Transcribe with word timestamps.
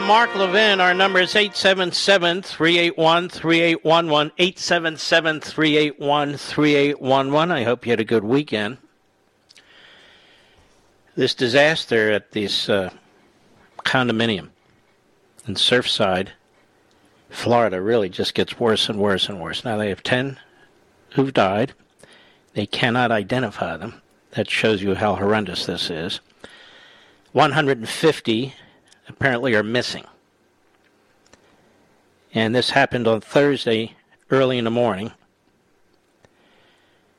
Mark 0.00 0.34
Levin. 0.34 0.80
Our 0.80 0.94
number 0.94 1.20
is 1.20 1.36
877 1.36 2.42
381 2.42 3.28
3811. 3.28 4.32
877 4.38 5.40
381 5.40 6.36
3811. 6.36 7.52
I 7.52 7.64
hope 7.64 7.84
you 7.84 7.90
had 7.90 8.00
a 8.00 8.04
good 8.04 8.24
weekend. 8.24 8.78
This 11.14 11.34
disaster 11.34 12.10
at 12.10 12.32
this 12.32 12.70
uh, 12.70 12.90
condominium 13.84 14.48
in 15.46 15.54
Surfside, 15.54 16.28
Florida, 17.28 17.82
really 17.82 18.08
just 18.08 18.34
gets 18.34 18.58
worse 18.58 18.88
and 18.88 18.98
worse 18.98 19.28
and 19.28 19.40
worse. 19.40 19.62
Now 19.62 19.76
they 19.76 19.90
have 19.90 20.02
10 20.02 20.38
who've 21.10 21.34
died. 21.34 21.74
They 22.54 22.64
cannot 22.64 23.10
identify 23.10 23.76
them. 23.76 24.00
That 24.30 24.48
shows 24.48 24.82
you 24.82 24.94
how 24.94 25.16
horrendous 25.16 25.66
this 25.66 25.90
is. 25.90 26.20
150 27.32 28.54
apparently 29.08 29.54
are 29.54 29.62
missing. 29.62 30.04
And 32.34 32.54
this 32.54 32.70
happened 32.70 33.06
on 33.06 33.20
Thursday 33.20 33.94
early 34.30 34.58
in 34.58 34.64
the 34.64 34.70
morning. 34.70 35.12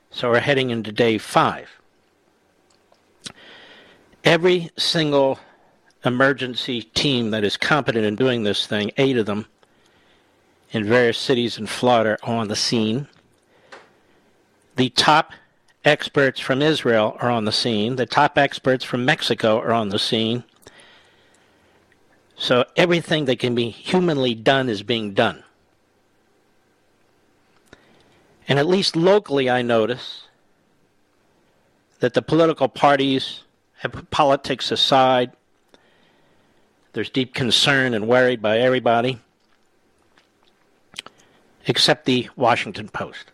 So 0.10 0.32
we're 0.32 0.40
heading 0.40 0.70
into 0.70 0.92
day 0.92 1.18
five. 1.18 1.70
Every 4.24 4.70
single 4.78 5.40
emergency 6.06 6.82
team 6.82 7.32
that 7.32 7.44
is 7.44 7.58
competent 7.58 8.06
in 8.06 8.16
doing 8.16 8.44
this 8.44 8.66
thing, 8.66 8.92
eight 8.98 9.18
of 9.18 9.26
them 9.26 9.46
in 10.72 10.84
various 10.84 11.18
cities 11.18 11.58
in 11.58 11.68
Florida, 11.68 12.18
are 12.24 12.36
on 12.36 12.48
the 12.48 12.56
scene. 12.56 13.08
The 14.76 14.90
top 14.90 15.34
experts 15.86 16.40
from 16.40 16.62
Israel 16.62 17.18
are 17.20 17.30
on 17.30 17.46
the 17.46 17.52
scene. 17.52 17.96
The 17.96 18.06
top 18.06 18.38
experts 18.38 18.84
from 18.84 19.06
Mexico 19.06 19.60
are 19.60 19.74
on 19.74 19.90
the 19.90 20.00
scene. 20.00 20.44
So 22.36 22.66
everything 22.76 23.26
that 23.26 23.40
can 23.40 23.56
be 23.56 23.70
humanly 23.70 24.36
done 24.36 24.70
is 24.70 24.84
being 24.84 25.14
done. 25.14 25.44
And 28.48 28.60
at 28.60 28.68
least 28.68 28.96
locally, 28.96 29.50
I 29.50 29.62
notice 29.62 30.28
that 32.00 32.14
the 32.14 32.22
political 32.22 32.68
parties 32.68 33.44
have 33.78 33.94
put 33.94 34.12
politics 34.12 34.72
aside. 34.72 35.32
There's 36.92 37.10
deep 37.10 37.34
concern 37.34 37.94
and 37.94 38.08
worry 38.08 38.36
by 38.36 38.60
everybody, 38.60 39.20
except 41.66 42.06
the 42.06 42.30
Washington 42.36 42.90
Post. 42.90 43.32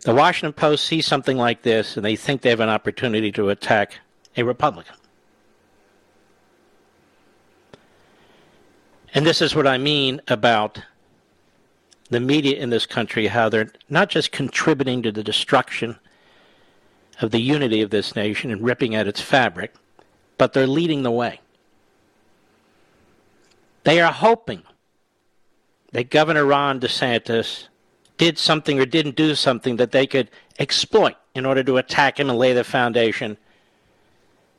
The 0.00 0.14
Washington 0.14 0.52
Post 0.52 0.84
sees 0.84 1.06
something 1.06 1.38
like 1.38 1.62
this 1.62 1.96
and 1.96 2.04
they 2.04 2.16
think 2.16 2.42
they 2.42 2.50
have 2.50 2.60
an 2.60 2.68
opportunity 2.68 3.32
to 3.32 3.48
attack 3.48 4.00
a 4.36 4.42
Republican. 4.42 4.96
And 9.14 9.24
this 9.24 9.40
is 9.40 9.54
what 9.54 9.66
I 9.66 9.78
mean 9.78 10.20
about 10.26 10.82
the 12.10 12.18
media 12.18 12.58
in 12.58 12.70
this 12.70 12.84
country, 12.84 13.28
how 13.28 13.48
they're 13.48 13.72
not 13.88 14.10
just 14.10 14.32
contributing 14.32 15.02
to 15.02 15.12
the 15.12 15.22
destruction 15.22 15.98
of 17.20 17.30
the 17.30 17.40
unity 17.40 17.80
of 17.80 17.90
this 17.90 18.16
nation 18.16 18.50
and 18.50 18.62
ripping 18.62 18.94
at 18.96 19.06
its 19.06 19.20
fabric, 19.20 19.72
but 20.36 20.52
they're 20.52 20.66
leading 20.66 21.04
the 21.04 21.12
way. 21.12 21.40
They 23.84 24.00
are 24.00 24.12
hoping 24.12 24.64
that 25.92 26.10
Governor 26.10 26.44
Ron 26.44 26.80
DeSantis 26.80 27.68
did 28.18 28.36
something 28.36 28.80
or 28.80 28.86
didn't 28.86 29.14
do 29.14 29.36
something 29.36 29.76
that 29.76 29.92
they 29.92 30.08
could 30.08 30.28
exploit 30.58 31.14
in 31.34 31.46
order 31.46 31.62
to 31.62 31.76
attack 31.76 32.18
him 32.18 32.30
and 32.30 32.38
lay 32.38 32.52
the 32.52 32.64
foundation 32.64 33.36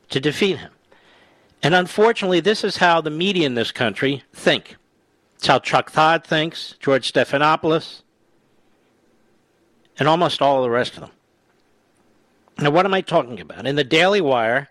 to 0.08 0.20
defeat 0.20 0.58
him. 0.58 0.72
And 1.62 1.74
unfortunately, 1.74 2.40
this 2.40 2.64
is 2.64 2.76
how 2.76 3.00
the 3.00 3.10
media 3.10 3.46
in 3.46 3.54
this 3.54 3.72
country 3.72 4.22
think. 4.32 4.76
It's 5.36 5.46
how 5.46 5.58
Chuck 5.58 5.90
Todd 5.90 6.24
thinks, 6.24 6.74
George 6.80 7.12
Stephanopoulos, 7.12 8.02
and 9.98 10.08
almost 10.08 10.40
all 10.40 10.62
the 10.62 10.70
rest 10.70 10.94
of 10.94 11.00
them. 11.00 11.10
Now, 12.58 12.70
what 12.70 12.86
am 12.86 12.94
I 12.94 13.02
talking 13.02 13.40
about? 13.40 13.66
In 13.66 13.76
the 13.76 13.84
Daily 13.84 14.20
Wire, 14.20 14.68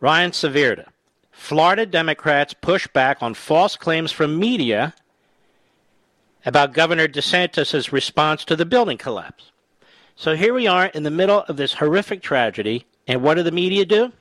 Ryan 0.00 0.30
Saavedra, 0.30 0.86
Florida 1.32 1.86
Democrats 1.86 2.54
push 2.54 2.86
back 2.88 3.22
on 3.22 3.34
false 3.34 3.76
claims 3.76 4.12
from 4.12 4.38
media 4.38 4.94
about 6.44 6.72
Governor 6.72 7.08
DeSantis' 7.08 7.90
response 7.92 8.44
to 8.44 8.56
the 8.56 8.66
building 8.66 8.98
collapse. 8.98 9.50
So 10.14 10.36
here 10.36 10.54
we 10.54 10.66
are 10.66 10.86
in 10.86 11.02
the 11.02 11.10
middle 11.10 11.44
of 11.48 11.56
this 11.56 11.74
horrific 11.74 12.22
tragedy, 12.22 12.86
and 13.06 13.22
what 13.22 13.34
do 13.34 13.42
the 13.42 13.52
media 13.52 13.84
do? 13.84 14.12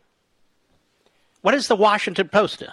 What 1.41 1.51
does 1.51 1.67
the 1.67 1.75
Washington 1.75 2.29
Post 2.29 2.59
do? 2.59 2.67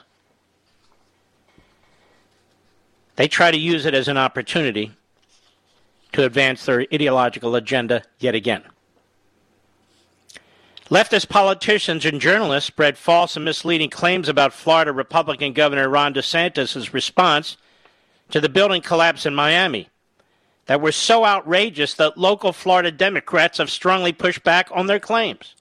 They 3.16 3.28
try 3.28 3.50
to 3.50 3.58
use 3.58 3.86
it 3.86 3.94
as 3.94 4.08
an 4.08 4.16
opportunity 4.16 4.92
to 6.12 6.24
advance 6.24 6.64
their 6.64 6.86
ideological 6.92 7.54
agenda 7.54 8.02
yet 8.18 8.34
again. 8.34 8.62
Leftist 10.90 11.28
politicians 11.28 12.04
and 12.04 12.20
journalists 12.20 12.66
spread 12.66 12.98
false 12.98 13.36
and 13.36 13.44
misleading 13.44 13.88
claims 13.88 14.28
about 14.28 14.52
Florida 14.52 14.92
Republican 14.92 15.52
Governor 15.52 15.88
Ron 15.88 16.12
DeSantis' 16.12 16.92
response 16.92 17.56
to 18.30 18.40
the 18.40 18.48
building 18.48 18.82
collapse 18.82 19.24
in 19.24 19.34
Miami 19.34 19.88
that 20.66 20.80
were 20.80 20.92
so 20.92 21.24
outrageous 21.24 21.94
that 21.94 22.18
local 22.18 22.52
Florida 22.52 22.90
Democrats 22.90 23.58
have 23.58 23.70
strongly 23.70 24.12
pushed 24.12 24.42
back 24.44 24.68
on 24.72 24.86
their 24.86 25.00
claims. 25.00 25.54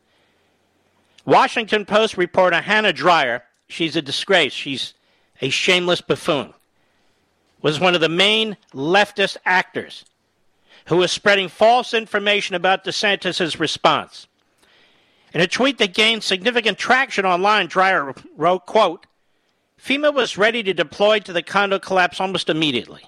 Washington 1.25 1.85
Post 1.85 2.17
reporter 2.17 2.61
Hannah 2.61 2.93
Dreier, 2.93 3.41
she's 3.69 3.95
a 3.95 4.01
disgrace. 4.01 4.53
She's 4.53 4.93
a 5.41 5.49
shameless 5.49 6.01
buffoon, 6.01 6.53
was 7.61 7.79
one 7.79 7.95
of 7.95 8.01
the 8.01 8.09
main 8.09 8.57
leftist 8.73 9.37
actors 9.45 10.05
who 10.87 10.97
was 10.97 11.11
spreading 11.11 11.47
false 11.47 11.93
information 11.93 12.55
about 12.55 12.83
DeSantis' 12.83 13.59
response. 13.59 14.27
In 15.33 15.41
a 15.41 15.47
tweet 15.47 15.77
that 15.79 15.93
gained 15.93 16.23
significant 16.23 16.77
traction 16.77 17.25
online, 17.25 17.67
Dreier 17.67 18.15
wrote, 18.37 18.65
quote, 18.65 19.07
FEMA 19.81 20.13
was 20.13 20.37
ready 20.37 20.61
to 20.63 20.73
deploy 20.73 21.19
to 21.19 21.33
the 21.33 21.41
condo 21.41 21.79
collapse 21.79 22.21
almost 22.21 22.49
immediately 22.49 23.01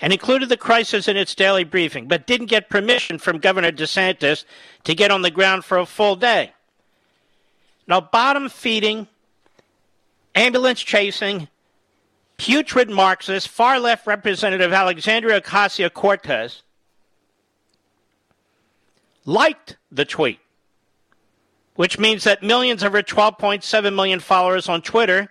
and 0.00 0.12
included 0.12 0.48
the 0.48 0.56
crisis 0.56 1.08
in 1.08 1.16
its 1.16 1.34
daily 1.34 1.64
briefing, 1.64 2.06
but 2.06 2.26
didn't 2.26 2.46
get 2.46 2.68
permission 2.68 3.18
from 3.18 3.38
Governor 3.38 3.72
DeSantis 3.72 4.44
to 4.84 4.94
get 4.94 5.10
on 5.10 5.22
the 5.22 5.30
ground 5.30 5.64
for 5.64 5.78
a 5.78 5.86
full 5.86 6.16
day. 6.16 6.52
No 7.88 8.00
bottom 8.00 8.48
feeding, 8.48 9.08
ambulance 10.34 10.80
chasing, 10.80 11.48
putrid 12.36 12.90
Marxist, 12.90 13.48
far 13.48 13.80
left 13.80 14.06
Representative 14.06 14.72
Alexandria 14.72 15.40
Ocasio 15.40 15.92
Cortez 15.92 16.62
liked 19.24 19.76
the 19.90 20.04
tweet, 20.04 20.38
which 21.74 21.98
means 21.98 22.24
that 22.24 22.42
millions 22.42 22.82
of 22.82 22.92
her 22.92 23.02
12.7 23.02 23.94
million 23.94 24.20
followers 24.20 24.68
on 24.68 24.82
Twitter 24.82 25.30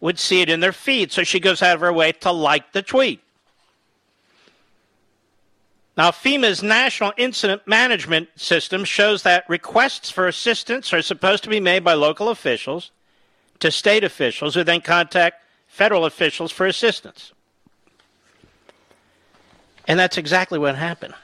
would 0.00 0.18
see 0.18 0.40
it 0.40 0.50
in 0.50 0.60
their 0.60 0.72
feed. 0.72 1.12
So 1.12 1.22
she 1.24 1.40
goes 1.40 1.62
out 1.62 1.74
of 1.74 1.80
her 1.80 1.92
way 1.92 2.12
to 2.12 2.32
like 2.32 2.72
the 2.72 2.82
tweet. 2.82 3.22
Now, 5.96 6.10
FEMA's 6.10 6.62
National 6.62 7.12
Incident 7.16 7.66
Management 7.66 8.28
System 8.36 8.84
shows 8.84 9.22
that 9.22 9.48
requests 9.48 10.10
for 10.10 10.28
assistance 10.28 10.92
are 10.92 11.00
supposed 11.00 11.42
to 11.44 11.48
be 11.48 11.60
made 11.60 11.82
by 11.82 11.94
local 11.94 12.28
officials 12.28 12.90
to 13.60 13.70
state 13.70 14.04
officials 14.04 14.54
who 14.54 14.62
then 14.62 14.82
contact 14.82 15.42
federal 15.66 16.04
officials 16.04 16.52
for 16.52 16.66
assistance. 16.66 17.32
And 19.88 19.98
that's 19.98 20.18
exactly 20.18 20.58
what 20.58 20.76
happened. 20.76 21.14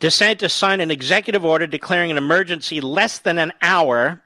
DeSantis 0.00 0.50
signed 0.50 0.82
an 0.82 0.90
executive 0.90 1.44
order 1.44 1.66
declaring 1.66 2.10
an 2.10 2.18
emergency 2.18 2.80
less 2.80 3.18
than 3.18 3.38
an 3.38 3.52
hour 3.62 4.20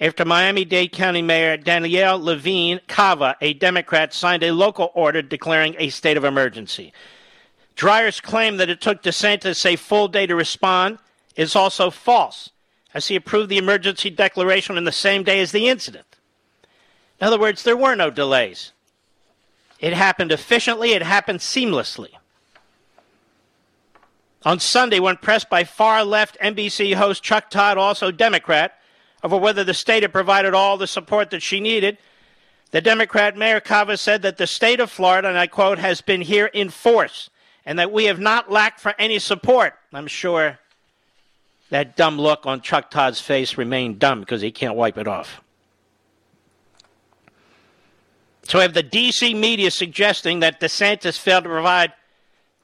after 0.00 0.24
Miami 0.24 0.64
Dade 0.64 0.92
County 0.92 1.20
Mayor 1.20 1.58
Danielle 1.58 2.18
Levine 2.18 2.80
Cava, 2.88 3.36
a 3.40 3.52
Democrat, 3.52 4.14
signed 4.14 4.42
a 4.42 4.52
local 4.52 4.90
order 4.94 5.20
declaring 5.20 5.76
a 5.78 5.90
state 5.90 6.16
of 6.16 6.24
emergency. 6.24 6.92
Dreier's 7.76 8.20
claim 8.20 8.56
that 8.56 8.70
it 8.70 8.80
took 8.80 9.02
DeSantis 9.02 9.64
a 9.66 9.76
full 9.76 10.08
day 10.08 10.26
to 10.26 10.34
respond 10.34 10.98
is 11.36 11.54
also 11.54 11.90
false, 11.90 12.50
as 12.94 13.08
he 13.08 13.16
approved 13.16 13.50
the 13.50 13.58
emergency 13.58 14.08
declaration 14.10 14.78
in 14.78 14.84
the 14.84 14.92
same 14.92 15.22
day 15.22 15.40
as 15.40 15.52
the 15.52 15.68
incident. 15.68 16.06
In 17.20 17.26
other 17.26 17.38
words, 17.38 17.62
there 17.62 17.76
were 17.76 17.94
no 17.94 18.10
delays. 18.10 18.72
It 19.78 19.92
happened 19.92 20.32
efficiently, 20.32 20.92
it 20.92 21.02
happened 21.02 21.40
seamlessly. 21.40 22.10
On 24.42 24.58
Sunday, 24.58 25.00
when 25.00 25.18
pressed 25.18 25.50
by 25.50 25.64
far 25.64 26.02
left 26.02 26.38
NBC 26.40 26.94
host 26.94 27.22
Chuck 27.22 27.50
Todd, 27.50 27.76
also 27.76 28.10
Democrat, 28.10 28.79
over 29.22 29.36
whether 29.36 29.64
the 29.64 29.74
state 29.74 30.02
had 30.02 30.12
provided 30.12 30.54
all 30.54 30.76
the 30.76 30.86
support 30.86 31.30
that 31.30 31.42
she 31.42 31.60
needed, 31.60 31.98
the 32.70 32.80
Democrat 32.80 33.36
Mayor 33.36 33.60
Cava 33.60 33.96
said 33.96 34.22
that 34.22 34.36
the 34.36 34.46
state 34.46 34.80
of 34.80 34.90
Florida, 34.90 35.28
and 35.28 35.38
I 35.38 35.46
quote, 35.46 35.78
has 35.78 36.00
been 36.00 36.20
here 36.20 36.46
in 36.46 36.70
force 36.70 37.30
and 37.66 37.78
that 37.78 37.92
we 37.92 38.04
have 38.04 38.20
not 38.20 38.50
lacked 38.50 38.80
for 38.80 38.94
any 38.98 39.18
support. 39.18 39.74
I'm 39.92 40.06
sure 40.06 40.58
that 41.70 41.96
dumb 41.96 42.18
look 42.18 42.46
on 42.46 42.60
Chuck 42.60 42.90
Todd's 42.90 43.20
face 43.20 43.56
remained 43.58 43.98
dumb 43.98 44.20
because 44.20 44.40
he 44.40 44.50
can't 44.50 44.76
wipe 44.76 44.98
it 44.98 45.06
off. 45.06 45.40
So 48.44 48.58
we 48.58 48.62
have 48.62 48.74
the 48.74 48.82
D.C. 48.82 49.34
media 49.34 49.70
suggesting 49.70 50.40
that 50.40 50.60
DeSantis 50.60 51.18
failed 51.18 51.44
to 51.44 51.50
provide 51.50 51.92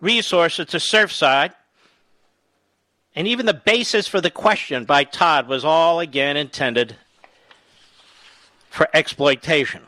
resources 0.00 0.66
to 0.66 0.78
Surfside 0.78 1.52
and 3.16 3.26
even 3.26 3.46
the 3.46 3.54
basis 3.54 4.06
for 4.06 4.20
the 4.20 4.30
question 4.30 4.84
by 4.84 5.02
Todd 5.02 5.48
was 5.48 5.64
all 5.64 5.98
again 5.98 6.36
intended 6.36 6.94
for 8.68 8.88
exploitation. 8.92 9.82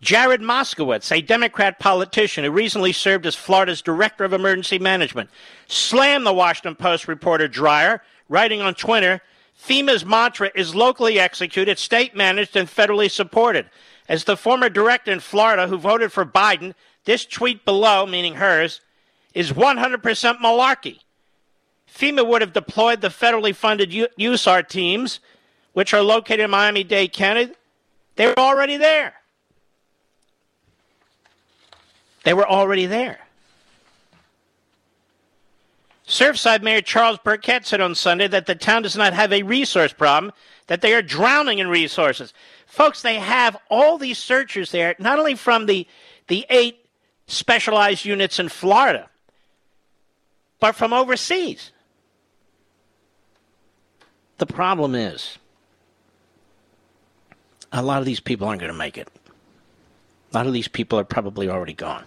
Jared 0.00 0.40
Moskowitz, 0.40 1.12
a 1.12 1.20
Democrat 1.20 1.78
politician 1.78 2.42
who 2.42 2.50
recently 2.50 2.92
served 2.92 3.26
as 3.26 3.34
Florida's 3.34 3.82
Director 3.82 4.24
of 4.24 4.32
Emergency 4.32 4.78
Management, 4.78 5.28
slammed 5.68 6.24
the 6.24 6.32
Washington 6.32 6.74
Post 6.74 7.06
reporter 7.06 7.46
Dreier, 7.46 8.00
writing 8.30 8.62
on 8.62 8.74
Twitter 8.74 9.20
FEMA's 9.62 10.06
mantra 10.06 10.50
is 10.54 10.74
locally 10.74 11.20
executed, 11.20 11.78
state 11.78 12.16
managed, 12.16 12.56
and 12.56 12.66
federally 12.66 13.10
supported. 13.10 13.68
As 14.08 14.24
the 14.24 14.36
former 14.36 14.70
director 14.70 15.12
in 15.12 15.20
Florida 15.20 15.66
who 15.66 15.76
voted 15.76 16.12
for 16.12 16.24
Biden, 16.24 16.72
this 17.04 17.26
tweet 17.26 17.66
below, 17.66 18.06
meaning 18.06 18.36
hers, 18.36 18.80
is 19.34 19.52
100% 19.52 20.00
malarkey. 20.38 21.00
FEMA 21.94 22.26
would 22.26 22.40
have 22.40 22.52
deployed 22.52 23.00
the 23.00 23.08
federally 23.08 23.54
funded 23.54 23.90
USAR 23.90 24.66
teams, 24.66 25.20
which 25.72 25.92
are 25.92 26.02
located 26.02 26.40
in 26.40 26.50
Miami 26.50 26.84
Dade 26.84 27.12
County. 27.12 27.50
They 28.16 28.26
were 28.26 28.38
already 28.38 28.76
there. 28.76 29.14
They 32.24 32.34
were 32.34 32.48
already 32.48 32.86
there. 32.86 33.20
Surfside 36.06 36.62
Mayor 36.62 36.80
Charles 36.80 37.18
Burkett 37.22 37.64
said 37.64 37.80
on 37.80 37.94
Sunday 37.94 38.26
that 38.26 38.46
the 38.46 38.56
town 38.56 38.82
does 38.82 38.96
not 38.96 39.12
have 39.12 39.32
a 39.32 39.44
resource 39.44 39.92
problem, 39.92 40.32
that 40.66 40.80
they 40.80 40.92
are 40.92 41.02
drowning 41.02 41.60
in 41.60 41.68
resources. 41.68 42.34
Folks, 42.66 43.02
they 43.02 43.14
have 43.14 43.56
all 43.70 43.96
these 43.96 44.18
searchers 44.18 44.72
there, 44.72 44.96
not 44.98 45.18
only 45.18 45.36
from 45.36 45.66
the, 45.66 45.86
the 46.26 46.44
eight 46.50 46.84
specialized 47.28 48.04
units 48.04 48.40
in 48.40 48.48
Florida, 48.48 49.08
but 50.58 50.74
from 50.74 50.92
overseas. 50.92 51.70
The 54.40 54.46
problem 54.46 54.94
is, 54.94 55.36
a 57.70 57.82
lot 57.82 57.98
of 57.98 58.06
these 58.06 58.20
people 58.20 58.48
aren't 58.48 58.60
going 58.60 58.72
to 58.72 58.78
make 58.78 58.96
it. 58.96 59.06
A 60.32 60.34
lot 60.34 60.46
of 60.46 60.54
these 60.54 60.66
people 60.66 60.98
are 60.98 61.04
probably 61.04 61.46
already 61.46 61.74
gone. 61.74 62.06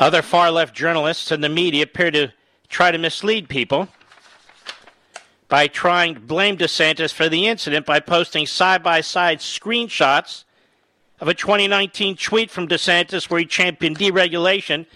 Other 0.00 0.22
far 0.22 0.50
left 0.50 0.74
journalists 0.74 1.30
and 1.30 1.44
the 1.44 1.48
media 1.48 1.84
appear 1.84 2.10
to 2.10 2.32
try 2.68 2.90
to 2.90 2.98
mislead 2.98 3.48
people 3.48 3.86
by 5.46 5.68
trying 5.68 6.14
to 6.14 6.20
blame 6.20 6.56
DeSantis 6.56 7.12
for 7.12 7.28
the 7.28 7.46
incident 7.46 7.86
by 7.86 8.00
posting 8.00 8.44
side 8.44 8.82
by 8.82 9.02
side 9.02 9.38
screenshots 9.38 10.42
of 11.20 11.28
a 11.28 11.34
2019 11.34 12.16
tweet 12.16 12.50
from 12.50 12.66
DeSantis 12.66 13.30
where 13.30 13.38
he 13.38 13.46
championed 13.46 14.00
deregulation 14.00 14.86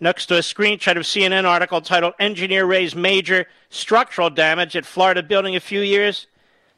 next 0.00 0.26
to 0.26 0.36
a 0.36 0.40
screenshot 0.40 0.96
of 0.96 1.04
CNN 1.04 1.44
article 1.44 1.80
titled 1.80 2.14
Engineer 2.18 2.66
Raised 2.66 2.96
Major 2.96 3.46
Structural 3.70 4.30
Damage 4.30 4.76
at 4.76 4.84
Florida 4.84 5.22
Building 5.22 5.56
a 5.56 5.60
Few 5.60 5.80
Years 5.80 6.26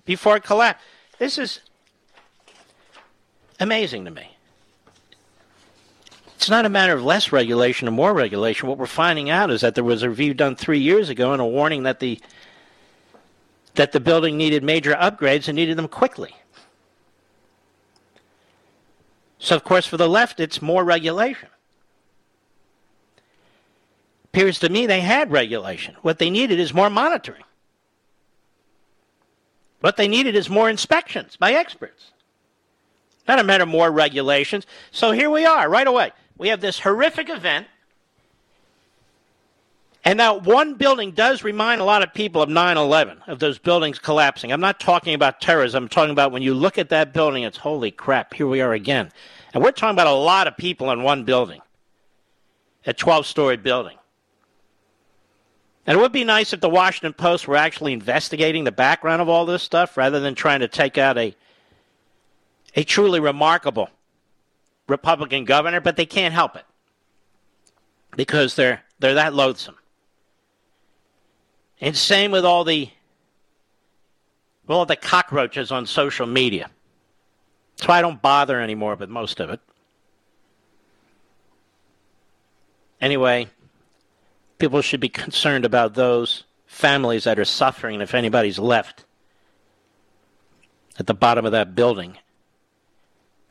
Before 0.04 0.36
It 0.36 0.44
Collapsed. 0.44 0.84
This 1.18 1.38
is 1.38 1.60
amazing 3.58 4.04
to 4.04 4.10
me. 4.10 4.36
It's 6.34 6.50
not 6.50 6.66
a 6.66 6.68
matter 6.68 6.92
of 6.92 7.02
less 7.02 7.32
regulation 7.32 7.88
or 7.88 7.92
more 7.92 8.12
regulation. 8.12 8.68
What 8.68 8.76
we're 8.76 8.86
finding 8.86 9.30
out 9.30 9.50
is 9.50 9.62
that 9.62 9.74
there 9.74 9.84
was 9.84 10.02
a 10.02 10.10
review 10.10 10.34
done 10.34 10.54
three 10.54 10.78
years 10.78 11.08
ago 11.08 11.32
and 11.32 11.40
a 11.40 11.46
warning 11.46 11.84
that 11.84 12.00
the 12.00 12.20
that 13.74 13.92
the 13.92 14.00
building 14.00 14.38
needed 14.38 14.62
major 14.62 14.94
upgrades 14.94 15.48
and 15.48 15.56
needed 15.56 15.76
them 15.76 15.88
quickly. 15.88 16.34
So, 19.38 19.54
of 19.54 19.64
course, 19.64 19.86
for 19.86 19.98
the 19.98 20.08
left, 20.08 20.40
it's 20.40 20.62
more 20.62 20.82
regulation 20.82 21.48
appears 24.36 24.58
to 24.58 24.68
me 24.68 24.84
they 24.84 25.00
had 25.00 25.32
regulation. 25.32 25.96
What 26.02 26.18
they 26.18 26.28
needed 26.28 26.60
is 26.60 26.74
more 26.74 26.90
monitoring. 26.90 27.42
What 29.80 29.96
they 29.96 30.08
needed 30.08 30.36
is 30.36 30.50
more 30.50 30.68
inspections 30.68 31.36
by 31.36 31.54
experts. 31.54 32.12
Not 33.26 33.38
a 33.38 33.44
matter 33.44 33.62
of 33.62 33.70
more 33.70 33.90
regulations. 33.90 34.66
So 34.90 35.10
here 35.10 35.30
we 35.30 35.46
are, 35.46 35.70
right 35.70 35.86
away. 35.86 36.12
We 36.36 36.48
have 36.48 36.60
this 36.60 36.78
horrific 36.78 37.30
event. 37.30 37.66
And 40.04 40.18
now, 40.18 40.38
one 40.38 40.74
building 40.74 41.12
does 41.12 41.42
remind 41.42 41.80
a 41.80 41.84
lot 41.84 42.02
of 42.02 42.12
people 42.12 42.42
of 42.42 42.50
9 42.50 42.76
11, 42.76 43.22
of 43.28 43.38
those 43.38 43.58
buildings 43.58 43.98
collapsing. 43.98 44.52
I'm 44.52 44.60
not 44.60 44.78
talking 44.78 45.14
about 45.14 45.40
terrorism. 45.40 45.84
I'm 45.84 45.88
talking 45.88 46.12
about 46.12 46.30
when 46.30 46.42
you 46.42 46.52
look 46.52 46.76
at 46.76 46.90
that 46.90 47.14
building, 47.14 47.44
it's 47.44 47.56
holy 47.56 47.90
crap, 47.90 48.34
here 48.34 48.46
we 48.46 48.60
are 48.60 48.74
again. 48.74 49.10
And 49.54 49.64
we're 49.64 49.72
talking 49.72 49.96
about 49.96 50.08
a 50.08 50.12
lot 50.12 50.46
of 50.46 50.58
people 50.58 50.90
in 50.90 51.02
one 51.02 51.24
building, 51.24 51.62
a 52.84 52.92
12 52.92 53.26
story 53.26 53.56
building. 53.56 53.96
And 55.86 55.96
it 55.96 56.00
would 56.00 56.12
be 56.12 56.24
nice 56.24 56.52
if 56.52 56.60
the 56.60 56.68
Washington 56.68 57.12
Post 57.12 57.46
were 57.46 57.56
actually 57.56 57.92
investigating 57.92 58.64
the 58.64 58.72
background 58.72 59.22
of 59.22 59.28
all 59.28 59.46
this 59.46 59.62
stuff 59.62 59.96
rather 59.96 60.18
than 60.18 60.34
trying 60.34 60.60
to 60.60 60.68
take 60.68 60.98
out 60.98 61.16
a 61.16 61.34
a 62.74 62.84
truly 62.84 63.20
remarkable 63.20 63.88
Republican 64.86 65.44
governor, 65.44 65.80
but 65.80 65.96
they 65.96 66.04
can't 66.04 66.34
help 66.34 66.56
it. 66.56 66.64
Because 68.16 68.54
they're 68.56 68.82
they're 68.98 69.14
that 69.14 69.32
loathsome. 69.32 69.76
And 71.80 71.96
same 71.96 72.32
with 72.32 72.44
all 72.44 72.64
the 72.64 72.90
all 74.68 74.86
the 74.86 74.96
cockroaches 74.96 75.70
on 75.70 75.86
social 75.86 76.26
media. 76.26 76.70
That's 77.76 77.88
why 77.88 77.98
I 77.98 78.02
don't 78.02 78.20
bother 78.20 78.60
anymore 78.60 78.96
with 78.96 79.08
most 79.08 79.38
of 79.38 79.50
it. 79.50 79.60
Anyway, 83.00 83.48
people 84.58 84.80
should 84.80 85.00
be 85.00 85.08
concerned 85.08 85.64
about 85.64 85.94
those 85.94 86.44
families 86.66 87.24
that 87.24 87.38
are 87.38 87.44
suffering 87.44 88.00
if 88.00 88.14
anybody's 88.14 88.58
left 88.58 89.04
at 90.98 91.06
the 91.06 91.14
bottom 91.14 91.44
of 91.44 91.52
that 91.52 91.74
building 91.74 92.18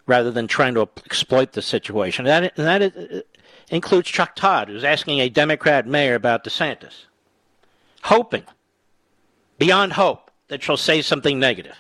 rather 0.08 0.32
than 0.32 0.48
trying 0.48 0.74
to 0.76 0.88
exploit 1.06 1.54
the 1.54 1.62
situation. 1.62 2.28
And 2.28 2.46
That, 2.46 2.56
that 2.56 2.82
is, 2.82 3.24
includes 3.70 4.10
Chuck 4.10 4.36
Todd, 4.36 4.68
who's 4.68 4.84
asking 4.84 5.20
a 5.20 5.30
Democrat 5.30 5.88
mayor 5.88 6.16
about 6.16 6.44
DeSantis. 6.44 7.06
hoping, 8.04 8.44
beyond 9.58 9.94
hope, 9.94 10.30
that 10.48 10.62
she'll 10.62 10.78
say 10.78 11.02
something 11.02 11.40
negative. 11.40 11.76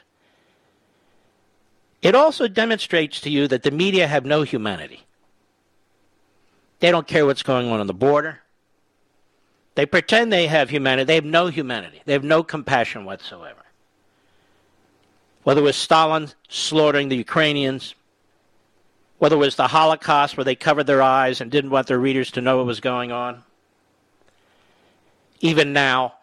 It 2.02 2.16
also 2.16 2.48
demonstrates 2.48 3.22
to 3.22 3.30
you 3.30 3.48
that 3.48 3.64
the 3.64 3.72
media 3.72 4.08
have 4.08 4.26
no 4.26 4.42
humanity. 4.44 5.06
They 6.80 6.92
don't 6.92 7.08
care 7.08 7.26
what's 7.26 7.44
going 7.44 7.70
on 7.70 7.80
on 7.80 7.88
the 7.88 7.94
border. 7.94 8.42
They 9.76 9.86
pretend 9.86 10.32
they 10.32 10.48
have 10.48 10.70
humanity. 10.70 11.06
They 11.06 11.16
have 11.16 11.26
no 11.26 11.48
humanity. 11.48 12.02
They 12.06 12.14
have 12.14 12.24
no 12.24 12.44
compassion 12.44 13.06
whatsoever. 13.06 13.62
Whether 15.44 15.62
it 15.62 15.66
was 15.66 15.76
Stalin 15.76 16.30
slaughtering 16.48 17.10
the 17.10 17.18
Ukrainians, 17.18 17.94
whether 19.20 19.36
it 19.36 19.40
was 19.40 19.58
the 19.58 19.68
Holocaust 19.68 20.38
where 20.38 20.44
they 20.44 20.56
covered 20.56 20.88
their 20.88 21.02
eyes 21.02 21.42
and 21.42 21.52
didn't 21.52 21.70
want 21.70 21.88
their 21.88 22.00
readers 22.00 22.32
to 22.32 22.42
know 22.42 22.58
what 22.58 22.66
was 22.66 22.80
going 22.80 23.12
on, 23.12 23.44
even 25.42 25.74
now, 25.74 26.16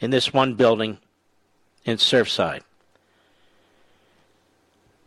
in 0.00 0.10
this 0.10 0.32
one 0.32 0.54
building 0.54 0.98
in 1.84 1.96
Surfside. 1.96 2.62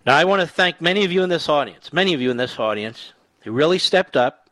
Now, 0.05 0.15
I 0.15 0.23
want 0.23 0.41
to 0.41 0.47
thank 0.47 0.79
many 0.79 1.03
of 1.03 1.11
you 1.11 1.23
in 1.23 1.29
this 1.29 1.49
audience, 1.49 1.91
many 1.91 2.13
of 2.13 2.21
you 2.21 2.31
in 2.31 2.37
this 2.37 2.59
audience 2.59 3.11
who 3.41 3.51
really 3.51 3.79
stepped 3.79 4.15
up 4.15 4.44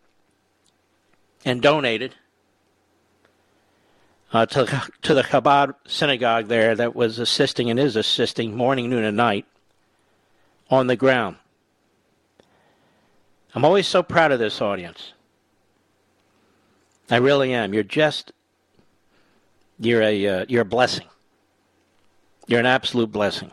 and 1.45 1.61
donated 1.61 2.15
uh, 4.33 4.45
to, 4.47 4.91
to 5.03 5.13
the 5.13 5.23
Chabad 5.23 5.75
synagogue 5.87 6.47
there 6.47 6.75
that 6.75 6.95
was 6.95 7.19
assisting 7.19 7.69
and 7.69 7.79
is 7.79 7.95
assisting 7.95 8.55
morning, 8.55 8.89
noon, 8.89 9.03
and 9.03 9.15
night 9.15 9.45
on 10.69 10.87
the 10.87 10.95
ground. 10.95 11.37
I'm 13.53 13.63
always 13.63 13.87
so 13.87 14.01
proud 14.01 14.31
of 14.31 14.39
this 14.39 14.61
audience. 14.61 15.13
I 17.11 17.17
really 17.17 17.53
am. 17.53 17.73
You're 17.73 17.83
just 17.83 18.31
you're 19.79 20.01
a 20.01 20.27
uh, 20.27 20.45
you're 20.47 20.61
a 20.63 20.65
blessing. 20.65 21.07
You're 22.47 22.59
an 22.59 22.65
absolute 22.65 23.11
blessing, 23.11 23.51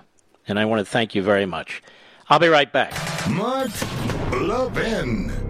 and 0.49 0.59
I 0.59 0.65
want 0.65 0.81
to 0.81 0.91
thank 0.91 1.15
you 1.15 1.23
very 1.23 1.47
much. 1.47 1.83
I'll 2.29 2.39
be 2.39 2.49
right 2.49 2.73
back. 2.73 2.95
Mark 3.29 3.71
Levin. 4.33 5.50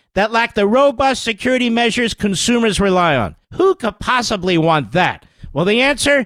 that 0.15 0.31
lack 0.31 0.53
the 0.53 0.67
robust 0.67 1.23
security 1.23 1.69
measures 1.69 2.13
consumers 2.13 2.79
rely 2.79 3.15
on. 3.15 3.35
Who 3.53 3.75
could 3.75 3.99
possibly 3.99 4.57
want 4.57 4.91
that? 4.91 5.25
Well, 5.53 5.65
the 5.65 5.81
answer 5.81 6.25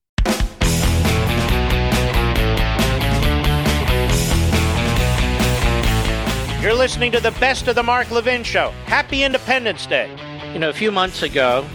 You're 6.61 6.75
listening 6.75 7.11
to 7.13 7.19
the 7.19 7.31
best 7.31 7.67
of 7.67 7.73
the 7.73 7.81
Mark 7.81 8.11
Levin 8.11 8.43
Show. 8.43 8.69
Happy 8.85 9.23
Independence 9.23 9.87
Day. 9.87 10.15
You 10.53 10.59
know, 10.59 10.69
a 10.69 10.73
few 10.73 10.91
months 10.91 11.23
ago, 11.23 11.65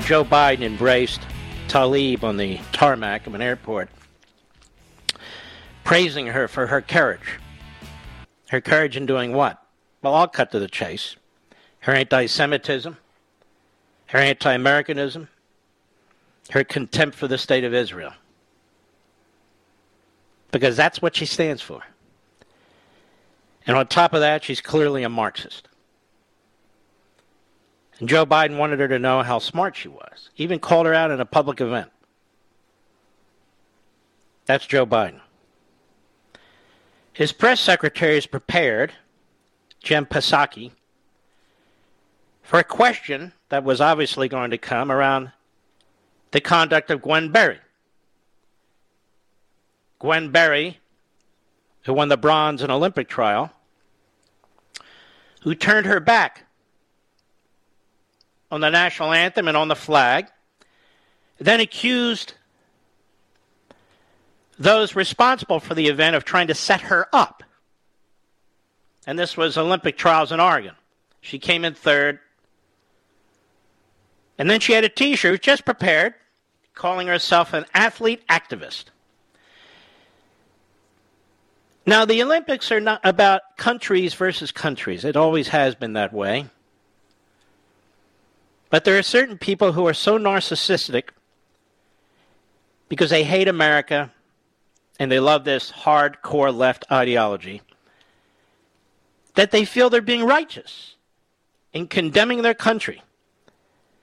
Joe 0.00 0.24
Biden 0.24 0.62
embraced 0.62 1.20
Tlaib 1.68 2.24
on 2.24 2.36
the 2.36 2.58
tarmac 2.72 3.28
of 3.28 3.36
an 3.36 3.40
airport, 3.40 3.90
praising 5.84 6.26
her 6.26 6.48
for 6.48 6.66
her 6.66 6.80
courage. 6.80 7.38
Her 8.48 8.60
courage 8.60 8.96
in 8.96 9.06
doing 9.06 9.32
what? 9.32 9.62
Well, 10.02 10.16
I'll 10.16 10.26
cut 10.26 10.50
to 10.50 10.58
the 10.58 10.66
chase. 10.66 11.14
Her 11.78 11.92
anti 11.92 12.26
Semitism, 12.26 12.96
her 14.06 14.18
anti 14.18 14.52
Americanism, 14.52 15.28
her 16.50 16.64
contempt 16.64 17.16
for 17.16 17.28
the 17.28 17.38
state 17.38 17.62
of 17.62 17.72
Israel. 17.72 18.14
Because 20.50 20.76
that's 20.76 21.00
what 21.00 21.14
she 21.14 21.24
stands 21.24 21.62
for. 21.62 21.84
And 23.68 23.76
on 23.76 23.86
top 23.86 24.14
of 24.14 24.20
that, 24.20 24.42
she's 24.42 24.62
clearly 24.62 25.02
a 25.02 25.10
Marxist. 25.10 25.68
And 28.00 28.08
Joe 28.08 28.24
Biden 28.24 28.56
wanted 28.56 28.80
her 28.80 28.88
to 28.88 28.98
know 28.98 29.22
how 29.22 29.38
smart 29.38 29.76
she 29.76 29.88
was, 29.88 30.30
even 30.38 30.58
called 30.58 30.86
her 30.86 30.94
out 30.94 31.10
in 31.10 31.20
a 31.20 31.26
public 31.26 31.60
event. 31.60 31.90
That's 34.46 34.66
Joe 34.66 34.86
Biden. 34.86 35.20
His 37.12 37.32
press 37.32 37.60
secretary 37.60 38.16
is 38.16 38.26
prepared, 38.26 38.94
Jen 39.82 40.06
Psaki, 40.06 40.70
for 42.42 42.58
a 42.58 42.64
question 42.64 43.32
that 43.50 43.64
was 43.64 43.82
obviously 43.82 44.28
going 44.28 44.50
to 44.50 44.58
come 44.58 44.90
around 44.90 45.32
the 46.30 46.40
conduct 46.40 46.90
of 46.90 47.02
Gwen 47.02 47.30
Berry. 47.32 47.58
Gwen 49.98 50.30
Berry, 50.30 50.78
who 51.82 51.92
won 51.92 52.08
the 52.08 52.16
bronze 52.16 52.62
in 52.62 52.70
Olympic 52.70 53.08
trial, 53.08 53.52
who 55.40 55.54
turned 55.54 55.86
her 55.86 56.00
back 56.00 56.44
on 58.50 58.60
the 58.60 58.70
national 58.70 59.12
anthem 59.12 59.48
and 59.48 59.56
on 59.56 59.68
the 59.68 59.76
flag, 59.76 60.26
then 61.38 61.60
accused 61.60 62.34
those 64.58 64.96
responsible 64.96 65.60
for 65.60 65.74
the 65.74 65.86
event 65.86 66.16
of 66.16 66.24
trying 66.24 66.48
to 66.48 66.54
set 66.54 66.80
her 66.82 67.06
up. 67.12 67.42
And 69.06 69.18
this 69.18 69.36
was 69.36 69.56
Olympic 69.56 69.96
trials 69.96 70.32
in 70.32 70.40
Oregon. 70.40 70.74
She 71.20 71.38
came 71.38 71.64
in 71.64 71.74
third. 71.74 72.18
And 74.36 74.50
then 74.50 74.60
she 74.60 74.72
had 74.72 74.84
a 74.84 74.88
t 74.88 75.16
shirt 75.16 75.42
just 75.42 75.64
prepared 75.64 76.14
calling 76.74 77.06
herself 77.06 77.52
an 77.52 77.64
athlete 77.74 78.22
activist. 78.28 78.84
Now, 81.88 82.04
the 82.04 82.22
Olympics 82.22 82.70
are 82.70 82.80
not 82.80 83.00
about 83.02 83.56
countries 83.56 84.12
versus 84.12 84.52
countries. 84.52 85.06
It 85.06 85.16
always 85.16 85.48
has 85.48 85.74
been 85.74 85.94
that 85.94 86.12
way. 86.12 86.44
But 88.68 88.84
there 88.84 88.98
are 88.98 89.02
certain 89.02 89.38
people 89.38 89.72
who 89.72 89.86
are 89.86 89.94
so 89.94 90.18
narcissistic 90.18 91.04
because 92.90 93.08
they 93.08 93.24
hate 93.24 93.48
America 93.48 94.12
and 94.98 95.10
they 95.10 95.18
love 95.18 95.44
this 95.44 95.72
hardcore 95.72 96.54
left 96.54 96.84
ideology 96.92 97.62
that 99.36 99.50
they 99.50 99.64
feel 99.64 99.88
they're 99.88 100.02
being 100.02 100.26
righteous 100.26 100.94
in 101.72 101.86
condemning 101.86 102.42
their 102.42 102.52
country. 102.52 103.02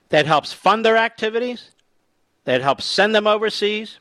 That 0.09 0.25
helps 0.25 0.51
fund 0.51 0.83
their 0.83 0.97
activities, 0.97 1.69
that 2.45 2.61
helps 2.61 2.83
send 2.85 3.13
them 3.13 3.27
overseas 3.27 3.99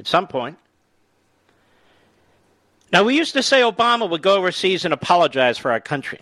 at 0.00 0.08
some 0.08 0.26
point. 0.26 0.58
Now, 2.92 3.04
we 3.04 3.16
used 3.16 3.34
to 3.34 3.42
say 3.42 3.60
Obama 3.60 4.08
would 4.08 4.22
go 4.22 4.36
overseas 4.36 4.84
and 4.84 4.92
apologize 4.92 5.58
for 5.58 5.70
our 5.70 5.80
country. 5.80 6.20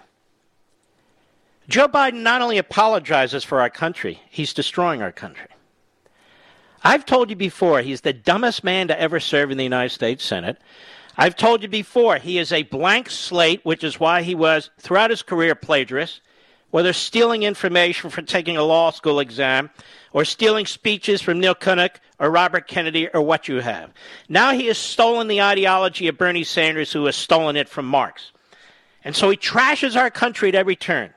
Joe 1.68 1.88
Biden 1.88 2.22
not 2.22 2.42
only 2.42 2.58
apologizes 2.58 3.44
for 3.44 3.60
our 3.60 3.70
country, 3.70 4.20
he's 4.30 4.54
destroying 4.54 5.02
our 5.02 5.12
country. 5.12 5.48
I've 6.82 7.04
told 7.04 7.30
you 7.30 7.36
before, 7.36 7.80
he's 7.80 8.02
the 8.02 8.12
dumbest 8.12 8.64
man 8.64 8.88
to 8.88 9.00
ever 9.00 9.18
serve 9.18 9.50
in 9.50 9.58
the 9.58 9.64
United 9.64 9.90
States 9.90 10.24
Senate. 10.24 10.58
I've 11.16 11.36
told 11.36 11.62
you 11.62 11.68
before, 11.68 12.18
he 12.18 12.38
is 12.38 12.52
a 12.52 12.62
blank 12.62 13.10
slate, 13.10 13.64
which 13.64 13.82
is 13.82 13.98
why 13.98 14.22
he 14.22 14.34
was, 14.34 14.70
throughout 14.78 15.10
his 15.10 15.22
career, 15.22 15.54
plagiarist 15.54 16.20
whether 16.70 16.92
stealing 16.92 17.42
information 17.42 18.10
from 18.10 18.26
taking 18.26 18.56
a 18.56 18.62
law 18.62 18.90
school 18.90 19.20
exam 19.20 19.70
or 20.12 20.24
stealing 20.24 20.66
speeches 20.66 21.22
from 21.22 21.40
Neil 21.40 21.54
Kinnock 21.54 21.96
or 22.18 22.30
Robert 22.30 22.66
Kennedy 22.66 23.08
or 23.08 23.22
what 23.22 23.48
you 23.48 23.60
have. 23.60 23.92
Now 24.28 24.52
he 24.52 24.66
has 24.66 24.78
stolen 24.78 25.28
the 25.28 25.42
ideology 25.42 26.08
of 26.08 26.18
Bernie 26.18 26.44
Sanders, 26.44 26.92
who 26.92 27.04
has 27.06 27.16
stolen 27.16 27.56
it 27.56 27.68
from 27.68 27.86
Marx. 27.86 28.32
And 29.04 29.14
so 29.14 29.30
he 29.30 29.36
trashes 29.36 29.96
our 29.96 30.10
country 30.10 30.48
at 30.48 30.54
every 30.54 30.76
turn. 30.76 31.14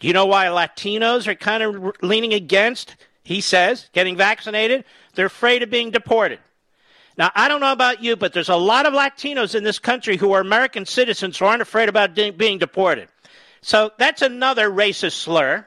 Do 0.00 0.08
you 0.08 0.14
know 0.14 0.26
why 0.26 0.46
Latinos 0.46 1.26
are 1.26 1.34
kind 1.34 1.62
of 1.62 1.96
leaning 2.02 2.34
against 2.34 2.96
he 3.22 3.40
says, 3.40 3.88
getting 3.92 4.16
vaccinated. 4.16 4.84
They're 5.14 5.26
afraid 5.26 5.62
of 5.62 5.70
being 5.70 5.90
deported. 5.90 6.40
Now, 7.16 7.30
I 7.34 7.48
don't 7.48 7.60
know 7.60 7.72
about 7.72 8.02
you, 8.02 8.16
but 8.16 8.32
there's 8.32 8.48
a 8.48 8.56
lot 8.56 8.86
of 8.86 8.94
Latinos 8.94 9.54
in 9.54 9.64
this 9.64 9.78
country 9.78 10.16
who 10.16 10.32
are 10.32 10.40
American 10.40 10.86
citizens 10.86 11.38
who 11.38 11.44
aren't 11.44 11.62
afraid 11.62 11.88
about 11.88 12.14
de- 12.14 12.30
being 12.30 12.58
deported. 12.58 13.08
So 13.62 13.92
that's 13.96 14.22
another 14.22 14.68
racist 14.68 15.12
slur. 15.12 15.66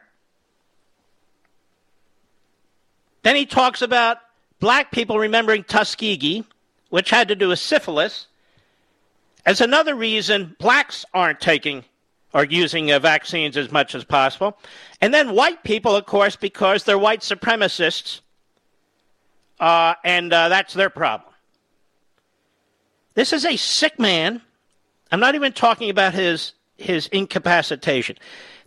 Then 3.24 3.36
he 3.36 3.46
talks 3.46 3.82
about 3.82 4.18
black 4.60 4.92
people 4.92 5.18
remembering 5.18 5.64
Tuskegee, 5.64 6.44
which 6.90 7.10
had 7.10 7.30
to 7.30 7.36
do 7.36 7.48
with 7.48 7.60
syphilis, 7.60 8.28
as 9.46 9.62
another 9.62 9.96
reason 9.96 10.56
blacks 10.60 11.06
aren't 11.14 11.40
taking 11.40 11.84
or 12.34 12.44
using 12.44 12.92
uh, 12.92 13.00
vaccines 13.00 13.56
as 13.56 13.72
much 13.72 13.96
as 13.96 14.04
possible. 14.04 14.58
And 15.02 15.14
then 15.14 15.34
white 15.34 15.64
people, 15.64 15.96
of 15.96 16.06
course, 16.06 16.36
because 16.36 16.84
they're 16.84 17.00
white 17.00 17.22
supremacists, 17.22 18.20
uh, 19.60 19.96
and 20.04 20.34
uh, 20.34 20.50
that's 20.50 20.74
their 20.74 20.90
problem. 20.90 21.34
This 23.14 23.32
is 23.32 23.46
a 23.46 23.56
sick 23.56 23.98
man. 23.98 24.42
I'm 25.12 25.22
not 25.22 25.36
even 25.36 25.54
talking 25.54 25.90
about 25.90 26.14
his 26.14 26.52
his 26.78 27.08
incapacitation. 27.08 28.18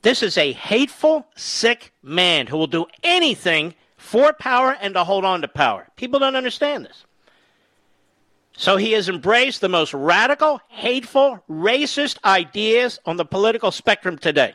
This 0.02 0.22
is 0.22 0.38
a 0.38 0.52
hateful, 0.52 1.26
sick 1.36 1.92
man 2.02 2.46
who 2.46 2.56
will 2.56 2.66
do 2.66 2.86
anything 3.02 3.74
for 3.96 4.32
power 4.32 4.76
and 4.80 4.94
to 4.94 5.04
hold 5.04 5.24
on 5.24 5.42
to 5.42 5.48
power. 5.48 5.88
People 5.96 6.20
don't 6.20 6.36
understand 6.36 6.84
this. 6.84 7.04
So 8.56 8.76
he 8.76 8.92
has 8.92 9.08
embraced 9.08 9.60
the 9.60 9.68
most 9.68 9.94
radical, 9.94 10.60
hateful, 10.68 11.42
racist 11.48 12.18
ideas 12.24 12.98
on 13.06 13.16
the 13.16 13.24
political 13.24 13.70
spectrum 13.70 14.18
today. 14.18 14.54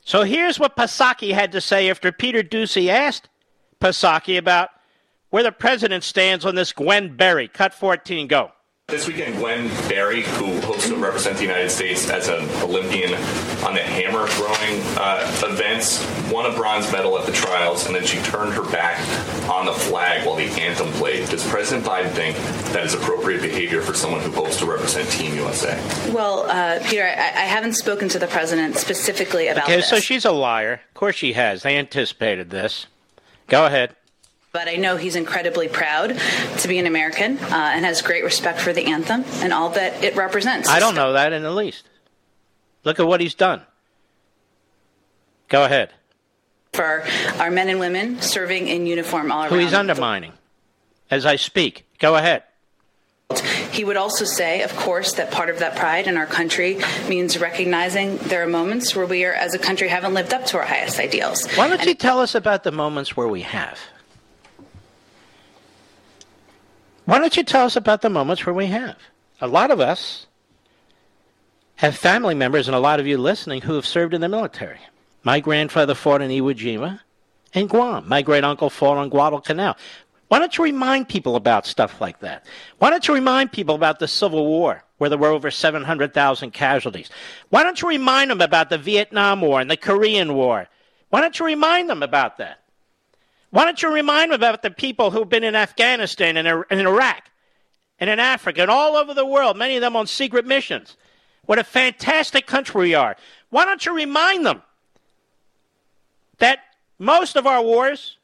So 0.00 0.22
here's 0.22 0.60
what 0.60 0.76
Psaki 0.76 1.34
had 1.34 1.50
to 1.52 1.60
say 1.60 1.90
after 1.90 2.12
Peter 2.12 2.44
Doocy 2.44 2.88
asked 2.88 3.28
Psaki 3.80 4.38
about 4.38 4.70
where 5.30 5.42
the 5.42 5.50
president 5.50 6.04
stands 6.04 6.44
on 6.44 6.54
this 6.54 6.72
Gwen 6.72 7.16
Berry. 7.16 7.48
Cut 7.48 7.74
14, 7.74 8.28
go. 8.28 8.52
This 8.88 9.08
weekend, 9.08 9.38
Gwen 9.38 9.66
Berry, 9.88 10.22
who 10.22 10.60
hopes 10.60 10.86
to 10.86 10.94
represent 10.94 11.38
the 11.38 11.42
United 11.42 11.70
States 11.70 12.08
as 12.08 12.28
an 12.28 12.48
Olympian 12.62 13.14
on 13.64 13.74
the 13.74 13.82
hammer 13.82 14.28
throwing 14.28 14.80
uh, 14.96 15.40
events, 15.42 16.06
won 16.30 16.46
a 16.46 16.54
bronze 16.54 16.92
medal 16.92 17.18
at 17.18 17.26
the 17.26 17.32
trials, 17.32 17.86
and 17.86 17.96
then 17.96 18.06
she 18.06 18.18
turned 18.18 18.54
her 18.54 18.62
back 18.70 19.00
on 19.50 19.66
the 19.66 19.72
flag 19.72 20.24
while 20.24 20.36
the 20.36 20.44
anthem 20.44 20.86
played. 20.92 21.28
Does 21.30 21.44
President 21.48 21.84
Biden 21.84 22.12
think 22.12 22.36
that 22.72 22.86
is 22.86 22.94
appropriate 22.94 23.42
behavior 23.42 23.82
for 23.82 23.92
someone 23.92 24.20
who 24.20 24.30
hopes 24.30 24.56
to 24.58 24.66
represent 24.66 25.10
Team 25.10 25.34
USA? 25.34 25.74
Well, 26.12 26.48
uh, 26.48 26.78
Peter, 26.86 27.02
I, 27.02 27.08
I, 27.08 27.46
haven't 27.46 27.72
spoken 27.72 28.08
to 28.10 28.20
the 28.20 28.28
president 28.28 28.76
specifically 28.76 29.48
about 29.48 29.64
okay, 29.64 29.76
this. 29.78 29.88
so 29.88 29.98
she's 29.98 30.24
a 30.24 30.30
liar. 30.30 30.74
Of 30.74 30.94
course 30.94 31.16
she 31.16 31.32
has. 31.32 31.64
They 31.64 31.76
anticipated 31.76 32.50
this. 32.50 32.86
Go 33.48 33.66
ahead 33.66 33.96
but 34.56 34.68
I 34.68 34.76
know 34.76 34.96
he's 34.96 35.16
incredibly 35.16 35.68
proud 35.68 36.18
to 36.60 36.66
be 36.66 36.78
an 36.78 36.86
American 36.86 37.36
uh, 37.36 37.72
and 37.74 37.84
has 37.84 38.00
great 38.00 38.24
respect 38.24 38.58
for 38.58 38.72
the 38.72 38.86
anthem 38.86 39.22
and 39.42 39.52
all 39.52 39.68
that 39.70 40.02
it 40.02 40.16
represents. 40.16 40.66
I 40.66 40.78
don't 40.78 40.94
know 40.94 41.12
that 41.12 41.34
in 41.34 41.42
the 41.42 41.50
least. 41.50 41.84
Look 42.82 42.98
at 42.98 43.06
what 43.06 43.20
he's 43.20 43.34
done. 43.34 43.60
Go 45.50 45.66
ahead. 45.66 45.92
For 46.72 47.04
our 47.38 47.50
men 47.50 47.68
and 47.68 47.78
women 47.78 48.22
serving 48.22 48.68
in 48.68 48.86
uniform 48.86 49.30
all 49.30 49.42
around. 49.42 49.50
Who 49.50 49.58
he's 49.58 49.74
undermining 49.74 50.32
as 51.10 51.26
I 51.26 51.36
speak. 51.36 51.84
Go 51.98 52.16
ahead. 52.16 52.42
He 53.72 53.84
would 53.84 53.98
also 53.98 54.24
say, 54.24 54.62
of 54.62 54.74
course, 54.74 55.12
that 55.14 55.32
part 55.32 55.50
of 55.50 55.58
that 55.58 55.76
pride 55.76 56.06
in 56.06 56.16
our 56.16 56.24
country 56.24 56.78
means 57.10 57.38
recognizing 57.38 58.16
there 58.16 58.42
are 58.42 58.46
moments 58.46 58.96
where 58.96 59.04
we 59.04 59.22
are, 59.26 59.34
as 59.34 59.52
a 59.52 59.58
country, 59.58 59.88
haven't 59.88 60.14
lived 60.14 60.32
up 60.32 60.46
to 60.46 60.56
our 60.56 60.64
highest 60.64 60.98
ideals. 60.98 61.46
Why 61.56 61.68
don't 61.68 61.80
and 61.80 61.88
you 61.88 61.94
tell 61.94 62.20
us 62.20 62.34
about 62.34 62.64
the 62.64 62.72
moments 62.72 63.18
where 63.18 63.28
we 63.28 63.42
have? 63.42 63.78
Why 67.06 67.18
don't 67.18 67.36
you 67.36 67.44
tell 67.44 67.64
us 67.64 67.76
about 67.76 68.02
the 68.02 68.10
moments 68.10 68.44
where 68.44 68.54
we 68.54 68.66
have? 68.66 68.96
A 69.40 69.46
lot 69.46 69.70
of 69.70 69.80
us 69.80 70.26
have 71.76 71.96
family 71.96 72.34
members, 72.34 72.68
and 72.68 72.74
a 72.74 72.80
lot 72.80 73.00
of 73.00 73.06
you 73.06 73.16
listening, 73.16 73.62
who 73.62 73.74
have 73.74 73.86
served 73.86 74.12
in 74.12 74.20
the 74.20 74.28
military. 74.28 74.80
My 75.22 75.40
grandfather 75.40 75.94
fought 75.94 76.20
in 76.20 76.30
Iwo 76.30 76.52
Jima 76.54 77.00
and 77.54 77.68
Guam. 77.68 78.08
My 78.08 78.22
great 78.22 78.44
uncle 78.44 78.70
fought 78.70 78.96
on 78.96 79.08
Guadalcanal. 79.08 79.76
Why 80.28 80.40
don't 80.40 80.58
you 80.58 80.64
remind 80.64 81.08
people 81.08 81.36
about 81.36 81.66
stuff 81.66 82.00
like 82.00 82.18
that? 82.20 82.44
Why 82.78 82.90
don't 82.90 83.06
you 83.06 83.14
remind 83.14 83.52
people 83.52 83.76
about 83.76 84.00
the 84.00 84.08
Civil 84.08 84.44
War, 84.44 84.82
where 84.98 85.08
there 85.08 85.18
were 85.18 85.28
over 85.28 85.52
700,000 85.52 86.50
casualties? 86.50 87.10
Why 87.50 87.62
don't 87.62 87.80
you 87.80 87.88
remind 87.88 88.32
them 88.32 88.40
about 88.40 88.68
the 88.68 88.78
Vietnam 88.78 89.42
War 89.42 89.60
and 89.60 89.70
the 89.70 89.76
Korean 89.76 90.34
War? 90.34 90.66
Why 91.10 91.20
don't 91.20 91.38
you 91.38 91.46
remind 91.46 91.88
them 91.88 92.02
about 92.02 92.38
that? 92.38 92.62
Why 93.56 93.64
don't 93.64 93.82
you 93.82 93.90
remind 93.90 94.32
them 94.32 94.38
about 94.38 94.60
the 94.60 94.70
people 94.70 95.10
who've 95.10 95.30
been 95.30 95.42
in 95.42 95.54
Afghanistan 95.56 96.36
and 96.36 96.46
in 96.70 96.86
Iraq 96.86 97.30
and 97.98 98.10
in 98.10 98.20
Africa 98.20 98.60
and 98.60 98.70
all 98.70 98.96
over 98.96 99.14
the 99.14 99.24
world, 99.24 99.56
many 99.56 99.76
of 99.76 99.80
them 99.80 99.96
on 99.96 100.06
secret 100.06 100.44
missions? 100.44 100.98
What 101.46 101.58
a 101.58 101.64
fantastic 101.64 102.46
country 102.46 102.78
we 102.78 102.94
are. 102.94 103.16
Why 103.48 103.64
don't 103.64 103.86
you 103.86 103.96
remind 103.96 104.44
them 104.44 104.60
that 106.36 106.58
most 106.98 107.34
of 107.34 107.46
our 107.46 107.62
wars 107.62 108.18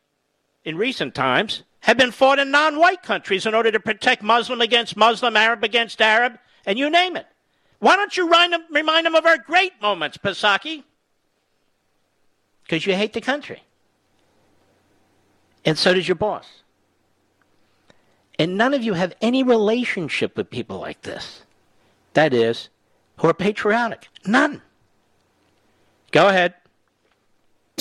in 0.67 0.77
recent 0.77 1.15
times 1.15 1.63
have 1.81 1.97
been 1.97 2.11
fought 2.11 2.39
in 2.39 2.51
non 2.51 2.79
white 2.79 3.03
countries 3.03 3.47
in 3.47 3.55
order 3.55 3.71
to 3.71 3.81
protect 3.81 4.23
Muslim 4.23 4.61
against 4.61 4.99
Muslim, 4.99 5.35
Arab 5.35 5.65
against 5.65 6.03
Arab, 6.03 6.39
and 6.67 6.79
you 6.79 6.91
name 6.91 7.17
it? 7.17 7.27
Why 7.79 7.97
don't 7.97 8.15
you 8.19 8.29
remind 8.29 9.07
them, 9.07 9.15
of 9.15 9.25
our 9.25 9.39
great 9.39 9.81
moments, 9.81 10.19
Psaki? 10.19 10.85
Because 12.65 12.85
you 12.87 12.95
hate 12.95 13.15
the 13.15 13.23
country. 13.23 13.63
And 15.65 15.79
so 15.79 15.95
does 15.95 16.09
your 16.09 16.17
boss. 16.17 16.47
And 18.39 18.57
none 18.57 18.75
of 18.75 18.83
you 18.83 18.95
have 18.95 19.15
any 19.21 19.43
relationship 19.43 20.37
with 20.37 20.51
people 20.51 20.79
like 20.79 21.03
this. 21.03 21.43
That 22.15 22.35
is, 22.35 22.69
who 23.19 23.29
are 23.29 23.35
patriotic. 23.35 24.09
None. 24.27 24.63
Go 26.11 26.29
ahead. 26.29 26.55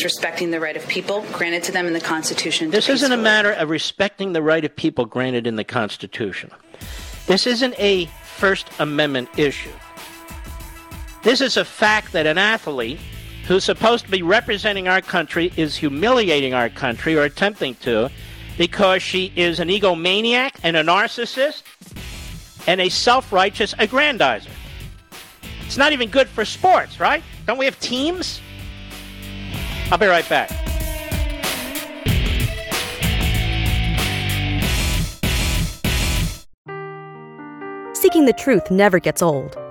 Respecting 0.02 0.52
the 0.52 0.60
right 0.60 0.78
of 0.78 0.88
people 0.88 1.26
granted 1.34 1.64
to 1.64 1.72
them 1.72 1.86
in 1.86 1.94
the 1.94 2.00
Constitution. 2.00 2.72
This 2.72 2.90
isn't 2.90 3.12
a 3.12 3.18
matter 3.18 3.52
of 3.52 3.70
respecting 3.70 4.34
the 4.34 4.42
right 4.42 4.64
of 4.64 4.76
people 4.76 5.06
granted 5.06 5.48
in 5.48 5.58
the 5.58 5.64
Constitution. 5.64 6.50
This 7.28 7.46
isn't 7.46 7.78
a 7.78 8.06
First 8.38 8.70
Amendment 8.80 9.30
issue. 9.38 9.72
This 11.24 11.42
is 11.42 11.58
a 11.58 11.66
fact 11.66 12.14
that 12.14 12.26
an 12.26 12.38
athlete 12.38 13.00
who's 13.52 13.66
supposed 13.66 14.06
to 14.06 14.12
be 14.12 14.22
representing 14.22 14.88
our 14.88 15.02
country 15.02 15.52
is 15.58 15.76
humiliating 15.76 16.54
our 16.54 16.70
country 16.70 17.18
or 17.18 17.24
attempting 17.24 17.76
to 17.76 18.10
because 18.58 19.04
she 19.04 19.34
is 19.36 19.60
an 19.60 19.68
egomaniac 19.68 20.52
and 20.64 20.78
a 20.78 20.82
narcissist 20.82 21.64
and 22.66 22.80
a 22.80 22.88
self 22.88 23.34
righteous 23.34 23.74
aggrandizer. 23.74 24.48
It's 25.66 25.76
not 25.76 25.92
even 25.92 26.10
good 26.10 26.30
for 26.30 26.46
sports, 26.46 26.98
right? 26.98 27.22
Don't 27.46 27.58
we 27.58 27.66
have 27.66 27.78
teams? 27.82 28.40
I'll 29.92 29.98
be 29.98 30.06
right 30.06 30.28
back. 30.30 30.50
Seeking 37.94 38.24
the 38.24 38.34
truth 38.38 38.72
never 38.72 39.00
gets 39.00 39.22
old. 39.22 39.61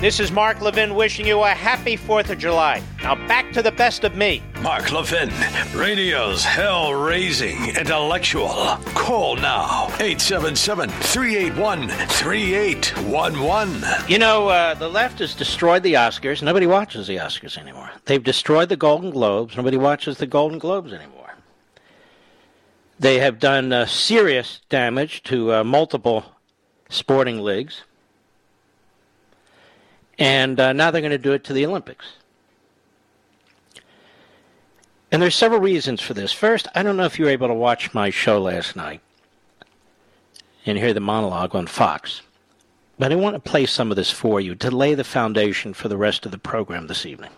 This 0.00 0.20
is 0.20 0.30
Mark 0.30 0.60
Levin 0.60 0.94
wishing 0.94 1.26
you 1.26 1.42
a 1.42 1.48
happy 1.48 1.96
4th 1.96 2.30
of 2.30 2.38
July. 2.38 2.80
Now 3.02 3.16
back 3.26 3.50
to 3.50 3.62
the 3.62 3.72
best 3.72 4.04
of 4.04 4.14
me. 4.14 4.40
Mark 4.62 4.92
Levin, 4.92 5.28
radio's 5.76 6.44
hell 6.44 6.94
raising 6.94 7.76
intellectual. 7.76 8.76
Call 8.94 9.34
now 9.34 9.86
877 9.98 10.88
381 10.88 11.88
3811. 11.88 14.08
You 14.08 14.20
know, 14.20 14.46
uh, 14.46 14.74
the 14.74 14.88
left 14.88 15.18
has 15.18 15.34
destroyed 15.34 15.82
the 15.82 15.94
Oscars. 15.94 16.44
Nobody 16.44 16.68
watches 16.68 17.08
the 17.08 17.16
Oscars 17.16 17.58
anymore. 17.58 17.90
They've 18.04 18.22
destroyed 18.22 18.68
the 18.68 18.76
Golden 18.76 19.10
Globes. 19.10 19.56
Nobody 19.56 19.78
watches 19.78 20.18
the 20.18 20.28
Golden 20.28 20.60
Globes 20.60 20.92
anymore. 20.92 21.34
They 23.00 23.18
have 23.18 23.40
done 23.40 23.72
uh, 23.72 23.86
serious 23.86 24.60
damage 24.68 25.24
to 25.24 25.54
uh, 25.54 25.64
multiple 25.64 26.36
sporting 26.88 27.40
leagues 27.40 27.82
and 30.18 30.58
uh, 30.58 30.72
now 30.72 30.90
they're 30.90 31.00
going 31.00 31.10
to 31.10 31.18
do 31.18 31.32
it 31.32 31.44
to 31.44 31.52
the 31.52 31.64
Olympics. 31.66 32.06
And 35.10 35.22
there's 35.22 35.34
several 35.34 35.60
reasons 35.60 36.02
for 36.02 36.14
this. 36.14 36.32
First, 36.32 36.68
I 36.74 36.82
don't 36.82 36.96
know 36.96 37.04
if 37.04 37.18
you 37.18 37.24
were 37.24 37.30
able 37.30 37.48
to 37.48 37.54
watch 37.54 37.94
my 37.94 38.10
show 38.10 38.40
last 38.40 38.76
night 38.76 39.00
and 40.66 40.76
hear 40.76 40.92
the 40.92 41.00
monologue 41.00 41.54
on 41.54 41.66
Fox. 41.66 42.20
But 42.98 43.12
I 43.12 43.14
want 43.14 43.34
to 43.34 43.50
play 43.50 43.64
some 43.64 43.90
of 43.90 43.96
this 43.96 44.10
for 44.10 44.40
you 44.40 44.54
to 44.56 44.70
lay 44.70 44.94
the 44.94 45.04
foundation 45.04 45.72
for 45.72 45.88
the 45.88 45.96
rest 45.96 46.26
of 46.26 46.32
the 46.32 46.38
program 46.38 46.88
this 46.88 47.06
evening. 47.06 47.30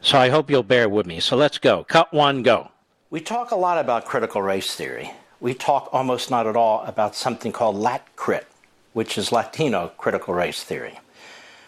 So 0.00 0.16
I 0.16 0.30
hope 0.30 0.50
you'll 0.50 0.62
bear 0.62 0.88
with 0.88 1.06
me. 1.06 1.20
So 1.20 1.36
let's 1.36 1.58
go. 1.58 1.84
Cut 1.84 2.14
one, 2.14 2.42
go. 2.42 2.70
We 3.10 3.20
talk 3.20 3.50
a 3.50 3.56
lot 3.56 3.78
about 3.78 4.06
critical 4.06 4.40
race 4.40 4.74
theory. 4.74 5.10
We 5.40 5.52
talk 5.52 5.88
almost 5.92 6.30
not 6.30 6.46
at 6.46 6.56
all 6.56 6.82
about 6.84 7.16
something 7.16 7.50
called 7.50 7.76
LatCrit, 7.76 8.44
which 8.92 9.16
is 9.16 9.32
Latino 9.32 9.92
critical 9.96 10.34
race 10.34 10.62
theory. 10.62 10.98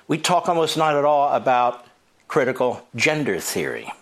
We 0.08 0.18
talk 0.18 0.48
almost 0.48 0.76
not 0.76 0.96
at 0.96 1.04
all 1.04 1.32
about 1.32 1.87
critical 2.28 2.87
gender 2.94 3.38
theory. 3.38 3.92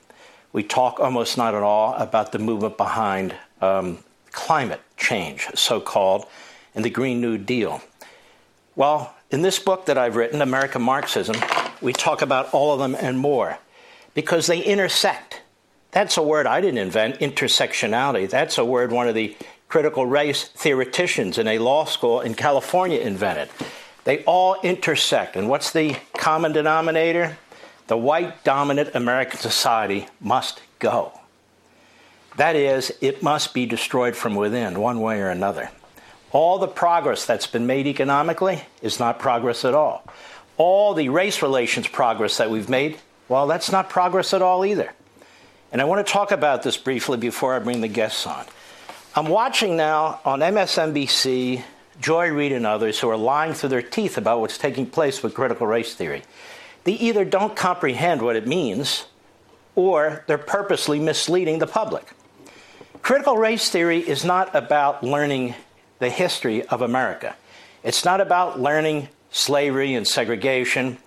We 0.52 0.62
talk 0.62 0.98
almost 0.98 1.36
not 1.36 1.54
at 1.54 1.62
all 1.62 1.94
about 1.94 2.32
the 2.32 2.38
movement 2.38 2.76
behind 2.76 3.34
um, 3.60 3.98
climate 4.32 4.80
change, 4.96 5.48
so 5.54 5.80
called, 5.80 6.26
and 6.74 6.84
the 6.84 6.90
Green 6.90 7.20
New 7.20 7.38
Deal. 7.38 7.82
Well, 8.76 9.14
in 9.30 9.42
this 9.42 9.58
book 9.58 9.86
that 9.86 9.98
I've 9.98 10.16
written, 10.16 10.42
American 10.42 10.82
Marxism, 10.82 11.36
we 11.80 11.92
talk 11.92 12.22
about 12.22 12.52
all 12.52 12.72
of 12.72 12.80
them 12.80 12.94
and 12.94 13.18
more 13.18 13.58
because 14.14 14.46
they 14.46 14.62
intersect. 14.62 15.42
That's 15.92 16.16
a 16.16 16.22
word 16.22 16.46
I 16.46 16.60
didn't 16.60 16.78
invent, 16.78 17.18
intersectionality. 17.18 18.28
That's 18.28 18.58
a 18.58 18.64
word 18.64 18.92
one 18.92 19.08
of 19.08 19.14
the 19.14 19.36
critical 19.70 20.04
race 20.04 20.48
theoreticians 20.48 21.38
in 21.38 21.48
a 21.48 21.58
law 21.58 21.86
school 21.86 22.20
in 22.20 22.34
California 22.34 23.00
invented. 23.00 23.48
They 24.04 24.22
all 24.24 24.60
intersect. 24.62 25.36
And 25.36 25.48
what's 25.48 25.72
the 25.72 25.96
common 26.18 26.52
denominator? 26.52 27.38
The 27.86 27.96
white 27.96 28.44
dominant 28.44 28.90
American 28.94 29.40
society 29.40 30.08
must 30.20 30.60
go. 30.78 31.12
That 32.36 32.56
is, 32.56 32.92
it 33.00 33.22
must 33.22 33.54
be 33.54 33.64
destroyed 33.64 34.14
from 34.14 34.34
within, 34.34 34.80
one 34.80 35.00
way 35.00 35.20
or 35.20 35.28
another. 35.28 35.70
All 36.32 36.58
the 36.58 36.68
progress 36.68 37.24
that's 37.24 37.46
been 37.46 37.66
made 37.66 37.86
economically 37.86 38.62
is 38.82 39.00
not 39.00 39.18
progress 39.18 39.64
at 39.64 39.74
all. 39.74 40.04
All 40.56 40.92
the 40.92 41.08
race 41.08 41.42
relations 41.42 41.88
progress 41.88 42.36
that 42.36 42.50
we've 42.50 42.68
made 42.68 42.98
well, 43.30 43.46
that's 43.46 43.70
not 43.70 43.88
progress 43.88 44.34
at 44.34 44.42
all 44.42 44.66
either. 44.66 44.92
And 45.70 45.80
I 45.80 45.84
want 45.84 46.04
to 46.04 46.12
talk 46.12 46.32
about 46.32 46.64
this 46.64 46.76
briefly 46.76 47.16
before 47.16 47.54
I 47.54 47.60
bring 47.60 47.80
the 47.80 47.86
guests 47.86 48.26
on. 48.26 48.44
I'm 49.12 49.26
watching 49.26 49.76
now 49.76 50.20
on 50.24 50.38
MSNBC 50.38 51.64
Joy 52.00 52.30
Reid 52.30 52.52
and 52.52 52.64
others 52.64 53.00
who 53.00 53.08
are 53.08 53.16
lying 53.16 53.54
through 53.54 53.70
their 53.70 53.82
teeth 53.82 54.16
about 54.16 54.38
what's 54.38 54.56
taking 54.56 54.86
place 54.86 55.20
with 55.20 55.34
critical 55.34 55.66
race 55.66 55.96
theory. 55.96 56.22
They 56.84 56.92
either 56.92 57.24
don't 57.24 57.56
comprehend 57.56 58.22
what 58.22 58.36
it 58.36 58.46
means 58.46 59.06
or 59.74 60.22
they're 60.28 60.38
purposely 60.38 61.00
misleading 61.00 61.58
the 61.58 61.66
public. 61.66 62.04
Critical 63.02 63.36
race 63.36 63.68
theory 63.68 63.98
is 63.98 64.24
not 64.24 64.54
about 64.54 65.02
learning 65.02 65.56
the 65.98 66.08
history 66.08 66.64
of 66.66 66.80
America. 66.80 67.34
It's 67.82 68.04
not 68.04 68.20
about 68.20 68.60
learning 68.60 69.08
slavery 69.32 69.92
and 69.94 70.06
segregation. 70.06 70.98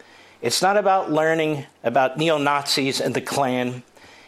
It's 0.42 0.62
not 0.62 0.76
about 0.76 1.10
learning 1.10 1.68
about 1.86 2.18
neo 2.18 2.38
Nazis 2.38 3.00
and 3.00 3.16
the 3.16 3.22
Klan. 3.22 3.82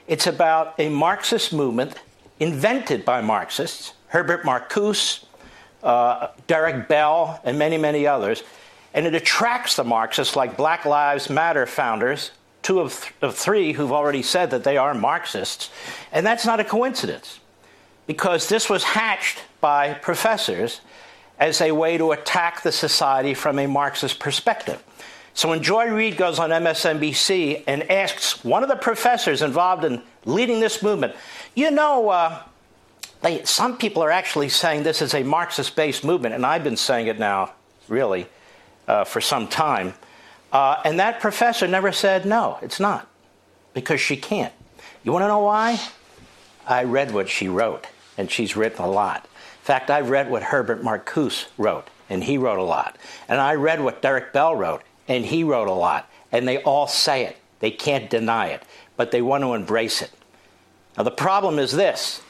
It's 0.08 0.28
about 0.28 0.80
a 0.80 0.88
Marxist 0.88 1.52
movement 1.52 1.96
invented 2.40 3.06
by 3.06 3.22
Marxists, 3.22 3.94
Herbert 4.08 4.44
Marcuse, 4.44 5.24
uh, 5.84 6.28
Derek 6.48 6.88
Bell, 6.88 7.40
and 7.44 7.58
many, 7.60 7.78
many 7.78 8.08
others. 8.08 8.44
And 8.94 9.06
it 9.06 9.14
attracts 9.14 9.76
the 9.76 9.84
Marxists, 9.84 10.36
like 10.36 10.58
Black 10.58 10.86
Lives 10.86 11.30
Matter 11.30 11.66
founders, 11.66 12.32
two 12.62 12.80
of, 12.80 13.00
th- 13.00 13.14
of 13.22 13.36
three 13.36 13.74
who've 13.74 13.92
already 13.92 14.24
said 14.24 14.52
that 14.52 14.64
they 14.64 14.78
are 14.78 14.94
Marxists. 14.94 15.70
And 16.12 16.26
that's 16.26 16.46
not 16.46 16.60
a 16.60 16.64
coincidence, 16.64 17.40
because 18.08 18.50
this 18.50 18.70
was 18.70 18.84
hatched 18.84 19.40
by 19.62 19.94
professors 19.96 20.82
as 21.38 21.60
a 21.62 21.72
way 21.72 21.98
to 21.98 22.12
attack 22.12 22.64
the 22.64 22.72
society 22.72 23.34
from 23.34 23.60
a 23.60 23.68
Marxist 23.68 24.20
perspective. 24.20 24.82
So 25.34 25.50
when 25.50 25.62
Joy 25.62 25.92
Reid 25.92 26.16
goes 26.16 26.40
on 26.40 26.50
MSNBC 26.50 27.66
and 27.68 27.92
asks 27.92 28.46
one 28.46 28.64
of 28.64 28.70
the 28.70 28.78
professors 28.78 29.42
involved 29.42 29.84
in 29.84 30.02
leading 30.26 30.60
this 30.60 30.84
movement, 30.84 31.16
you 31.56 31.72
know, 31.72 32.10
uh, 32.10 32.42
they, 33.22 33.44
some 33.44 33.78
people 33.78 34.04
are 34.04 34.12
actually 34.12 34.50
saying 34.50 34.84
this 34.84 35.02
is 35.02 35.14
a 35.14 35.24
Marxist 35.24 35.76
based 35.76 36.04
movement, 36.04 36.36
and 36.36 36.46
I've 36.46 36.64
been 36.64 36.78
saying 36.78 37.08
it 37.08 37.20
now, 37.20 37.54
really, 37.88 38.28
uh, 38.88 39.04
for 39.04 39.22
some 39.22 39.48
time. 39.48 39.94
Uh, 40.52 40.82
and 40.86 41.00
that 41.00 41.20
professor 41.20 41.68
never 41.68 41.92
said, 41.92 42.26
no, 42.26 42.60
it's 42.62 42.80
not, 42.80 43.08
because 43.74 44.00
she 44.00 44.16
can't. 44.16 44.54
You 45.04 45.12
want 45.12 45.24
to 45.24 45.28
know 45.28 45.40
why? 45.40 45.80
I 46.68 46.84
read 46.84 47.12
what 47.12 47.30
she 47.30 47.48
wrote, 47.48 47.88
and 48.18 48.30
she's 48.32 48.56
written 48.56 48.84
a 48.84 48.90
lot. 48.90 49.24
In 49.24 49.66
fact, 49.66 49.90
I've 49.90 50.10
read 50.10 50.30
what 50.30 50.44
Herbert 50.44 50.84
Marcuse 50.84 51.46
wrote, 51.58 51.88
and 52.10 52.24
he 52.24 52.38
wrote 52.38 52.60
a 52.60 52.64
lot. 52.64 52.98
And 53.28 53.40
I 53.40 53.56
read 53.56 53.82
what 53.82 54.02
Derek 54.02 54.34
Bell 54.34 54.56
wrote, 54.56 54.84
and 55.08 55.26
he 55.26 55.44
wrote 55.44 55.68
a 55.68 55.74
lot. 55.74 56.10
And 56.32 56.48
they 56.48 56.62
all 56.64 56.88
say 56.88 57.26
it. 57.26 57.38
They 57.60 57.72
can't 57.72 58.10
deny 58.10 58.48
it, 58.48 58.64
but 58.98 59.12
they 59.12 59.22
want 59.22 59.44
to 59.44 59.54
embrace 59.54 60.02
it. 60.02 60.12
Now, 60.98 61.04
the 61.04 61.12
problem 61.12 61.60
is 61.60 61.72
this 61.72 62.22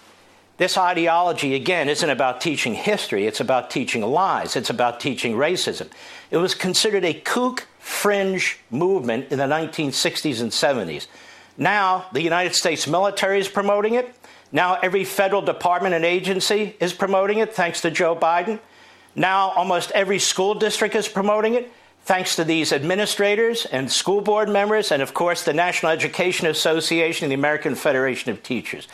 this 0.58 0.78
ideology, 0.78 1.54
again, 1.54 1.90
isn't 1.90 2.10
about 2.10 2.40
teaching 2.40 2.76
history, 2.76 3.28
it's 3.28 3.42
about 3.42 3.70
teaching 3.70 4.02
lies, 4.02 4.56
it's 4.56 4.70
about 4.70 5.02
teaching 5.02 5.36
racism. 5.36 5.90
It 6.32 6.38
was 6.38 6.56
considered 6.56 7.04
a 7.04 7.14
kook 7.14 7.68
fringe 7.80 8.60
movement 8.72 9.32
in 9.32 9.38
the 9.38 9.46
1960s 9.46 10.42
and 10.42 10.52
70s. 10.52 11.08
Now, 11.58 12.06
the 12.14 12.22
United 12.22 12.56
States 12.56 12.88
military 12.88 13.40
is 13.40 13.50
promoting 13.50 13.96
it. 13.96 14.16
Now, 14.52 14.76
every 14.82 15.04
federal 15.04 15.42
department 15.42 15.94
and 15.94 16.06
agency 16.06 16.76
is 16.80 16.94
promoting 16.94 17.40
it, 17.40 17.54
thanks 17.54 17.82
to 17.82 17.92
Joe 17.92 18.16
Biden. 18.16 18.60
Now, 19.14 19.50
almost 19.52 19.92
every 19.92 20.20
school 20.20 20.54
district 20.56 20.96
is 20.96 21.08
promoting 21.08 21.56
it 21.56 21.72
thanks 22.06 22.36
to 22.36 22.44
these 22.44 22.72
administrators 22.72 23.66
and 23.66 23.92
school 23.92 24.22
board 24.22 24.48
members, 24.48 24.92
and 24.92 25.02
of 25.02 25.14
course 25.14 25.44
the 25.44 25.54
National 25.54 25.92
Education 25.92 26.48
Association 26.48 27.26
and 27.26 27.32
the 27.32 27.36
American 27.36 27.74
Federation 27.74 28.32
of 28.32 28.44
Teachers. 28.44 28.88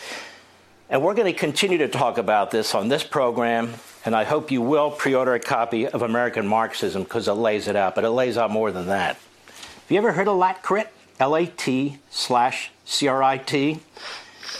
And 0.89 1.03
we're 1.03 1.13
going 1.13 1.31
to 1.31 1.37
continue 1.37 1.77
to 1.79 1.87
talk 1.87 2.17
about 2.17 2.51
this 2.51 2.73
on 2.73 2.87
this 2.87 3.03
program, 3.03 3.73
and 4.05 4.15
I 4.15 4.23
hope 4.23 4.49
you 4.49 4.61
will 4.61 4.91
pre 4.91 5.13
order 5.13 5.33
a 5.33 5.39
copy 5.39 5.87
of 5.87 6.01
American 6.01 6.47
Marxism 6.47 7.03
because 7.03 7.27
it 7.27 7.33
lays 7.33 7.67
it 7.67 7.75
out, 7.75 7.95
but 7.95 8.05
it 8.05 8.09
lays 8.09 8.37
out 8.37 8.49
more 8.49 8.71
than 8.71 8.87
that. 8.87 9.17
Have 9.45 9.85
you 9.89 9.97
ever 9.97 10.13
heard 10.13 10.27
of 10.27 10.37
LatCrit? 10.37 10.87
L 11.19 11.35
A 11.35 11.45
T 11.45 11.99
slash 12.09 12.71
C 12.85 13.07
R 13.07 13.21
I 13.21 13.37
T. 13.37 13.79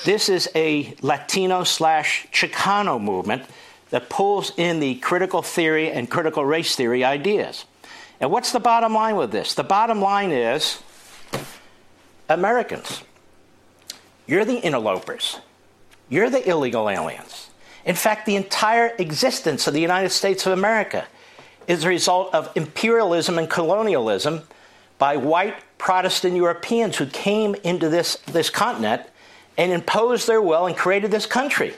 This 0.05 0.29
is 0.29 0.49
a 0.55 0.95
Latino 1.01 1.63
slash 1.63 2.27
Chicano 2.31 3.01
movement 3.01 3.43
that 3.89 4.09
pulls 4.09 4.51
in 4.57 4.79
the 4.79 4.95
critical 4.95 5.41
theory 5.41 5.91
and 5.91 6.09
critical 6.09 6.45
race 6.45 6.75
theory 6.75 7.03
ideas. 7.03 7.65
And 8.21 8.31
what's 8.31 8.51
the 8.51 8.59
bottom 8.59 8.93
line 8.93 9.15
with 9.15 9.31
this? 9.31 9.55
The 9.55 9.63
bottom 9.63 9.99
line 9.99 10.31
is 10.31 10.81
Americans, 12.29 13.03
you're 14.27 14.45
the 14.45 14.59
interlopers, 14.59 15.39
you're 16.07 16.29
the 16.29 16.47
illegal 16.47 16.87
aliens. 16.87 17.49
In 17.83 17.95
fact, 17.95 18.27
the 18.27 18.35
entire 18.35 18.93
existence 18.99 19.65
of 19.65 19.73
the 19.73 19.81
United 19.81 20.11
States 20.11 20.45
of 20.45 20.53
America 20.53 21.07
is 21.67 21.83
a 21.83 21.89
result 21.89 22.33
of 22.33 22.51
imperialism 22.55 23.39
and 23.39 23.49
colonialism 23.49 24.43
by 24.99 25.17
white 25.17 25.55
Protestant 25.79 26.35
Europeans 26.35 26.97
who 26.97 27.07
came 27.07 27.55
into 27.63 27.89
this, 27.89 28.17
this 28.27 28.51
continent 28.51 29.01
and 29.57 29.71
imposed 29.71 30.27
their 30.27 30.41
will 30.41 30.67
and 30.67 30.77
created 30.77 31.09
this 31.09 31.25
country. 31.25 31.73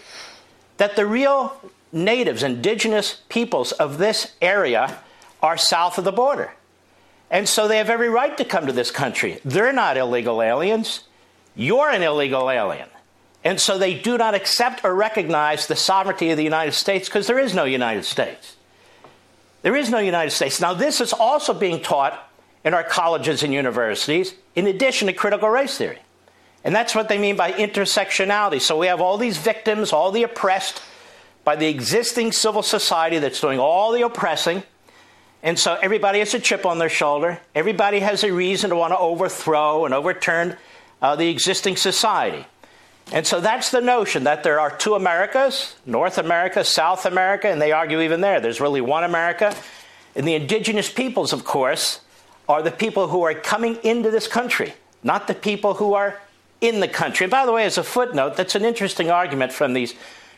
That 0.75 0.97
the 0.97 1.06
real 1.06 1.56
natives, 1.93 2.43
indigenous 2.43 3.21
peoples 3.29 3.71
of 3.71 3.97
this 3.97 4.34
area 4.41 4.99
are 5.43 5.58
south 5.58 5.97
of 5.97 6.06
the 6.06 6.12
border. 6.12 6.53
And 7.29 7.47
so 7.47 7.67
they 7.67 7.77
have 7.77 7.89
every 7.89 8.10
right 8.10 8.36
to 8.38 8.45
come 8.45 8.67
to 8.67 8.73
this 8.73 8.91
country. 8.91 9.39
They're 9.43 9.73
not 9.73 9.97
illegal 9.97 10.41
aliens. 10.41 11.03
You're 11.56 11.89
an 11.89 12.01
illegal 12.01 12.49
alien. 12.49 12.88
And 13.43 13.60
so 13.60 13.77
they 13.77 13.93
do 13.99 14.17
not 14.17 14.36
accept 14.36 14.86
or 14.86 14.95
recognize 14.95 15.67
the 15.67 15.75
sovereignty 15.75 16.29
of 16.29 16.38
the 16.38 16.43
United 16.43 16.71
States 16.71 17.10
because 17.10 17.27
there 17.27 17.39
is 17.39 17.53
no 17.53 17.65
United 17.65 18.06
States. 18.06 18.56
There 19.63 19.75
is 19.75 19.89
no 19.89 19.99
United 19.99 20.32
States. 20.32 20.62
Now, 20.62 20.73
this 20.73 21.01
is 21.01 21.12
also 21.12 21.53
being 21.53 21.82
taught 21.82 22.32
in 22.63 22.73
our 22.73 22.84
colleges 22.84 23.43
and 23.43 23.53
universities 23.53 24.34
in 24.56 24.67
addition 24.67 25.08
to 25.08 25.13
critical 25.13 25.49
race 25.49 25.77
theory. 25.77 25.99
And 26.63 26.73
that's 26.73 26.95
what 26.95 27.10
they 27.10 27.17
mean 27.17 27.36
by 27.36 27.51
intersectionality. 27.51 28.62
So 28.62 28.77
we 28.77 28.88
have 28.88 29.01
all 29.01 29.17
these 29.17 29.38
victims, 29.38 29.91
all 29.91 30.12
the 30.12 30.23
oppressed 30.23 30.82
by 31.43 31.58
the 31.58 31.67
existing 31.67 32.32
civil 32.32 32.63
society 32.63 33.19
that's 33.19 33.41
doing 33.41 33.60
all 33.60 33.91
the 33.91 34.03
oppressing 34.03 34.63
and 35.43 35.60
so 35.60 35.77
everybody 35.82 36.19
has 36.19 36.34
a 36.34 36.39
chip 36.39 36.65
on 36.65 36.79
their 36.79 36.89
shoulder. 36.89 37.38
Everybody 37.53 37.99
has 37.99 38.23
a 38.23 38.32
reason 38.32 38.69
to 38.69 38.77
want 38.77 38.93
to 38.93 38.97
overthrow 38.97 39.84
and 39.84 39.93
overturn 39.93 40.56
uh, 41.01 41.17
the 41.17 41.29
existing 41.29 41.75
society. 41.75 42.45
And 43.12 43.27
so 43.27 43.41
that's 43.41 43.69
the 43.69 43.82
notion 43.82 44.23
that 44.23 44.43
there 44.43 44.62
are 44.62 44.71
two 44.71 44.95
Americas 44.95 45.75
North 45.86 46.17
America, 46.17 46.63
South 46.63 47.06
America, 47.06 47.49
and 47.49 47.62
they 47.62 47.73
argue 47.73 47.99
even 47.99 48.21
there. 48.21 48.39
There's 48.39 48.62
really 48.62 48.79
one 48.79 49.03
America. 49.03 49.53
And 50.15 50.25
the 50.25 50.36
indigenous 50.36 50.89
peoples, 50.89 51.34
of 51.34 51.43
course, 51.43 51.99
are 52.47 52.62
the 52.62 52.71
people 52.71 53.10
who 53.10 53.23
are 53.23 53.34
coming 53.34 53.75
into 53.84 54.12
this 54.12 54.27
country, 54.27 54.73
not 55.03 55.27
the 55.27 55.36
people 55.36 55.73
who 55.73 55.93
are 55.93 56.21
in 56.62 56.79
the 56.79 56.88
country. 56.88 57.25
And 57.25 57.32
by 57.32 57.45
the 57.45 57.51
way, 57.51 57.65
as 57.65 57.77
a 57.77 57.84
footnote, 57.84 58.38
that's 58.38 58.56
an 58.56 58.63
interesting 58.63 59.10
argument 59.12 59.51
from 59.51 59.73
these 59.73 59.93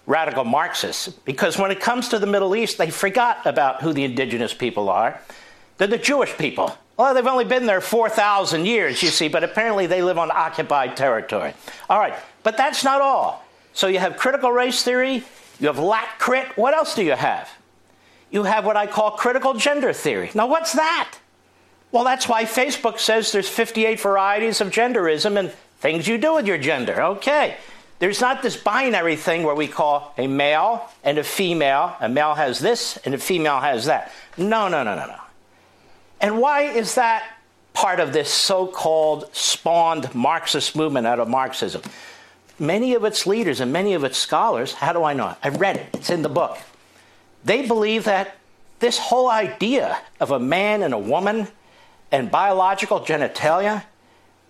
radical 0.06 0.44
Marxists 0.44 1.10
because 1.10 1.58
when 1.58 1.72
it 1.72 1.80
comes 1.80 2.10
to 2.10 2.20
the 2.20 2.28
Middle 2.28 2.56
East, 2.56 2.78
they 2.78 2.89
forgot 2.89 3.46
about 3.46 3.82
who 3.82 3.94
the 3.94 4.04
indigenous 4.04 4.54
people 4.54 4.89
are. 4.89 5.20
They're 5.78 5.88
the 5.88 5.98
Jewish 5.98 6.38
people. 6.38 6.76
Well, 6.98 7.13
they've 7.13 7.28
only 7.28 7.46
been 7.46 7.65
there 7.65 7.82
4,000 7.82 8.65
years, 8.65 9.04
you 9.04 9.10
see, 9.10 9.28
but 9.28 9.44
apparently 9.44 9.86
they 9.86 10.02
live 10.02 10.18
on 10.18 10.32
occupied 10.32 10.96
territory. 10.96 11.54
All 11.89 12.00
right, 12.00 12.15
but 12.44 12.56
that's 12.56 12.84
not 12.84 13.02
all. 13.02 13.44
So 13.74 13.88
you 13.88 14.00
have 14.00 14.15
critical 14.15 14.52
race 14.52 14.82
theory, 14.84 15.24
you 15.60 15.68
have 15.68 15.80
lat 15.80 16.08
crit. 16.20 16.56
What 16.58 16.74
else 16.74 16.96
do 16.96 17.04
you 17.04 17.12
have? 17.12 17.50
You 18.32 18.44
have 18.44 18.65
what 18.65 18.78
I 18.78 18.88
call 18.88 19.12
critical 19.12 19.54
gender 19.54 19.91
theory. 19.91 20.32
Now, 20.34 20.48
what's 20.48 20.74
that? 20.74 21.18
Well, 21.91 22.04
that's 22.04 22.28
why 22.28 22.46
Facebook 22.46 23.00
says 23.00 23.32
there's 23.32 23.48
58 23.48 24.00
varieties 24.00 24.60
of 24.62 24.70
genderism 24.70 25.38
and 25.38 25.52
things 25.80 26.08
you 26.08 26.18
do 26.18 26.36
with 26.36 26.48
your 26.48 26.58
gender. 26.58 27.02
Okay. 27.02 27.58
There's 27.99 28.19
not 28.19 28.41
this 28.41 28.58
binary 28.58 29.15
thing 29.15 29.43
where 29.43 29.55
we 29.55 29.67
call 29.67 30.13
a 30.17 30.27
male 30.27 30.89
and 31.03 31.17
a 31.17 31.23
female. 31.23 31.95
A 32.01 32.10
male 32.10 32.34
has 32.34 32.60
this 32.60 32.97
and 32.97 33.15
a 33.15 33.17
female 33.17 33.60
has 33.60 33.86
that. 33.86 34.12
No, 34.38 34.67
no, 34.67 34.84
no, 34.84 34.95
no, 34.95 35.08
no. 35.08 35.19
And 36.19 36.39
why 36.39 36.63
is 36.63 36.95
that 36.95 37.23
part 37.73 37.99
of 37.99 38.13
this 38.13 38.29
so 38.29 38.67
called 38.67 39.34
spawned 39.34 40.13
Marxist 40.13 40.75
movement 40.75 41.08
out 41.08 41.19
of 41.19 41.29
Marxism? 41.29 41.81
Many 42.60 42.95
of 42.95 43.03
its 43.03 43.27
leaders 43.27 43.60
and 43.60 43.71
many 43.71 43.93
of 43.93 44.03
its 44.03 44.17
scholars, 44.17 44.73
how 44.73 44.93
do 44.93 45.03
I 45.03 45.13
know? 45.13 45.36
I 45.43 45.49
read 45.49 45.77
it, 45.77 45.88
it's 45.93 46.10
in 46.10 46.21
the 46.21 46.29
book. 46.29 46.58
They 47.43 47.67
believe 47.67 48.05
that 48.05 48.36
this 48.79 48.97
whole 48.97 49.29
idea 49.29 49.97
of 50.19 50.31
a 50.31 50.39
man 50.39 50.84
and 50.84 50.93
a 50.93 50.97
woman 50.97 51.47
and 52.12 52.31
biological 52.31 53.01
genitalia, 53.01 53.84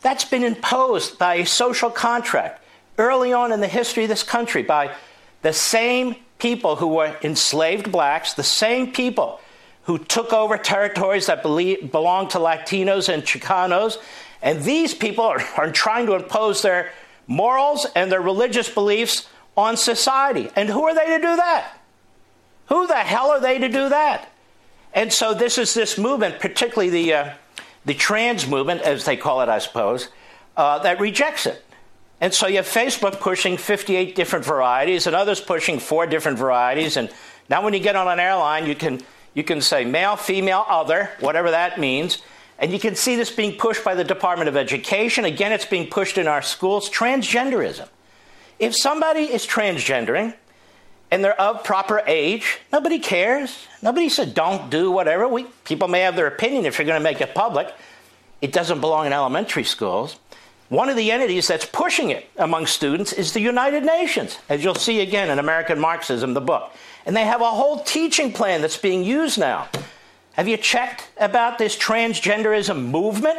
that's 0.02 0.26
been 0.26 0.44
imposed 0.44 1.18
by 1.18 1.36
a 1.36 1.46
social 1.46 1.90
contract 1.90 2.62
early 2.98 3.34
on 3.34 3.52
in 3.52 3.62
the 3.62 3.68
history 3.68 4.04
of 4.04 4.10
this 4.10 4.24
country 4.24 4.64
by 4.64 4.94
the 5.42 5.54
same 5.54 6.16
people 6.40 6.76
who 6.76 6.88
were 6.88 7.16
enslaved 7.22 7.92
blacks, 7.92 8.34
the 8.34 8.44
same 8.44 8.92
people 8.92 9.40
who 9.84 9.98
took 9.98 10.34
over 10.34 10.58
territories 10.58 11.28
that 11.28 11.44
belonged 11.44 12.30
to 12.32 12.40
Latinos 12.40 13.08
and 13.08 13.24
Chicanos. 13.24 13.98
And 14.42 14.64
these 14.64 14.94
people 14.94 15.24
are, 15.24 15.42
are 15.58 15.72
trying 15.72 16.08
to 16.08 16.16
impose 16.16 16.62
their 16.62 16.92
morals 17.28 17.86
and 17.96 18.12
their 18.12 18.22
religious 18.22 18.70
beliefs 18.70 19.28
on 19.56 19.78
society. 19.78 20.50
And 20.56 20.70
who 20.70 20.84
are 20.84 20.96
they 20.96 21.06
to 21.08 21.18
do 21.18 21.36
that? 21.36 21.78
Who 22.68 22.88
the 22.88 22.96
hell 22.96 23.30
are 23.30 23.40
they 23.40 23.60
to 23.60 23.68
do 23.68 23.90
that? 23.90 24.32
And 24.94 25.12
so 25.12 25.34
this 25.34 25.58
is 25.58 25.74
this 25.74 25.98
movement, 25.98 26.40
particularly 26.40 26.90
the, 26.90 27.14
uh, 27.14 27.34
the 27.86 27.94
trans 27.94 28.48
movement, 28.48 28.82
as 28.82 29.06
they 29.06 29.18
call 29.18 29.42
it, 29.42 29.50
I 29.50 29.60
suppose, 29.60 30.08
uh, 30.58 30.80
that 30.80 31.00
rejects 31.00 31.46
it. 31.46 31.65
And 32.22 32.34
so 32.34 32.48
you 32.48 32.58
have 32.58 32.68
Facebook 32.68 33.20
pushing 33.20 33.58
58 33.58 34.16
different 34.16 34.46
varieties 34.46 35.06
and 35.08 35.16
others 35.16 35.42
pushing 35.42 35.80
four 35.80 36.08
different 36.08 36.38
varieties. 36.38 36.98
And 36.98 37.10
now 37.50 37.64
when 37.64 37.74
you 37.74 37.80
get 37.80 37.96
on 37.96 38.08
an 38.08 38.20
airline, 38.20 38.66
you 38.66 38.76
can 38.76 39.02
you 39.34 39.44
can 39.44 39.60
say 39.62 39.84
male, 39.84 40.16
female, 40.16 40.66
other, 40.68 41.12
whatever 41.20 41.52
that 41.52 41.78
means. 41.78 42.22
And 42.58 42.72
you 42.72 42.80
can 42.80 42.96
see 42.96 43.18
this 43.18 43.30
being 43.30 43.58
pushed 43.58 43.84
by 43.84 43.94
the 43.94 44.04
Department 44.04 44.48
of 44.48 44.56
Education. 44.56 45.26
Again, 45.26 45.52
it's 45.52 45.66
being 45.66 45.90
pushed 45.90 46.18
in 46.18 46.26
our 46.26 46.42
schools. 46.42 46.90
Transgenderism. 46.90 47.90
If 48.60 48.76
somebody 48.76 49.24
is 49.24 49.46
transgendering 49.46 50.34
and 51.12 51.22
they're 51.22 51.40
of 51.40 51.66
proper 51.66 52.02
age, 52.08 52.60
nobody 52.72 52.98
cares. 52.98 53.68
Nobody 53.82 54.08
said 54.08 54.34
don't 54.34 54.70
do 54.70 54.90
whatever. 54.90 55.28
We, 55.28 55.44
people 55.66 55.90
may 55.90 56.00
have 56.02 56.16
their 56.16 56.28
opinion 56.28 56.66
if 56.66 56.80
you're 56.80 56.88
going 56.88 57.00
to 57.00 57.04
make 57.04 57.20
it 57.20 57.36
public. 57.36 57.74
It 58.42 58.54
doesn't 58.54 58.80
belong 58.80 59.06
in 59.06 59.12
elementary 59.12 59.66
schools. 59.66 60.18
One 60.70 60.90
of 60.90 60.96
the 60.96 61.12
entities 61.12 61.48
that's 61.48 61.66
pushing 61.66 62.10
it 62.10 62.28
among 62.38 62.66
students 62.66 63.14
is 63.14 63.34
the 63.34 63.40
United 63.40 63.84
Nations, 63.84 64.40
as 64.50 64.64
you'll 64.64 64.74
see 64.74 65.02
again 65.02 65.30
in 65.30 65.38
American 65.38 65.80
Marxism, 65.80 66.34
the 66.34 66.42
book. 66.42 66.72
And 67.06 67.16
they 67.16 67.26
have 67.26 67.42
a 67.42 67.52
whole 67.52 67.84
teaching 67.84 68.34
plan 68.34 68.62
that's 68.62 68.78
being 68.78 69.04
used 69.04 69.38
now. 69.38 69.68
Have 70.34 70.48
you 70.48 70.58
checked 70.58 71.08
about 71.18 71.60
this 71.60 71.78
transgenderism 71.78 72.90
movement? 72.90 73.38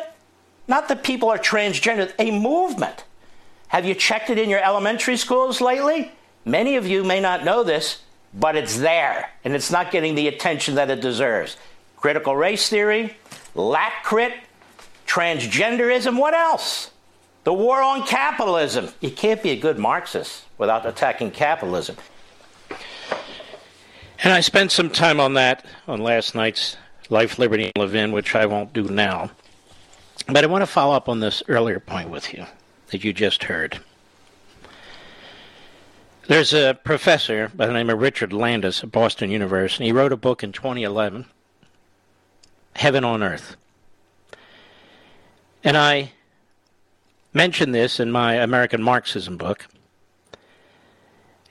Not 0.69 0.89
that 0.89 1.03
people 1.03 1.29
are 1.29 1.39
transgender, 1.39 2.13
a 2.19 2.31
movement. 2.31 3.05
Have 3.69 3.85
you 3.85 3.95
checked 3.95 4.31
it 4.31 4.39
in 4.39 4.49
your 4.49 4.63
elementary 4.63 5.17
schools 5.17 5.61
lately? 5.61 6.13
Many 6.45 6.77
of 6.77 6.87
you 6.87 7.03
may 7.03 7.19
not 7.19 7.45
know 7.45 7.65
this, 7.65 8.03
but 8.33 8.55
it's 8.55 8.79
there, 8.79 9.31
and 9.45 9.53
it's 9.53 9.73
not 9.73 9.91
getting 9.91 10.15
the 10.15 10.29
attention 10.29 10.77
that 10.77 10.91
it 10.91 11.01
deserves. 11.01 11.57
Critical 11.97 12.37
race 12.37 12.69
theory, 12.69 13.17
lat 13.57 13.93
crit, 14.05 14.33
transgenderism, 15.09 16.19
what 16.19 16.35
else? 16.35 16.93
The 17.47 17.53
war 17.53 17.81
on 17.81 18.05
capitalism. 18.05 18.89
You 19.01 19.13
can't 19.13 19.41
be 19.41 19.51
a 19.51 19.57
good 19.57 19.79
Marxist 19.79 20.43
without 20.59 20.85
attacking 20.85 21.31
capitalism. 21.31 21.95
And 24.25 24.33
I 24.33 24.41
spent 24.41 24.73
some 24.73 24.91
time 24.91 25.21
on 25.21 25.35
that 25.35 25.65
on 25.87 26.01
last 26.01 26.35
night's 26.35 26.77
Life, 27.09 27.39
Liberty, 27.39 27.67
and 27.67 27.73
Levin, 27.77 28.11
which 28.11 28.35
I 28.35 28.47
won't 28.47 28.73
do 28.73 28.89
now. 28.89 29.31
But 30.27 30.43
I 30.43 30.49
want 30.49 30.63
to 30.63 30.67
follow 30.67 30.93
up 30.93 31.09
on 31.09 31.21
this 31.21 31.41
earlier 31.47 31.79
point 31.79 32.11
with 32.11 32.35
you 32.35 32.47
that 32.89 33.05
you 33.05 33.13
just 33.13 33.45
heard. 33.45 33.79
There's 36.27 36.53
a 36.53 36.77
professor 36.83 37.53
by 37.55 37.67
the 37.67 37.73
name 37.73 37.91
of 37.91 38.01
Richard 38.01 38.33
Landes 38.33 38.83
at 38.83 38.91
Boston 38.91 39.31
University. 39.31 39.85
He 39.85 39.93
wrote 39.93 40.13
a 40.13 40.17
book 40.17 40.43
in 40.43 40.51
2011, 40.51 41.27
Heaven 42.75 43.05
on 43.05 43.23
Earth. 43.23 43.55
And 45.63 45.77
I 45.77 46.11
mentioned 47.37 47.75
this 47.75 48.01
in 48.01 48.11
my 48.11 48.35
American 48.35 48.83
Marxism 48.83 49.37
book. 49.37 49.67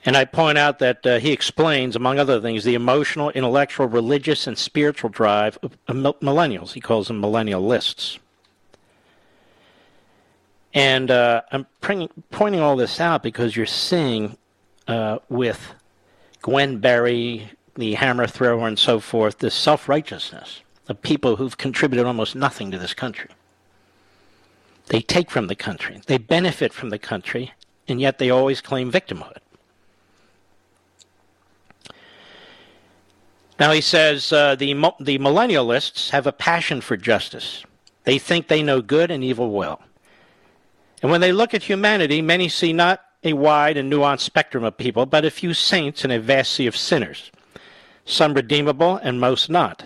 And 0.04 0.16
I 0.16 0.24
point 0.24 0.58
out 0.58 0.80
that 0.80 1.06
uh, 1.06 1.18
he 1.18 1.32
explains, 1.32 1.96
among 1.96 2.18
other 2.18 2.40
things, 2.40 2.64
the 2.64 2.74
emotional, 2.74 3.30
intellectual, 3.30 3.86
religious, 3.86 4.46
and 4.46 4.58
spiritual 4.58 5.10
drive 5.10 5.58
of, 5.62 5.78
millennials. 5.88 6.72
He 6.72 6.80
calls 6.80 7.08
them 7.08 7.22
millennialists. 7.22 8.18
And 10.74 11.10
uh, 11.10 11.42
I'm 11.50 11.66
pointing 11.80 12.60
all 12.60 12.76
this 12.76 13.00
out 13.00 13.22
because 13.22 13.56
you're 13.56 13.66
seeing 13.66 14.36
uh, 14.86 15.18
with 15.28 15.72
Gwen 16.42 16.78
Berry, 16.78 17.50
the 17.74 17.94
hammer 17.94 18.26
thrower, 18.26 18.68
and 18.68 18.78
so 18.78 19.00
forth, 19.00 19.38
this 19.38 19.54
self 19.54 19.88
righteousness 19.88 20.62
of 20.88 21.00
people 21.02 21.36
who've 21.36 21.56
contributed 21.56 22.06
almost 22.06 22.36
nothing 22.36 22.70
to 22.70 22.78
this 22.78 22.94
country. 22.94 23.30
They 24.86 25.00
take 25.00 25.30
from 25.30 25.48
the 25.48 25.56
country, 25.56 26.00
they 26.06 26.18
benefit 26.18 26.72
from 26.72 26.90
the 26.90 26.98
country, 26.98 27.52
and 27.88 28.00
yet 28.00 28.18
they 28.18 28.30
always 28.30 28.60
claim 28.60 28.90
victimhood. 28.90 29.38
Now 33.58 33.72
he 33.72 33.80
says 33.80 34.32
uh, 34.32 34.54
the 34.54 34.74
the 35.00 35.18
millennialists 35.18 36.10
have 36.10 36.26
a 36.26 36.32
passion 36.32 36.80
for 36.80 36.96
justice. 36.96 37.64
They 38.04 38.18
think 38.18 38.46
they 38.46 38.62
know 38.62 38.80
good 38.80 39.10
and 39.10 39.24
evil 39.24 39.50
well. 39.50 39.80
And 41.02 41.10
when 41.10 41.20
they 41.20 41.32
look 41.32 41.54
at 41.54 41.64
humanity, 41.64 42.22
many 42.22 42.48
see 42.48 42.72
not 42.72 43.02
a 43.24 43.32
wide 43.32 43.76
and 43.76 43.92
nuanced 43.92 44.20
spectrum 44.20 44.62
of 44.62 44.76
people, 44.76 45.06
but 45.06 45.24
a 45.24 45.30
few 45.30 45.52
saints 45.52 46.04
and 46.04 46.12
a 46.12 46.20
vast 46.20 46.52
sea 46.52 46.66
of 46.66 46.76
sinners, 46.76 47.32
some 48.04 48.34
redeemable 48.34 48.96
and 48.96 49.18
most 49.18 49.50
not. 49.50 49.84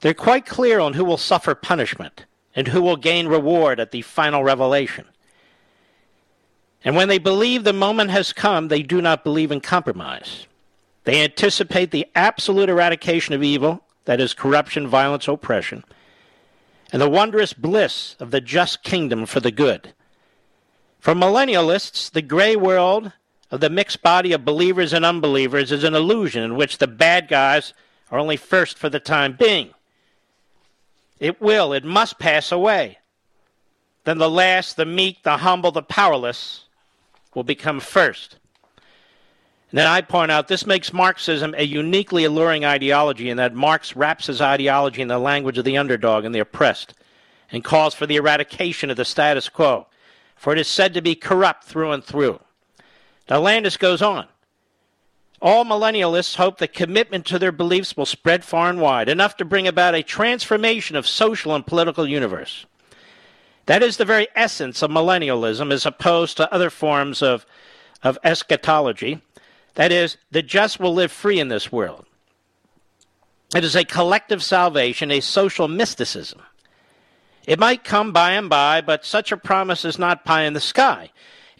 They're 0.00 0.14
quite 0.14 0.46
clear 0.46 0.80
on 0.80 0.94
who 0.94 1.04
will 1.04 1.16
suffer 1.16 1.54
punishment 1.54 2.24
and 2.54 2.68
who 2.68 2.82
will 2.82 2.96
gain 2.96 3.28
reward 3.28 3.78
at 3.78 3.90
the 3.90 4.02
final 4.02 4.42
revelation. 4.42 5.06
And 6.84 6.96
when 6.96 7.08
they 7.08 7.18
believe 7.18 7.64
the 7.64 7.72
moment 7.72 8.10
has 8.10 8.32
come, 8.32 8.68
they 8.68 8.82
do 8.82 9.02
not 9.02 9.24
believe 9.24 9.52
in 9.52 9.60
compromise. 9.60 10.46
They 11.04 11.22
anticipate 11.22 11.90
the 11.90 12.06
absolute 12.14 12.68
eradication 12.68 13.34
of 13.34 13.42
evil, 13.42 13.84
that 14.04 14.20
is, 14.20 14.34
corruption, 14.34 14.88
violence, 14.88 15.28
oppression, 15.28 15.84
and 16.92 17.00
the 17.00 17.08
wondrous 17.08 17.52
bliss 17.52 18.16
of 18.18 18.30
the 18.30 18.40
just 18.40 18.82
kingdom 18.82 19.26
for 19.26 19.40
the 19.40 19.50
good. 19.50 19.92
For 20.98 21.14
millennialists, 21.14 22.10
the 22.10 22.22
gray 22.22 22.56
world 22.56 23.12
of 23.50 23.60
the 23.60 23.70
mixed 23.70 24.02
body 24.02 24.32
of 24.32 24.44
believers 24.44 24.92
and 24.92 25.04
unbelievers 25.04 25.72
is 25.72 25.84
an 25.84 25.94
illusion 25.94 26.42
in 26.42 26.56
which 26.56 26.78
the 26.78 26.86
bad 26.86 27.28
guys 27.28 27.72
are 28.10 28.18
only 28.18 28.36
first 28.36 28.78
for 28.78 28.88
the 28.88 29.00
time 29.00 29.36
being. 29.38 29.70
It 31.20 31.40
will, 31.40 31.74
it 31.74 31.84
must 31.84 32.18
pass 32.18 32.50
away. 32.50 32.98
Then 34.04 34.18
the 34.18 34.30
last, 34.30 34.76
the 34.76 34.86
meek, 34.86 35.22
the 35.22 35.36
humble, 35.36 35.70
the 35.70 35.82
powerless 35.82 36.64
will 37.34 37.44
become 37.44 37.78
first. 37.78 38.38
And 39.70 39.78
then 39.78 39.86
I 39.86 40.00
point 40.00 40.32
out 40.32 40.48
this 40.48 40.66
makes 40.66 40.92
Marxism 40.92 41.54
a 41.56 41.64
uniquely 41.64 42.24
alluring 42.24 42.64
ideology 42.64 43.30
in 43.30 43.36
that 43.36 43.54
Marx 43.54 43.94
wraps 43.94 44.26
his 44.26 44.40
ideology 44.40 45.02
in 45.02 45.08
the 45.08 45.18
language 45.18 45.58
of 45.58 45.64
the 45.64 45.76
underdog 45.76 46.24
and 46.24 46.34
the 46.34 46.40
oppressed 46.40 46.94
and 47.52 47.62
calls 47.62 47.94
for 47.94 48.06
the 48.06 48.16
eradication 48.16 48.90
of 48.90 48.96
the 48.96 49.04
status 49.04 49.48
quo, 49.48 49.86
for 50.34 50.52
it 50.52 50.58
is 50.58 50.68
said 50.68 50.94
to 50.94 51.02
be 51.02 51.14
corrupt 51.14 51.64
through 51.64 51.92
and 51.92 52.02
through. 52.02 52.40
Now, 53.28 53.40
Landes 53.40 53.76
goes 53.76 54.02
on. 54.02 54.26
All 55.42 55.64
millennialists 55.64 56.36
hope 56.36 56.58
that 56.58 56.74
commitment 56.74 57.24
to 57.26 57.38
their 57.38 57.52
beliefs 57.52 57.96
will 57.96 58.06
spread 58.06 58.44
far 58.44 58.68
and 58.68 58.80
wide, 58.80 59.08
enough 59.08 59.36
to 59.38 59.44
bring 59.44 59.66
about 59.66 59.94
a 59.94 60.02
transformation 60.02 60.96
of 60.96 61.08
social 61.08 61.54
and 61.54 61.66
political 61.66 62.06
universe. 62.06 62.66
That 63.66 63.82
is 63.82 63.96
the 63.96 64.04
very 64.04 64.28
essence 64.34 64.82
of 64.82 64.90
millennialism 64.90 65.72
as 65.72 65.86
opposed 65.86 66.36
to 66.36 66.52
other 66.52 66.68
forms 66.68 67.22
of, 67.22 67.46
of 68.02 68.18
eschatology. 68.22 69.22
That 69.74 69.92
is, 69.92 70.18
the 70.30 70.42
just 70.42 70.78
will 70.78 70.92
live 70.92 71.12
free 71.12 71.40
in 71.40 71.48
this 71.48 71.72
world. 71.72 72.04
It 73.54 73.64
is 73.64 73.74
a 73.74 73.84
collective 73.84 74.42
salvation, 74.42 75.10
a 75.10 75.20
social 75.20 75.68
mysticism. 75.68 76.42
It 77.46 77.58
might 77.58 77.82
come 77.82 78.12
by 78.12 78.32
and 78.32 78.48
by, 78.48 78.80
but 78.80 79.04
such 79.04 79.32
a 79.32 79.36
promise 79.36 79.84
is 79.84 79.98
not 79.98 80.24
pie 80.24 80.42
in 80.42 80.52
the 80.52 80.60
sky. 80.60 81.10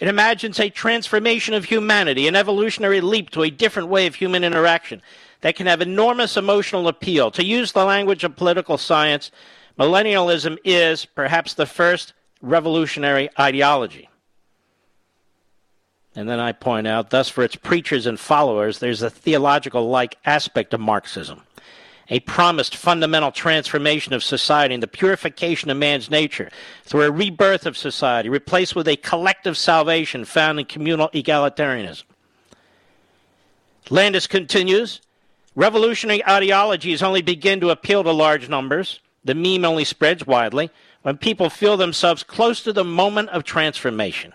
It 0.00 0.08
imagines 0.08 0.58
a 0.58 0.70
transformation 0.70 1.52
of 1.52 1.66
humanity, 1.66 2.26
an 2.26 2.34
evolutionary 2.34 3.02
leap 3.02 3.30
to 3.30 3.42
a 3.42 3.50
different 3.50 3.88
way 3.88 4.06
of 4.06 4.14
human 4.14 4.44
interaction 4.44 5.02
that 5.42 5.56
can 5.56 5.66
have 5.66 5.82
enormous 5.82 6.38
emotional 6.38 6.88
appeal. 6.88 7.30
To 7.32 7.44
use 7.44 7.72
the 7.72 7.84
language 7.84 8.24
of 8.24 8.34
political 8.34 8.78
science, 8.78 9.30
millennialism 9.78 10.56
is 10.64 11.04
perhaps 11.04 11.52
the 11.54 11.66
first 11.66 12.14
revolutionary 12.40 13.28
ideology. 13.38 14.08
And 16.16 16.28
then 16.28 16.40
I 16.40 16.52
point 16.52 16.86
out, 16.86 17.10
thus, 17.10 17.28
for 17.28 17.44
its 17.44 17.54
preachers 17.54 18.06
and 18.06 18.18
followers, 18.18 18.78
there's 18.78 19.02
a 19.02 19.10
theological 19.10 19.88
like 19.88 20.16
aspect 20.24 20.74
of 20.74 20.80
Marxism 20.80 21.42
a 22.10 22.20
promised 22.20 22.76
fundamental 22.76 23.30
transformation 23.30 24.12
of 24.12 24.22
society 24.22 24.74
and 24.74 24.82
the 24.82 24.88
purification 24.88 25.70
of 25.70 25.76
man's 25.76 26.10
nature 26.10 26.50
through 26.84 27.02
a 27.02 27.10
rebirth 27.10 27.66
of 27.66 27.76
society, 27.76 28.28
replaced 28.28 28.74
with 28.74 28.88
a 28.88 28.96
collective 28.96 29.56
salvation 29.56 30.24
found 30.24 30.58
in 30.58 30.66
communal 30.66 31.08
egalitarianism. 31.10 32.04
Landes 33.88 34.26
continues 34.26 35.00
Revolutionary 35.56 36.24
ideologies 36.26 37.02
only 37.02 37.22
begin 37.22 37.60
to 37.60 37.70
appeal 37.70 38.04
to 38.04 38.12
large 38.12 38.48
numbers. 38.48 39.00
The 39.24 39.34
meme 39.34 39.64
only 39.64 39.84
spreads 39.84 40.26
widely 40.26 40.70
when 41.02 41.16
people 41.16 41.50
feel 41.50 41.76
themselves 41.76 42.22
close 42.22 42.62
to 42.62 42.72
the 42.72 42.84
moment 42.84 43.30
of 43.30 43.44
transformation. 43.44 44.32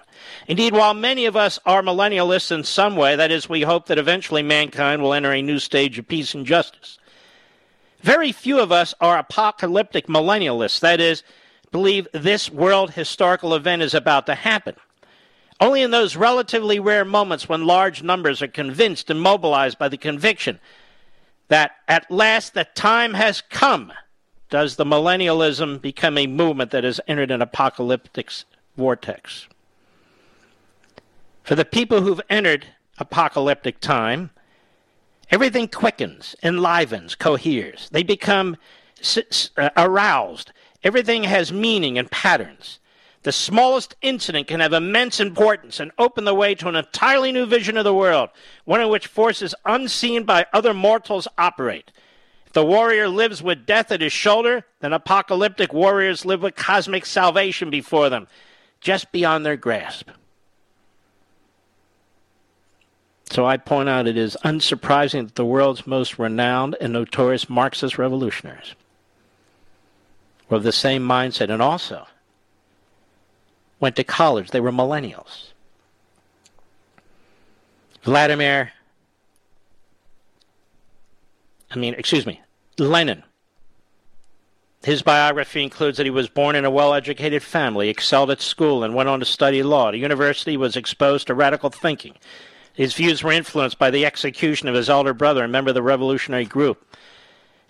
Indeed, 0.47 0.73
while 0.73 0.93
many 0.93 1.25
of 1.25 1.35
us 1.35 1.59
are 1.65 1.81
millennialists 1.81 2.51
in 2.51 2.63
some 2.63 2.95
way, 2.95 3.15
that 3.15 3.31
is, 3.31 3.47
we 3.47 3.61
hope 3.61 3.85
that 3.87 3.97
eventually 3.97 4.43
mankind 4.43 5.01
will 5.01 5.13
enter 5.13 5.31
a 5.31 5.41
new 5.41 5.59
stage 5.59 5.97
of 5.97 6.07
peace 6.07 6.33
and 6.33 6.45
justice. 6.45 6.99
Very 8.05 8.31
few 8.31 8.59
of 8.59 8.71
us 8.71 8.93
are 9.01 9.17
apocalyptic 9.17 10.05
millennialists, 10.05 10.79
that 10.81 11.01
is, 11.01 11.23
believe 11.71 12.07
this 12.13 12.51
world 12.51 12.91
historical 12.91 13.55
event 13.55 13.81
is 13.81 13.95
about 13.95 14.27
to 14.27 14.35
happen. 14.35 14.75
Only 15.59 15.81
in 15.81 15.89
those 15.89 16.15
relatively 16.15 16.79
rare 16.79 17.03
moments 17.03 17.49
when 17.49 17.65
large 17.65 18.03
numbers 18.03 18.43
are 18.43 18.47
convinced 18.47 19.09
and 19.09 19.19
mobilized 19.19 19.79
by 19.79 19.89
the 19.89 19.97
conviction 19.97 20.59
that 21.47 21.77
at 21.87 22.11
last 22.11 22.53
the 22.53 22.65
time 22.75 23.15
has 23.15 23.41
come 23.41 23.91
does 24.51 24.75
the 24.75 24.85
millennialism 24.85 25.81
become 25.81 26.19
a 26.19 26.27
movement 26.27 26.69
that 26.69 26.83
has 26.83 27.01
entered 27.07 27.31
an 27.31 27.41
apocalyptic 27.41 28.31
vortex. 28.77 29.47
For 31.43 31.55
the 31.55 31.65
people 31.65 32.01
who've 32.01 32.21
entered 32.29 32.67
apocalyptic 32.99 33.79
time, 33.79 34.29
Everything 35.31 35.67
quickens, 35.67 36.35
enlivens, 36.43 37.15
coheres. 37.15 37.89
They 37.91 38.03
become 38.03 38.57
uh, 39.57 39.69
aroused. 39.75 40.51
Everything 40.83 41.23
has 41.23 41.51
meaning 41.51 41.97
and 41.97 42.09
patterns. 42.09 42.79
The 43.23 43.31
smallest 43.31 43.95
incident 44.03 44.47
can 44.47 44.59
have 44.59 44.71
immense 44.71 45.19
importance 45.19 45.79
and 45.79 45.91
open 45.97 46.25
the 46.25 46.35
way 46.35 46.53
to 46.53 46.67
an 46.67 46.75
entirely 46.75 47.31
new 47.31 47.47
vision 47.47 47.75
of 47.75 47.83
the 47.83 47.93
world, 47.93 48.29
one 48.65 48.81
in 48.81 48.89
which 48.89 49.07
forces 49.07 49.55
unseen 49.65 50.25
by 50.25 50.45
other 50.53 50.75
mortals 50.75 51.27
operate. 51.35 51.91
If 52.45 52.53
the 52.53 52.63
warrior 52.63 53.07
lives 53.09 53.41
with 53.41 53.65
death 53.65 53.91
at 53.91 54.01
his 54.01 54.13
shoulder, 54.13 54.63
then 54.79 54.93
apocalyptic 54.93 55.73
warriors 55.73 56.23
live 56.23 56.43
with 56.43 56.55
cosmic 56.55 57.03
salvation 57.03 57.71
before 57.71 58.09
them, 58.09 58.27
just 58.79 59.11
beyond 59.11 59.43
their 59.43 59.57
grasp. 59.57 60.11
So 63.31 63.45
I 63.45 63.57
point 63.57 63.89
out 63.89 64.07
it 64.07 64.17
is 64.17 64.37
unsurprising 64.43 65.25
that 65.25 65.35
the 65.35 65.45
world's 65.45 65.87
most 65.87 66.19
renowned 66.19 66.75
and 66.79 66.93
notorious 66.93 67.49
Marxist 67.49 67.97
revolutionaries 67.97 68.75
were 70.49 70.57
of 70.57 70.63
the 70.63 70.71
same 70.71 71.05
mindset 71.05 71.49
and 71.49 71.61
also 71.61 72.07
went 73.79 73.95
to 73.95 74.03
college. 74.03 74.51
They 74.51 74.59
were 74.59 74.71
millennials. 74.71 75.51
Vladimir, 78.03 78.71
I 81.71 81.77
mean, 81.77 81.95
excuse 81.95 82.25
me, 82.25 82.41
Lenin. 82.77 83.23
His 84.83 85.01
biography 85.01 85.63
includes 85.63 85.97
that 85.97 86.05
he 86.05 86.11
was 86.11 86.29
born 86.29 86.55
in 86.55 86.63
a 86.63 86.69
well 86.69 86.93
educated 86.93 87.41
family, 87.41 87.89
excelled 87.89 88.29
at 88.29 88.39
school, 88.39 88.83
and 88.83 88.93
went 88.93 89.09
on 89.09 89.19
to 89.19 89.25
study 89.25 89.63
law. 89.63 89.89
At 89.89 89.97
university, 89.97 90.57
was 90.57 90.75
exposed 90.75 91.25
to 91.25 91.33
radical 91.33 91.71
thinking 91.71 92.13
his 92.75 92.93
views 92.93 93.23
were 93.23 93.31
influenced 93.31 93.79
by 93.79 93.89
the 93.89 94.05
execution 94.05 94.67
of 94.67 94.75
his 94.75 94.89
elder 94.89 95.13
brother, 95.13 95.43
a 95.43 95.47
member 95.47 95.69
of 95.69 95.75
the 95.75 95.81
revolutionary 95.81 96.45
group. 96.45 96.85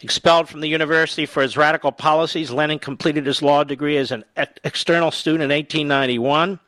Expelled 0.02 0.50
from 0.50 0.62
the 0.62 0.68
university 0.68 1.26
for 1.26 1.42
his 1.42 1.56
radical 1.56 1.92
policies, 1.92 2.52
Lenin 2.52 2.80
completed 2.80 3.26
his 3.26 3.42
law 3.42 3.64
degree 3.64 3.98
as 3.98 4.12
an 4.12 4.26
ex- 4.36 4.60
external 4.64 5.12
student 5.12 5.44
in 5.44 5.56
1891, 5.56 6.60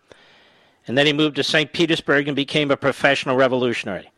and 0.88 0.98
then 0.98 1.06
he 1.06 1.14
moved 1.14 1.36
to 1.36 1.44
St. 1.44 1.74
Petersburg 1.74 2.28
and 2.28 2.36
became 2.36 2.72
a 2.72 2.78
professional 2.78 3.36
revolutionary. 3.36 4.10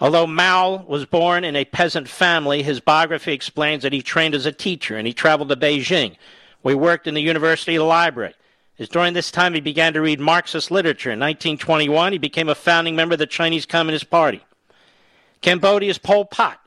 Although 0.00 0.28
Mao 0.28 0.84
was 0.86 1.06
born 1.06 1.42
in 1.42 1.56
a 1.56 1.64
peasant 1.64 2.08
family, 2.08 2.62
his 2.62 2.78
biography 2.78 3.32
explains 3.32 3.82
that 3.82 3.92
he 3.92 4.02
trained 4.02 4.34
as 4.34 4.46
a 4.46 4.52
teacher 4.52 4.96
and 4.96 5.06
he 5.06 5.12
traveled 5.12 5.48
to 5.48 5.56
Beijing, 5.56 6.16
where 6.62 6.74
he 6.74 6.78
worked 6.80 7.08
in 7.08 7.14
the 7.14 7.22
university 7.22 7.78
library. 7.80 8.34
It's 8.78 8.88
during 8.88 9.12
this 9.12 9.32
time 9.32 9.54
he 9.54 9.60
began 9.60 9.92
to 9.94 10.00
read 10.00 10.20
Marxist 10.20 10.70
literature. 10.70 11.10
In 11.10 11.18
1921, 11.18 12.12
he 12.12 12.18
became 12.18 12.48
a 12.48 12.54
founding 12.54 12.94
member 12.94 13.14
of 13.14 13.18
the 13.18 13.26
Chinese 13.26 13.66
Communist 13.66 14.08
Party. 14.08 14.44
Cambodia's 15.40 15.98
Pol 15.98 16.24
Pot 16.24 16.60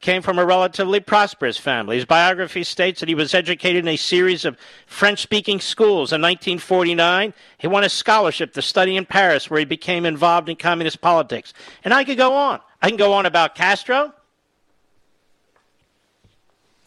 came 0.00 0.22
from 0.22 0.38
a 0.38 0.44
relatively 0.44 1.00
prosperous 1.00 1.58
family. 1.58 1.96
His 1.96 2.04
biography 2.04 2.62
states 2.62 3.00
that 3.00 3.08
he 3.08 3.16
was 3.16 3.34
educated 3.34 3.84
in 3.84 3.88
a 3.88 3.96
series 3.96 4.44
of 4.44 4.56
French 4.86 5.20
speaking 5.20 5.58
schools. 5.58 6.12
In 6.12 6.20
1949, 6.22 7.34
he 7.58 7.66
won 7.66 7.82
a 7.82 7.88
scholarship 7.88 8.52
to 8.52 8.62
study 8.62 8.96
in 8.96 9.04
Paris, 9.04 9.50
where 9.50 9.58
he 9.58 9.64
became 9.64 10.06
involved 10.06 10.48
in 10.48 10.54
communist 10.54 11.00
politics. 11.00 11.52
And 11.82 11.92
I 11.92 12.04
could 12.04 12.18
go 12.18 12.32
on. 12.34 12.60
I 12.80 12.88
can 12.88 12.96
go 12.96 13.12
on 13.12 13.26
about 13.26 13.56
Castro. 13.56 14.12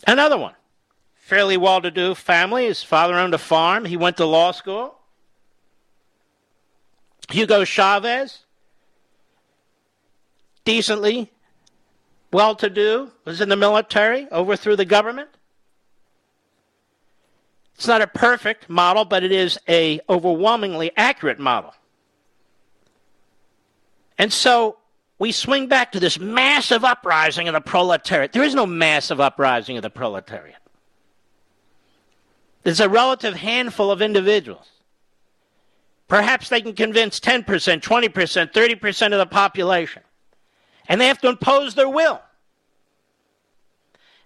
Another 0.07 0.37
one 0.37 0.53
fairly 1.29 1.57
well 1.57 1.79
to 1.79 1.91
do 1.91 2.15
family. 2.15 2.65
His 2.65 2.81
father 2.81 3.13
owned 3.13 3.35
a 3.35 3.37
farm. 3.37 3.85
He 3.85 3.95
went 3.95 4.17
to 4.17 4.25
law 4.25 4.51
school. 4.51 4.95
Hugo 7.29 7.63
Chavez, 7.63 8.45
decently 10.65 11.31
well 12.33 12.55
to 12.55 12.67
do, 12.67 13.11
was 13.25 13.41
in 13.41 13.49
the 13.49 13.55
military, 13.55 14.27
overthrew 14.31 14.75
the 14.75 14.85
government. 14.85 15.29
It's 17.75 17.87
not 17.87 18.01
a 18.01 18.07
perfect 18.07 18.67
model, 18.67 19.05
but 19.05 19.23
it 19.23 19.31
is 19.31 19.59
a 19.69 20.01
overwhelmingly 20.09 20.91
accurate 20.97 21.37
model. 21.37 21.75
And 24.17 24.33
so 24.33 24.77
we 25.19 25.31
swing 25.31 25.67
back 25.67 25.91
to 25.91 25.99
this 25.99 26.19
massive 26.19 26.83
uprising 26.83 27.47
of 27.47 27.53
the 27.53 27.61
proletariat. 27.61 28.31
There 28.31 28.43
is 28.43 28.55
no 28.55 28.65
massive 28.65 29.21
uprising 29.21 29.77
of 29.77 29.83
the 29.83 29.91
proletariat. 29.91 30.58
There's 32.69 32.79
a 32.79 32.88
relative 32.88 33.34
handful 33.34 33.89
of 33.89 33.99
individuals. 33.99 34.67
Perhaps 36.08 36.49
they 36.49 36.62
can 36.62 36.73
convince 36.73 37.19
10%, 37.19 37.43
20%, 37.43 37.82
30% 37.82 39.05
of 39.12 39.17
the 39.17 39.25
population. 39.25 40.03
And 40.88 41.01
they 41.01 41.08
have 41.08 41.19
to 41.21 41.29
impose 41.29 41.73
their 41.73 41.89
will. 41.89 42.21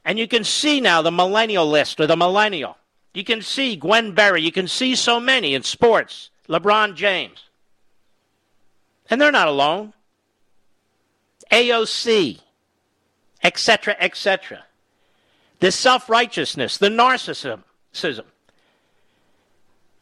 And 0.03 0.19
you 0.19 0.28
can 0.28 0.43
see 0.43 0.82
now 0.82 1.01
the 1.01 1.09
millennialist 1.09 2.01
or 2.01 2.05
the 2.05 2.17
millennial. 2.17 2.76
You 3.13 3.24
can 3.24 3.41
see 3.41 3.78
Gwen 3.78 4.11
Berry. 4.11 4.41
You 4.41 4.51
can 4.51 4.67
see 4.67 4.93
so 4.93 5.22
many 5.22 5.53
in 5.53 5.63
sports. 5.63 6.30
LeBron 6.49 6.95
James. 6.95 7.45
And 9.09 9.22
they're 9.22 9.32
not 9.32 9.47
alone. 9.47 9.93
AOC, 11.49 12.41
etc., 13.41 13.95
etc. 14.01 14.65
The 15.61 15.72
self 15.72 16.09
righteousness, 16.09 16.78
the 16.78 16.89
narcissism, 16.89 17.63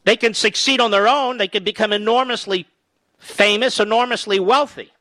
they 0.04 0.18
can 0.18 0.34
succeed 0.34 0.80
on 0.80 0.92
their 0.92 1.08
own, 1.08 1.38
they 1.38 1.48
can 1.48 1.64
become 1.64 1.94
enormously 1.94 2.68
famous, 3.18 3.80
enormously 3.80 4.40
wealthy. 4.40 4.92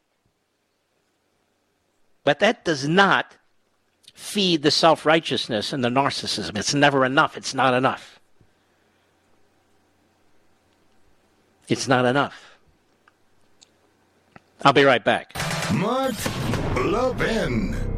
But 2.25 2.41
that 2.41 2.65
does 2.65 2.87
not 2.87 3.37
feed 4.15 4.63
the 4.63 4.71
self 4.71 5.07
righteousness 5.07 5.73
and 5.73 5.83
the 5.83 5.89
narcissism. 5.89 6.59
It's 6.59 6.75
never 6.75 7.05
enough. 7.05 7.37
It's 7.37 7.55
not 7.55 7.73
enough. 7.75 8.21
It's 11.69 11.89
not 11.89 12.05
enough. 12.05 12.59
I'll 14.63 14.73
be 14.73 14.85
right 14.85 15.03
back. 15.03 15.35
Mark 15.73 16.15
Levin. 16.77 17.90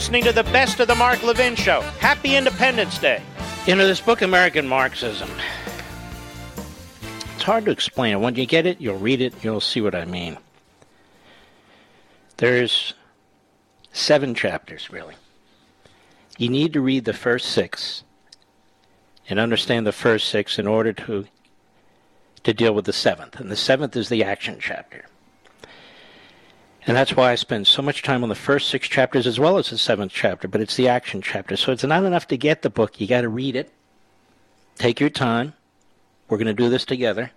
Listening 0.00 0.24
to 0.24 0.32
the 0.32 0.44
best 0.44 0.80
of 0.80 0.88
the 0.88 0.94
Mark 0.94 1.22
Levin 1.22 1.54
Show. 1.54 1.82
Happy 1.98 2.34
Independence 2.34 2.96
Day. 2.96 3.22
You 3.66 3.74
know, 3.74 3.86
this 3.86 4.00
book, 4.00 4.22
American 4.22 4.66
Marxism, 4.66 5.28
it's 7.34 7.42
hard 7.42 7.66
to 7.66 7.70
explain. 7.70 8.22
When 8.22 8.34
you 8.34 8.46
get 8.46 8.64
it, 8.64 8.80
you'll 8.80 8.96
read 8.96 9.20
it, 9.20 9.34
you'll 9.44 9.60
see 9.60 9.82
what 9.82 9.94
I 9.94 10.06
mean. 10.06 10.38
There's 12.38 12.94
seven 13.92 14.34
chapters, 14.34 14.90
really. 14.90 15.16
You 16.38 16.48
need 16.48 16.72
to 16.72 16.80
read 16.80 17.04
the 17.04 17.12
first 17.12 17.50
six 17.50 18.02
and 19.28 19.38
understand 19.38 19.86
the 19.86 19.92
first 19.92 20.30
six 20.30 20.58
in 20.58 20.66
order 20.66 20.94
to 20.94 21.26
to 22.44 22.54
deal 22.54 22.72
with 22.72 22.86
the 22.86 22.94
seventh. 22.94 23.38
And 23.38 23.50
the 23.50 23.54
seventh 23.54 23.94
is 23.96 24.08
the 24.08 24.24
action 24.24 24.56
chapter. 24.62 25.04
And 26.90 26.96
that's 26.96 27.14
why 27.14 27.30
I 27.30 27.36
spend 27.36 27.68
so 27.68 27.82
much 27.82 28.02
time 28.02 28.24
on 28.24 28.30
the 28.30 28.34
first 28.34 28.68
six 28.68 28.88
chapters 28.88 29.24
as 29.24 29.38
well 29.38 29.58
as 29.58 29.70
the 29.70 29.78
seventh 29.78 30.10
chapter, 30.12 30.48
but 30.48 30.60
it's 30.60 30.74
the 30.74 30.88
action 30.88 31.22
chapter. 31.22 31.56
So 31.56 31.70
it's 31.70 31.84
not 31.84 32.02
enough 32.02 32.26
to 32.26 32.36
get 32.36 32.62
the 32.62 32.68
book. 32.68 33.00
You 33.00 33.06
got 33.06 33.20
to 33.20 33.28
read 33.28 33.54
it. 33.54 33.72
Take 34.74 34.98
your 34.98 35.08
time. 35.08 35.52
We're 36.28 36.38
going 36.38 36.48
to 36.48 36.52
do 36.52 36.68
this 36.68 36.84
together. 36.84 37.30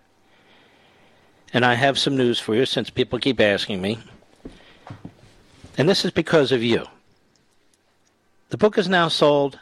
And 1.54 1.64
I 1.64 1.76
have 1.76 1.99
some 1.99 2.18
news 2.18 2.39
for 2.39 2.56
you 2.56 2.66
since 2.66 2.89
people 2.89 3.20
keep 3.20 3.39
asking 3.39 3.80
me. 3.80 3.99
And 5.78 5.88
this 5.88 6.04
is 6.04 6.10
because 6.10 6.51
of 6.51 6.64
you. 6.64 6.88
The 8.49 8.58
book 8.58 8.80
is 8.80 8.89
now 8.89 9.08
sold 9.08 9.60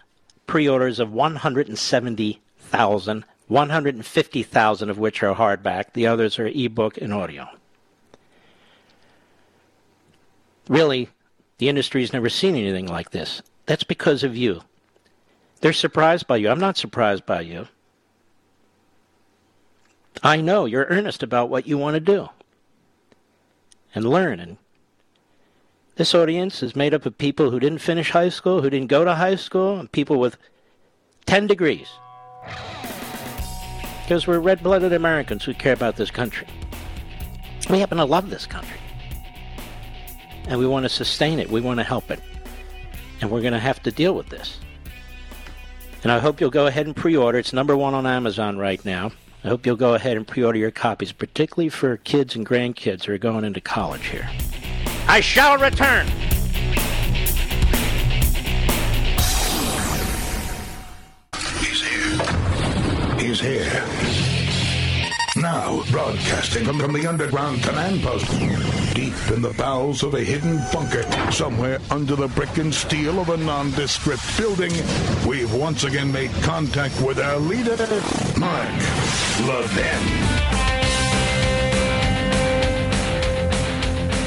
pre 0.48 0.70
orders 0.70 1.02
of 1.02 1.12
170,000, 1.12 3.26
150,000 3.50 4.90
of 4.90 4.98
which 4.98 5.22
are 5.22 5.36
hardback. 5.36 5.92
The 5.92 6.08
others 6.08 6.40
are 6.40 6.48
ebook 6.48 6.98
and 6.98 7.14
audio. 7.14 7.50
Really, 10.68 11.10
the 11.58 11.70
industry's 11.70 12.14
never 12.14 12.30
seen 12.30 12.56
anything 12.56 12.88
like 12.88 13.12
this. 13.12 13.42
That's 13.66 13.84
because 13.84 14.24
of 14.24 14.36
you. 14.36 14.62
They're 15.62 15.74
surprised 15.74 16.28
by 16.28 16.38
you. 16.38 16.50
I'm 16.50 16.60
not 16.60 16.78
surprised 16.78 17.26
by 17.26 17.42
you. 17.42 17.68
I 20.24 20.42
know 20.42 20.66
you're 20.66 20.86
earnest 20.86 21.24
about 21.24 21.50
what 21.50 21.68
you 21.68 21.78
want 21.78 21.96
to 21.96 22.00
do 22.00 22.30
and 23.96 24.10
learn. 24.10 24.40
And 24.40 24.58
this 25.96 26.14
audience 26.14 26.64
is 26.64 26.76
made 26.76 26.94
up 26.94 27.06
of 27.06 27.18
people 27.18 27.52
who 27.52 27.60
didn't 27.60 27.80
finish 27.80 28.12
high 28.12 28.30
school, 28.30 28.62
who 28.62 28.70
didn't 28.70 28.88
go 28.88 29.06
to 29.06 29.16
high 29.16 29.36
school, 29.36 29.80
and 29.80 29.92
people 29.92 30.20
with 30.20 30.38
10 31.26 31.48
degrees. 31.48 31.90
Because 34.04 34.28
we're 34.28 34.40
red 34.40 34.62
blooded 34.64 34.94
Americans 34.94 35.46
who 35.46 35.54
care 35.54 35.74
about 35.74 35.96
this 35.96 36.12
country. 36.12 36.48
We 37.70 37.80
happen 37.80 37.98
to 37.98 38.06
love 38.06 38.30
this 38.30 38.46
country. 38.46 38.80
And 40.48 40.60
we 40.60 40.68
want 40.68 40.84
to 40.84 40.90
sustain 40.90 41.40
it, 41.40 41.50
we 41.50 41.62
want 41.62 41.80
to 41.80 41.84
help 41.84 42.12
it. 42.12 42.20
And 43.22 43.30
we're 43.30 43.42
going 43.42 43.54
to 43.54 43.60
have 43.60 43.82
to 43.84 43.92
deal 43.92 44.14
with 44.14 44.30
this. 44.30 44.60
And 46.04 46.12
I 46.12 46.20
hope 46.20 46.42
you'll 46.42 46.50
go 46.50 46.66
ahead 46.66 46.88
and 46.88 46.96
pre 46.96 47.16
order. 47.16 47.38
It's 47.38 47.54
number 47.54 47.78
one 47.78 47.94
on 47.94 48.08
Amazon 48.08 48.58
right 48.58 48.84
now. 48.84 49.12
I 49.44 49.48
hope 49.48 49.66
you'll 49.66 49.76
go 49.76 49.94
ahead 49.94 50.18
and 50.18 50.28
pre 50.28 50.44
order 50.44 50.58
your 50.58 50.72
copies, 50.72 51.12
particularly 51.12 51.70
for 51.70 51.98
kids 51.98 52.36
and 52.36 52.46
grandkids 52.46 53.06
who 53.06 53.14
are 53.14 53.18
going 53.18 53.44
into 53.44 53.62
college 53.62 54.08
here. 54.08 54.30
I 55.08 55.20
shall 55.20 55.58
return. 55.58 56.08
He's 61.60 61.82
here. 61.82 63.20
He's 63.20 63.40
here. 63.40 63.86
Now, 65.38 65.84
broadcasting 65.92 66.66
from, 66.66 66.80
from 66.80 66.94
the 66.94 67.08
underground 67.08 67.64
command 67.64 68.02
post, 68.02 68.28
deep 68.94 69.14
in 69.32 69.42
the 69.42 69.54
bowels 69.58 70.04
of 70.04 70.14
a 70.14 70.22
hidden 70.22 70.62
bunker, 70.74 71.04
somewhere 71.32 71.80
under 71.90 72.16
the 72.16 72.28
brick 72.30 72.58
and 72.58 72.74
steel 72.74 73.20
of 73.20 73.28
a 73.30 73.38
nondescript 73.38 74.38
building, 74.38 74.72
we've 75.28 75.54
once 75.54 75.84
again 75.84 76.12
made 76.12 76.32
contact 76.42 77.00
with 77.02 77.20
our 77.20 77.38
leader, 77.38 77.76
Mark 78.38 78.70
Levin. 79.48 80.02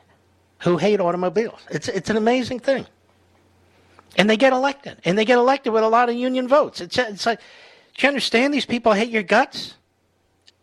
who 0.60 0.76
hate 0.76 1.00
automobiles. 1.00 1.60
It's, 1.70 1.88
it's 1.88 2.10
an 2.10 2.16
amazing 2.16 2.60
thing. 2.60 2.86
And 4.16 4.28
they 4.28 4.36
get 4.36 4.52
elected. 4.52 4.98
And 5.04 5.16
they 5.16 5.24
get 5.24 5.38
elected 5.38 5.72
with 5.72 5.84
a 5.84 5.88
lot 5.88 6.08
of 6.08 6.16
union 6.16 6.48
votes. 6.48 6.80
It's, 6.80 6.98
it's 6.98 7.26
like, 7.26 7.40
do 7.96 8.06
you 8.06 8.08
understand 8.08 8.52
these 8.52 8.66
people 8.66 8.92
hate 8.92 9.10
your 9.10 9.22
guts? 9.22 9.74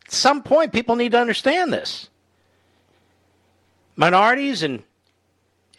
At 0.05 0.11
some 0.11 0.43
point, 0.43 0.73
people 0.73 0.95
need 0.95 1.13
to 1.13 1.19
understand 1.19 1.71
this. 1.71 2.09
Minorities 3.95 4.63
and 4.63 4.83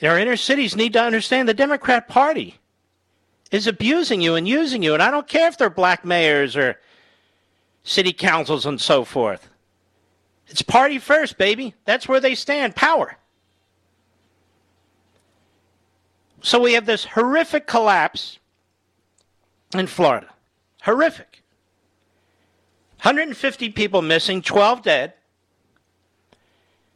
our 0.02 0.18
inner 0.18 0.36
cities 0.36 0.76
need 0.76 0.94
to 0.94 1.02
understand 1.02 1.48
the 1.48 1.54
Democrat 1.54 2.08
Party 2.08 2.58
is 3.50 3.66
abusing 3.66 4.20
you 4.20 4.34
and 4.34 4.48
using 4.48 4.82
you. 4.82 4.94
And 4.94 5.02
I 5.02 5.10
don't 5.10 5.28
care 5.28 5.48
if 5.48 5.58
they're 5.58 5.70
black 5.70 6.04
mayors 6.04 6.56
or 6.56 6.78
city 7.84 8.12
councils 8.12 8.66
and 8.66 8.80
so 8.80 9.04
forth. 9.04 9.48
It's 10.48 10.62
party 10.62 10.98
first, 10.98 11.38
baby. 11.38 11.74
That's 11.84 12.08
where 12.08 12.20
they 12.20 12.34
stand 12.34 12.76
power. 12.76 13.16
So 16.46 16.60
we 16.60 16.74
have 16.74 16.86
this 16.86 17.04
horrific 17.04 17.66
collapse 17.66 18.38
in 19.74 19.88
Florida. 19.88 20.28
Horrific. 20.80 21.42
150 23.02 23.70
people 23.70 24.00
missing, 24.00 24.42
12 24.42 24.82
dead. 24.82 25.14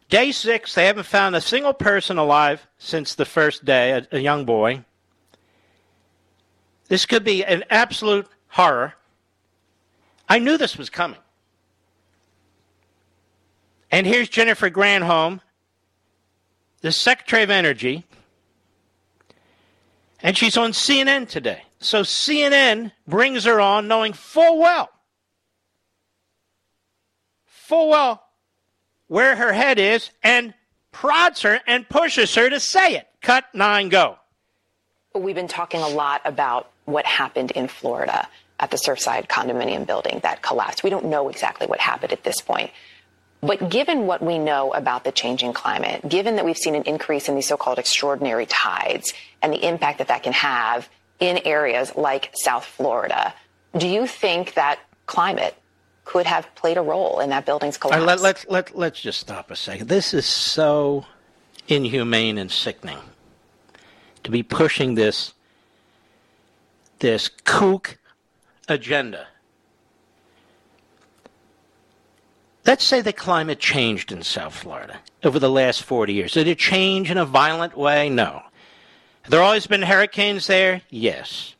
Day 0.08 0.30
six, 0.30 0.76
they 0.76 0.86
haven't 0.86 1.02
found 1.02 1.34
a 1.34 1.40
single 1.40 1.72
person 1.72 2.16
alive 2.16 2.64
since 2.78 3.16
the 3.16 3.24
first 3.24 3.64
day, 3.64 3.90
a, 3.90 4.06
a 4.12 4.20
young 4.20 4.44
boy. 4.44 4.84
This 6.86 7.04
could 7.04 7.24
be 7.24 7.44
an 7.44 7.64
absolute 7.70 8.28
horror. 8.50 8.94
I 10.28 10.38
knew 10.38 10.58
this 10.58 10.78
was 10.78 10.90
coming. 10.90 11.18
And 13.90 14.06
here's 14.06 14.28
Jennifer 14.28 14.70
Granholm, 14.70 15.40
the 16.82 16.92
Secretary 16.92 17.42
of 17.42 17.50
Energy, 17.50 18.04
and 20.22 20.36
she's 20.36 20.56
on 20.56 20.72
CNN 20.72 21.28
today. 21.28 21.62
So 21.78 22.02
CNN 22.02 22.92
brings 23.06 23.44
her 23.44 23.60
on 23.60 23.88
knowing 23.88 24.12
full 24.12 24.58
well 24.58 24.90
full 27.70 27.88
well 27.88 28.24
where 29.06 29.36
her 29.36 29.52
head 29.52 29.78
is 29.78 30.10
and 30.24 30.52
prods 30.90 31.42
her 31.42 31.60
and 31.68 31.88
pushes 31.88 32.34
her 32.34 32.50
to 32.50 32.58
say 32.58 32.96
it. 32.96 33.06
Cut 33.22 33.44
nine, 33.54 33.88
go. 33.88 34.16
We've 35.14 35.36
been 35.36 35.46
talking 35.46 35.80
a 35.80 35.88
lot 35.88 36.20
about 36.24 36.70
what 36.86 37.06
happened 37.06 37.52
in 37.52 37.68
Florida 37.68 38.28
at 38.58 38.72
the 38.72 38.76
Surfside 38.76 39.28
condominium 39.28 39.86
building 39.86 40.18
that 40.24 40.42
collapsed. 40.42 40.82
We 40.82 40.90
don't 40.90 41.06
know 41.06 41.28
exactly 41.28 41.68
what 41.68 41.78
happened 41.78 42.12
at 42.12 42.24
this 42.24 42.40
point. 42.40 42.70
But 43.42 43.70
given 43.70 44.06
what 44.06 44.22
we 44.22 44.38
know 44.38 44.72
about 44.72 45.04
the 45.04 45.12
changing 45.12 45.54
climate, 45.54 46.06
given 46.08 46.36
that 46.36 46.44
we've 46.44 46.58
seen 46.58 46.74
an 46.74 46.82
increase 46.82 47.28
in 47.28 47.34
these 47.34 47.48
so-called 47.48 47.78
extraordinary 47.78 48.46
tides 48.46 49.14
and 49.40 49.52
the 49.52 49.66
impact 49.66 49.98
that 49.98 50.08
that 50.08 50.22
can 50.22 50.34
have 50.34 50.88
in 51.20 51.38
areas 51.44 51.94
like 51.96 52.30
South 52.34 52.64
Florida, 52.64 53.32
do 53.76 53.88
you 53.88 54.06
think 54.06 54.54
that 54.54 54.80
climate 55.06 55.56
could 56.04 56.26
have 56.26 56.52
played 56.56 56.76
a 56.76 56.82
role 56.82 57.20
in 57.20 57.30
that 57.30 57.46
building's 57.46 57.76
collapse. 57.76 58.04
let, 58.04 58.20
let, 58.20 58.50
let, 58.50 58.76
let's 58.76 59.00
just 59.00 59.20
stop 59.20 59.50
a 59.50 59.54
second. 59.54 59.88
This 59.88 60.12
is 60.12 60.26
so 60.26 61.06
inhumane 61.68 62.36
and 62.36 62.50
sickening 62.50 62.98
to 64.24 64.30
be 64.30 64.42
pushing 64.42 64.96
this 64.96 65.34
this 66.98 67.30
kook 67.44 67.98
agenda. 68.68 69.28
Let's 72.70 72.84
say 72.84 73.00
the 73.00 73.12
climate 73.12 73.58
changed 73.58 74.12
in 74.12 74.22
South 74.22 74.54
Florida 74.54 75.00
over 75.24 75.40
the 75.40 75.50
last 75.50 75.82
40 75.82 76.12
years. 76.12 76.34
Did 76.34 76.46
it 76.46 76.56
change 76.56 77.10
in 77.10 77.18
a 77.18 77.24
violent 77.24 77.76
way? 77.76 78.08
No. 78.08 78.42
Have 79.22 79.30
there 79.32 79.42
always 79.42 79.66
been 79.66 79.82
hurricanes 79.82 80.46
there? 80.46 80.80
Yes. 80.88 81.56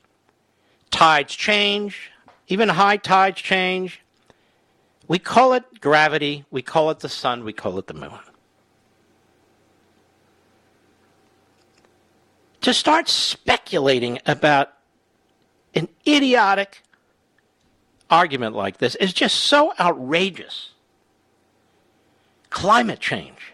Tides 0.92 1.34
change, 1.34 2.12
even 2.46 2.68
high 2.68 2.96
tides 2.96 3.42
change. 3.42 4.00
We 5.08 5.18
call 5.18 5.52
it 5.54 5.80
gravity, 5.80 6.44
we 6.52 6.62
call 6.62 6.90
it 6.90 7.00
the 7.00 7.08
sun, 7.08 7.42
we 7.42 7.52
call 7.52 7.76
it 7.80 7.88
the 7.88 7.94
moon. 7.94 8.12
To 12.60 12.72
start 12.72 13.08
speculating 13.08 14.20
about 14.26 14.74
an 15.74 15.88
idiotic 16.06 16.84
argument 18.08 18.54
like 18.54 18.78
this 18.78 18.94
is 18.94 19.12
just 19.12 19.34
so 19.38 19.72
outrageous. 19.80 20.69
Climate 22.50 23.00
change. 23.00 23.52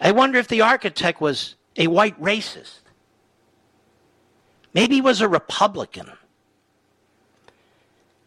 I 0.00 0.12
wonder 0.12 0.38
if 0.38 0.48
the 0.48 0.60
architect 0.60 1.20
was 1.20 1.56
a 1.76 1.86
white 1.88 2.20
racist. 2.20 2.80
Maybe 4.74 4.96
he 4.96 5.00
was 5.00 5.20
a 5.20 5.28
Republican. 5.28 6.12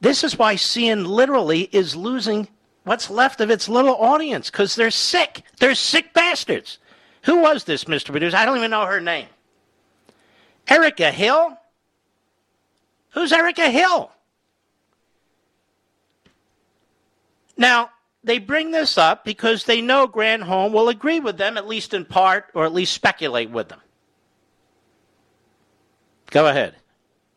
This 0.01 0.23
is 0.23 0.38
why 0.38 0.55
CNN 0.55 1.05
literally 1.05 1.69
is 1.71 1.95
losing 1.95 2.47
what's 2.84 3.09
left 3.09 3.39
of 3.39 3.51
its 3.51 3.69
little 3.69 3.95
audience 3.95 4.49
because 4.49 4.75
they're 4.75 4.91
sick. 4.91 5.43
They're 5.59 5.75
sick 5.75 6.13
bastards. 6.13 6.79
Who 7.23 7.41
was 7.41 7.65
this, 7.65 7.84
Mr. 7.84 8.07
Producer? 8.07 8.36
I 8.36 8.45
don't 8.45 8.57
even 8.57 8.71
know 8.71 8.86
her 8.86 8.99
name. 8.99 9.27
Erica 10.67 11.11
Hill? 11.11 11.55
Who's 13.11 13.32
Erica 13.32 13.69
Hill? 13.69 14.11
Now, 17.57 17.91
they 18.24 18.38
bring 18.38 18.72
this 18.72 18.97
up 18.97 19.26
because 19.26 19.65
they 19.65 19.82
know 19.82 20.07
Granholm 20.07 20.72
will 20.72 20.89
agree 20.89 21.19
with 21.19 21.38
them, 21.38 21.57
at 21.57 21.67
least 21.67 21.93
in 21.93 22.05
part, 22.05 22.45
or 22.53 22.65
at 22.65 22.74
least 22.74 22.93
speculate 22.93 23.49
with 23.49 23.69
them. 23.69 23.80
Go 26.30 26.47
ahead. 26.47 26.76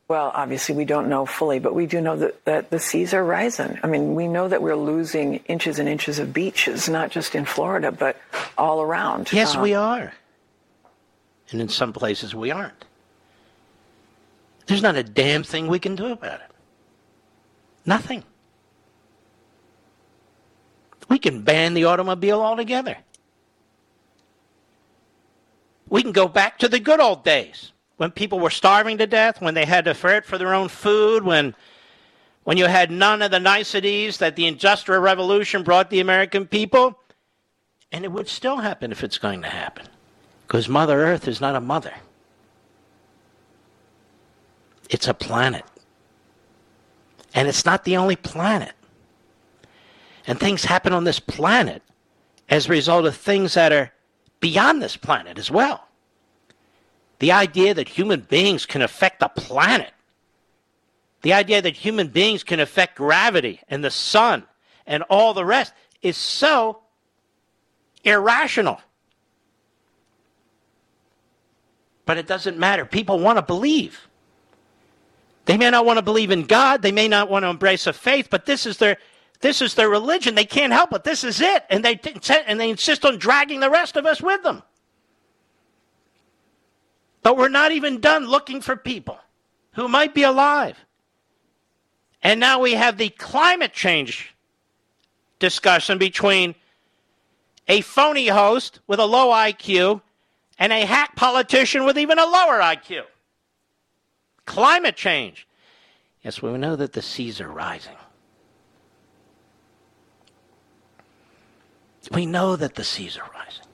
Well, 0.07 0.31
obviously, 0.35 0.75
we 0.75 0.85
don't 0.85 1.09
know 1.09 1.25
fully, 1.25 1.59
but 1.59 1.75
we 1.75 1.87
do 1.87 2.01
know 2.01 2.17
that, 2.17 2.45
that 2.45 2.71
the 2.71 2.79
seas 2.79 3.15
are 3.15 3.25
rising. 3.25 3.79
I 3.83 3.87
mean, 3.87 4.15
we 4.15 4.29
know 4.29 4.49
that 4.49 4.61
we're 4.61 4.77
losing 4.77 5.37
inches 5.47 5.79
and 5.79 5.89
inches 5.89 6.19
of 6.19 6.33
beaches, 6.33 6.89
not 6.91 7.11
just 7.11 7.35
in 7.35 7.47
Florida, 7.47 7.91
but 7.91 8.21
all 8.59 8.83
around. 8.83 9.33
Yes, 9.33 9.57
uh, 9.57 9.61
we 9.61 9.73
are. 9.73 10.13
And 11.51 11.61
in 11.61 11.71
some 11.71 11.95
places, 11.95 12.35
we 12.35 12.51
aren't. 12.51 12.85
There's 14.67 14.83
not 14.83 14.97
a 14.97 15.03
damn 15.03 15.43
thing 15.43 15.69
we 15.69 15.79
can 15.79 15.95
do 15.97 16.07
about 16.07 16.41
it. 16.41 16.51
Nothing. 17.87 18.25
We 21.15 21.21
can 21.21 21.43
ban 21.43 21.75
the 21.75 21.85
automobile 21.85 22.43
altogether. 22.43 22.97
We 25.89 26.03
can 26.03 26.11
go 26.11 26.27
back 26.27 26.59
to 26.59 26.69
the 26.69 26.81
good 26.81 26.99
old 26.99 27.23
days 27.23 27.71
when 27.99 28.11
people 28.11 28.41
were 28.41 28.51
starving 28.51 28.99
to 28.99 29.07
death, 29.07 29.41
when 29.41 29.55
they 29.55 29.65
had 29.65 29.85
to 29.85 29.95
fret 29.95 30.27
for 30.27 30.39
their 30.39 30.53
own 30.53 30.69
food, 30.69 31.23
when 31.23 31.55
when 32.43 32.57
you 32.57 32.67
had 32.67 32.91
none 32.91 33.23
of 33.23 33.31
the 33.31 33.39
niceties 33.39 34.19
that 34.19 34.35
the 34.35 34.49
Industrial 34.49 35.01
Revolution 35.01 35.63
brought 35.63 35.89
the 35.89 36.01
American 36.01 36.49
people. 36.49 36.99
And 37.93 38.05
it 38.05 38.11
would 38.11 38.27
still 38.27 38.57
happen 38.57 38.91
if 38.91 39.05
it's 39.05 39.19
going 39.19 39.43
to 39.43 39.49
happen. 39.49 39.87
Because 40.49 40.69
Mother 40.69 41.01
Earth 41.01 41.29
is 41.29 41.41
not 41.41 41.55
a 41.55 41.61
mother. 41.61 41.95
It's 44.91 45.07
a 45.07 45.15
planet. 45.15 45.65
And 47.33 47.47
it's 47.47 47.65
not 47.65 47.85
the 47.85 47.99
only 47.99 48.17
planet. 48.17 48.73
And 50.27 50.41
things 50.41 50.65
happen 50.65 50.93
on 50.93 51.05
this 51.05 51.21
planet 51.21 51.83
as 52.49 52.67
a 52.67 52.71
result 52.71 53.07
of 53.07 53.17
things 53.17 53.55
that 53.55 53.73
are 53.73 53.93
beyond 54.41 54.83
this 54.83 54.97
planet 54.97 55.39
as 55.39 55.51
well. 55.51 55.89
The 57.19 57.33
idea 57.33 57.75
that 57.75 57.89
human 57.89 58.21
beings 58.21 58.67
can 58.67 58.83
affect 58.83 59.21
the 59.21 59.29
planet, 59.29 59.93
the 61.23 61.33
idea 61.33 61.63
that 61.63 61.77
human 61.77 62.09
beings 62.09 62.43
can 62.43 62.61
affect 62.61 62.97
gravity 62.97 63.61
and 63.69 63.83
the 63.83 63.91
sun 63.91 64.45
and 64.87 65.03
all 65.05 65.33
the 65.33 65.45
rest 65.45 65.73
is 66.03 66.17
so 66.17 66.81
irrational. 68.03 68.81
But 72.05 72.19
it 72.19 72.27
doesn't 72.27 72.59
matter. 72.59 72.85
People 72.85 73.19
want 73.19 73.39
to 73.39 73.43
believe. 73.43 74.09
They 75.47 75.57
may 75.57 75.71
not 75.71 75.87
want 75.87 75.99
to 75.99 76.03
believe 76.03 76.31
in 76.31 76.45
God, 76.45 76.83
they 76.83 76.93
may 76.93 77.09
not 77.09 77.31
want 77.31 77.45
to 77.45 77.49
embrace 77.49 77.87
a 77.87 77.93
faith, 77.93 78.29
but 78.31 78.47
this 78.47 78.67
is 78.67 78.79
their 78.79 78.99
this 79.45 79.61
is 79.61 79.75
their 79.75 79.91
religion. 79.91 80.35
They 80.35 80.47
can't 80.47 80.73
help 80.73 80.95
it. 80.95 81.05
This 81.05 81.23
is 81.23 81.39
it. 81.43 81.67
And 81.69 81.85
they, 81.85 82.01
and 82.47 82.59
they 82.59 82.71
insist 82.71 83.05
on 83.05 83.19
dragging 83.19 83.61
the 83.61 83.69
rest 83.69 83.95
of 83.95 84.07
us 84.07 84.23
with 84.23 84.43
them. 84.43 84.63
But 87.23 87.37
we're 87.37 87.51
not 87.51 87.71
even 87.71 88.01
done 88.01 88.27
looking 88.27 88.63
for 88.63 88.75
people 88.75 89.19
who 89.73 89.87
might 89.87 90.15
be 90.15 90.23
alive. 90.23 90.79
And 92.23 92.41
now 92.41 92.59
we 92.59 92.73
have 92.73 92.97
the 92.97 93.11
climate 93.11 93.75
change 93.75 94.35
discussion 95.41 95.99
between 95.99 96.55
a 97.69 97.83
phony 97.83 98.29
host 98.29 98.81
with 98.87 98.99
a 98.99 99.05
low 99.05 99.29
IQ 99.29 100.01
and 100.59 100.73
a 100.73 100.87
hack 100.87 101.17
politician 101.17 101.85
with 101.85 101.99
even 101.99 102.19
a 102.19 102.25
lower 102.25 102.61
IQ. 102.61 103.03
Climate 104.47 104.97
change. 104.97 105.47
Yes, 106.23 106.41
we 106.41 106.51
know 106.53 106.77
that 106.77 106.95
the 106.95 107.03
seas 107.03 107.43
are 107.43 107.53
rising. 107.53 107.97
We 112.11 112.27
know 112.27 112.57
that 112.57 112.75
the 112.75 112.85
seas 112.85 113.17
are 113.17 113.31
rising. 113.35 113.65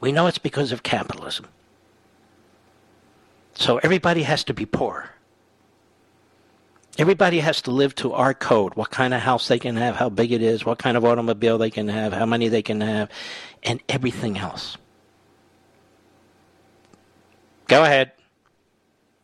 We 0.00 0.12
know 0.12 0.26
it's 0.26 0.38
because 0.38 0.72
of 0.72 0.82
capitalism. 0.82 1.46
So 3.54 3.78
everybody 3.78 4.22
has 4.22 4.44
to 4.44 4.54
be 4.54 4.66
poor. 4.66 5.10
Everybody 6.98 7.40
has 7.40 7.62
to 7.62 7.70
live 7.70 7.94
to 7.96 8.12
our 8.12 8.32
code 8.32 8.74
what 8.74 8.90
kind 8.90 9.12
of 9.12 9.20
house 9.20 9.48
they 9.48 9.58
can 9.58 9.76
have, 9.76 9.96
how 9.96 10.08
big 10.08 10.32
it 10.32 10.42
is, 10.42 10.64
what 10.64 10.78
kind 10.78 10.96
of 10.96 11.04
automobile 11.04 11.58
they 11.58 11.70
can 11.70 11.88
have, 11.88 12.12
how 12.12 12.26
many 12.26 12.48
they 12.48 12.62
can 12.62 12.80
have, 12.80 13.10
and 13.62 13.82
everything 13.88 14.38
else. 14.38 14.76
Go 17.66 17.82
ahead. 17.82 18.12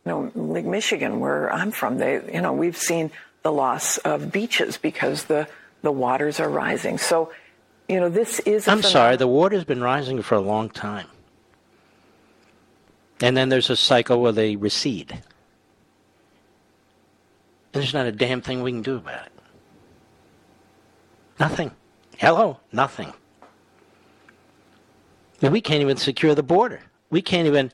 You 0.05 0.11
know, 0.11 0.31
Lake 0.35 0.65
Michigan, 0.65 1.19
where 1.19 1.51
I'm 1.51 1.71
from, 1.71 1.97
they, 1.97 2.21
you 2.33 2.41
know, 2.41 2.53
we've 2.53 2.77
seen 2.77 3.09
the 3.41 3.51
loss 3.51 3.97
of 3.99 4.31
beaches 4.31 4.77
because 4.77 5.25
the, 5.25 5.47
the 5.81 5.91
waters 5.91 6.39
are 6.39 6.49
rising. 6.49 6.97
So 6.97 7.31
you 7.87 7.99
know, 7.99 8.09
this 8.09 8.39
is. 8.41 8.67
I'm 8.67 8.81
sorry, 8.81 9.15
the 9.17 9.27
water's 9.27 9.63
been 9.63 9.81
rising 9.81 10.21
for 10.21 10.35
a 10.35 10.41
long 10.41 10.69
time. 10.69 11.07
And 13.21 13.37
then 13.37 13.49
there's 13.49 13.69
a 13.69 13.75
cycle 13.75 14.21
where 14.21 14.31
they 14.31 14.55
recede. 14.55 15.11
And 15.11 15.21
there's 17.81 17.93
not 17.93 18.05
a 18.05 18.11
damn 18.11 18.41
thing 18.41 18.63
we 18.63 18.71
can 18.71 18.81
do 18.81 18.97
about 18.97 19.25
it. 19.25 19.31
Nothing. 21.39 21.71
Hello? 22.17 22.59
Nothing. 22.71 23.13
And 25.41 25.51
we 25.51 25.61
can't 25.61 25.81
even 25.81 25.97
secure 25.97 26.35
the 26.35 26.43
border. 26.43 26.81
We 27.09 27.21
can't 27.21 27.47
even 27.47 27.71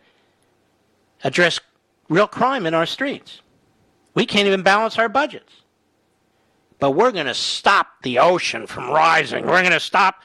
address 1.24 1.60
real 2.10 2.28
crime 2.28 2.66
in 2.66 2.74
our 2.74 2.86
streets. 2.86 3.41
We 4.14 4.26
can't 4.26 4.47
even 4.47 4.64
balance 4.64 4.97
our 4.97 5.10
budgets 5.10 5.53
but 6.80 6.92
we're 6.92 7.12
going 7.12 7.26
to 7.26 7.34
stop 7.34 7.88
the 8.04 8.20
ocean 8.20 8.66
from 8.66 8.90
rising. 8.90 9.46
We're 9.46 9.62
going 9.62 9.72
to 9.72 9.80
stop 9.80 10.24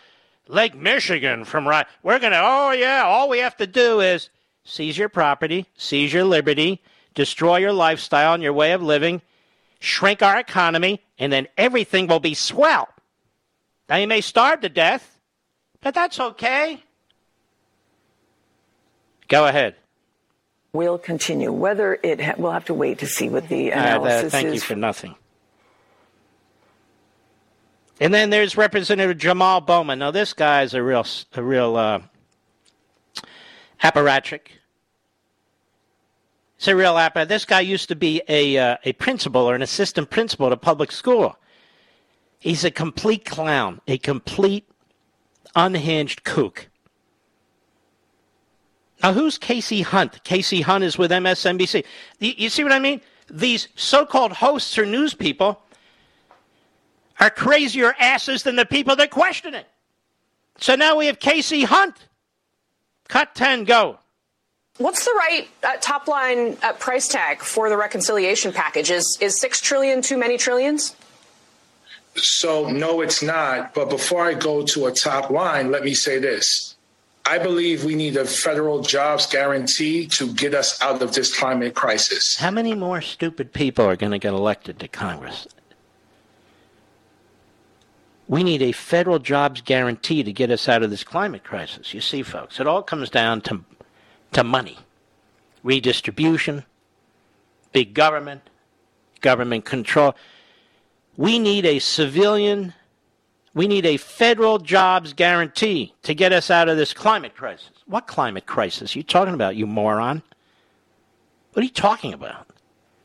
Lake 0.49 0.75
Michigan 0.75 1.45
from 1.45 1.67
rising. 1.67 1.91
We're 2.03 2.19
going 2.19 2.33
to, 2.33 2.41
oh, 2.43 2.71
yeah, 2.71 3.03
all 3.05 3.29
we 3.29 3.39
have 3.39 3.57
to 3.59 3.67
do 3.67 4.01
is 4.01 4.31
seize 4.65 4.97
your 4.97 5.09
property, 5.09 5.67
seize 5.77 6.13
your 6.13 6.25
liberty, 6.25 6.81
destroy 7.15 7.59
your 7.59 7.73
lifestyle 7.73 8.35
and 8.35 8.43
your 8.43 8.53
way 8.53 8.73
of 8.73 8.83
living, 8.83 9.21
shrink 9.81 10.23
our 10.23 10.39
economy, 10.39 11.03
and 11.19 11.33
then 11.33 11.49
everything 11.59 12.07
will 12.07 12.21
be 12.21 12.35
swell. 12.35 12.89
Now, 13.89 13.97
you 13.97 14.07
may 14.07 14.21
starve 14.21 14.61
to 14.61 14.69
death, 14.69 15.19
but 15.81 15.95
that's 15.95 16.19
okay. 16.19 16.83
Go 19.29 19.47
ahead. 19.47 19.75
We'll 20.73 20.99
continue. 20.99 21.53
Whether 21.53 21.99
it 22.03 22.21
ha- 22.21 22.35
we'll 22.37 22.53
have 22.53 22.65
to 22.67 22.75
wait 22.75 22.99
to 22.99 23.07
see 23.07 23.29
what 23.29 23.49
the 23.49 23.71
analysis 23.71 24.25
uh, 24.25 24.31
thank 24.31 24.47
is. 24.47 24.53
Thank 24.53 24.55
you 24.55 24.61
for 24.61 24.77
nothing. 24.77 25.15
And 28.01 28.13
then 28.13 28.31
there's 28.31 28.57
Representative 28.57 29.19
Jamal 29.19 29.61
Bowman. 29.61 30.01
Now 30.01 30.11
this 30.11 30.33
guy 30.33 30.63
is 30.63 30.75
a 30.75 30.83
real, 30.83 31.07
a 31.35 31.43
real 31.43 31.77
uh, 31.77 32.01
apparatchik. 33.83 34.49
It's 36.57 36.69
a 36.69 36.75
real 36.75 36.95
apparat. 36.95 37.29
This 37.29 37.45
guy 37.45 37.61
used 37.61 37.89
to 37.89 37.97
be 37.97 38.23
a 38.29 38.57
uh, 38.57 38.77
a 38.85 38.93
principal 38.95 39.43
or 39.43 39.55
an 39.55 39.63
assistant 39.63 40.11
principal 40.11 40.47
at 40.47 40.53
a 40.53 40.57
public 40.57 40.91
school. 40.91 41.37
He's 42.39 42.65
a 42.65 42.71
complete 42.71 43.25
clown, 43.25 43.81
a 43.87 43.99
complete 43.99 44.69
unhinged 45.55 46.25
kook. 46.25 46.69
Now, 49.03 49.13
who's 49.13 49.39
Kasie 49.39 49.85
Hunt? 49.85 50.25
Kasie 50.25 50.63
Hunt 50.63 50.85
is 50.85 50.97
with 50.97 51.11
MSNBC. 51.11 51.85
You 52.21 52.49
see 52.49 52.63
what 52.63 52.73
I 52.73 52.79
mean? 52.79 53.01
These 53.31 53.69
so 53.75 54.07
called 54.07 54.33
hosts 54.33 54.79
or 54.79 54.87
news 54.87 55.15
people 55.15 55.61
are 57.21 57.31
crazier 57.31 57.95
asses 57.99 58.43
than 58.43 58.57
the 58.57 58.67
people 58.67 58.97
that 58.97 59.11
question 59.11 59.55
it. 59.55 59.67
So 60.59 60.75
now 60.75 60.97
we 60.97 61.07
have 61.07 61.19
Kasie 61.19 61.65
Hunt. 61.65 61.97
Cut 63.09 63.35
10, 63.35 63.65
go. 63.65 63.99
What's 64.79 65.05
the 65.05 65.13
right 65.13 65.49
uh, 65.63 65.77
top 65.81 66.09
line 66.09 66.57
uh, 66.63 66.73
price 66.73 67.07
tag 67.07 67.41
for 67.41 67.69
the 67.69 67.77
reconciliation 67.77 68.53
package? 68.53 68.91
Is 68.91 69.17
is 69.21 69.41
six 69.41 69.61
trillion 69.61 70.03
too 70.03 70.19
many 70.19 70.37
trillions? 70.37 70.97
So 72.17 72.69
no, 72.69 73.01
it's 73.01 73.23
not. 73.23 73.73
But 73.73 73.89
before 73.89 74.25
I 74.25 74.35
go 74.35 74.65
to 74.65 74.87
a 74.87 74.93
top 74.93 75.31
line, 75.31 75.71
let 75.71 75.85
me 75.85 75.95
say 75.95 76.19
this: 76.19 76.75
I 77.25 77.39
believe 77.39 77.85
we 77.85 77.95
need 77.95 78.17
a 78.17 78.25
federal 78.25 78.83
jobs 78.83 79.27
guarantee 79.27 80.09
to 80.09 80.33
get 80.35 80.55
us 80.55 80.83
out 80.83 81.01
of 81.03 81.15
this 81.15 81.39
climate 81.39 81.75
crisis. 81.75 82.37
How 82.37 82.51
many 82.51 82.75
more 82.75 83.01
stupid 83.01 83.53
people 83.53 83.85
are 83.85 83.97
going 83.97 84.13
to 84.13 84.19
get 84.19 84.35
elected 84.35 84.81
to 84.81 84.89
Congress? 84.89 85.47
We 88.27 88.43
need 88.43 88.63
a 88.63 88.73
federal 88.73 89.19
jobs 89.19 89.61
guarantee 89.61 90.23
to 90.23 90.33
get 90.33 90.51
us 90.51 90.69
out 90.69 90.83
of 90.83 90.91
this 90.91 91.05
climate 91.05 91.45
crisis. 91.45 91.93
You 91.93 92.01
see, 92.01 92.23
folks, 92.23 92.59
it 92.59 92.67
all 92.67 92.83
comes 92.83 93.11
down 93.11 93.43
to 93.43 93.65
to 94.33 94.45
money, 94.45 94.79
redistribution, 95.63 96.65
big 97.73 97.95
government, 97.95 98.43
government 99.21 99.65
control. 99.65 100.15
We 101.17 101.39
need 101.39 101.65
a 101.65 101.79
civilian, 101.79 102.75
we 103.55 103.69
need 103.69 103.87
a 103.87 103.97
federal 103.97 104.59
jobs 104.59 105.13
guarantee 105.13 105.95
to 106.03 106.15
get 106.15 106.33
us 106.33 106.51
out 106.51 106.69
of 106.69 106.77
this 106.77 106.93
climate 106.93 107.37
crisis. 107.37 107.71
What 107.87 108.07
climate 108.07 108.47
crisis 108.47 108.95
are 108.95 108.99
you 108.99 109.03
talking 109.05 109.35
about, 109.35 109.57
you 109.57 109.67
moron? 109.67 110.23
What 111.53 111.61
are 111.61 111.65
you 111.65 111.71
talking 111.71 112.13
about? 112.13 112.49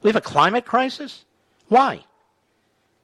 We 0.02 0.10
have 0.10 0.16
a 0.16 0.22
climate 0.22 0.66
crisis? 0.66 1.26
Why? 1.68 2.04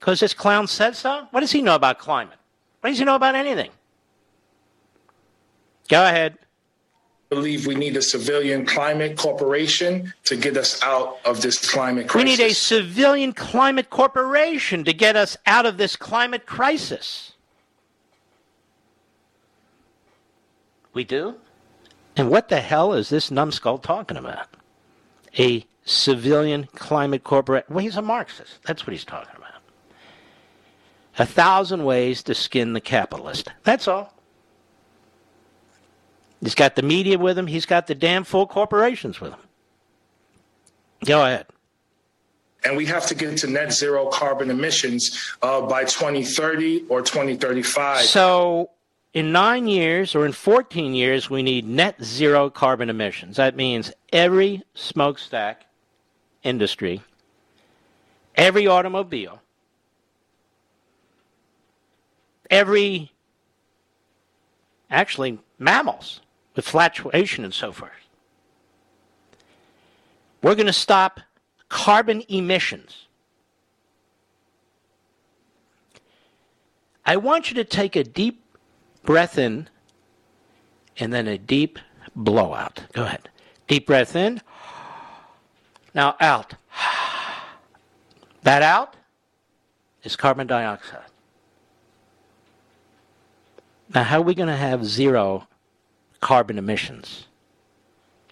Because 0.06 0.20
this 0.20 0.36
clown 0.36 0.68
said 0.68 0.95
so? 0.95 1.28
What 1.32 1.39
does 1.39 1.51
he 1.51 1.64
know 1.64 1.74
about 1.74 1.97
climate? 1.97 2.38
What 2.82 2.91
does 2.91 2.99
he 2.99 3.06
know 3.06 3.16
about 3.16 3.34
anything? 3.34 3.72
Go 5.89 6.06
ahead 6.06 6.38
believe 7.30 7.68
we 7.68 7.76
need 7.76 7.97
a 7.97 8.01
civilian 8.01 8.66
climate 8.66 9.18
corporation 9.18 10.14
to 10.24 10.36
get 10.36 10.58
us 10.58 10.82
out 10.84 11.18
of 11.26 11.41
this 11.41 11.70
climate 11.70 12.08
crisis. 12.08 12.38
We 12.39 12.45
need 12.45 12.51
a 12.51 12.53
civilian 12.53 13.34
climate 13.34 13.89
corporation 13.89 14.84
to 14.86 14.93
get 14.93 15.16
us 15.16 15.36
out 15.45 15.66
of 15.66 15.78
this 15.78 15.95
climate 15.95 16.45
crisis. 16.45 17.34
We 20.93 21.03
do? 21.03 21.36
And 22.16 22.30
what 22.30 22.47
the 22.47 22.62
hell 22.62 22.93
is 22.93 23.10
this 23.10 23.30
numbskull 23.30 23.80
talking 23.80 24.18
about? 24.18 24.47
A 25.38 25.66
civilian 25.84 26.68
climate 26.76 27.24
corporation. 27.24 27.68
Well, 27.70 27.84
he's 27.84 27.97
a 27.97 28.01
Marxist. 28.01 28.64
That's 28.64 28.88
what 28.88 28.91
he's 28.93 29.03
talking 29.03 29.34
about. 29.34 29.34
A 31.18 31.26
thousand 31.26 31.86
ways 31.86 32.24
to 32.24 32.36
skin 32.36 32.74
the 32.74 32.82
capitalist. 32.82 33.49
That's 33.63 33.88
all. 33.88 34.13
He's 36.41 36.55
got 36.55 36.76
the 36.76 36.82
media 36.82 37.18
with 37.18 37.38
him. 37.38 37.47
He's 37.47 37.66
got 37.66 37.88
the 37.88 37.95
damn 37.95 38.24
full 38.24 38.45
corporations 38.45 39.20
with 39.20 39.32
him. 39.32 39.39
Go 41.05 41.24
ahead. 41.24 41.47
And 42.63 42.76
we 42.76 42.86
have 42.88 43.05
to 43.07 43.16
get 43.16 43.38
to 43.38 43.47
net 43.47 43.72
zero 43.72 44.07
carbon 44.07 44.49
emissions 44.49 45.36
uh, 45.41 45.61
by 45.61 45.86
2030 45.86 46.86
or 46.89 47.01
2035. 47.01 48.01
So, 48.01 48.72
in 49.13 49.32
nine 49.32 49.68
years 49.68 50.16
or 50.16 50.26
in 50.26 50.32
14 50.32 50.93
years, 50.93 51.30
we 51.30 51.43
need 51.43 51.68
net 51.68 52.03
zero 52.03 52.49
carbon 52.49 52.89
emissions. 52.89 53.38
That 53.38 53.55
means 53.55 53.91
every 54.11 54.63
smokestack 54.74 55.66
industry, 56.43 57.01
every 58.36 58.68
automobile, 58.68 59.41
every, 62.50 63.12
actually, 64.89 65.39
mammals 65.60 66.22
with 66.56 66.68
fluctuation 66.68 67.43
and 67.43 67.54
so 67.54 67.72
forth. 67.72 67.91
We're 70.41 70.56
going 70.56 70.68
to 70.68 70.74
stop 70.74 71.20
carbon 71.70 72.24
emissions. 72.30 73.08
I 77.06 77.18
want 77.18 77.50
you 77.50 77.56
to 77.56 77.64
take 77.64 77.96
a 77.96 78.04
deep 78.04 78.43
breath 79.04 79.38
in 79.38 79.70
and 80.98 81.14
then 81.14 81.28
a 81.28 81.38
deep 81.38 81.80
blowout. 82.16 82.84
Go 82.93 83.04
ahead. 83.04 83.30
Deep 83.68 83.88
breath 83.88 84.16
in. 84.16 84.41
Now 85.93 86.16
out. 86.20 86.54
That 88.43 88.62
out 88.62 88.96
is 90.04 90.16
carbon 90.16 90.46
dioxide. 90.48 91.10
Now, 93.96 94.04
how 94.04 94.20
are 94.20 94.24
we 94.24 94.36
going 94.36 94.50
to 94.50 94.56
have 94.56 94.86
zero 94.86 95.48
carbon 96.26 96.58
emissions. 96.58 97.28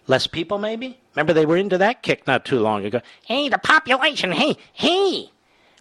Less 0.08 0.26
people, 0.26 0.58
maybe? 0.58 0.98
Remember, 1.14 1.32
they 1.32 1.46
were 1.46 1.56
into 1.56 1.78
that 1.78 2.02
kick 2.02 2.26
not 2.26 2.44
too 2.44 2.58
long 2.58 2.84
ago. 2.84 3.00
Hey, 3.24 3.48
the 3.48 3.58
population, 3.58 4.32
hey, 4.32 4.56
hey, 4.72 5.30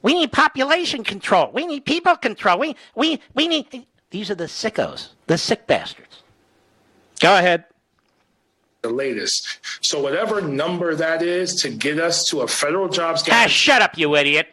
we 0.04 0.14
need 0.14 0.32
population 0.32 1.04
control. 1.04 1.50
We 1.52 1.66
need 1.66 1.86
people 1.86 2.16
control. 2.16 2.60
We, 2.60 2.76
we, 2.96 3.20
we 3.34 3.48
need. 3.48 3.88
These 4.12 4.30
are 4.30 4.36
the 4.36 4.46
sickos, 4.46 5.10
the 5.26 5.40
sick 5.40 5.66
bastards. 5.66 6.22
Go 7.20 7.36
ahead. 7.36 7.66
The 8.84 8.92
latest. 8.92 9.60
So, 9.82 10.00
whatever 10.00 10.40
number 10.40 10.94
that 10.94 11.24
is 11.24 11.56
to 11.64 11.70
get 11.70 12.00
us 12.00 12.30
to 12.30 12.42
a 12.42 12.48
federal 12.48 12.90
jobs 12.90 13.24
Ah, 13.32 13.48
shut 13.48 13.82
up, 13.82 13.98
you 13.98 14.16
idiot. 14.16 14.48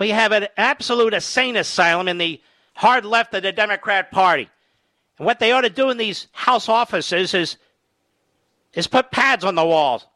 We 0.00 0.08
have 0.08 0.32
an 0.32 0.48
absolute 0.56 1.14
insane 1.14 1.56
asylum 1.56 2.08
in 2.08 2.18
the 2.18 2.40
hard 2.74 3.04
left 3.04 3.34
of 3.34 3.42
the 3.42 3.52
Democrat 3.52 4.10
Party. 4.10 4.48
And 5.18 5.26
what 5.26 5.38
they 5.38 5.52
ought 5.52 5.62
to 5.62 5.70
do 5.70 5.90
in 5.90 5.96
these 5.96 6.28
house 6.32 6.68
offices 6.68 7.34
is, 7.34 7.56
is 8.72 8.86
put 8.86 9.10
pads 9.10 9.44
on 9.44 9.54
the 9.54 9.64
walls. 9.64 10.06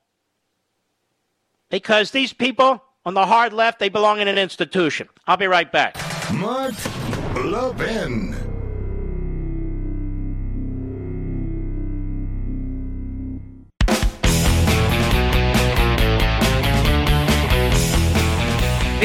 Because 1.71 2.11
these 2.11 2.33
people 2.33 2.83
on 3.05 3.15
the 3.15 3.27
hard 3.27 3.53
left, 3.53 3.79
they 3.79 3.89
belong 3.89 4.21
in 4.21 4.29
an 4.29 4.39
institution. 4.39 5.09
I'll 5.27 5.37
be 5.37 5.47
right 5.47 5.71
back. 5.71 5.97
Mark 6.33 6.75
Levin. 7.35 8.48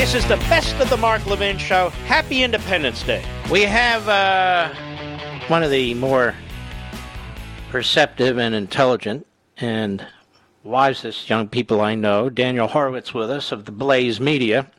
This 0.04 0.16
is 0.16 0.28
the 0.28 0.36
best 0.36 0.76
of 0.82 0.90
the 0.90 0.98
Mark 0.98 1.26
Levin 1.28 1.58
Show. 1.58 1.88
Happy 2.08 2.44
Independence 2.44 3.04
Day. 3.04 3.24
We 3.50 3.62
have 3.62 4.06
uh, 4.10 4.70
one 5.48 5.64
of 5.64 5.72
the 5.72 5.94
more 5.94 6.36
perceptive 7.70 8.38
and 8.38 8.54
intelligent 8.54 9.26
and 9.56 10.06
wisest 10.66 11.30
young 11.30 11.48
people 11.48 11.80
I 11.80 11.96
know, 11.96 12.30
Daniel 12.30 12.68
Horowitz, 12.68 13.14
with 13.14 13.32
us 13.32 13.54
of 13.54 13.64
the 13.64 13.72
Blaze 13.72 14.20
Media. 14.20 14.70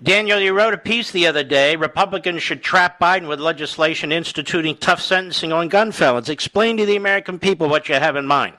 Daniel, 0.00 0.38
you 0.38 0.52
wrote 0.52 0.72
a 0.72 0.78
piece 0.78 1.10
the 1.10 1.26
other 1.26 1.42
day 1.42 1.74
Republicans 1.74 2.44
should 2.44 2.62
trap 2.62 3.00
Biden 3.00 3.26
with 3.26 3.40
legislation 3.40 4.12
instituting 4.12 4.76
tough 4.76 5.02
sentencing 5.02 5.52
on 5.52 5.66
gun 5.66 5.90
felons. 5.90 6.28
Explain 6.28 6.76
to 6.76 6.86
the 6.86 6.94
American 6.94 7.40
people 7.40 7.68
what 7.68 7.88
you 7.88 7.96
have 7.96 8.14
in 8.14 8.24
mind. 8.24 8.54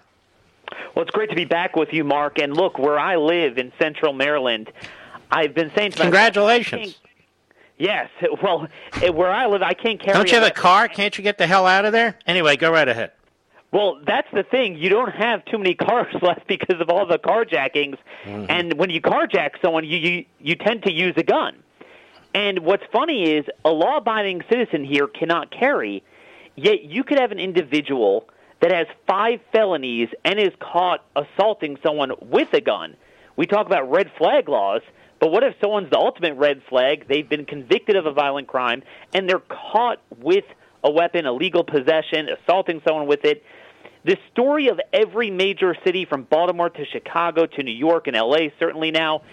Well, 0.94 1.04
it's 1.04 1.12
great 1.12 1.30
to 1.30 1.38
be 1.38 1.46
back 1.46 1.78
with 1.78 1.94
you, 1.94 2.04
Mark. 2.04 2.38
And 2.38 2.54
look, 2.54 2.78
where 2.78 3.00
I 3.00 3.16
live 3.16 3.58
in 3.58 3.72
central 3.80 4.12
Maryland, 4.12 4.74
I've 5.32 5.54
been 5.54 5.72
saying 5.76 5.92
to 5.92 6.02
Congratulations. 6.02 7.00
Yes. 7.78 8.10
Well, 8.42 8.68
where 9.14 9.32
I 9.32 9.46
live, 9.48 9.62
I 9.62 9.74
can't 9.74 10.00
carry. 10.00 10.14
Don't 10.14 10.32
you 10.32 10.40
have 10.40 10.48
a 10.48 10.54
car? 10.54 10.88
Can't 10.88 11.18
you 11.18 11.24
get 11.24 11.38
the 11.38 11.48
hell 11.48 11.66
out 11.66 11.86
of 11.86 11.92
there? 11.92 12.18
Anyway, 12.26 12.56
go 12.56 12.72
right 12.72 12.88
ahead. 12.88 13.12
Well, 13.72 14.00
that's 14.06 14.28
the 14.34 14.44
thing. 14.44 14.76
You 14.76 14.90
don't 14.90 15.12
have 15.14 15.44
too 15.46 15.58
many 15.58 15.76
cars 15.88 16.14
left 16.22 16.48
because 16.48 16.80
of 16.80 16.90
all 16.90 17.06
the 17.06 17.20
carjackings. 17.20 17.98
Mm-hmm. 18.26 18.46
And 18.50 18.74
when 18.74 18.90
you 18.90 19.02
carjack 19.02 19.62
someone, 19.62 19.86
you, 19.86 19.98
you 19.98 20.26
you 20.40 20.56
tend 20.56 20.84
to 20.84 20.92
use 20.92 21.14
a 21.18 21.24
gun. 21.24 21.64
And 22.34 22.60
what's 22.60 22.84
funny 22.92 23.32
is 23.36 23.46
a 23.66 23.70
law-abiding 23.70 24.44
citizen 24.50 24.84
here 24.84 25.08
cannot 25.08 25.52
carry. 25.52 26.04
Yet 26.56 26.84
you 26.84 27.04
could 27.04 27.20
have 27.20 27.32
an 27.32 27.40
individual 27.40 28.28
that 28.62 28.72
has 28.72 28.88
five 29.08 29.40
felonies 29.52 30.10
and 30.26 30.40
is 30.40 30.54
caught 30.60 31.04
assaulting 31.16 31.78
someone 31.84 32.12
with 32.22 32.54
a 32.54 32.62
gun. 32.62 32.96
We 33.36 33.46
talk 33.46 33.66
about 33.68 33.90
red 33.90 34.12
flag 34.18 34.50
laws. 34.50 34.82
But 35.20 35.32
what 35.32 35.44
if 35.44 35.56
someone's 35.62 35.90
the 35.90 35.98
ultimate 35.98 36.36
red 36.36 36.62
flag? 36.70 37.08
They've 37.08 37.28
been 37.28 37.46
convicted 37.46 37.96
of 37.96 38.06
a 38.06 38.12
violent 38.12 38.48
crime 38.48 38.84
and 39.14 39.28
they're 39.28 39.40
caught 39.40 40.02
with 40.18 40.46
a 40.84 40.92
weapon, 40.92 41.26
illegal 41.26 41.64
possession, 41.64 42.30
assaulting 42.30 42.82
someone 42.88 43.08
with 43.08 43.26
it. 43.26 43.44
The 44.06 44.18
story 44.32 44.70
of 44.70 44.80
every 44.94 45.32
major 45.32 45.76
city 45.84 46.06
from 46.06 46.24
Baltimore 46.24 46.70
to 46.70 46.86
Chicago 46.86 47.46
to 47.46 47.64
New 47.64 47.76
York 47.76 48.08
and 48.08 48.16
LA, 48.16 48.50
certainly 48.60 48.92
now, 48.92 49.24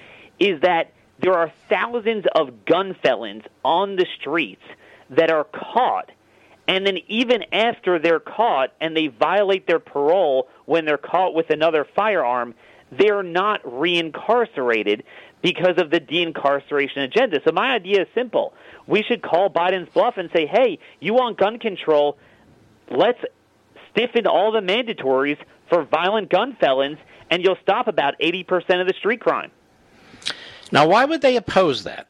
is 0.41 0.61
that 0.63 0.93
there 1.21 1.35
are 1.35 1.53
thousands 1.69 2.25
of 2.35 2.65
gun 2.65 2.97
felons 3.03 3.45
on 3.65 3.97
the 3.97 4.07
streets 4.19 4.63
that 5.11 5.31
are 5.31 5.45
caught. 5.45 6.11
And 6.67 6.87
then, 6.87 6.99
even 7.09 7.45
after 7.53 7.99
they're 7.99 8.21
caught 8.21 8.73
and 8.81 8.97
they 8.97 9.09
violate 9.09 9.67
their 9.67 9.79
parole 9.79 10.49
when 10.65 10.87
they're 10.87 10.97
caught 10.97 11.35
with 11.35 11.51
another 11.51 11.87
firearm, 11.95 12.55
they're 12.91 13.23
not 13.23 13.63
reincarcerated 13.63 15.03
because 15.45 15.77
of 15.77 15.91
the 15.91 16.01
de-incarceration 16.01 17.03
agenda. 17.03 17.39
So 17.47 17.53
my 17.53 17.75
idea 17.75 18.01
is 18.03 18.09
simple. 18.15 18.55
We 18.87 19.03
should 19.03 19.21
call 19.23 19.51
Biden's 19.51 19.91
bluff 19.91 20.15
and 20.17 20.31
say, 20.35 20.47
hey, 20.47 20.79
you 21.01 21.13
want 21.13 21.37
gun 21.39 21.59
control? 21.59 22.17
Let's 22.91 23.19
stiffen 23.91 24.27
all 24.27 24.53
the 24.53 24.61
mandatories 24.61 25.37
for 25.69 25.85
violent 25.85 26.31
gun 26.31 26.57
felons, 26.59 26.97
and 27.31 27.45
you'll 27.45 27.59
stop 27.63 27.89
about 27.89 28.15
80% 28.21 28.81
of 28.81 28.87
the 28.89 28.95
street 28.99 29.21
crime. 29.21 29.51
Now, 30.73 30.89
why 30.89 31.05
would 31.05 31.21
they 31.21 31.37
oppose 31.37 31.85
that? 31.85 32.09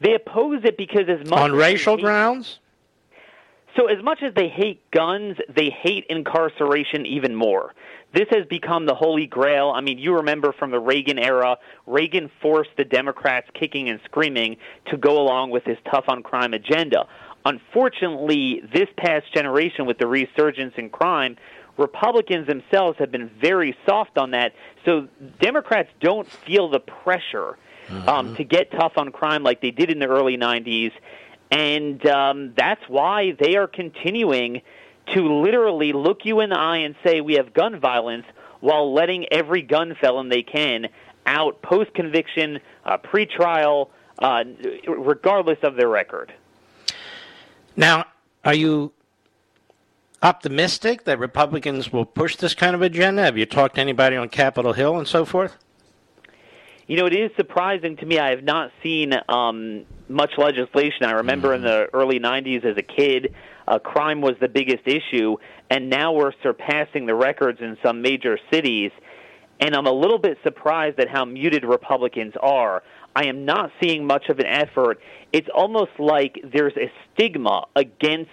They 0.00 0.14
oppose 0.14 0.62
it 0.64 0.76
because 0.76 1.08
as 1.08 1.28
much 1.30 1.38
On 1.38 1.52
as 1.52 1.56
racial 1.56 1.96
hate- 1.96 2.02
grounds? 2.02 2.58
So 3.76 3.86
as 3.86 4.02
much 4.02 4.22
as 4.24 4.34
they 4.34 4.48
hate 4.48 4.90
guns, 4.90 5.36
they 5.48 5.70
hate 5.70 6.06
incarceration 6.10 7.06
even 7.06 7.36
more. 7.36 7.72
This 8.12 8.26
has 8.30 8.46
become 8.46 8.86
the 8.86 8.94
holy 8.94 9.26
grail. 9.26 9.70
I 9.74 9.80
mean, 9.80 9.98
you 9.98 10.16
remember 10.16 10.52
from 10.58 10.70
the 10.70 10.80
Reagan 10.80 11.18
era, 11.18 11.58
Reagan 11.86 12.30
forced 12.40 12.70
the 12.76 12.84
Democrats 12.84 13.48
kicking 13.52 13.88
and 13.90 14.00
screaming 14.04 14.56
to 14.86 14.96
go 14.96 15.20
along 15.20 15.50
with 15.50 15.64
his 15.64 15.76
tough 15.90 16.04
on 16.08 16.22
crime 16.22 16.54
agenda. 16.54 17.06
Unfortunately, 17.44 18.62
this 18.72 18.88
past 18.96 19.32
generation 19.32 19.86
with 19.86 19.98
the 19.98 20.06
resurgence 20.06 20.74
in 20.76 20.90
crime, 20.90 21.36
Republicans 21.76 22.46
themselves 22.46 22.98
have 22.98 23.12
been 23.12 23.30
very 23.40 23.76
soft 23.86 24.18
on 24.18 24.32
that. 24.32 24.52
So 24.84 25.08
Democrats 25.40 25.90
don't 26.00 26.28
feel 26.28 26.68
the 26.68 26.80
pressure 26.80 27.56
um, 28.06 28.34
to 28.36 28.44
get 28.44 28.70
tough 28.70 28.92
on 28.96 29.12
crime 29.12 29.42
like 29.42 29.60
they 29.60 29.70
did 29.70 29.90
in 29.90 29.98
the 29.98 30.08
early 30.08 30.36
90s. 30.36 30.92
And 31.50 32.04
um, 32.06 32.52
that's 32.56 32.82
why 32.88 33.32
they 33.38 33.56
are 33.56 33.66
continuing 33.66 34.62
to 35.14 35.40
literally 35.40 35.92
look 35.92 36.24
you 36.24 36.40
in 36.40 36.50
the 36.50 36.58
eye 36.58 36.78
and 36.78 36.94
say, 37.04 37.20
we 37.20 37.34
have 37.34 37.52
gun 37.52 37.78
violence, 37.80 38.24
while 38.60 38.92
letting 38.92 39.26
every 39.32 39.62
gun 39.62 39.96
felon 40.00 40.28
they 40.28 40.42
can 40.42 40.88
out 41.26 41.62
post 41.62 41.94
conviction, 41.94 42.58
uh, 42.84 42.96
pre 42.96 43.26
trial, 43.26 43.90
uh, 44.18 44.44
regardless 44.86 45.58
of 45.62 45.76
their 45.76 45.88
record. 45.88 46.32
Now, 47.76 48.06
are 48.44 48.54
you 48.54 48.92
optimistic 50.22 51.04
that 51.04 51.18
Republicans 51.18 51.92
will 51.92 52.06
push 52.06 52.36
this 52.36 52.54
kind 52.54 52.74
of 52.74 52.82
agenda? 52.82 53.22
Have 53.22 53.38
you 53.38 53.46
talked 53.46 53.76
to 53.76 53.80
anybody 53.80 54.16
on 54.16 54.28
Capitol 54.28 54.72
Hill 54.72 54.98
and 54.98 55.06
so 55.06 55.24
forth? 55.24 55.56
You 56.88 56.96
know, 56.96 57.06
it 57.06 57.12
is 57.12 57.30
surprising 57.36 57.96
to 57.98 58.06
me. 58.06 58.18
I 58.18 58.30
have 58.30 58.42
not 58.42 58.72
seen 58.82 59.12
um, 59.28 59.84
much 60.08 60.32
legislation. 60.38 61.04
I 61.04 61.12
remember 61.12 61.52
in 61.52 61.60
the 61.60 61.88
early 61.92 62.18
90s 62.18 62.64
as 62.64 62.78
a 62.78 62.82
kid, 62.82 63.34
uh, 63.68 63.78
crime 63.78 64.20
was 64.20 64.34
the 64.40 64.48
biggest 64.48 64.86
issue, 64.86 65.36
and 65.70 65.90
now 65.90 66.12
we're 66.12 66.32
surpassing 66.42 67.06
the 67.06 67.14
records 67.14 67.60
in 67.60 67.76
some 67.84 68.02
major 68.02 68.38
cities. 68.50 68.90
And 69.60 69.74
I'm 69.74 69.86
a 69.86 69.92
little 69.92 70.18
bit 70.18 70.38
surprised 70.42 70.98
at 71.00 71.08
how 71.08 71.24
muted 71.24 71.64
Republicans 71.64 72.34
are. 72.40 72.82
I 73.14 73.26
am 73.26 73.44
not 73.44 73.70
seeing 73.82 74.06
much 74.06 74.28
of 74.28 74.38
an 74.38 74.46
effort. 74.46 75.00
It's 75.32 75.48
almost 75.54 75.90
like 75.98 76.40
there's 76.44 76.76
a 76.76 76.90
stigma 77.12 77.66
against 77.74 78.30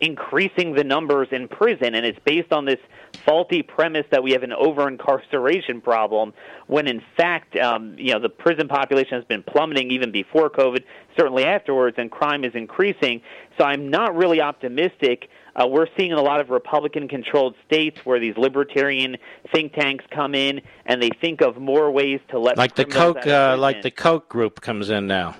increasing 0.00 0.74
the 0.74 0.84
numbers 0.84 1.28
in 1.30 1.48
prison, 1.48 1.94
and 1.94 2.06
it's 2.06 2.18
based 2.24 2.52
on 2.52 2.64
this 2.64 2.78
faulty 3.24 3.62
premise 3.62 4.06
that 4.10 4.22
we 4.22 4.32
have 4.32 4.42
an 4.42 4.52
over 4.52 4.88
incarceration 4.88 5.80
problem. 5.80 6.32
When 6.66 6.86
in 6.86 7.02
fact, 7.16 7.56
um, 7.56 7.94
you 7.98 8.12
know, 8.12 8.20
the 8.20 8.28
prison 8.28 8.68
population 8.68 9.16
has 9.16 9.24
been 9.24 9.42
plummeting 9.42 9.90
even 9.90 10.12
before 10.12 10.50
COVID, 10.50 10.84
certainly 11.16 11.44
afterwards, 11.44 11.96
and 11.98 12.10
crime 12.10 12.44
is 12.44 12.54
increasing. 12.54 13.22
So 13.56 13.64
I'm 13.64 13.90
not 13.90 14.16
really 14.16 14.40
optimistic. 14.40 15.28
Uh, 15.56 15.66
we're 15.66 15.88
seeing 15.96 16.12
in 16.12 16.18
a 16.18 16.22
lot 16.22 16.40
of 16.40 16.50
Republican-controlled 16.50 17.56
states 17.66 17.98
where 18.04 18.20
these 18.20 18.36
libertarian 18.36 19.16
think 19.52 19.72
tanks 19.72 20.04
come 20.10 20.34
in 20.34 20.60
and 20.86 21.02
they 21.02 21.10
think 21.20 21.40
of 21.40 21.56
more 21.56 21.90
ways 21.90 22.20
to 22.28 22.38
let 22.38 22.56
Like 22.56 22.76
the 22.76 22.84
Koch, 22.84 23.26
uh, 23.26 23.56
like 23.58 23.82
the 23.82 23.90
Koch 23.90 24.28
group 24.28 24.60
comes 24.60 24.88
in 24.88 25.08
now. 25.08 25.34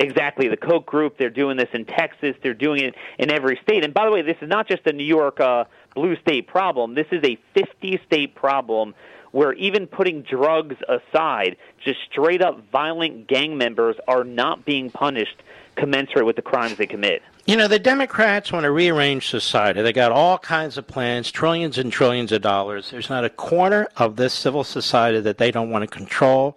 Exactly. 0.00 0.48
The 0.48 0.56
Koch 0.56 0.86
group, 0.86 1.18
they're 1.18 1.30
doing 1.30 1.56
this 1.56 1.70
in 1.72 1.84
Texas. 1.84 2.36
They're 2.42 2.54
doing 2.54 2.84
it 2.84 2.94
in 3.18 3.32
every 3.32 3.58
state. 3.62 3.84
And 3.84 3.92
by 3.92 4.04
the 4.04 4.12
way, 4.12 4.22
this 4.22 4.36
is 4.40 4.48
not 4.48 4.68
just 4.68 4.86
a 4.86 4.92
New 4.92 5.04
York 5.04 5.40
uh, 5.40 5.64
blue 5.98 6.16
state 6.16 6.46
problem. 6.46 6.94
This 6.94 7.08
is 7.10 7.24
a 7.24 7.36
50 7.54 8.00
state 8.06 8.34
problem 8.36 8.94
where 9.32 9.52
even 9.54 9.86
putting 9.86 10.22
drugs 10.22 10.76
aside, 10.88 11.56
just 11.84 11.98
straight 12.10 12.40
up 12.40 12.62
violent 12.70 13.26
gang 13.26 13.58
members 13.58 13.96
are 14.06 14.24
not 14.24 14.64
being 14.64 14.90
punished 14.90 15.42
commensurate 15.76 16.24
with 16.24 16.36
the 16.36 16.42
crimes 16.42 16.76
they 16.76 16.86
commit. 16.86 17.22
You 17.46 17.56
know, 17.56 17.68
the 17.68 17.78
Democrats 17.78 18.52
want 18.52 18.64
to 18.64 18.70
rearrange 18.70 19.28
society. 19.28 19.82
They 19.82 19.92
got 19.92 20.12
all 20.12 20.38
kinds 20.38 20.78
of 20.78 20.86
plans, 20.86 21.30
trillions 21.30 21.78
and 21.78 21.90
trillions 21.90 22.30
of 22.30 22.42
dollars. 22.42 22.90
There's 22.90 23.10
not 23.10 23.24
a 23.24 23.30
corner 23.30 23.88
of 23.96 24.16
this 24.16 24.34
civil 24.34 24.64
society 24.64 25.20
that 25.20 25.38
they 25.38 25.50
don't 25.50 25.70
want 25.70 25.82
to 25.82 25.88
control, 25.88 26.56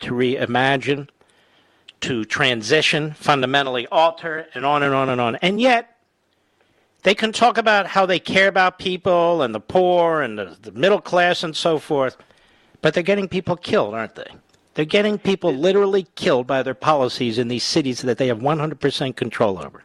to 0.00 0.12
reimagine, 0.12 1.08
to 2.00 2.24
transition, 2.24 3.12
fundamentally 3.12 3.86
alter, 3.88 4.46
and 4.54 4.66
on 4.66 4.82
and 4.82 4.94
on 4.94 5.08
and 5.08 5.20
on. 5.20 5.36
And 5.36 5.60
yet, 5.60 5.95
they 7.06 7.14
can 7.14 7.30
talk 7.30 7.56
about 7.56 7.86
how 7.86 8.04
they 8.04 8.18
care 8.18 8.48
about 8.48 8.80
people 8.80 9.42
and 9.42 9.54
the 9.54 9.60
poor 9.60 10.22
and 10.22 10.36
the, 10.36 10.56
the 10.62 10.72
middle 10.72 11.00
class 11.00 11.44
and 11.44 11.54
so 11.54 11.78
forth, 11.78 12.16
but 12.82 12.94
they're 12.94 13.02
getting 13.04 13.28
people 13.28 13.54
killed, 13.54 13.94
aren't 13.94 14.16
they? 14.16 14.28
They're 14.74 14.84
getting 14.84 15.16
people 15.16 15.52
literally 15.52 16.08
killed 16.16 16.48
by 16.48 16.64
their 16.64 16.74
policies 16.74 17.38
in 17.38 17.46
these 17.46 17.62
cities 17.62 18.02
that 18.02 18.18
they 18.18 18.26
have 18.26 18.40
100% 18.40 19.14
control 19.14 19.56
over. 19.64 19.84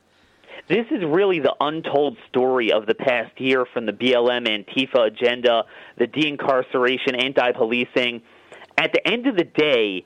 This 0.68 0.88
is 0.90 1.04
really 1.06 1.40
the 1.40 1.54
untold 1.60 2.18
story 2.28 2.72
of 2.72 2.88
the 2.88 2.96
past 2.96 3.40
year 3.40 3.68
from 3.72 3.86
the 3.86 3.94
BLM 3.94 4.48
Antifa 4.48 5.06
agenda, 5.06 5.66
the 6.00 6.08
de-incarceration, 6.08 7.14
anti-policing. 7.14 8.24
At 8.80 8.94
the 8.94 9.08
end 9.08 9.28
of 9.28 9.36
the 9.36 9.44
day, 9.44 10.06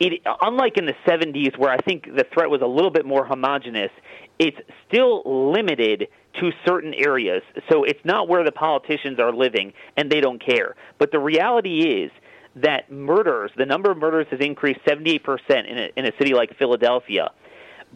it 0.00 0.20
unlike 0.42 0.76
in 0.76 0.86
the 0.86 0.96
70s 1.06 1.56
where 1.56 1.70
I 1.70 1.78
think 1.78 2.04
the 2.04 2.24
threat 2.34 2.50
was 2.50 2.60
a 2.60 2.66
little 2.66 2.90
bit 2.90 3.06
more 3.06 3.24
homogenous, 3.24 3.90
it's 4.38 4.58
still 4.88 5.22
limited 5.52 6.08
to 6.40 6.52
certain 6.64 6.94
areas. 6.94 7.42
So 7.68 7.84
it's 7.84 8.04
not 8.04 8.28
where 8.28 8.44
the 8.44 8.52
politicians 8.52 9.18
are 9.18 9.32
living 9.32 9.72
and 9.96 10.10
they 10.10 10.20
don't 10.20 10.44
care. 10.44 10.76
But 10.98 11.12
the 11.12 11.18
reality 11.18 12.02
is 12.02 12.10
that 12.56 12.90
murders, 12.90 13.50
the 13.56 13.66
number 13.66 13.90
of 13.90 13.98
murders 13.98 14.26
has 14.30 14.40
increased 14.40 14.80
78% 14.86 15.70
in 15.70 15.78
a, 15.78 15.90
in 15.96 16.06
a 16.06 16.12
city 16.18 16.34
like 16.34 16.56
Philadelphia. 16.56 17.30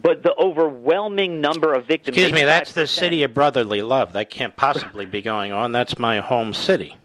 But 0.01 0.23
the 0.23 0.33
overwhelming 0.37 1.41
number 1.41 1.73
of 1.73 1.85
victims. 1.85 2.17
Excuse 2.17 2.33
me, 2.33 2.43
that's 2.43 2.73
the 2.73 2.87
city 2.87 3.23
of 3.23 3.33
brotherly 3.33 3.81
love. 3.81 4.13
That 4.13 4.29
can't 4.29 4.55
possibly 4.55 5.05
be 5.05 5.21
going 5.21 5.51
on. 5.51 5.71
That's 5.71 5.99
my 5.99 6.19
home 6.19 6.53
city. 6.53 6.95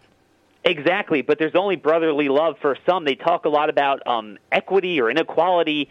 Exactly, 0.65 1.23
but 1.23 1.39
there's 1.39 1.55
only 1.55 1.77
brotherly 1.77 2.29
love 2.29 2.57
for 2.61 2.77
some. 2.87 3.05
They 3.05 3.15
talk 3.15 3.45
a 3.45 3.49
lot 3.49 3.71
about 3.71 4.05
um, 4.07 4.39
equity 4.51 5.01
or 5.01 5.11
inequality, 5.11 5.89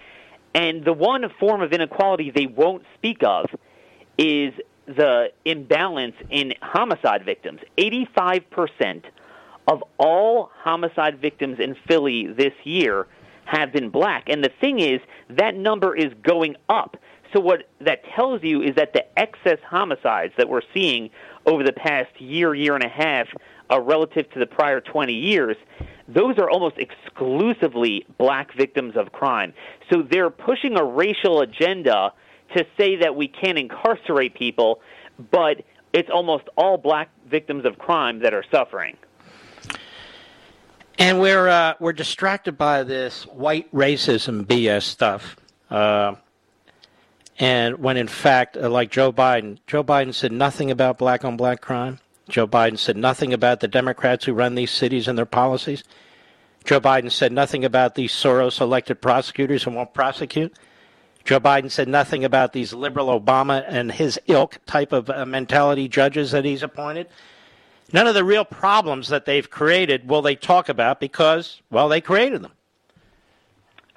and 0.54 0.84
the 0.84 0.94
one 0.94 1.30
form 1.40 1.62
of 1.62 1.72
inequality 1.72 2.32
they 2.32 2.46
won't 2.46 2.84
speak 2.98 3.24
of 3.24 3.46
is 4.18 4.54
the 4.88 5.32
imbalance 5.46 6.16
in 6.30 6.54
homicide 6.62 7.26
victims. 7.26 7.60
85% 7.78 9.04
of 9.68 9.84
all 9.98 10.52
homicide 10.56 11.20
victims 11.20 11.58
in 11.60 11.76
Philly 11.88 12.28
this 12.28 12.54
year 12.64 13.08
have 13.46 13.72
been 13.72 13.90
black. 13.90 14.26
And 14.28 14.44
the 14.44 14.52
thing 14.62 14.80
is, 14.80 15.00
that 15.30 15.56
number 15.56 15.96
is 15.96 16.12
going 16.24 16.56
up. 16.70 16.98
So, 17.34 17.40
what 17.40 17.68
that 17.82 18.02
tells 18.16 18.44
you 18.44 18.62
is 18.62 18.76
that 18.76 18.94
the 18.94 19.04
excess 19.20 19.58
homicides 19.68 20.34
that 20.38 20.48
we're 20.48 20.62
seeing 20.74 21.10
over 21.46 21.64
the 21.64 21.74
past 21.74 22.20
year, 22.20 22.54
year 22.54 22.76
and 22.76 22.84
a 22.84 22.90
half, 22.90 23.28
uh, 23.72 23.82
relative 23.82 24.30
to 24.32 24.40
the 24.40 24.46
prior 24.46 24.80
20 24.80 25.14
years, 25.14 25.58
those 26.08 26.38
are 26.38 26.50
almost 26.50 26.78
exclusively 26.78 28.06
black 28.18 28.56
victims 28.56 28.94
of 28.96 29.12
crime. 29.12 29.54
So, 29.92 30.02
they're 30.02 30.30
pushing 30.30 30.78
a 30.78 30.84
racial 30.84 31.42
agenda 31.42 32.14
to 32.54 32.66
say 32.78 32.98
that 32.98 33.16
we 33.16 33.28
can't 33.28 33.58
incarcerate 33.58 34.36
people, 34.36 34.82
but 35.32 35.64
it's 35.94 36.10
almost 36.10 36.46
all 36.58 36.78
black 36.78 37.10
victims 37.28 37.66
of 37.66 37.78
crime 37.78 38.20
that 38.20 38.34
are 38.34 38.44
suffering. 38.52 38.98
And 40.98 41.20
we're 41.20 41.48
uh, 41.48 41.74
we're 41.80 41.94
distracted 41.94 42.58
by 42.58 42.84
this 42.84 43.26
white 43.28 43.72
racism 43.74 44.46
BS 44.46 44.84
stuff. 44.84 45.36
Uh, 45.70 46.16
and 47.38 47.80
when 47.80 47.98
in 47.98 48.08
fact, 48.08 48.56
uh, 48.56 48.70
like 48.70 48.92
Joe 48.92 49.12
Biden, 49.12 49.58
Joe 49.68 49.84
Biden 49.84 50.14
said 50.14 50.32
nothing 50.32 50.72
about 50.72 50.98
black 50.98 51.26
on 51.26 51.36
black 51.36 51.60
crime. 51.60 52.00
Joe 52.30 52.48
Biden 52.48 52.78
said 52.78 52.98
nothing 52.98 53.34
about 53.34 53.60
the 53.60 53.68
Democrats 53.68 54.26
who 54.26 54.34
run 54.34 54.56
these 54.56 54.72
cities 54.72 55.08
and 55.08 55.18
their 55.18 55.26
policies. 55.26 55.84
Joe 56.64 56.82
Biden 56.82 57.12
said 57.12 57.32
nothing 57.32 57.64
about 57.64 57.96
these 57.96 58.12
Soros 58.12 58.60
elected 58.60 59.02
prosecutors 59.02 59.64
who 59.64 59.72
won't 59.72 59.94
prosecute. 59.94 60.56
Joe 61.26 61.40
Biden 61.40 61.72
said 61.72 61.88
nothing 61.88 62.24
about 62.24 62.54
these 62.54 62.72
liberal 62.72 63.20
Obama 63.20 63.66
and 63.68 63.92
his 63.92 64.20
ilk 64.28 64.60
type 64.68 64.94
of 64.94 65.10
uh, 65.10 65.26
mentality 65.26 65.88
judges 65.88 66.32
that 66.32 66.46
he's 66.46 66.62
appointed. 66.62 67.08
None 67.92 68.06
of 68.06 68.14
the 68.14 68.24
real 68.24 68.46
problems 68.46 69.10
that 69.10 69.26
they've 69.26 69.50
created 69.50 70.08
will 70.08 70.22
they 70.22 70.36
talk 70.36 70.70
about 70.70 71.00
because, 71.00 71.62
well, 71.72 71.90
they 71.90 72.00
created 72.00 72.44
them. 72.44 72.52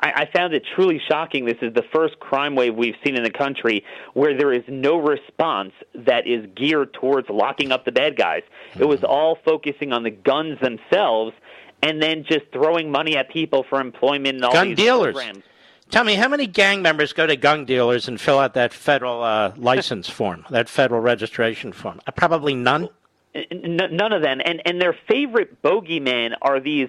I, 0.00 0.12
I 0.22 0.28
found 0.32 0.54
it 0.54 0.62
truly 0.74 1.00
shocking. 1.06 1.44
This 1.44 1.58
is 1.60 1.74
the 1.74 1.84
first 1.92 2.18
crime 2.18 2.54
wave 2.54 2.74
we've 2.74 2.96
seen 3.04 3.14
in 3.16 3.24
the 3.24 3.30
country 3.30 3.84
where 4.14 4.36
there 4.36 4.52
is 4.52 4.62
no 4.68 4.96
response 4.96 5.72
that 5.94 6.26
is 6.26 6.46
geared 6.54 6.94
towards 6.94 7.28
locking 7.28 7.72
up 7.72 7.84
the 7.84 7.92
bad 7.92 8.16
guys. 8.16 8.42
It 8.78 8.84
was 8.84 9.04
all 9.04 9.38
focusing 9.44 9.92
on 9.92 10.02
the 10.02 10.10
guns 10.10 10.58
themselves 10.60 11.34
and 11.82 12.02
then 12.02 12.24
just 12.24 12.46
throwing 12.52 12.90
money 12.90 13.16
at 13.16 13.28
people 13.30 13.64
for 13.68 13.80
employment 13.80 14.36
and 14.36 14.44
all 14.44 14.52
Gun 14.52 14.68
these 14.68 14.76
dealers. 14.76 15.14
programs. 15.14 15.44
Tell 15.90 16.04
me, 16.04 16.14
how 16.14 16.28
many 16.28 16.46
gang 16.46 16.82
members 16.82 17.12
go 17.12 17.26
to 17.26 17.34
gun 17.36 17.64
dealers 17.64 18.08
and 18.08 18.20
fill 18.20 18.38
out 18.38 18.54
that 18.54 18.72
federal 18.74 19.22
uh, 19.22 19.52
license 19.56 20.08
form, 20.08 20.44
that 20.50 20.68
federal 20.68 21.00
registration 21.00 21.72
form? 21.72 22.00
Uh, 22.06 22.10
probably 22.12 22.54
none. 22.54 22.88
N- 23.34 23.80
none 23.92 24.12
of 24.12 24.22
them, 24.22 24.40
and 24.44 24.60
and 24.66 24.80
their 24.80 24.96
favorite 25.08 25.62
bogeyman 25.62 26.34
are 26.42 26.60
these 26.60 26.88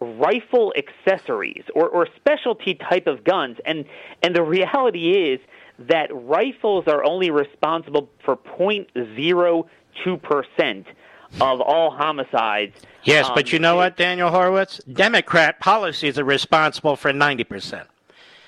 rifle 0.00 0.72
accessories 0.76 1.64
or, 1.74 1.88
or 1.88 2.06
specialty 2.16 2.74
type 2.74 3.06
of 3.06 3.24
guns, 3.24 3.58
and 3.66 3.84
and 4.22 4.34
the 4.34 4.42
reality 4.42 5.12
is 5.32 5.40
that 5.78 6.08
rifles 6.12 6.84
are 6.86 7.04
only 7.04 7.30
responsible 7.30 8.08
for 8.24 8.36
0.02 8.36 10.22
percent 10.22 10.86
of 11.40 11.60
all 11.60 11.90
homicides. 11.90 12.80
Yes, 13.04 13.26
Um, 13.26 13.32
but 13.34 13.52
you 13.52 13.58
know 13.58 13.76
what, 13.76 13.96
Daniel 13.96 14.30
Horowitz? 14.30 14.78
Democrat 14.92 15.60
policies 15.60 16.18
are 16.18 16.24
responsible 16.24 16.96
for 16.96 17.12
90%. 17.12 17.84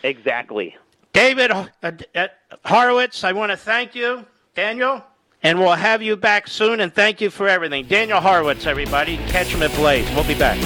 Exactly. 0.02 0.76
David 1.12 1.50
uh, 1.50 1.66
uh, 1.82 2.28
Horowitz, 2.64 3.24
I 3.24 3.32
want 3.32 3.50
to 3.50 3.56
thank 3.56 3.94
you, 3.94 4.24
Daniel, 4.54 5.04
and 5.42 5.58
we'll 5.58 5.74
have 5.74 6.02
you 6.02 6.16
back 6.16 6.46
soon, 6.46 6.80
and 6.80 6.94
thank 6.94 7.20
you 7.20 7.30
for 7.30 7.48
everything. 7.48 7.86
Daniel 7.86 8.20
Horowitz, 8.20 8.66
everybody. 8.66 9.16
Catch 9.28 9.48
him 9.48 9.62
at 9.62 9.74
Blaze. 9.74 10.08
We'll 10.14 10.24
be 10.24 10.38
back. 10.38 10.58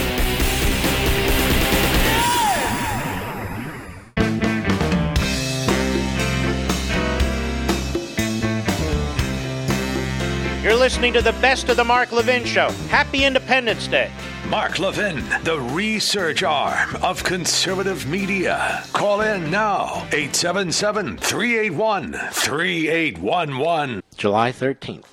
You're 10.62 10.76
listening 10.76 11.12
to 11.12 11.20
the 11.20 11.32
best 11.43 11.68
of 11.68 11.76
the 11.76 11.85
Mark 11.85 12.11
Levin 12.11 12.45
Show. 12.45 12.70
Happy 12.89 13.24
Independence 13.24 13.87
Day. 13.87 14.11
Mark 14.49 14.78
Levin, 14.78 15.24
the 15.42 15.59
research 15.59 16.42
arm 16.42 16.97
of 16.97 17.24
conservative 17.24 18.07
media. 18.07 18.84
Call 18.92 19.22
in 19.22 19.51
now, 19.51 20.07
877 20.12 21.16
381 21.16 22.12
3811. 22.12 24.03
July 24.16 24.53
13th. 24.53 25.07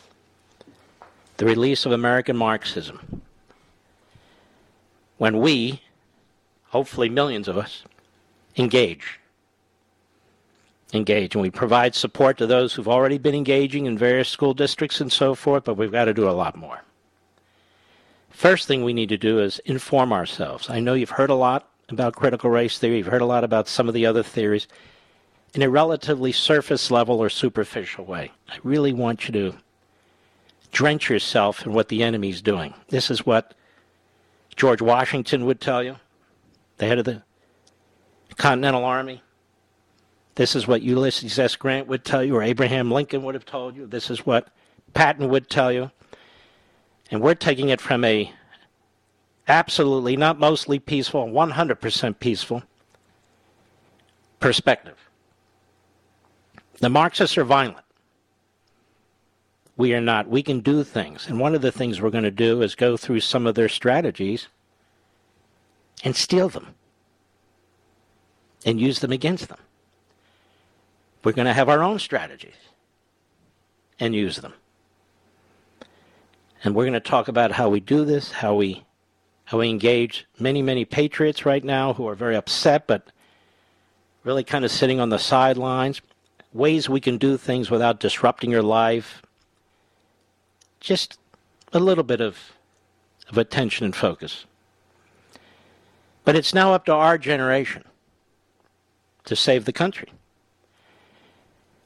The 1.37 1.45
release 1.45 1.85
of 1.85 1.93
American 1.93 2.35
Marxism. 2.35 3.21
When 5.17 5.39
we, 5.39 5.81
hopefully 6.67 7.07
millions 7.07 7.47
of 7.47 7.57
us, 7.57 7.83
engage. 8.57 9.19
Engage. 10.93 11.35
And 11.35 11.41
we 11.41 11.49
provide 11.49 11.95
support 11.95 12.37
to 12.39 12.47
those 12.47 12.73
who've 12.73 12.87
already 12.87 13.17
been 13.17 13.35
engaging 13.35 13.85
in 13.85 13.97
various 13.97 14.27
school 14.27 14.53
districts 14.53 14.99
and 14.99 15.11
so 15.11 15.35
forth, 15.35 15.63
but 15.63 15.77
we've 15.77 15.91
got 15.91 16.05
to 16.05 16.13
do 16.13 16.29
a 16.29 16.31
lot 16.31 16.57
more. 16.57 16.81
First 18.31 18.67
thing 18.67 18.83
we 18.83 18.93
need 18.93 19.09
to 19.09 19.17
do 19.17 19.39
is 19.39 19.59
inform 19.65 20.11
ourselves. 20.11 20.69
I 20.69 20.79
know 20.79 20.93
you've 20.93 21.11
heard 21.11 21.29
a 21.29 21.35
lot 21.35 21.69
about 21.89 22.15
critical 22.15 22.49
race 22.49 22.77
theory, 22.77 22.97
you've 22.97 23.07
heard 23.07 23.21
a 23.21 23.25
lot 23.25 23.43
about 23.43 23.67
some 23.67 23.87
of 23.87 23.93
the 23.93 24.05
other 24.05 24.23
theories 24.23 24.67
in 25.53 25.61
a 25.61 25.69
relatively 25.69 26.31
surface 26.31 26.89
level 26.89 27.19
or 27.19 27.29
superficial 27.29 28.05
way. 28.05 28.31
I 28.49 28.57
really 28.63 28.93
want 28.93 29.27
you 29.27 29.33
to 29.33 29.57
drench 30.71 31.09
yourself 31.09 31.65
in 31.65 31.73
what 31.73 31.89
the 31.89 32.01
enemy's 32.03 32.41
doing. 32.41 32.73
This 32.89 33.11
is 33.11 33.25
what 33.25 33.53
George 34.55 34.81
Washington 34.81 35.45
would 35.45 35.59
tell 35.59 35.83
you, 35.83 35.97
the 36.77 36.87
head 36.87 36.99
of 36.99 37.05
the 37.05 37.23
Continental 38.37 38.85
Army. 38.85 39.21
This 40.35 40.55
is 40.55 40.67
what 40.67 40.81
Ulysses 40.81 41.37
S. 41.37 41.57
Grant 41.57 41.87
would 41.87 42.05
tell 42.05 42.23
you, 42.23 42.37
or 42.37 42.41
Abraham 42.41 42.89
Lincoln 42.89 43.23
would 43.23 43.35
have 43.35 43.45
told 43.45 43.75
you. 43.75 43.85
This 43.85 44.09
is 44.09 44.25
what 44.25 44.47
Patton 44.93 45.29
would 45.29 45.49
tell 45.49 45.71
you. 45.71 45.91
And 47.11 47.21
we're 47.21 47.35
taking 47.35 47.69
it 47.69 47.81
from 47.81 48.05
a 48.05 48.33
absolutely 49.47 50.15
not 50.15 50.39
mostly 50.39 50.79
peaceful, 50.79 51.27
100% 51.27 52.19
peaceful 52.19 52.63
perspective. 54.39 54.97
The 56.79 56.89
Marxists 56.89 57.37
are 57.37 57.43
violent. 57.43 57.85
We 59.77 59.93
are 59.93 60.01
not. 60.01 60.27
We 60.27 60.41
can 60.41 60.61
do 60.61 60.83
things. 60.83 61.27
And 61.27 61.39
one 61.39 61.53
of 61.53 61.61
the 61.61 61.71
things 61.71 62.01
we're 62.01 62.09
going 62.09 62.23
to 62.23 62.31
do 62.31 62.61
is 62.61 62.75
go 62.75 62.97
through 62.97 63.19
some 63.19 63.45
of 63.45 63.55
their 63.55 63.69
strategies 63.69 64.47
and 66.03 66.15
steal 66.15 66.49
them 66.49 66.75
and 68.65 68.79
use 68.79 68.99
them 68.99 69.11
against 69.11 69.49
them. 69.49 69.59
We're 71.23 71.33
going 71.33 71.45
to 71.45 71.53
have 71.53 71.69
our 71.69 71.83
own 71.83 71.99
strategies 71.99 72.55
and 73.99 74.15
use 74.15 74.37
them. 74.37 74.53
And 76.63 76.75
we're 76.75 76.83
going 76.83 76.93
to 76.93 76.99
talk 76.99 77.27
about 77.27 77.51
how 77.51 77.69
we 77.69 77.79
do 77.79 78.05
this, 78.05 78.31
how 78.31 78.55
we 78.55 78.85
how 79.45 79.59
we 79.59 79.69
engage 79.69 80.25
many, 80.39 80.61
many 80.61 80.85
patriots 80.85 81.45
right 81.45 81.63
now 81.63 81.93
who 81.93 82.07
are 82.07 82.15
very 82.15 82.37
upset 82.37 82.87
but 82.87 83.11
really 84.23 84.45
kind 84.45 84.63
of 84.63 84.71
sitting 84.71 84.99
on 84.99 85.09
the 85.09 85.19
sidelines, 85.19 85.99
ways 86.53 86.87
we 86.87 87.01
can 87.01 87.17
do 87.17 87.35
things 87.35 87.69
without 87.69 87.99
disrupting 87.99 88.49
your 88.49 88.61
life. 88.61 89.21
Just 90.79 91.19
a 91.73 91.79
little 91.79 92.03
bit 92.03 92.21
of 92.21 92.37
of 93.29 93.37
attention 93.37 93.85
and 93.85 93.95
focus. 93.95 94.45
But 96.23 96.35
it's 96.35 96.53
now 96.53 96.73
up 96.73 96.85
to 96.85 96.93
our 96.93 97.17
generation 97.17 97.83
to 99.25 99.35
save 99.35 99.65
the 99.65 99.73
country. 99.73 100.11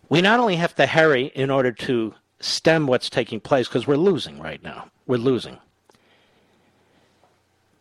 We 0.10 0.22
not 0.22 0.40
only 0.40 0.56
have 0.58 0.76
to 0.76 0.86
hurry 0.86 1.32
in 1.36 1.50
order 1.50 1.72
to 1.72 2.14
stem 2.40 2.88
what's 2.88 3.10
taking 3.10 3.40
place, 3.40 3.68
because 3.68 3.88
we're 3.88 3.98
losing 3.98 4.40
right 4.40 4.62
now. 4.64 4.90
We're 5.08 5.18
losing. 5.18 5.58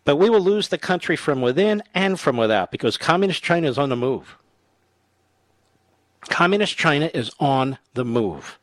But 0.04 0.16
we 0.16 0.28
will 0.28 0.40
lose 0.40 0.68
the 0.68 0.78
country 0.78 1.16
from 1.16 1.40
within 1.40 1.82
and 1.94 2.20
from 2.20 2.36
without 2.36 2.70
because 2.70 2.96
Communist 2.96 3.42
China 3.42 3.68
is 3.68 3.78
on 3.78 3.88
the 3.88 3.96
move. 3.96 4.36
Communist 6.20 6.76
China 6.76 7.10
is 7.14 7.30
on 7.40 7.78
the 7.94 8.04
move. 8.04 8.58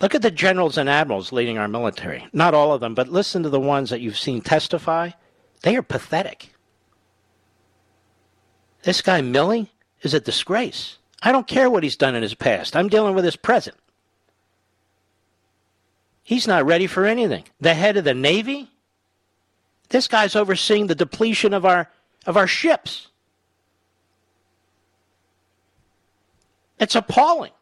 Look 0.00 0.14
at 0.14 0.22
the 0.22 0.30
generals 0.30 0.76
and 0.76 0.88
admirals 0.88 1.32
leading 1.32 1.58
our 1.58 1.68
military. 1.68 2.26
Not 2.32 2.54
all 2.54 2.72
of 2.72 2.80
them, 2.80 2.94
but 2.94 3.08
listen 3.08 3.42
to 3.44 3.48
the 3.48 3.60
ones 3.60 3.90
that 3.90 4.00
you've 4.00 4.18
seen 4.18 4.40
testify. 4.40 5.10
They 5.62 5.76
are 5.76 5.82
pathetic. 5.82 6.52
This 8.82 9.00
guy, 9.00 9.20
Milley, 9.20 9.68
is 10.02 10.12
a 10.12 10.20
disgrace. 10.20 10.98
I 11.22 11.30
don't 11.30 11.46
care 11.46 11.70
what 11.70 11.84
he's 11.84 11.96
done 11.96 12.16
in 12.16 12.22
his 12.22 12.34
past. 12.34 12.74
I'm 12.74 12.88
dealing 12.88 13.14
with 13.14 13.24
his 13.24 13.36
present. 13.36 13.76
He's 16.22 16.46
not 16.46 16.64
ready 16.64 16.86
for 16.86 17.04
anything. 17.04 17.44
The 17.60 17.74
head 17.74 17.96
of 17.96 18.04
the 18.04 18.14
Navy? 18.14 18.70
This 19.88 20.08
guy's 20.08 20.36
overseeing 20.36 20.86
the 20.86 20.94
depletion 20.94 21.52
of 21.52 21.64
our 21.64 21.90
of 22.24 22.36
our 22.36 22.46
ships. 22.46 23.08
It's 26.78 26.94
appalling. 26.94 27.52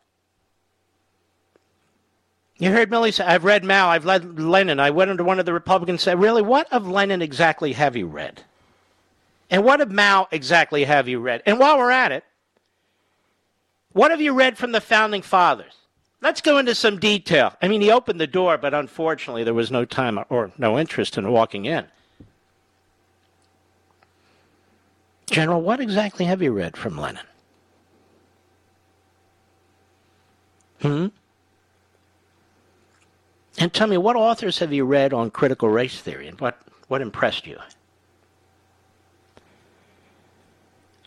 You 2.58 2.70
heard 2.70 2.90
Milley 2.90 3.12
say, 3.12 3.24
I've 3.24 3.44
read 3.44 3.64
Mao, 3.64 3.88
I've 3.88 4.04
read 4.04 4.38
Lenin. 4.38 4.80
I 4.80 4.90
went 4.90 5.10
into 5.10 5.24
one 5.24 5.38
of 5.38 5.46
the 5.46 5.52
Republicans 5.54 5.94
and 5.94 6.00
said, 6.00 6.20
Really, 6.20 6.42
what 6.42 6.70
of 6.70 6.86
Lenin 6.86 7.22
exactly 7.22 7.72
have 7.72 7.96
you 7.96 8.06
read? 8.06 8.44
And 9.48 9.64
what 9.64 9.80
of 9.80 9.90
Mao 9.90 10.28
exactly 10.30 10.84
have 10.84 11.08
you 11.08 11.20
read? 11.20 11.42
And 11.46 11.58
while 11.58 11.78
we're 11.78 11.90
at 11.90 12.12
it, 12.12 12.22
what 13.92 14.10
have 14.10 14.20
you 14.20 14.34
read 14.34 14.58
from 14.58 14.72
the 14.72 14.80
founding 14.80 15.22
fathers? 15.22 15.72
Let's 16.22 16.42
go 16.42 16.58
into 16.58 16.74
some 16.74 16.98
detail. 16.98 17.54
I 17.62 17.68
mean, 17.68 17.80
he 17.80 17.90
opened 17.90 18.20
the 18.20 18.26
door, 18.26 18.58
but 18.58 18.74
unfortunately, 18.74 19.42
there 19.42 19.54
was 19.54 19.70
no 19.70 19.84
time 19.84 20.18
or 20.28 20.52
no 20.58 20.78
interest 20.78 21.16
in 21.16 21.30
walking 21.30 21.64
in. 21.64 21.86
General, 25.30 25.62
what 25.62 25.80
exactly 25.80 26.26
have 26.26 26.42
you 26.42 26.52
read 26.52 26.76
from 26.76 26.98
Lenin? 26.98 27.24
Hmm? 30.82 31.06
And 33.58 33.72
tell 33.72 33.86
me, 33.86 33.96
what 33.96 34.16
authors 34.16 34.58
have 34.58 34.72
you 34.72 34.84
read 34.84 35.12
on 35.12 35.30
critical 35.30 35.68
race 35.68 36.00
theory 36.00 36.26
and 36.28 36.40
what, 36.40 36.58
what 36.88 37.00
impressed 37.00 37.46
you? 37.46 37.58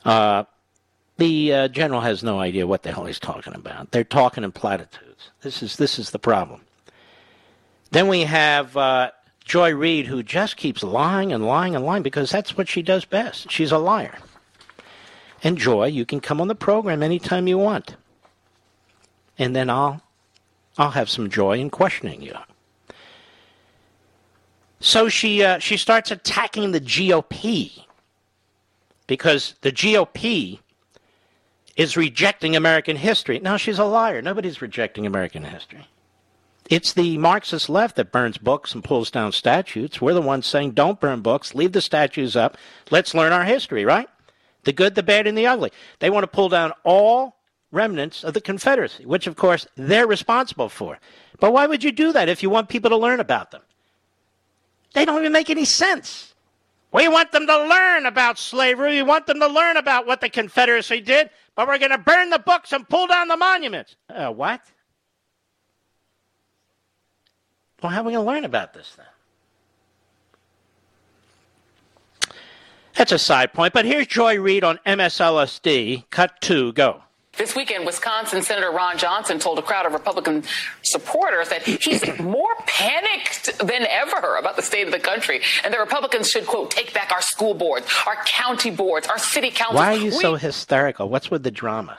Uh, 0.05 0.43
the 1.24 1.53
uh, 1.53 1.67
general 1.69 2.01
has 2.01 2.21
no 2.21 2.41
idea 2.41 2.67
what 2.67 2.84
the 2.84 2.91
hell 2.91 3.05
he's 3.05 3.19
talking 3.19 3.55
about. 3.55 3.91
They're 3.91 4.03
talking 4.03 4.43
in 4.43 4.51
platitudes. 4.51 5.30
This 5.41 5.63
is 5.63 5.78
this 5.78 5.97
is 5.97 6.09
the 6.11 6.19
problem. 6.19 6.61
Then 7.91 8.09
we 8.09 8.24
have 8.24 8.76
uh, 8.76 9.11
Joy 9.45 9.74
Reid, 9.74 10.07
who 10.07 10.21
just 10.21 10.57
keeps 10.57 10.84
lying 10.84 11.32
and 11.32 11.45
lying 11.47 11.76
and 11.76 11.86
lying 11.86 12.03
because 12.03 12.30
that's 12.30 12.57
what 12.57 12.67
she 12.67 12.82
does 12.82 13.05
best. 13.05 13.49
She's 13.49 13.71
a 13.71 13.78
liar. 13.78 14.17
And 15.43 15.57
Joy, 15.57 15.88
you 15.88 16.05
can 16.05 16.19
come 16.19 16.41
on 16.41 16.49
the 16.49 16.55
program 16.55 17.01
anytime 17.01 17.47
you 17.47 17.57
want, 17.57 17.95
and 19.38 19.55
then 19.55 19.69
I'll 19.69 20.01
I'll 20.78 20.91
have 20.91 21.09
some 21.09 21.30
joy 21.30 21.57
in 21.57 21.69
questioning 21.69 22.21
you. 22.21 22.36
So 24.82 25.07
she 25.07 25.41
uh, 25.41 25.59
she 25.59 25.78
starts 25.78 26.11
attacking 26.11 26.71
the 26.71 26.82
GOP 26.82 27.86
because 29.07 29.55
the 29.61 29.71
GOP 29.71 30.59
is 31.76 31.97
rejecting 31.97 32.55
American 32.55 32.97
history. 32.97 33.39
Now, 33.39 33.57
she's 33.57 33.80
a 33.80 33.86
liar. 33.86 34.21
Nobody's 34.21 34.61
rejecting 34.61 35.05
American 35.05 35.43
history. 35.43 35.88
It's 36.69 36.93
the 36.93 37.17
Marxist 37.17 37.69
left 37.69 37.95
that 37.97 38.11
burns 38.11 38.38
books 38.38 38.74
and 38.74 38.84
pulls 38.84 39.11
down 39.11 39.32
statues. 39.32 39.99
We're 39.99 40.13
the 40.13 40.21
ones 40.21 40.45
saying, 40.45 40.71
don't 40.71 40.99
burn 40.99 41.21
books, 41.21 41.53
leave 41.53 41.74
the 41.74 41.82
statues 41.82 42.36
up, 42.36 42.57
let's 42.89 43.13
learn 43.13 43.34
our 43.34 43.43
history, 43.43 43.84
right? 43.84 44.07
the 44.63 44.74
good, 44.74 44.95
the 44.95 45.03
bad, 45.03 45.28
and 45.28 45.38
the 45.38 45.47
ugly. 45.47 45.71
They 45.99 46.09
want 46.09 46.24
to 46.24 46.28
pull 46.28 46.49
down 46.49 46.74
all 46.84 47.38
remnants 47.71 48.24
of 48.24 48.34
the 48.34 48.41
Confederacy, 48.41 49.05
which, 49.05 49.28
of 49.28 49.36
course, 49.36 49.67
they're 49.76 50.07
responsible 50.07 50.69
for. 50.69 50.99
But 51.39 51.53
why 51.53 51.67
would 51.67 51.84
you 51.84 51.91
do 51.91 52.11
that 52.13 52.30
if 52.30 52.43
you 52.43 52.49
want 52.49 52.69
people 52.69 52.89
to 52.89 52.97
learn 52.97 53.19
about 53.19 53.51
them? 53.51 53.61
They 54.93 55.05
don't 55.05 55.19
even 55.19 55.34
make 55.34 55.49
any 55.49 55.65
sense. 55.65 56.32
We 56.94 57.08
want 57.08 57.32
them 57.32 57.48
to 57.48 57.68
learn 57.68 58.06
about 58.06 58.38
slavery. 58.38 58.98
We 58.98 59.04
want 59.04 59.26
them 59.26 59.39
to 59.39 59.48
learn 59.48 59.78
about 59.78 60.06
what 60.06 60.22
the 60.22 60.30
Confederacy 60.30 61.02
did, 61.02 61.32
but 61.56 61.68
we're 61.68 61.80
going 61.80 61.91
to 61.91 61.98
burn 61.98 62.30
the 62.30 62.38
books 62.38 62.72
and 62.72 62.88
pull 62.88 63.08
down 63.08 63.28
the 63.28 63.36
monuments. 63.36 63.96
Uh, 64.10 64.30
what? 64.32 64.62
Well, 67.82 67.91
how 67.91 68.02
are 68.02 68.04
we 68.04 68.14
going 68.14 68.24
to 68.24 68.32
learn 68.32 68.46
about 68.46 68.74
this 68.74 68.96
then? 68.96 69.08
That's 72.96 73.12
a 73.12 73.18
side 73.18 73.54
point, 73.54 73.74
but 73.74 73.86
here's 73.86 74.06
Joy 74.06 74.39
Reid 74.39 74.64
on 74.64 74.80
MSLSD. 74.86 76.10
Cut 76.12 76.39
two, 76.41 76.74
go. 76.74 77.03
This 77.36 77.55
weekend, 77.55 77.86
Wisconsin 77.88 78.43
Senator 78.43 78.69
Ron 78.71 78.95
Johnson 78.97 79.39
told 79.39 79.57
a 79.57 79.63
crowd 79.63 79.88
of 79.88 79.93
Republican 79.93 80.43
supporters 80.84 81.49
that 81.49 81.63
he's 81.63 82.03
more 82.19 82.53
panicked 82.67 83.57
than 83.57 83.88
ever 83.89 84.36
about 84.36 84.55
the 84.55 84.61
state 84.61 84.86
of 84.86 84.93
the 84.93 84.99
country 84.99 85.41
and 85.63 85.73
that 85.73 85.79
Republicans 85.79 86.29
should, 86.29 86.45
quote, 86.45 86.69
take 86.69 86.93
back 86.93 87.11
our 87.11 87.21
school 87.23 87.55
boards, 87.55 87.88
our 88.05 88.17
county 88.25 88.69
boards, 88.69 89.07
our 89.07 89.17
city 89.17 89.49
councils. 89.49 89.77
Why 89.77 89.93
are 89.93 89.97
you 89.97 90.11
We- 90.11 90.21
so 90.21 90.36
hysterical? 90.36 91.09
What's 91.09 91.31
with 91.31 91.41
the 91.41 91.49
drama? 91.51 91.97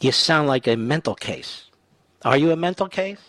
You 0.00 0.10
sound 0.10 0.48
like 0.48 0.66
a 0.66 0.76
mental 0.76 1.14
case. 1.14 1.64
Are 2.24 2.38
you 2.38 2.50
a 2.50 2.56
mental 2.56 2.88
case? 2.88 3.20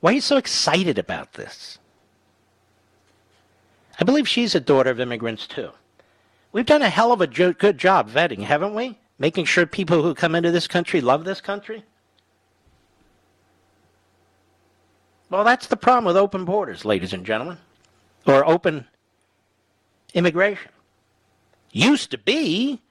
Why 0.00 0.10
are 0.10 0.14
you 0.14 0.20
so 0.20 0.36
excited 0.36 0.98
about 0.98 1.34
this? 1.34 1.78
I 4.00 4.04
believe 4.04 4.28
she's 4.28 4.56
a 4.56 4.60
daughter 4.60 4.90
of 4.90 4.98
immigrants, 4.98 5.46
too. 5.46 5.70
We've 6.52 6.66
done 6.66 6.82
a 6.82 6.88
hell 6.90 7.12
of 7.12 7.20
a 7.20 7.26
jo- 7.26 7.54
good 7.54 7.78
job 7.78 8.10
vetting, 8.10 8.40
haven't 8.40 8.74
we? 8.74 8.98
Making 9.18 9.46
sure 9.46 9.66
people 9.66 10.02
who 10.02 10.14
come 10.14 10.34
into 10.34 10.50
this 10.50 10.66
country 10.66 11.00
love 11.00 11.24
this 11.24 11.40
country. 11.40 11.84
Well, 15.30 15.44
that's 15.44 15.68
the 15.68 15.76
problem 15.76 16.04
with 16.04 16.16
open 16.16 16.44
borders, 16.44 16.84
ladies 16.84 17.14
and 17.14 17.24
gentlemen, 17.24 17.56
or 18.26 18.46
open 18.46 18.86
immigration. 20.12 20.70
Used 21.72 22.10
to 22.10 22.18
be, 22.18 22.82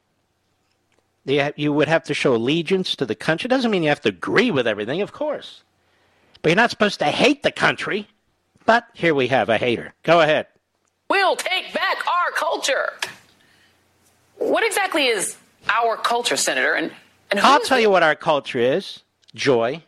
you 1.24 1.72
would 1.72 1.88
have 1.88 2.04
to 2.06 2.16
show 2.16 2.34
allegiance 2.36 2.96
to 2.96 3.06
the 3.06 3.14
country. 3.14 3.48
Doesn't 3.48 3.70
mean 3.70 3.84
you 3.84 3.90
have 3.90 4.02
to 4.02 4.10
agree 4.10 4.50
with 4.50 4.66
everything, 4.66 5.02
of 5.02 5.12
course. 5.12 5.62
But 6.42 6.50
you're 6.50 6.56
not 6.56 6.72
supposed 6.72 6.98
to 7.00 7.06
hate 7.06 7.44
the 7.44 7.52
country. 7.52 8.08
But 8.66 8.88
here 8.94 9.14
we 9.14 9.28
have 9.28 9.50
a 9.50 9.58
hater. 9.58 9.94
Go 10.02 10.22
ahead. 10.22 10.48
We'll 11.10 11.36
take 11.36 11.74
back 11.74 11.98
our 12.08 12.32
culture. 12.32 12.94
What 14.42 14.66
exactly 14.66 15.06
is 15.06 15.38
our 15.70 15.96
culture, 15.96 16.36
Senator? 16.36 16.74
And, 16.74 16.92
and 17.30 17.40
I'll 17.40 17.60
tell 17.60 17.80
you 17.80 17.92
what 17.92 18.02
our 18.02 18.16
culture 18.16 18.58
is 18.58 19.04
joy. 19.36 19.84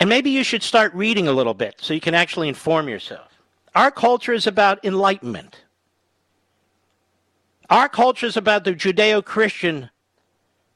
And 0.00 0.10
maybe 0.10 0.30
you 0.30 0.42
should 0.42 0.64
start 0.64 0.92
reading 0.94 1.28
a 1.28 1.32
little 1.32 1.54
bit 1.54 1.76
so 1.78 1.94
you 1.94 2.00
can 2.00 2.12
actually 2.12 2.48
inform 2.48 2.88
yourself. 2.88 3.40
Our 3.72 3.92
culture 3.92 4.32
is 4.32 4.48
about 4.48 4.84
enlightenment. 4.84 5.62
Our 7.70 7.88
culture 7.88 8.26
is 8.26 8.36
about 8.36 8.64
the 8.64 8.72
Judeo 8.72 9.24
Christian 9.24 9.90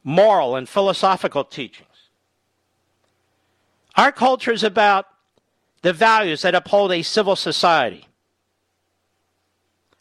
moral 0.05 0.55
and 0.55 0.68
philosophical 0.68 1.43
teachings. 1.43 1.89
Our 3.97 4.12
culture 4.12 4.53
is 4.53 4.62
about 4.62 5.07
the 5.83 5.93
values 5.93 6.43
that 6.43 6.55
uphold 6.55 6.93
a 6.93 7.03
civil 7.03 7.35
society. 7.35 8.08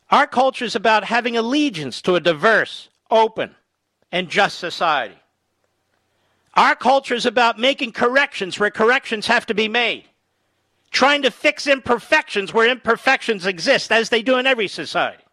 Our 0.10 0.28
culture 0.28 0.66
is 0.66 0.76
about 0.76 1.04
having 1.04 1.36
allegiance 1.36 2.02
to 2.04 2.16
a 2.16 2.20
diverse, 2.20 2.90
open, 3.12 3.56
and 4.12 4.30
just 4.30 4.58
society. 4.58 5.18
Our 6.54 6.76
culture 6.76 7.14
is 7.14 7.26
about 7.26 7.60
making 7.60 7.92
corrections 7.92 8.60
where 8.60 8.72
corrections 8.72 9.28
have 9.28 9.46
to 9.48 9.54
be 9.54 9.68
made, 9.68 10.06
trying 10.92 11.22
to 11.24 11.32
fix 11.32 11.68
imperfections 11.68 12.54
where 12.54 12.70
imperfections 12.70 13.46
exist, 13.46 13.92
as 13.92 14.10
they 14.10 14.24
do 14.24 14.38
in 14.38 14.48
every 14.48 14.68
society. 14.68 15.24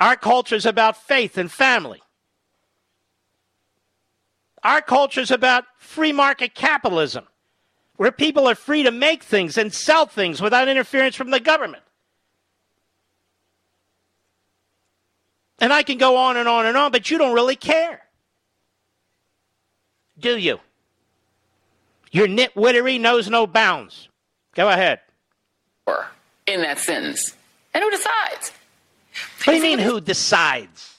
Our 0.00 0.16
culture 0.16 0.54
is 0.54 0.64
about 0.64 0.96
faith 0.96 1.36
and 1.36 1.50
family. 1.50 2.00
Our 4.62 4.80
culture 4.80 5.20
is 5.20 5.32
about 5.32 5.64
free 5.76 6.12
market 6.12 6.54
capitalism, 6.54 7.26
where 7.96 8.12
people 8.12 8.48
are 8.48 8.54
free 8.54 8.84
to 8.84 8.92
make 8.92 9.24
things 9.24 9.58
and 9.58 9.74
sell 9.74 10.06
things 10.06 10.40
without 10.40 10.68
interference 10.68 11.16
from 11.16 11.30
the 11.30 11.40
government. 11.40 11.82
And 15.58 15.72
I 15.72 15.82
can 15.82 15.98
go 15.98 16.16
on 16.16 16.36
and 16.36 16.48
on 16.48 16.66
and 16.66 16.76
on, 16.76 16.92
but 16.92 17.10
you 17.10 17.18
don't 17.18 17.34
really 17.34 17.56
care. 17.56 18.00
Do 20.18 20.36
you? 20.36 20.60
Your 22.10 22.26
nitwittery 22.26 23.00
knows 23.00 23.28
no 23.28 23.46
bounds. 23.46 24.08
Go 24.54 24.68
ahead. 24.68 25.00
in 26.46 26.62
that 26.62 26.78
sentence? 26.78 27.34
And 27.74 27.84
who 27.84 27.90
decides? 27.90 28.52
What 29.44 29.52
do 29.52 29.56
you 29.56 29.62
mean, 29.62 29.78
who 29.78 30.00
decides? 30.00 30.96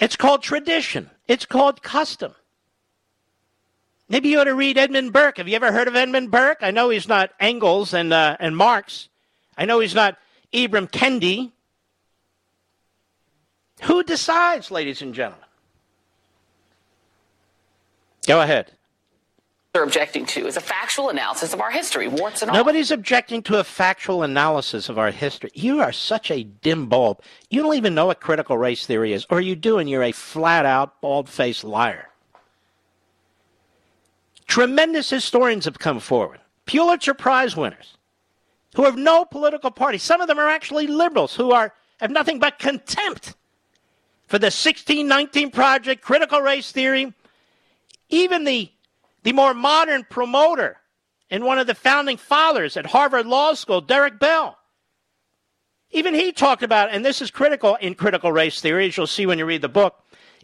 It's 0.00 0.16
called 0.16 0.42
tradition. 0.42 1.10
It's 1.26 1.44
called 1.44 1.82
custom. 1.82 2.34
Maybe 4.08 4.30
you 4.30 4.40
ought 4.40 4.44
to 4.44 4.54
read 4.54 4.78
Edmund 4.78 5.12
Burke. 5.12 5.38
Have 5.38 5.48
you 5.48 5.56
ever 5.56 5.72
heard 5.72 5.88
of 5.88 5.96
Edmund 5.96 6.30
Burke? 6.30 6.58
I 6.62 6.70
know 6.70 6.88
he's 6.88 7.08
not 7.08 7.30
Engels 7.40 7.92
and, 7.92 8.12
uh, 8.12 8.36
and 8.40 8.56
Marx. 8.56 9.08
I 9.56 9.64
know 9.64 9.80
he's 9.80 9.94
not 9.94 10.16
Ibram 10.52 10.90
Kendi. 10.90 11.52
Who 13.82 14.02
decides, 14.02 14.70
ladies 14.70 15.02
and 15.02 15.14
gentlemen? 15.14 15.46
Go 18.26 18.40
ahead. 18.40 18.72
They're 19.72 19.84
objecting 19.84 20.26
to 20.26 20.46
is 20.46 20.56
a 20.56 20.60
factual 20.60 21.10
analysis 21.10 21.52
of 21.52 21.60
our 21.60 21.70
history, 21.70 22.08
warts 22.08 22.42
and 22.42 22.50
all. 22.50 22.56
Nobody's 22.56 22.90
objecting 22.90 23.42
to 23.44 23.60
a 23.60 23.64
factual 23.64 24.22
analysis 24.22 24.88
of 24.88 24.98
our 24.98 25.10
history. 25.10 25.50
You 25.54 25.80
are 25.80 25.92
such 25.92 26.30
a 26.30 26.42
dim 26.42 26.88
bulb. 26.88 27.22
You 27.50 27.62
don't 27.62 27.76
even 27.76 27.94
know 27.94 28.06
what 28.06 28.20
critical 28.20 28.58
race 28.58 28.86
theory 28.86 29.12
is, 29.12 29.26
or 29.30 29.40
you 29.40 29.54
do, 29.54 29.78
and 29.78 29.88
you're 29.88 30.02
a 30.02 30.12
flat 30.12 30.66
out, 30.66 31.00
bald 31.00 31.28
faced 31.28 31.64
liar. 31.64 32.08
Tremendous 34.46 35.10
historians 35.10 35.66
have 35.66 35.78
come 35.78 36.00
forward, 36.00 36.40
Pulitzer 36.64 37.14
Prize 37.14 37.54
winners, 37.54 37.98
who 38.74 38.84
have 38.84 38.96
no 38.96 39.26
political 39.26 39.70
party. 39.70 39.98
Some 39.98 40.22
of 40.22 40.26
them 40.26 40.38
are 40.38 40.48
actually 40.48 40.86
liberals 40.86 41.36
who 41.36 41.52
are 41.52 41.74
have 42.00 42.10
nothing 42.10 42.38
but 42.38 42.58
contempt 42.58 43.36
for 44.28 44.38
the 44.38 44.46
1619 44.46 45.50
Project, 45.50 46.02
critical 46.02 46.40
race 46.40 46.70
theory, 46.70 47.12
even 48.08 48.44
the 48.44 48.70
the 49.24 49.32
more 49.32 49.52
modern 49.52 50.04
promoter 50.08 50.76
and 51.28 51.44
one 51.44 51.58
of 51.58 51.66
the 51.66 51.74
founding 51.74 52.16
fathers 52.16 52.76
at 52.76 52.86
Harvard 52.86 53.26
Law 53.26 53.52
School, 53.54 53.80
Derek 53.80 54.18
Bell. 54.18 54.56
Even 55.90 56.14
he 56.14 56.32
talked 56.32 56.62
about, 56.62 56.90
and 56.90 57.04
this 57.04 57.20
is 57.20 57.30
critical 57.30 57.74
in 57.76 57.94
critical 57.94 58.30
race 58.30 58.60
theory, 58.60 58.86
as 58.86 58.96
you'll 58.96 59.06
see 59.06 59.26
when 59.26 59.38
you 59.38 59.44
read 59.44 59.62
the 59.62 59.68
book. 59.68 59.96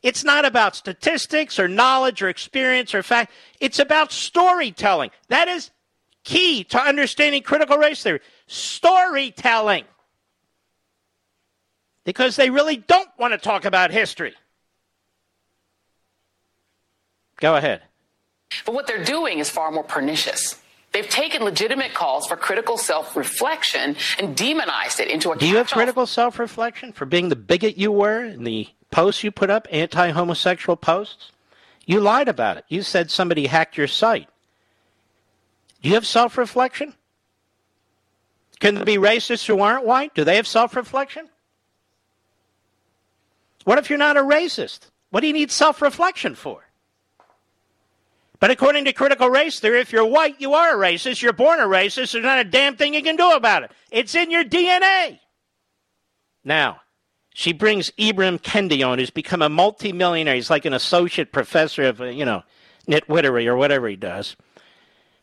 It's 0.03 0.25
not 0.25 0.45
about 0.45 0.77
statistics 0.77 1.59
or 1.59 1.69
knowledge 1.69 2.21
or 2.21 2.29
experience 2.29 2.95
or 2.95 3.03
fact. 3.03 3.33
It's 3.61 3.79
about 3.79 4.13
storytelling. 4.13 5.11
That 5.29 5.49
is 5.49 5.71
key 6.25 6.65
to 6.65 6.79
understanding 6.79 7.43
critical 7.43 7.79
race 7.79 8.03
theory. 8.03 8.21
Storytelling. 8.47 9.85
Because 12.05 12.37
they 12.37 12.51
really 12.51 12.77
don't 12.77 13.09
want 13.19 13.33
to 13.33 13.39
talk 13.39 13.65
about 13.65 13.91
history. 13.91 14.35
Go 17.41 17.57
ahead. 17.57 17.83
But 18.65 18.75
what 18.75 18.87
they're 18.87 19.05
doing 19.05 19.39
is 19.39 19.51
far 19.51 19.71
more 19.71 19.85
pernicious. 19.85 20.61
They've 20.93 21.09
taken 21.09 21.43
legitimate 21.43 21.93
calls 21.93 22.27
for 22.27 22.37
critical 22.37 22.79
self 22.79 23.17
reflection 23.17 23.97
and 24.19 24.37
demonized 24.37 25.01
it 25.01 25.09
into 25.09 25.33
a 25.33 25.37
Do 25.37 25.49
you 25.49 25.57
have 25.57 25.69
critical 25.69 26.07
self 26.07 26.39
reflection 26.39 26.93
for 26.93 27.05
being 27.05 27.31
the 27.31 27.37
bigot 27.37 27.77
you 27.77 27.91
were 27.91 28.25
in 28.25 28.45
the 28.45 28.69
posts 28.93 29.25
you 29.25 29.33
put 29.33 29.51
up, 29.51 29.67
anti 29.73 30.11
homosexual 30.11 30.77
posts? 30.77 31.33
You 31.85 32.01
lied 32.01 32.29
about 32.29 32.59
it. 32.59 32.65
You 32.69 32.83
said 32.83 33.11
somebody 33.11 33.47
hacked 33.47 33.77
your 33.77 33.89
site. 33.89 34.29
Do 35.83 35.89
you 35.89 35.97
have 35.97 36.07
self 36.07 36.39
reflection? 36.39 36.95
Can 38.61 38.77
there 38.77 38.85
be 38.85 38.97
racists 38.97 39.47
who 39.47 39.61
aren't 39.61 39.85
white? 39.85 40.15
Do 40.15 40.23
they 40.23 40.37
have 40.37 40.47
self 40.47 40.77
reflection? 40.77 41.29
What 43.65 43.79
if 43.79 43.91
you're 43.91 43.99
not 43.99 44.17
a 44.17 44.23
racist? 44.23 44.91
What 45.11 45.21
do 45.21 45.27
you 45.27 45.33
need 45.33 45.51
self 45.51 45.83
reflection 45.83 46.35
for? 46.35 46.65
But 48.41 48.51
according 48.51 48.85
to 48.85 48.93
critical 48.93 49.31
race 49.31 49.59
theory, 49.59 49.81
if 49.81 49.93
you're 49.93 50.05
white, 50.05 50.41
you 50.41 50.55
are 50.55 50.75
a 50.75 50.79
racist. 50.79 51.23
You're 51.23 51.33
born 51.33 51.61
a 51.61 51.65
racist. 51.65 52.13
There's 52.13 52.25
not 52.25 52.41
a 52.41 52.45
damn 52.45 52.77
thing 52.77 52.93
you 52.93 53.03
can 53.03 53.17
do 53.17 53.31
about 53.31 53.63
it. 53.63 53.71
It's 53.91 54.15
in 54.15 54.31
your 54.31 54.45
DNA. 54.45 55.19
Now, 56.45 56.83
she 57.33 57.53
brings 57.53 57.91
Ibram 57.93 58.41
Kendi 58.41 58.87
on, 58.87 58.99
who's 58.99 59.11
become 59.11 59.41
a 59.41 59.49
multimillionaire. 59.49 60.35
He's 60.35 60.51
like 60.51 60.67
an 60.67 60.75
associate 60.75 61.33
professor 61.33 61.85
of, 61.85 62.01
uh, 62.01 62.05
you 62.07 62.25
know, 62.25 62.43
nitwittery 62.87 63.47
or 63.47 63.57
whatever 63.57 63.89
he 63.89 63.97
does. 63.97 64.37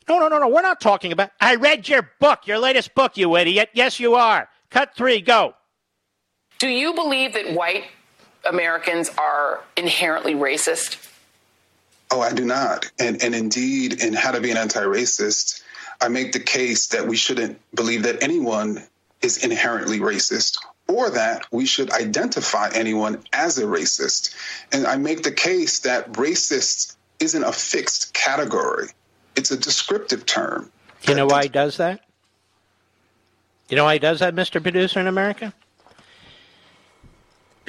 No, 0.10 0.20
no, 0.20 0.28
no, 0.28 0.40
no. 0.40 0.48
We're 0.48 0.62
not 0.62 0.82
talking 0.82 1.12
about. 1.12 1.30
I 1.40 1.56
read 1.56 1.88
your 1.88 2.10
book, 2.20 2.48
your 2.48 2.58
latest 2.58 2.96
book, 2.96 3.18
you 3.18 3.36
idiot. 3.36 3.70
Yes, 3.74 4.00
you 4.00 4.16
are. 4.16 4.50
Cut 4.72 4.96
three, 4.96 5.22
go. 5.22 5.54
Do 6.60 6.70
you 6.70 6.94
believe 6.94 7.34
that 7.34 7.54
white 7.54 7.86
Americans 8.46 9.10
are 9.18 9.62
inherently 9.78 10.34
racist? 10.34 11.08
Oh, 12.10 12.22
I 12.22 12.34
do 12.34 12.46
not. 12.46 12.92
And 13.00 13.24
and 13.24 13.34
indeed, 13.34 14.02
in 14.02 14.14
How 14.14 14.32
to 14.32 14.42
Be 14.42 14.52
an 14.52 14.58
Anti-Racist, 14.58 15.62
I 16.02 16.10
make 16.10 16.34
the 16.34 16.40
case 16.40 16.88
that 16.88 17.08
we 17.08 17.16
shouldn't 17.16 17.60
believe 17.74 18.04
that 18.04 18.22
anyone 18.22 18.84
is 19.22 19.44
inherently 19.44 20.00
racist 20.00 20.58
or 20.88 21.10
that 21.12 21.46
we 21.52 21.66
should 21.66 21.92
identify 21.92 22.70
anyone 22.74 23.24
as 23.32 23.58
a 23.58 23.64
racist. 23.64 24.36
And 24.72 24.86
I 24.86 24.98
make 24.98 25.24
the 25.24 25.32
case 25.32 25.80
that 25.80 26.12
racist 26.14 26.96
isn't 27.20 27.44
a 27.44 27.52
fixed 27.52 28.14
category. 28.14 28.88
It's 29.36 29.52
a 29.52 29.58
descriptive 29.58 30.26
term. 30.26 30.72
You 31.04 31.16
know 31.16 31.28
why 31.28 31.44
he 31.44 31.50
does 31.50 31.78
that? 31.78 32.02
You 33.70 33.78
know 33.78 33.86
why 33.86 33.94
he 33.94 34.00
does 34.00 34.20
that, 34.20 34.36
Mr. 34.36 34.62
Producer 34.62 35.00
in 35.00 35.08
America? 35.08 35.54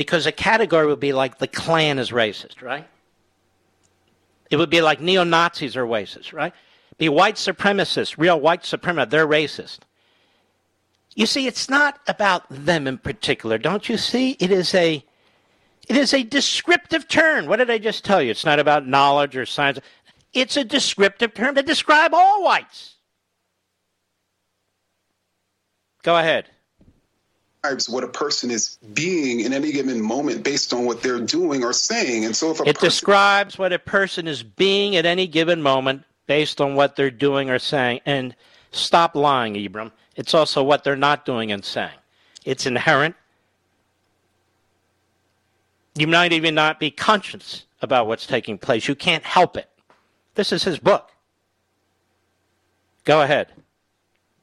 Because 0.03 0.26
a 0.26 0.32
category 0.32 0.86
would 0.86 0.98
be 0.98 1.12
like 1.12 1.38
the 1.38 1.46
Klan 1.46 2.00
is 2.00 2.11
racist, 2.11 2.61
right? 2.61 2.88
It 4.50 4.57
would 4.57 4.68
be 4.68 4.82
like 4.82 5.00
neo 5.00 5.22
Nazis 5.22 5.76
are 5.76 5.86
racist, 5.86 6.32
right? 6.32 6.53
Be 6.98 7.09
white 7.09 7.36
supremacists, 7.36 8.18
real 8.18 8.40
white 8.40 8.64
supremacists, 8.64 9.11
they're 9.11 9.28
racist. 9.28 9.78
You 11.14 11.26
see, 11.26 11.46
it's 11.46 11.70
not 11.70 12.00
about 12.09 12.42
them 12.50 12.88
in 12.88 12.98
particular, 12.98 13.59
don't 13.59 13.88
you 13.88 13.96
see? 13.96 14.36
It 14.40 14.50
is 14.50 14.74
a 14.74 15.05
it 15.88 15.96
is 15.96 16.12
a 16.12 16.24
descriptive 16.24 17.07
term. 17.07 17.46
What 17.46 17.59
did 17.59 17.70
I 17.70 17.78
just 17.78 18.05
tell 18.05 18.20
you? 18.20 18.32
It's 18.32 18.44
not 18.44 18.59
about 18.59 18.86
knowledge 18.86 19.36
or 19.36 19.46
science. 19.46 19.78
It's 20.32 20.57
a 20.57 20.64
descriptive 20.64 21.32
term 21.32 21.55
to 21.55 21.62
describe 21.62 22.12
all 22.12 22.42
whites. 22.42 22.96
Go 26.03 26.16
ahead. 26.16 26.48
Describes 27.62 27.88
what 27.88 28.02
a 28.02 28.08
person 28.08 28.50
is 28.50 28.76
being 28.92 29.40
in 29.40 29.52
any 29.52 29.70
given 29.70 30.00
moment 30.02 30.42
based 30.42 30.72
on 30.72 30.84
what 30.84 31.00
they're 31.00 31.20
doing 31.20 31.62
or 31.62 31.72
saying. 31.72 32.24
And 32.24 32.34
so 32.34 32.50
if 32.50 32.58
a 32.58 32.62
It 32.64 32.74
person 32.74 32.88
describes 32.88 33.56
what 33.56 33.72
a 33.72 33.78
person 33.78 34.26
is 34.26 34.42
being 34.42 34.96
at 34.96 35.06
any 35.06 35.28
given 35.28 35.62
moment 35.62 36.02
based 36.26 36.60
on 36.60 36.74
what 36.74 36.96
they're 36.96 37.08
doing 37.08 37.50
or 37.50 37.60
saying. 37.60 38.00
And 38.04 38.34
stop 38.72 39.14
lying, 39.14 39.54
Ibram. 39.54 39.92
It's 40.16 40.34
also 40.34 40.64
what 40.64 40.82
they're 40.82 40.96
not 40.96 41.24
doing 41.24 41.52
and 41.52 41.64
saying. 41.64 41.94
It's 42.44 42.66
inherent. 42.66 43.14
You 45.94 46.08
might 46.08 46.32
even 46.32 46.56
not 46.56 46.80
be 46.80 46.90
conscious 46.90 47.64
about 47.80 48.08
what's 48.08 48.26
taking 48.26 48.58
place. 48.58 48.88
You 48.88 48.96
can't 48.96 49.22
help 49.22 49.56
it. 49.56 49.68
This 50.34 50.50
is 50.50 50.64
his 50.64 50.80
book. 50.80 51.12
Go 53.04 53.22
ahead. 53.22 53.52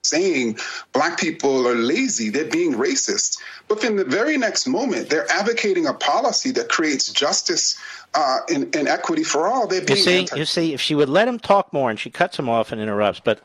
Saying 0.10 0.58
black 0.94 1.20
people 1.20 1.68
are 1.68 1.76
lazy, 1.76 2.30
they're 2.30 2.46
being 2.46 2.74
racist. 2.74 3.40
But 3.68 3.84
in 3.84 3.96
the 3.96 4.06
very 4.06 4.38
next 4.38 4.68
moment, 4.68 5.10
they're 5.10 5.30
advocating 5.32 5.86
a 5.86 5.94
policy 5.94 6.52
that 6.52 6.70
creates 6.70 7.12
justice 7.12 7.78
uh, 8.14 8.40
and, 8.50 8.76
and 8.76 8.88
equity 8.88 9.24
for 9.24 9.48
all. 9.48 9.68
They're 9.68 9.82
being 9.82 9.98
You 9.98 10.04
see, 10.04 10.18
anti- 10.20 10.38
you 10.38 10.46
see, 10.46 10.74
if 10.74 10.82
she 10.82 10.96
would 10.96 11.10
let 11.10 11.28
him 11.28 11.40
talk 11.40 11.72
more, 11.72 11.90
and 11.90 12.00
she 12.00 12.10
cuts 12.10 12.38
him 12.38 12.50
off 12.50 12.72
and 12.72 12.82
interrupts, 12.82 13.22
but 13.24 13.42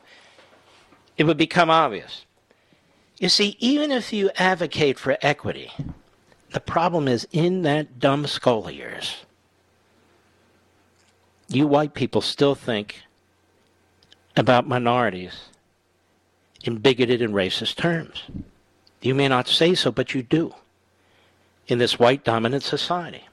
it 1.17 1.25
would 1.25 1.37
become 1.37 1.69
obvious. 1.69 2.25
You 3.17 3.29
see, 3.29 3.55
even 3.59 3.91
if 3.91 4.11
you 4.11 4.29
advocate 4.35 4.99
for 4.99 5.17
equity, 5.21 5.71
the 6.51 6.59
problem 6.59 7.07
is 7.07 7.27
in 7.31 7.61
that 7.61 7.99
dumb 7.99 8.27
skull 8.27 8.67
of 8.67 8.73
yours. 8.73 9.25
You 11.47 11.67
white 11.67 11.93
people 11.93 12.21
still 12.21 12.55
think 12.55 13.03
about 14.35 14.67
minorities 14.67 15.49
in 16.65 16.77
bigoted 16.77 17.21
and 17.21 17.33
racist 17.33 17.75
terms. 17.75 18.23
You 19.01 19.13
may 19.13 19.27
not 19.27 19.47
say 19.47 19.75
so, 19.75 19.91
but 19.91 20.13
you 20.13 20.23
do 20.23 20.53
in 21.67 21.77
this 21.77 21.99
white 21.99 22.23
dominant 22.23 22.63
society. 22.63 23.27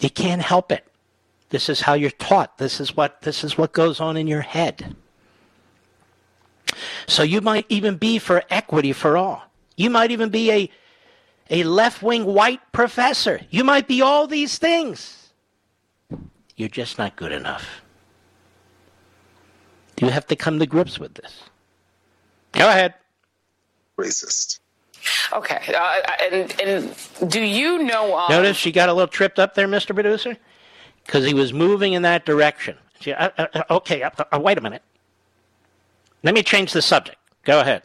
You 0.00 0.10
can't 0.10 0.42
help 0.42 0.72
it. 0.72 0.86
This 1.50 1.68
is 1.68 1.82
how 1.82 1.94
you're 1.94 2.10
taught. 2.10 2.58
This 2.58 2.80
is 2.80 2.96
what 2.96 3.22
this 3.22 3.44
is 3.44 3.56
what 3.56 3.72
goes 3.72 4.00
on 4.00 4.16
in 4.16 4.26
your 4.26 4.40
head. 4.40 4.96
So 7.06 7.22
you 7.22 7.40
might 7.40 7.66
even 7.68 7.96
be 7.96 8.18
for 8.18 8.42
equity 8.50 8.92
for 8.92 9.16
all. 9.16 9.42
You 9.76 9.90
might 9.90 10.10
even 10.10 10.30
be 10.30 10.50
a 10.50 10.70
a 11.48 11.62
left-wing 11.62 12.24
white 12.24 12.60
professor. 12.72 13.40
You 13.50 13.62
might 13.62 13.86
be 13.86 14.02
all 14.02 14.26
these 14.26 14.58
things. 14.58 15.30
You're 16.56 16.68
just 16.68 16.98
not 16.98 17.14
good 17.14 17.30
enough. 17.30 17.82
You 20.00 20.08
have 20.10 20.26
to 20.26 20.36
come 20.36 20.58
to 20.58 20.66
grips 20.66 20.98
with 20.98 21.14
this. 21.14 21.42
Go 22.52 22.68
ahead. 22.68 22.94
Racist. 23.98 24.60
Okay. 25.32 25.74
Uh, 25.74 26.00
and, 26.32 26.60
and 26.60 27.30
do 27.30 27.40
you 27.40 27.82
know? 27.82 28.16
Um, 28.18 28.26
Notice 28.30 28.56
she 28.56 28.72
got 28.72 28.88
a 28.88 28.92
little 28.92 29.08
tripped 29.08 29.38
up 29.38 29.54
there, 29.54 29.68
Mr. 29.68 29.94
Producer, 29.94 30.36
because 31.04 31.24
he 31.24 31.32
was 31.34 31.52
moving 31.52 31.92
in 31.92 32.02
that 32.02 32.26
direction. 32.26 32.76
She, 33.00 33.12
uh, 33.12 33.30
uh, 33.38 33.46
uh, 33.54 33.62
okay, 33.70 34.02
uh, 34.02 34.10
uh, 34.32 34.40
wait 34.40 34.58
a 34.58 34.60
minute. 34.60 34.82
Let 36.22 36.34
me 36.34 36.42
change 36.42 36.72
the 36.72 36.82
subject. 36.82 37.18
Go 37.44 37.60
ahead. 37.60 37.82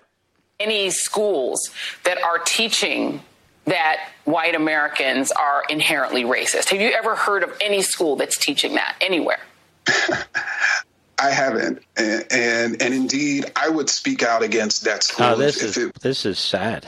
any 0.60 0.90
schools 0.90 1.70
that 2.04 2.22
are 2.24 2.40
teaching 2.40 3.22
that 3.66 4.10
white 4.26 4.56
Americans 4.56 5.32
are 5.32 5.64
inherently 5.70 6.24
racist? 6.24 6.70
Have 6.70 6.82
you 6.82 6.90
ever 6.90 7.16
heard 7.16 7.44
of 7.44 7.56
any 7.62 7.82
school 7.82 8.16
that's 8.16 8.38
teaching 8.38 8.74
that 8.76 8.96
anywhere? 9.02 9.40
I 11.22 11.30
haven't, 11.30 11.84
and, 11.98 12.26
and 12.32 12.82
and 12.82 12.94
indeed, 12.94 13.52
I 13.56 13.70
would 13.70 13.90
speak 13.90 14.24
out 14.24 14.42
against 14.42 14.84
that 14.86 15.04
school 15.04 15.26
Oh, 15.28 15.36
this 15.36 15.58
if 15.58 15.64
is 15.64 15.78
it 15.78 15.94
this 16.02 16.26
is 16.26 16.40
sad. 16.40 16.88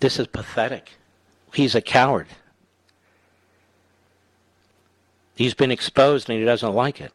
This 0.00 0.18
is 0.18 0.26
pathetic. 0.26 0.90
He's 1.54 1.74
a 1.74 1.80
coward. 1.80 2.26
He's 5.34 5.54
been 5.54 5.70
exposed 5.70 6.28
and 6.28 6.38
he 6.38 6.44
doesn't 6.44 6.74
like 6.74 7.00
it. 7.00 7.12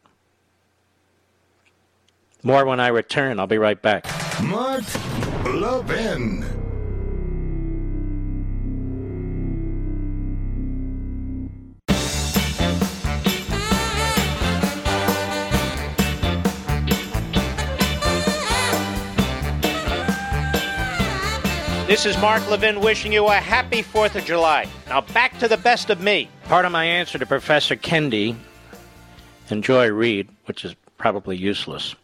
More 2.42 2.64
when 2.64 2.80
I 2.80 2.88
return. 2.88 3.38
I'll 3.38 3.46
be 3.46 3.58
right 3.58 3.80
back. 3.80 4.06
Mark 4.42 4.82
Levin. 5.44 6.61
This 21.86 22.06
is 22.06 22.16
Mark 22.18 22.48
Levin 22.48 22.80
wishing 22.80 23.12
you 23.12 23.26
a 23.26 23.34
happy 23.34 23.82
4th 23.82 24.14
of 24.14 24.24
July. 24.24 24.68
Now 24.88 25.00
back 25.00 25.36
to 25.40 25.48
the 25.48 25.56
best 25.56 25.90
of 25.90 26.00
me. 26.00 26.28
Part 26.44 26.64
of 26.64 26.70
my 26.70 26.84
answer 26.84 27.18
to 27.18 27.26
Professor 27.26 27.74
Kendi 27.74 28.36
and 29.50 29.64
Joy 29.64 29.90
Reid, 29.90 30.28
which 30.46 30.64
is 30.64 30.76
probably 30.96 31.36
useless, 31.36 31.96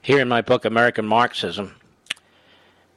here 0.00 0.20
in 0.20 0.28
my 0.28 0.40
book, 0.40 0.64
American 0.64 1.04
Marxism, 1.04 1.74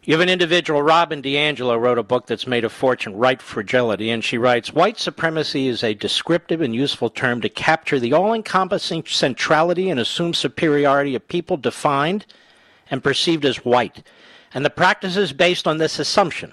you 0.03 0.13
have 0.13 0.21
an 0.21 0.29
individual, 0.29 0.81
Robin 0.81 1.21
DiAngelo, 1.21 1.77
wrote 1.77 1.97
a 1.97 2.03
book 2.03 2.25
that's 2.25 2.47
made 2.47 2.63
a 2.63 2.69
fortune, 2.69 3.17
White 3.17 3.41
Fragility, 3.41 4.09
and 4.09 4.23
she 4.23 4.37
writes 4.37 4.71
White 4.73 4.97
supremacy 4.97 5.67
is 5.67 5.83
a 5.83 5.93
descriptive 5.93 6.61
and 6.61 6.73
useful 6.73 7.09
term 7.09 7.41
to 7.41 7.49
capture 7.49 7.99
the 7.99 8.13
all 8.13 8.33
encompassing 8.33 9.03
centrality 9.05 9.89
and 9.89 9.99
assumed 9.99 10.37
superiority 10.37 11.15
of 11.15 11.27
people 11.27 11.57
defined 11.57 12.25
and 12.89 13.03
perceived 13.03 13.43
as 13.43 13.57
white, 13.65 14.01
and 14.57 14.65
the 14.65 14.71
practice 14.71 15.17
is 15.17 15.33
based 15.33 15.67
on 15.67 15.77
this 15.77 15.99
assumption. 15.99 16.51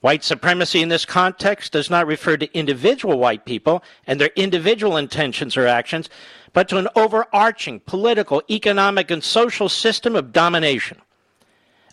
White 0.00 0.24
supremacy 0.24 0.80
in 0.80 0.88
this 0.88 1.04
context 1.04 1.72
does 1.72 1.90
not 1.90 2.06
refer 2.06 2.38
to 2.38 2.58
individual 2.58 3.18
white 3.18 3.44
people 3.44 3.84
and 4.06 4.18
their 4.18 4.30
individual 4.34 4.96
intentions 4.96 5.54
or 5.54 5.66
actions, 5.66 6.08
but 6.54 6.70
to 6.70 6.78
an 6.78 6.88
overarching 6.96 7.80
political, 7.80 8.42
economic, 8.48 9.10
and 9.10 9.22
social 9.22 9.68
system 9.68 10.16
of 10.16 10.32
domination. 10.32 10.96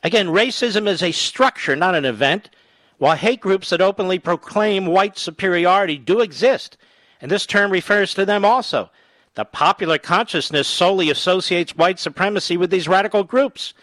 Again, 0.03 0.27
racism 0.27 0.87
is 0.87 1.03
a 1.03 1.11
structure, 1.11 1.75
not 1.75 1.95
an 1.95 2.05
event, 2.05 2.49
while 2.97 3.17
hate 3.17 3.41
groups 3.41 3.71
that 3.71 3.81
openly 3.81 4.19
proclaim 4.19 4.85
white 4.85 5.17
superiority 5.17 5.97
do 5.97 6.21
exist, 6.21 6.77
and 7.19 7.29
this 7.29 7.45
term 7.45 7.69
refers 7.69 8.13
to 8.13 8.23
them 8.25 8.45
also. 8.45 8.89
The 9.33 9.43
popular 9.43 9.97
consciousness 9.97 10.69
solely 10.69 11.09
associates 11.09 11.75
white 11.75 11.99
supremacy 11.99 12.55
with 12.55 12.71
these 12.71 12.87
radical 12.87 13.25
groups. 13.25 13.73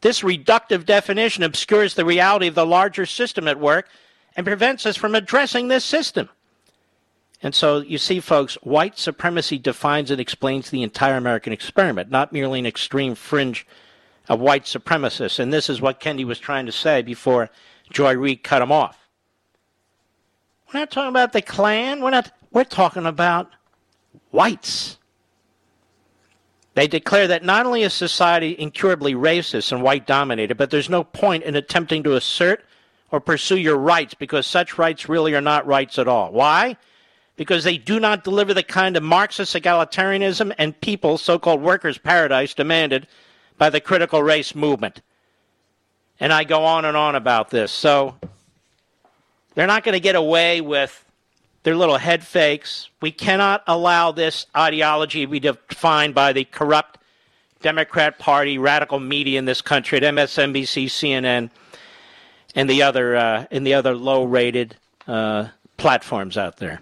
This 0.00 0.20
reductive 0.20 0.86
definition 0.86 1.42
obscures 1.42 1.94
the 1.94 2.04
reality 2.04 2.46
of 2.46 2.54
the 2.54 2.66
larger 2.66 3.06
system 3.06 3.46
at 3.46 3.60
work 3.60 3.88
and 4.36 4.46
prevents 4.46 4.86
us 4.86 4.96
from 4.96 5.14
addressing 5.14 5.68
this 5.68 5.84
system. 5.84 6.28
And 7.42 7.54
so 7.54 7.78
you 7.78 7.98
see, 7.98 8.20
folks, 8.20 8.54
white 8.56 8.98
supremacy 8.98 9.58
defines 9.58 10.10
and 10.10 10.20
explains 10.20 10.70
the 10.70 10.82
entire 10.82 11.16
American 11.16 11.52
experiment, 11.52 12.10
not 12.10 12.32
merely 12.32 12.58
an 12.58 12.66
extreme 12.66 13.14
fringe 13.14 13.66
of 14.28 14.40
white 14.40 14.64
supremacists. 14.64 15.38
And 15.38 15.52
this 15.52 15.70
is 15.70 15.80
what 15.80 16.00
Kendi 16.00 16.24
was 16.24 16.38
trying 16.38 16.66
to 16.66 16.72
say 16.72 17.02
before 17.02 17.50
Joy 17.90 18.16
Reid 18.16 18.42
cut 18.42 18.62
him 18.62 18.70
off. 18.70 19.08
We're 20.72 20.80
not 20.80 20.90
talking 20.90 21.08
about 21.08 21.32
the 21.32 21.42
Klan. 21.42 22.00
We're 22.00 22.10
not. 22.10 22.30
We're 22.52 22.64
talking 22.64 23.06
about 23.06 23.50
whites. 24.30 24.98
They 26.74 26.86
declare 26.86 27.26
that 27.28 27.44
not 27.44 27.66
only 27.66 27.82
is 27.82 27.92
society 27.92 28.54
incurably 28.58 29.14
racist 29.14 29.72
and 29.72 29.82
white 29.82 30.06
dominated, 30.06 30.56
but 30.56 30.70
there's 30.70 30.88
no 30.88 31.02
point 31.02 31.42
in 31.44 31.56
attempting 31.56 32.02
to 32.04 32.14
assert 32.14 32.64
or 33.10 33.20
pursue 33.20 33.56
your 33.56 33.76
rights 33.76 34.14
because 34.14 34.46
such 34.46 34.78
rights 34.78 35.08
really 35.08 35.34
are 35.34 35.40
not 35.40 35.66
rights 35.66 35.98
at 35.98 36.06
all. 36.06 36.30
Why? 36.32 36.76
Because 37.36 37.64
they 37.64 37.76
do 37.76 37.98
not 37.98 38.22
deliver 38.22 38.54
the 38.54 38.62
kind 38.62 38.96
of 38.96 39.02
Marxist 39.02 39.54
egalitarianism 39.56 40.54
and 40.58 40.80
people, 40.80 41.18
so 41.18 41.38
called 41.38 41.60
workers' 41.60 41.98
paradise, 41.98 42.54
demanded 42.54 43.08
by 43.58 43.68
the 43.68 43.80
critical 43.80 44.22
race 44.22 44.54
movement. 44.54 45.02
And 46.20 46.32
I 46.32 46.44
go 46.44 46.64
on 46.64 46.84
and 46.84 46.96
on 46.96 47.16
about 47.16 47.50
this. 47.50 47.72
So 47.72 48.14
they're 49.54 49.66
not 49.66 49.82
going 49.82 49.94
to 49.94 50.00
get 50.00 50.14
away 50.14 50.60
with 50.60 51.04
their 51.62 51.76
little 51.76 51.98
head 51.98 52.24
fakes. 52.24 52.88
We 53.00 53.10
cannot 53.10 53.62
allow 53.66 54.12
this 54.12 54.46
ideology 54.56 55.24
to 55.24 55.30
be 55.30 55.40
defined 55.40 56.14
by 56.14 56.32
the 56.32 56.44
corrupt 56.44 56.98
Democrat 57.60 58.18
Party, 58.18 58.58
radical 58.58 58.98
media 58.98 59.38
in 59.38 59.44
this 59.44 59.60
country 59.60 59.98
at 59.98 60.02
MSNBC, 60.02 60.86
CNN, 60.86 61.50
and 62.54 62.70
the 62.70 62.82
other 62.82 63.16
uh, 63.16 63.46
and 63.50 63.66
the 63.66 63.74
other 63.74 63.94
low-rated 63.94 64.76
uh, 65.06 65.48
platforms 65.76 66.38
out 66.38 66.56
there. 66.56 66.80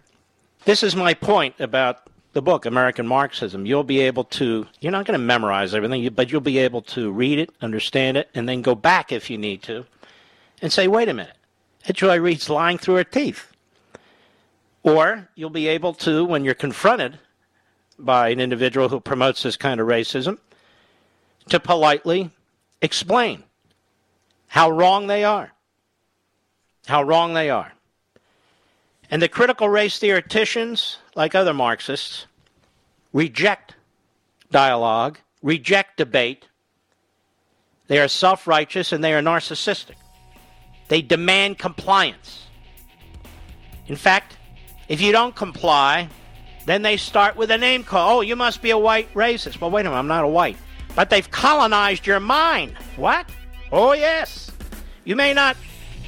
This 0.64 0.82
is 0.82 0.94
my 0.94 1.14
point 1.14 1.56
about 1.58 2.08
the 2.32 2.42
book 2.42 2.64
American 2.64 3.06
Marxism. 3.06 3.66
You'll 3.66 3.84
be 3.84 4.00
able 4.00 4.24
to. 4.24 4.66
You're 4.80 4.92
not 4.92 5.04
going 5.06 5.18
to 5.18 5.24
memorize 5.24 5.74
everything, 5.74 6.08
but 6.10 6.30
you'll 6.30 6.40
be 6.40 6.58
able 6.58 6.82
to 6.82 7.10
read 7.10 7.40
it, 7.40 7.50
understand 7.60 8.16
it, 8.16 8.30
and 8.34 8.48
then 8.48 8.62
go 8.62 8.76
back 8.76 9.10
if 9.10 9.28
you 9.28 9.36
need 9.36 9.62
to, 9.64 9.84
and 10.62 10.72
say, 10.72 10.86
"Wait 10.86 11.08
a 11.08 11.14
minute, 11.14 11.36
that 11.86 11.96
Joy 11.96 12.20
Reid's 12.20 12.48
lying 12.48 12.78
through 12.78 12.96
her 12.96 13.04
teeth." 13.04 13.52
Or 14.82 15.28
you'll 15.34 15.50
be 15.50 15.68
able 15.68 15.94
to, 15.94 16.24
when 16.24 16.44
you're 16.44 16.54
confronted 16.54 17.18
by 17.98 18.28
an 18.28 18.40
individual 18.40 18.88
who 18.88 19.00
promotes 19.00 19.42
this 19.42 19.56
kind 19.56 19.80
of 19.80 19.86
racism, 19.86 20.38
to 21.48 21.58
politely 21.58 22.30
explain 22.80 23.42
how 24.48 24.70
wrong 24.70 25.06
they 25.06 25.24
are. 25.24 25.52
How 26.86 27.02
wrong 27.02 27.34
they 27.34 27.50
are. 27.50 27.72
And 29.10 29.20
the 29.20 29.28
critical 29.28 29.68
race 29.68 29.98
theoreticians, 29.98 30.98
like 31.14 31.34
other 31.34 31.54
Marxists, 31.54 32.26
reject 33.12 33.74
dialogue, 34.50 35.18
reject 35.42 35.96
debate. 35.96 36.46
They 37.86 37.98
are 37.98 38.08
self 38.08 38.46
righteous 38.46 38.92
and 38.92 39.02
they 39.02 39.14
are 39.14 39.22
narcissistic. 39.22 39.96
They 40.88 41.02
demand 41.02 41.58
compliance. 41.58 42.46
In 43.86 43.96
fact, 43.96 44.37
if 44.88 45.00
you 45.00 45.12
don't 45.12 45.34
comply, 45.34 46.08
then 46.66 46.82
they 46.82 46.96
start 46.96 47.36
with 47.36 47.50
a 47.50 47.58
name 47.58 47.84
call. 47.84 48.18
Oh, 48.18 48.20
you 48.20 48.36
must 48.36 48.62
be 48.62 48.70
a 48.70 48.78
white 48.78 49.12
racist. 49.14 49.60
Well, 49.60 49.70
wait 49.70 49.82
a 49.82 49.84
minute, 49.84 49.98
I'm 49.98 50.06
not 50.06 50.24
a 50.24 50.28
white. 50.28 50.56
But 50.94 51.10
they've 51.10 51.30
colonized 51.30 52.06
your 52.06 52.20
mind. 52.20 52.76
What? 52.96 53.28
Oh, 53.70 53.92
yes. 53.92 54.50
You 55.04 55.16
may 55.16 55.32
not 55.32 55.56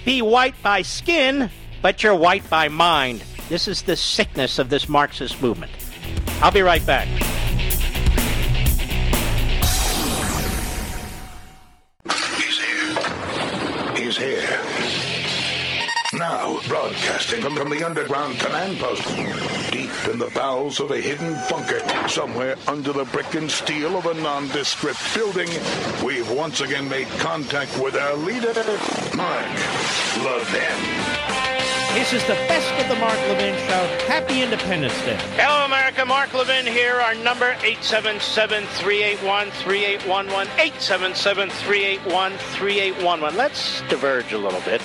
be 0.04 0.22
white 0.22 0.54
by 0.62 0.82
skin, 0.82 1.50
but 1.82 2.02
you're 2.02 2.14
white 2.14 2.48
by 2.50 2.68
mind. 2.68 3.22
This 3.48 3.68
is 3.68 3.82
the 3.82 3.96
sickness 3.96 4.58
of 4.58 4.70
this 4.70 4.88
Marxist 4.88 5.40
movement. 5.42 5.72
I'll 6.42 6.50
be 6.50 6.62
right 6.62 6.84
back. 6.84 7.08
Now, 16.20 16.60
broadcasting 16.68 17.40
from, 17.40 17.56
from 17.56 17.70
the 17.70 17.82
underground 17.82 18.38
command 18.38 18.78
post, 18.78 19.02
deep 19.72 19.90
in 20.06 20.18
the 20.18 20.30
bowels 20.34 20.78
of 20.78 20.90
a 20.90 21.00
hidden 21.00 21.32
bunker, 21.48 21.80
somewhere 22.10 22.58
under 22.68 22.92
the 22.92 23.06
brick 23.06 23.34
and 23.36 23.50
steel 23.50 23.96
of 23.96 24.04
a 24.04 24.12
nondescript 24.12 25.00
building, 25.14 25.48
we've 26.04 26.30
once 26.30 26.60
again 26.60 26.86
made 26.90 27.08
contact 27.20 27.74
with 27.82 27.96
our 27.96 28.14
leader, 28.18 28.52
Mark 29.16 29.46
Levin. 30.22 30.76
This 31.94 32.12
is 32.12 32.22
the 32.24 32.34
best 32.34 32.70
of 32.82 32.88
the 32.88 32.96
Mark 33.00 33.16
Levin 33.16 33.56
Show. 33.66 33.86
Happy 34.06 34.42
Independence 34.42 34.92
Day. 35.06 35.16
Hello, 35.36 35.64
America. 35.64 36.04
Mark 36.04 36.34
Levin 36.34 36.66
here. 36.66 37.00
Our 37.00 37.14
number, 37.14 37.54
877-381-3811. 37.54 40.44
877-381-3811. 40.44 43.36
Let's 43.36 43.80
diverge 43.88 44.34
a 44.34 44.38
little 44.38 44.60
bit. 44.60 44.82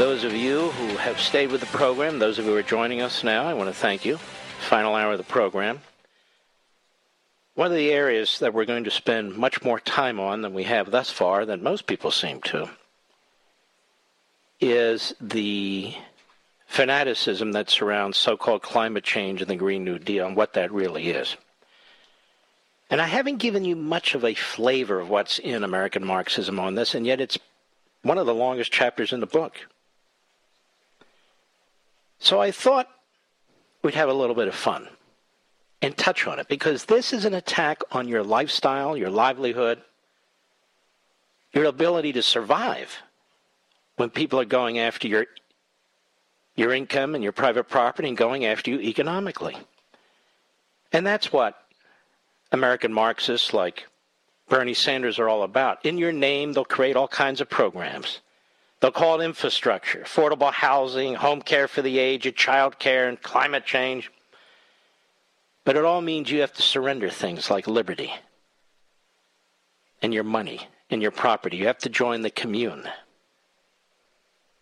Those 0.00 0.24
of 0.24 0.32
you 0.32 0.70
who 0.70 0.96
have 0.96 1.20
stayed 1.20 1.52
with 1.52 1.60
the 1.60 1.66
program, 1.66 2.18
those 2.18 2.38
of 2.38 2.46
you 2.46 2.52
who 2.52 2.56
are 2.56 2.62
joining 2.62 3.02
us 3.02 3.22
now, 3.22 3.44
I 3.44 3.52
want 3.52 3.68
to 3.68 3.74
thank 3.74 4.06
you. 4.06 4.16
Final 4.16 4.94
hour 4.94 5.12
of 5.12 5.18
the 5.18 5.24
program. 5.24 5.82
One 7.54 7.66
of 7.66 7.76
the 7.76 7.92
areas 7.92 8.38
that 8.38 8.54
we're 8.54 8.64
going 8.64 8.84
to 8.84 8.90
spend 8.90 9.36
much 9.36 9.62
more 9.62 9.78
time 9.78 10.18
on 10.18 10.40
than 10.40 10.54
we 10.54 10.62
have 10.62 10.90
thus 10.90 11.10
far, 11.10 11.44
than 11.44 11.62
most 11.62 11.86
people 11.86 12.10
seem 12.10 12.40
to, 12.44 12.70
is 14.58 15.14
the 15.20 15.92
fanaticism 16.66 17.52
that 17.52 17.68
surrounds 17.68 18.16
so 18.16 18.38
called 18.38 18.62
climate 18.62 19.04
change 19.04 19.42
and 19.42 19.50
the 19.50 19.54
Green 19.54 19.84
New 19.84 19.98
Deal 19.98 20.26
and 20.26 20.34
what 20.34 20.54
that 20.54 20.72
really 20.72 21.10
is. 21.10 21.36
And 22.88 23.02
I 23.02 23.06
haven't 23.06 23.36
given 23.36 23.66
you 23.66 23.76
much 23.76 24.14
of 24.14 24.24
a 24.24 24.32
flavor 24.32 24.98
of 24.98 25.10
what's 25.10 25.38
in 25.38 25.62
American 25.62 26.06
Marxism 26.06 26.58
on 26.58 26.74
this, 26.74 26.94
and 26.94 27.06
yet 27.06 27.20
it's 27.20 27.38
one 28.00 28.16
of 28.16 28.24
the 28.24 28.32
longest 28.32 28.72
chapters 28.72 29.12
in 29.12 29.20
the 29.20 29.26
book. 29.26 29.66
So 32.20 32.40
I 32.40 32.50
thought 32.50 32.88
we'd 33.82 33.94
have 33.94 34.10
a 34.10 34.14
little 34.14 34.36
bit 34.36 34.46
of 34.46 34.54
fun 34.54 34.88
and 35.82 35.96
touch 35.96 36.26
on 36.26 36.38
it 36.38 36.48
because 36.48 36.84
this 36.84 37.12
is 37.12 37.24
an 37.24 37.34
attack 37.34 37.82
on 37.90 38.06
your 38.06 38.22
lifestyle, 38.22 38.96
your 38.96 39.10
livelihood, 39.10 39.80
your 41.52 41.64
ability 41.64 42.12
to 42.12 42.22
survive 42.22 42.98
when 43.96 44.10
people 44.10 44.38
are 44.38 44.44
going 44.44 44.78
after 44.78 45.08
your 45.08 45.26
your 46.56 46.74
income 46.74 47.14
and 47.14 47.24
your 47.24 47.32
private 47.32 47.64
property 47.64 48.08
and 48.08 48.16
going 48.18 48.44
after 48.44 48.70
you 48.70 48.80
economically. 48.80 49.56
And 50.92 51.06
that's 51.06 51.32
what 51.32 51.56
American 52.52 52.92
Marxists 52.92 53.54
like 53.54 53.86
Bernie 54.48 54.74
Sanders 54.74 55.18
are 55.18 55.28
all 55.28 55.42
about. 55.42 55.86
In 55.86 55.96
your 55.96 56.12
name, 56.12 56.52
they'll 56.52 56.64
create 56.64 56.96
all 56.96 57.08
kinds 57.08 57.40
of 57.40 57.48
programs. 57.48 58.20
They'll 58.80 58.90
call 58.90 59.20
it 59.20 59.24
infrastructure, 59.24 60.00
affordable 60.00 60.52
housing, 60.52 61.14
home 61.14 61.42
care 61.42 61.68
for 61.68 61.82
the 61.82 61.98
aged, 61.98 62.36
child 62.36 62.78
care, 62.78 63.08
and 63.08 63.20
climate 63.20 63.66
change. 63.66 64.10
But 65.64 65.76
it 65.76 65.84
all 65.84 66.00
means 66.00 66.30
you 66.30 66.40
have 66.40 66.54
to 66.54 66.62
surrender 66.62 67.10
things 67.10 67.50
like 67.50 67.66
liberty 67.66 68.12
and 70.00 70.14
your 70.14 70.24
money 70.24 70.66
and 70.88 71.02
your 71.02 71.10
property. 71.10 71.58
You 71.58 71.66
have 71.66 71.78
to 71.78 71.90
join 71.90 72.22
the 72.22 72.30
commune 72.30 72.88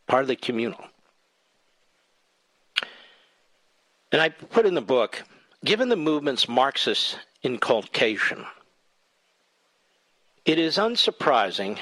part 0.08 0.22
of 0.22 0.28
the 0.28 0.36
communal. 0.36 0.82
And 4.10 4.20
I 4.20 4.30
put 4.30 4.66
in 4.66 4.74
the 4.74 4.80
book, 4.80 5.22
given 5.64 5.90
the 5.90 5.96
movement's 5.96 6.48
Marxist 6.48 7.18
inculcation, 7.42 8.44
it 10.44 10.58
is 10.58 10.78
unsurprising 10.78 11.78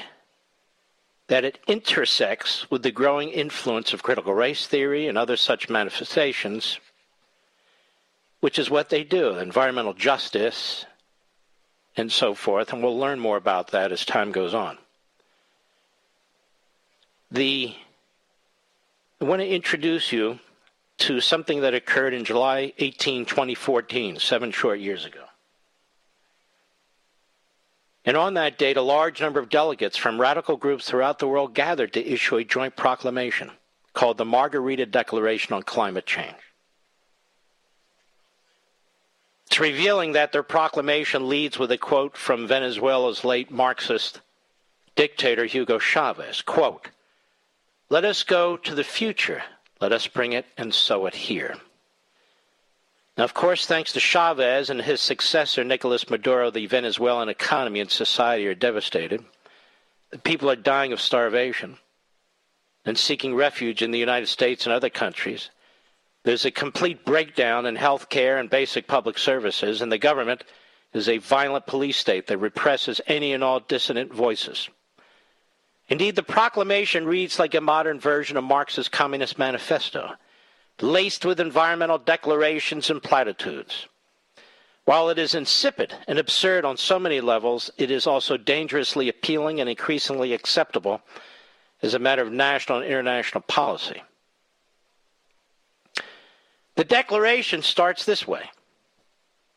that 1.27 1.43
it 1.43 1.59
intersects 1.67 2.69
with 2.71 2.83
the 2.83 2.91
growing 2.91 3.29
influence 3.29 3.93
of 3.93 4.03
critical 4.03 4.33
race 4.33 4.65
theory 4.65 5.07
and 5.07 5.17
other 5.17 5.35
such 5.35 5.69
manifestations, 5.69 6.79
which 8.39 8.57
is 8.57 8.69
what 8.69 8.89
they 8.89 9.03
do 9.03 9.37
environmental 9.37 9.93
justice 9.93 10.85
and 11.97 12.11
so 12.11 12.33
forth. 12.33 12.71
And 12.71 12.81
we'll 12.81 12.97
learn 12.97 13.19
more 13.19 13.37
about 13.37 13.71
that 13.71 13.91
as 13.91 14.05
time 14.05 14.31
goes 14.31 14.53
on. 14.53 14.77
The 17.31 17.75
I 19.19 19.25
want 19.25 19.41
to 19.41 19.47
introduce 19.47 20.11
you 20.11 20.39
to 20.99 21.19
something 21.19 21.61
that 21.61 21.73
occurred 21.73 22.13
in 22.13 22.23
July 22.23 22.73
18, 22.77 23.25
2014, 23.25 24.19
seven 24.19 24.51
short 24.51 24.79
years 24.79 25.05
ago. 25.05 25.26
And 28.07 28.15
on 28.15 28.35
that 28.35 28.57
date, 28.57 28.77
a 28.77 28.81
large 28.81 29.19
number 29.19 29.41
of 29.41 29.49
delegates 29.49 29.97
from 29.97 30.19
radical 30.19 30.55
groups 30.55 30.87
throughout 30.87 31.19
the 31.19 31.27
world 31.27 31.53
gathered 31.53 31.91
to 31.91 32.07
issue 32.07 32.37
a 32.37 32.45
joint 32.45 32.77
proclamation 32.77 33.51
called 33.93 34.17
the 34.17 34.23
Margarita 34.23 34.85
Declaration 34.85 35.53
on 35.53 35.63
Climate 35.63 36.05
Change. 36.05 36.37
It's 39.47 39.59
revealing 39.59 40.13
that 40.13 40.31
their 40.31 40.41
proclamation 40.41 41.27
leads 41.27 41.59
with 41.59 41.69
a 41.69 41.77
quote 41.77 42.15
from 42.15 42.47
Venezuela's 42.47 43.25
late 43.25 43.51
Marxist 43.51 44.21
dictator 44.95 45.43
Hugo 45.43 45.77
Chavez, 45.77 46.41
quote, 46.41 46.89
let 47.89 48.05
us 48.05 48.23
go 48.23 48.55
to 48.55 48.73
the 48.73 48.85
future. 48.85 49.43
Let 49.81 49.91
us 49.91 50.07
bring 50.07 50.31
it 50.31 50.45
and 50.57 50.73
sow 50.73 51.07
it 51.07 51.13
here. 51.13 51.57
Now, 53.17 53.23
of 53.23 53.33
course, 53.33 53.65
thanks 53.65 53.93
to 53.93 53.99
Chavez 53.99 54.69
and 54.69 54.81
his 54.81 55.01
successor, 55.01 55.63
Nicolas 55.63 56.09
Maduro, 56.09 56.51
the 56.51 56.67
Venezuelan 56.67 57.29
economy 57.29 57.79
and 57.79 57.89
society 57.89 58.47
are 58.47 58.53
devastated. 58.53 59.25
People 60.23 60.49
are 60.51 60.55
dying 60.55 60.93
of 60.93 61.01
starvation 61.01 61.77
and 62.85 62.97
seeking 62.97 63.35
refuge 63.35 63.81
in 63.81 63.91
the 63.91 63.99
United 63.99 64.27
States 64.27 64.65
and 64.65 64.73
other 64.73 64.89
countries 64.89 65.49
There's 66.27 66.43
a 66.43 66.51
complete 66.51 67.05
breakdown 67.05 67.65
in 67.65 67.77
health 67.77 68.09
care 68.09 68.37
and 68.37 68.49
basic 68.49 68.85
public 68.85 69.17
services, 69.17 69.81
and 69.81 69.89
the 69.89 69.97
government 69.97 70.43
is 70.91 71.07
a 71.07 71.19
violent 71.19 71.65
police 71.65 71.95
state 71.95 72.27
that 72.27 72.37
represses 72.37 72.99
any 73.07 73.31
and 73.31 73.41
all 73.41 73.61
dissident 73.61 74.13
voices. 74.13 74.67
Indeed, 75.87 76.17
the 76.17 76.23
proclamation 76.23 77.05
reads 77.05 77.39
like 77.39 77.55
a 77.55 77.61
modern 77.61 77.97
version 77.97 78.35
of 78.35 78.43
Marx's 78.43 78.89
Communist 78.89 79.39
Manifesto, 79.39 80.15
laced 80.81 81.25
with 81.25 81.39
environmental 81.39 81.97
declarations 81.97 82.89
and 82.89 83.01
platitudes. 83.01 83.87
While 84.85 85.09
it 85.09 85.19
is 85.19 85.35
insipid 85.35 85.93
and 86.07 86.17
absurd 86.17 86.63
on 86.63 86.77
so 86.77 86.97
many 86.97 87.19
levels, 87.19 87.69
it 87.77 87.91
is 87.91 88.07
also 88.07 88.37
dangerously 88.37 89.09
appealing 89.09 89.59
and 89.59 89.69
increasingly 89.69 90.33
acceptable 90.33 91.01
as 91.81 91.93
a 91.93 91.99
matter 91.99 92.21
of 92.21 92.31
national 92.31 92.79
and 92.79 92.87
international 92.87 93.41
policy. 93.41 94.01
The 96.75 96.85
declaration 96.85 97.63
starts 97.63 98.05
this 98.05 98.27
way 98.27 98.49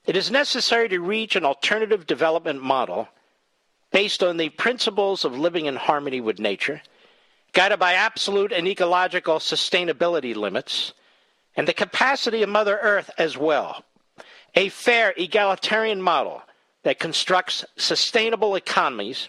It 0.07 0.17
is 0.17 0.31
necessary 0.31 0.89
to 0.89 0.99
reach 0.99 1.37
an 1.37 1.45
alternative 1.45 2.07
development 2.07 2.63
model 2.63 3.09
based 3.93 4.23
on 4.23 4.37
the 4.37 4.49
principles 4.49 5.25
of 5.25 5.39
living 5.39 5.67
in 5.67 5.77
harmony 5.77 6.21
with 6.21 6.39
nature, 6.39 6.83
guided 7.53 7.79
by 7.79 7.95
absolute 7.95 8.53
and 8.53 8.67
ecological 8.67 9.37
sustainability 9.37 10.35
limits, 10.35 10.93
and 11.57 11.67
the 11.67 11.73
capacity 11.73 12.43
of 12.43 12.49
Mother 12.49 12.79
Earth 12.81 13.11
as 13.19 13.37
well. 13.37 13.85
A 14.55 14.69
fair 14.69 15.13
egalitarian 15.17 16.03
model 16.03 16.43
that 16.83 16.99
constructs 16.99 17.65
sustainable 17.77 18.55
economies 18.55 19.29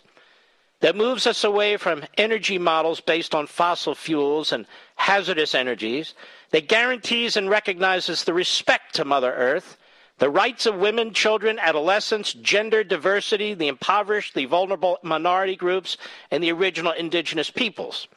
that 0.82 0.96
moves 0.96 1.28
us 1.28 1.44
away 1.44 1.78
from 1.78 2.04
energy 2.18 2.58
models 2.58 3.00
based 3.00 3.34
on 3.34 3.48
fossil 3.48 3.96
fuels 3.96 4.52
and 4.52 4.66
hazardous 4.96 5.56
energies, 5.56 6.16
that 6.50 6.68
guarantees 6.68 7.38
and 7.38 7.50
recognizes 7.50 8.24
the 8.24 8.34
respect 8.34 8.96
to 8.96 9.06
Mother 9.06 9.32
Earth, 9.32 9.78
the 10.18 10.30
rights 10.30 10.66
of 10.66 10.76
women, 10.76 11.14
children, 11.14 11.58
adolescents, 11.60 12.34
gender 12.34 12.84
diversity, 12.84 13.54
the 13.54 13.68
impoverished, 13.68 14.34
the 14.34 14.46
vulnerable 14.46 14.98
minority 15.02 15.56
groups, 15.56 15.98
and 16.30 16.44
the 16.44 16.52
original 16.52 16.92
indigenous 16.92 17.50
peoples. 17.50 18.08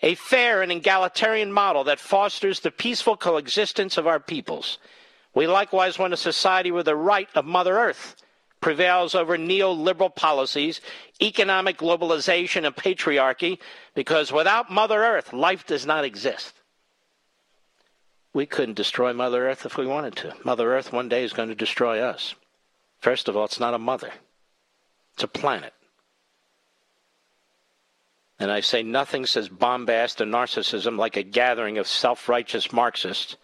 A 0.00 0.14
fair 0.14 0.62
and 0.62 0.70
egalitarian 0.70 1.52
model 1.52 1.84
that 1.84 1.98
fosters 1.98 2.60
the 2.60 2.70
peaceful 2.70 3.16
coexistence 3.16 3.96
of 3.96 4.06
our 4.06 4.20
peoples. 4.20 4.78
We 5.34 5.46
likewise 5.46 5.98
want 5.98 6.12
a 6.12 6.16
society 6.16 6.70
where 6.70 6.82
the 6.82 6.96
right 6.96 7.28
of 7.34 7.44
Mother 7.44 7.78
Earth 7.78 8.16
prevails 8.60 9.14
over 9.14 9.36
neoliberal 9.36 10.14
policies, 10.14 10.80
economic 11.20 11.78
globalization, 11.78 12.66
and 12.66 12.74
patriarchy, 12.74 13.58
because 13.94 14.32
without 14.32 14.70
Mother 14.70 15.02
Earth, 15.04 15.32
life 15.32 15.66
does 15.66 15.86
not 15.86 16.04
exist. 16.04 16.54
We 18.32 18.46
couldn't 18.46 18.74
destroy 18.74 19.12
Mother 19.12 19.48
Earth 19.48 19.64
if 19.64 19.76
we 19.76 19.86
wanted 19.86 20.16
to. 20.16 20.34
Mother 20.44 20.76
Earth 20.76 20.92
one 20.92 21.08
day 21.08 21.24
is 21.24 21.32
going 21.32 21.48
to 21.48 21.54
destroy 21.54 22.00
us. 22.00 22.34
First 23.00 23.28
of 23.28 23.36
all, 23.36 23.44
it's 23.44 23.60
not 23.60 23.74
a 23.74 23.78
mother, 23.78 24.12
it's 25.14 25.24
a 25.24 25.28
planet. 25.28 25.72
And 28.38 28.50
I 28.50 28.60
say 28.60 28.82
nothing 28.82 29.26
says 29.26 29.48
bombast 29.48 30.20
and 30.20 30.32
narcissism 30.32 30.96
like 30.96 31.16
a 31.16 31.22
gathering 31.22 31.78
of 31.78 31.86
self 31.88 32.28
righteous 32.28 32.72
Marxists 32.72 33.36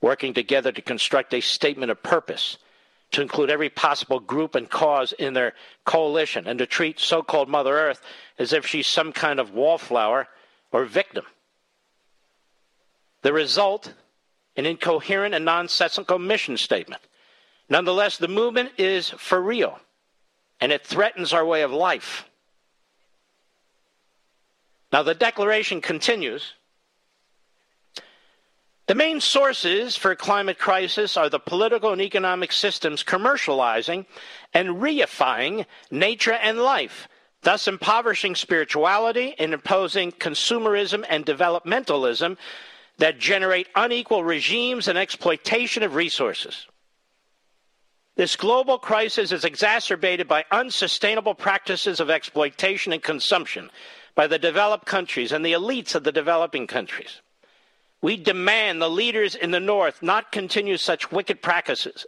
working 0.00 0.34
together 0.34 0.72
to 0.72 0.82
construct 0.82 1.34
a 1.34 1.40
statement 1.40 1.90
of 1.90 2.02
purpose 2.02 2.58
to 3.12 3.20
include 3.20 3.50
every 3.50 3.68
possible 3.68 4.20
group 4.20 4.54
and 4.54 4.70
cause 4.70 5.12
in 5.12 5.34
their 5.34 5.52
coalition 5.84 6.46
and 6.46 6.58
to 6.58 6.66
treat 6.66 6.98
so 6.98 7.22
called 7.22 7.48
Mother 7.48 7.76
Earth 7.76 8.00
as 8.38 8.52
if 8.52 8.66
she's 8.66 8.86
some 8.86 9.12
kind 9.12 9.38
of 9.38 9.52
wallflower 9.52 10.28
or 10.72 10.84
victim. 10.84 11.24
The 13.20 13.32
result 13.32 13.92
an 14.56 14.66
incoherent 14.66 15.34
and 15.34 15.44
nonsensical 15.44 16.18
mission 16.18 16.56
statement. 16.56 17.02
Nonetheless, 17.68 18.18
the 18.18 18.28
movement 18.28 18.70
is 18.76 19.10
for 19.10 19.40
real, 19.40 19.78
and 20.60 20.72
it 20.72 20.86
threatens 20.86 21.32
our 21.32 21.44
way 21.44 21.62
of 21.62 21.72
life. 21.72 22.28
Now, 24.92 25.02
the 25.02 25.14
declaration 25.14 25.80
continues. 25.80 26.52
The 28.86 28.94
main 28.94 29.20
sources 29.20 29.96
for 29.96 30.14
climate 30.14 30.58
crisis 30.58 31.16
are 31.16 31.30
the 31.30 31.38
political 31.38 31.92
and 31.92 32.02
economic 32.02 32.52
systems 32.52 33.02
commercializing 33.02 34.04
and 34.52 34.68
reifying 34.82 35.64
nature 35.90 36.32
and 36.32 36.58
life, 36.58 37.08
thus 37.40 37.68
impoverishing 37.68 38.34
spirituality 38.34 39.34
and 39.38 39.54
imposing 39.54 40.12
consumerism 40.12 41.06
and 41.08 41.24
developmentalism 41.24 42.36
that 42.98 43.18
generate 43.18 43.68
unequal 43.74 44.24
regimes 44.24 44.88
and 44.88 44.98
exploitation 44.98 45.82
of 45.82 45.94
resources. 45.94 46.66
This 48.16 48.36
global 48.36 48.78
crisis 48.78 49.32
is 49.32 49.46
exacerbated 49.46 50.28
by 50.28 50.44
unsustainable 50.50 51.34
practices 51.34 51.98
of 51.98 52.10
exploitation 52.10 52.92
and 52.92 53.02
consumption 53.02 53.70
by 54.14 54.26
the 54.26 54.38
developed 54.38 54.86
countries 54.86 55.32
and 55.32 55.44
the 55.44 55.52
elites 55.52 55.94
of 55.94 56.04
the 56.04 56.12
developing 56.12 56.66
countries. 56.66 57.20
We 58.00 58.16
demand 58.16 58.82
the 58.82 58.90
leaders 58.90 59.34
in 59.34 59.52
the 59.52 59.60
North 59.60 60.02
not 60.02 60.32
continue 60.32 60.76
such 60.76 61.12
wicked 61.12 61.40
practices 61.40 62.04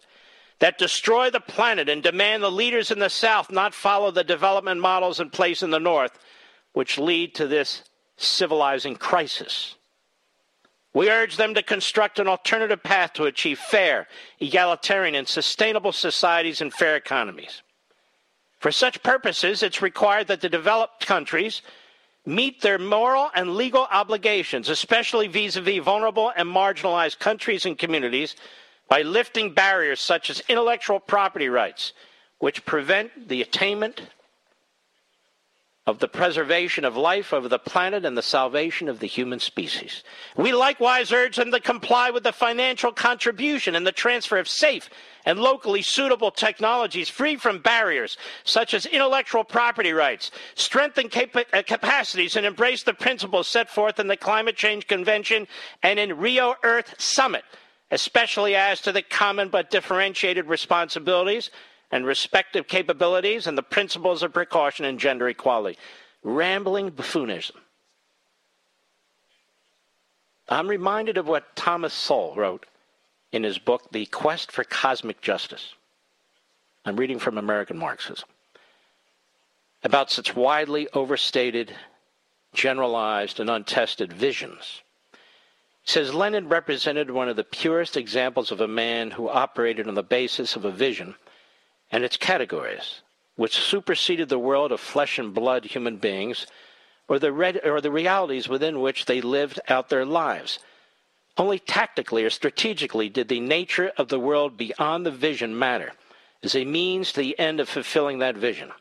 that 0.59 0.78
destroy 0.78 1.31
the 1.31 1.40
planet 1.40 1.89
and 1.89 2.02
demand 2.02 2.43
the 2.43 2.51
leaders 2.51 2.90
in 2.90 2.98
the 2.98 3.09
South 3.09 3.51
not 3.51 3.74
follow 3.74 4.10
the 4.10 4.24
development 4.24 4.81
models 4.81 5.20
in 5.20 5.31
place 5.31 5.62
in 5.62 5.70
the 5.70 5.81
North, 5.81 6.18
which 6.72 6.98
lead 6.98 7.35
to 7.35 7.47
this 7.47 7.85
civilizing 8.16 8.97
crisis. 8.97 9.76
We 10.93 11.10
urge 11.10 11.36
them 11.36 11.55
to 11.55 11.62
construct 11.62 12.20
an 12.20 12.28
alternative 12.28 12.82
path 12.82 13.14
to 13.14 13.24
achieve 13.24 13.59
fair, 13.59 14.06
egalitarian, 14.39 15.16
and 15.16 15.26
sustainable 15.26 15.93
societies 15.93 16.60
and 16.60 16.72
fair 16.72 16.94
economies. 16.94 17.62
For 18.60 18.70
such 18.70 19.02
purposes, 19.02 19.62
it's 19.62 19.82
required 19.82 20.28
that 20.28 20.40
the 20.40 20.48
developed 20.48 21.05
countries 21.05 21.62
meet 22.26 22.60
their 22.60 22.78
moral 22.78 23.30
and 23.34 23.56
legal 23.56 23.86
obligations, 23.90 24.68
especially 24.68 25.26
vis 25.26 25.56
a 25.56 25.60
vis 25.60 25.82
vulnerable 25.82 26.32
and 26.36 26.48
marginalized 26.48 27.18
countries 27.18 27.66
and 27.66 27.78
communities, 27.78 28.36
by 28.88 29.02
lifting 29.02 29.52
barriers 29.52 30.01
such 30.01 30.30
as 30.30 30.42
intellectual 30.48 31.01
property 31.01 31.48
rights, 31.48 31.92
which 32.38 32.64
prevent 32.64 33.28
the 33.28 33.42
attainment 33.42 34.02
of 35.86 35.98
the 35.98 36.09
preservation 36.09 36.82
of 36.82 36.97
life 36.97 37.35
over 37.35 37.47
the 37.47 37.59
planet 37.59 38.06
and 38.06 38.16
the 38.16 38.23
salvation 38.23 38.89
of 38.89 39.01
the 39.01 39.06
human 39.06 39.39
species. 39.39 40.02
We 40.35 40.55
likewise 40.55 41.12
urge 41.12 41.36
them 41.36 41.51
to 41.51 41.61
comply 41.61 42.09
with 42.09 42.23
the 42.23 42.32
financial 42.32 42.90
contribution 42.90 43.74
and 43.74 43.86
the 43.86 43.93
transfer 43.93 44.39
of 44.39 44.48
safe 44.48 44.89
and 45.27 45.39
locally 45.39 45.82
suitable 45.82 46.31
technologies 46.31 47.11
free 47.11 47.36
from 47.36 47.59
barriers 47.59 48.16
such 48.44 48.73
as 48.73 48.86
intellectual 48.86 49.44
property 49.44 49.93
rights, 49.93 50.31
strengthen 50.55 51.11
cap- 51.11 51.36
uh, 51.52 51.62
capacities, 51.66 52.36
and 52.36 52.47
embrace 52.47 52.82
the 52.82 52.94
principles 52.94 53.47
set 53.47 53.69
forth 53.69 54.01
in 54.01 54.06
the 54.06 54.16
Climate 54.16 54.56
Change 54.56 54.86
Convention 54.86 55.47
and 55.82 55.98
in 55.98 56.16
Rio 56.16 56.55
Earth 56.62 56.94
Summit, 56.98 57.44
especially 57.90 58.55
as 58.55 58.81
to 58.81 58.90
the 58.90 59.02
common 59.02 59.51
but 59.51 59.70
differentiated 59.70 60.47
responsibilities 60.47 61.51
and 61.95 62.05
respective 62.05 62.66
capabilities 62.66 63.47
and 63.47 63.57
the 63.57 63.62
principles 63.62 64.25
of 64.25 64.33
precaution 64.33 64.85
and 64.85 64.99
gender 64.99 65.29
equality. 65.29 65.79
Rambling 66.25 66.91
buffoonism. 66.91 67.55
I'm 70.49 70.66
reminded 70.66 71.19
of 71.19 71.29
what 71.29 71.55
Thomas 71.55 71.95
Sowell 71.95 72.35
wrote 72.35 72.66
in 73.31 73.45
his 73.45 73.59
book, 73.59 73.93
The 73.93 74.07
Quest 74.07 74.51
for 74.51 74.65
Cosmic 74.65 75.21
Justice. 75.21 75.75
I'm 76.85 76.97
reading 76.97 77.21
from 77.21 77.39
American 77.39 77.79
Marxism. 77.79 78.29
About 79.85 80.11
such 80.11 80.35
widely 80.35 80.89
overstated, 80.95 81.77
generalized, 82.53 83.39
and 83.39 83.49
untested 83.49 84.12
visions. 84.12 84.83
He 85.83 85.93
says 85.93 86.12
Lenin 86.12 86.49
represented 86.49 87.12
one 87.12 87.29
of 87.29 87.37
the 87.37 87.45
purest 87.45 87.97
examples 87.97 88.51
of 88.51 88.61
a 88.61 88.66
man 88.66 89.12
who 89.12 89.29
operated 89.29 89.87
on 89.87 89.95
the 89.95 90.03
basis 90.03 90.57
of 90.57 90.65
a 90.65 90.73
vision 90.73 91.15
and 91.95 92.03
its 92.03 92.16
categories, 92.16 93.03
which 93.37 93.55
superseded 93.55 94.29
the 94.29 94.37
world 94.37 94.73
of 94.73 94.81
flesh 94.81 95.16
and 95.16 95.33
blood 95.33 95.65
human 95.65 95.97
beings 95.97 96.45
or 97.07 97.21
the, 97.21 97.33
red, 97.33 97.61
or 97.65 97.81
the 97.81 97.91
realities 97.91 98.49
within 98.49 98.81
which 98.81 99.07
they 99.07 99.21
lived 99.21 99.61
out 99.69 99.89
their 99.89 100.05
lives. 100.05 100.59
Only 101.39 101.61
tactically 101.61 102.25
or 102.25 102.31
strategically 102.31 103.09
did 103.09 103.29
the 103.29 103.39
nature 103.39 103.93
of 103.97 104.09
the 104.09 104.19
world 104.19 104.57
beyond 104.57 105.07
the 105.07 105.12
vision 105.12 105.57
matter 105.57 105.93
as 106.43 106.57
a 106.57 106.65
means 106.65 107.12
to 107.12 107.21
the 107.21 107.39
end 107.39 107.61
of 107.61 107.69
fulfilling 107.69 108.19
that 108.19 108.37
vision. 108.37 108.73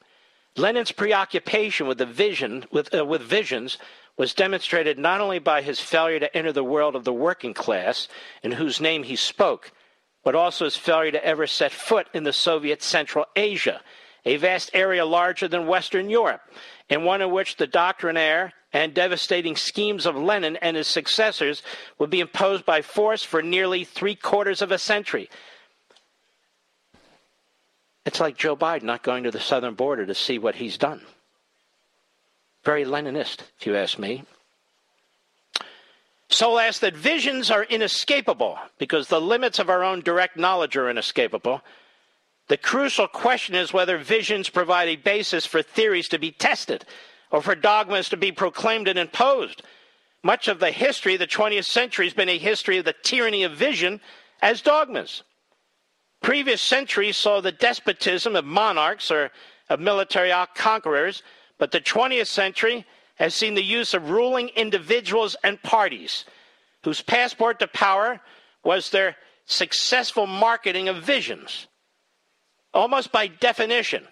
Lenin's 0.58 0.92
preoccupation 0.92 1.86
with 1.86 2.00
the 2.00 2.08
vision 2.08 2.66
with, 2.72 2.92
uh, 2.96 3.06
with 3.06 3.22
visions 3.22 3.78
was 4.18 4.34
demonstrated 4.34 4.98
not 4.98 5.22
only 5.22 5.38
by 5.38 5.62
his 5.62 5.80
failure 5.80 6.20
to 6.20 6.36
enter 6.36 6.52
the 6.52 6.64
world 6.64 6.96
of 6.96 7.04
the 7.04 7.14
working 7.14 7.54
class 7.54 8.08
in 8.42 8.54
whose 8.54 8.82
name 8.82 9.04
he 9.04 9.16
spoke, 9.16 9.72
but 10.24 10.36
also 10.36 10.66
his 10.66 10.76
failure 10.76 11.12
to 11.12 11.26
ever 11.26 11.48
set 11.48 11.72
foot 11.72 12.08
in 12.14 12.24
the 12.24 12.34
Soviet 12.34 12.82
Central 12.82 13.26
Asia 13.36 13.82
a 14.26 14.38
vast 14.38 14.72
area 14.74 15.06
larger 15.06 15.48
than 15.48 15.68
Western 15.68 16.10
Europe, 16.10 16.42
and 16.90 17.06
one 17.06 17.22
in 17.22 17.32
which 17.32 17.58
the 17.58 17.68
doctrinaire 17.68 18.54
and 18.72 18.94
devastating 18.94 19.56
schemes 19.56 20.06
of 20.06 20.16
Lenin 20.16 20.56
and 20.58 20.78
his 20.78 20.88
successors 20.88 21.62
would 22.00 22.10
be 22.10 22.20
imposed 22.20 22.66
by 22.66 22.82
force 22.82 23.24
for 23.24 23.42
nearly 23.42 23.84
three 23.84 24.16
quarters 24.16 24.62
of 24.62 24.72
a 24.72 24.78
century. 24.78 25.30
It's 28.06 28.20
like 28.20 28.38
Joe 28.38 28.56
Biden 28.56 28.84
not 28.84 29.04
going 29.04 29.24
to 29.24 29.32
the 29.32 29.40
southern 29.40 29.76
border 29.76 30.06
to 30.06 30.16
see 30.16 30.38
what 30.38 30.56
he's 30.56 30.78
done. 30.78 31.02
Very 32.64 32.86
Leninist, 32.86 33.42
if 33.60 33.68
you 33.68 33.76
ask 33.76 34.00
me. 34.00 34.24
So 36.30 36.54
last 36.54 36.82
that 36.82 36.96
visions 36.96 37.52
are 37.52 37.64
inescapable 37.64 38.58
because 38.78 39.08
the 39.08 39.22
limits 39.22 39.60
of 39.60 39.70
our 39.70 39.84
own 39.84 40.02
direct 40.02 40.38
knowledge 40.38 40.76
are 40.76 40.90
inescapable. 40.90 41.62
The 42.48 42.58
crucial 42.58 43.08
question 43.08 43.56
is 43.56 43.72
whether 43.72 43.98
visions 43.98 44.50
provide 44.50 44.90
a 44.90 44.96
basis 44.96 45.46
for 45.46 45.62
theories 45.62 46.10
to 46.10 46.20
be 46.20 46.32
tested 46.32 46.86
or 47.32 47.42
for 47.42 47.56
dogmas 47.56 48.10
to 48.10 48.18
be 48.18 48.32
proclaimed 48.32 48.88
and 48.88 49.00
imposed. 49.00 49.64
Much 50.24 50.48
of 50.48 50.60
the 50.60 50.72
history 50.72 51.14
of 51.14 51.20
the 51.20 51.28
20th 51.28 51.66
century 51.66 52.06
has 52.06 52.14
been 52.14 52.30
a 52.30 52.38
history 52.38 52.78
of 52.78 52.86
the 52.86 52.96
tyranny 53.04 53.44
of 53.44 53.54
vision 53.54 54.00
as 54.42 54.62
dogmas. 54.62 55.24
Previous 56.22 56.62
centuries 56.62 57.18
saw 57.18 57.42
the 57.42 57.52
despotism 57.52 58.36
of 58.36 58.46
monarchs 58.46 59.12
or 59.12 59.32
of 59.70 59.80
military 59.80 60.32
conquerors, 60.56 61.24
but 61.58 61.72
the 61.72 61.82
20th 61.82 62.28
century 62.28 62.86
has 63.16 63.34
seen 63.36 63.56
the 63.56 63.64
use 63.64 63.94
of 63.94 64.10
ruling 64.10 64.50
individuals 64.50 65.36
and 65.44 65.62
parties 65.62 66.26
whose 66.84 67.02
passport 67.02 67.60
to 67.60 67.68
power 67.68 68.20
was 68.64 68.90
their 68.90 69.16
successful 69.46 70.26
marketing 70.26 70.88
of 70.90 71.04
visions. 71.04 71.68
Almost 72.74 73.12
by 73.12 73.28
definition, 73.28 74.08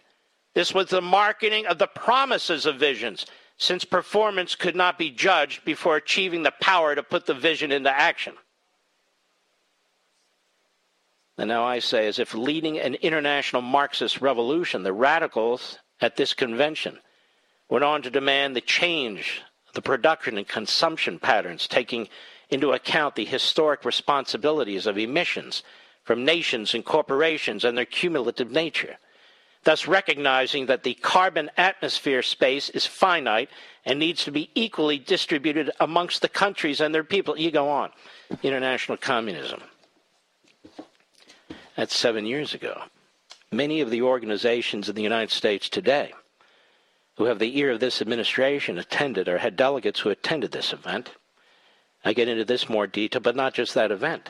this 0.54 0.74
was 0.74 0.88
the 0.88 1.02
marketing 1.02 1.66
of 1.66 1.78
the 1.78 1.88
promises 1.88 2.66
of 2.66 2.76
visions, 2.76 3.26
since 3.58 3.86
performance 3.86 4.56
could 4.56 4.76
not 4.76 4.98
be 4.98 5.12
judged 5.12 5.64
before 5.66 5.96
achieving 5.96 6.44
the 6.44 6.54
power 6.62 6.96
to 6.96 7.04
put 7.04 7.26
the 7.26 7.34
vision 7.34 7.72
into 7.72 7.90
action. 7.90 8.34
And 11.38 11.48
now 11.48 11.64
I 11.64 11.80
say, 11.80 12.08
as 12.08 12.20
if 12.20 12.34
leading 12.34 12.80
an 12.80 12.96
international 12.96 13.62
Marxist 13.62 14.22
revolution, 14.22 14.84
the 14.84 14.94
radicals 14.94 15.80
at 16.00 16.16
this 16.16 16.34
convention 16.34 17.00
went 17.72 17.86
on 17.86 18.02
to 18.04 18.12
demand 18.12 18.56
the 18.56 18.62
change 18.62 19.42
the 19.74 19.82
production 19.82 20.38
and 20.38 20.48
consumption 20.48 21.18
patterns, 21.18 21.68
taking 21.68 22.10
into 22.50 22.74
account 22.74 23.16
the 23.16 23.24
historic 23.24 23.86
responsibilities 23.86 24.86
of 24.86 24.98
emissions 24.98 25.64
from 26.04 26.26
nations 26.26 26.74
and 26.74 26.84
corporations 26.84 27.64
and 27.64 27.78
their 27.78 27.86
cumulative 27.86 28.52
nature, 28.52 28.98
thus 29.64 29.88
recognizing 29.88 30.66
that 30.66 30.84
the 30.84 30.96
carbon 30.96 31.50
atmosphere 31.56 32.22
space 32.22 32.70
is 32.72 32.86
finite 32.86 33.50
and 33.86 33.98
needs 33.98 34.26
to 34.26 34.32
be 34.32 34.50
equally 34.54 35.00
distributed 35.00 35.72
amongst 35.80 36.22
the 36.22 36.28
countries 36.28 36.82
and 36.82 36.94
their 36.94 37.06
people. 37.06 37.40
You 37.40 37.52
go 37.52 37.70
on. 37.70 37.92
International 38.44 38.98
communism. 38.98 39.62
That's 41.78 41.96
seven 41.96 42.26
years 42.26 42.54
ago. 42.54 42.82
Many 43.54 43.80
of 43.80 43.90
the 43.90 44.02
organizations 44.02 44.90
in 44.90 44.96
the 44.96 45.02
United 45.02 45.32
States 45.32 45.70
today 45.70 46.12
who 47.18 47.26
have 47.26 47.40
the 47.40 47.58
ear 47.58 47.72
of 47.72 47.80
this 47.80 48.02
administration 48.02 48.78
attended 48.78 49.28
or 49.28 49.38
had 49.40 49.56
delegates 49.56 50.00
who 50.00 50.10
attended 50.10 50.52
this 50.52 50.74
event. 50.74 51.12
I 52.04 52.14
get 52.14 52.28
into 52.28 52.46
this 52.46 52.70
more 52.70 52.88
detail, 52.88 53.22
but 53.22 53.36
not 53.36 53.54
just 53.54 53.74
that 53.74 53.92
event. 53.92 54.30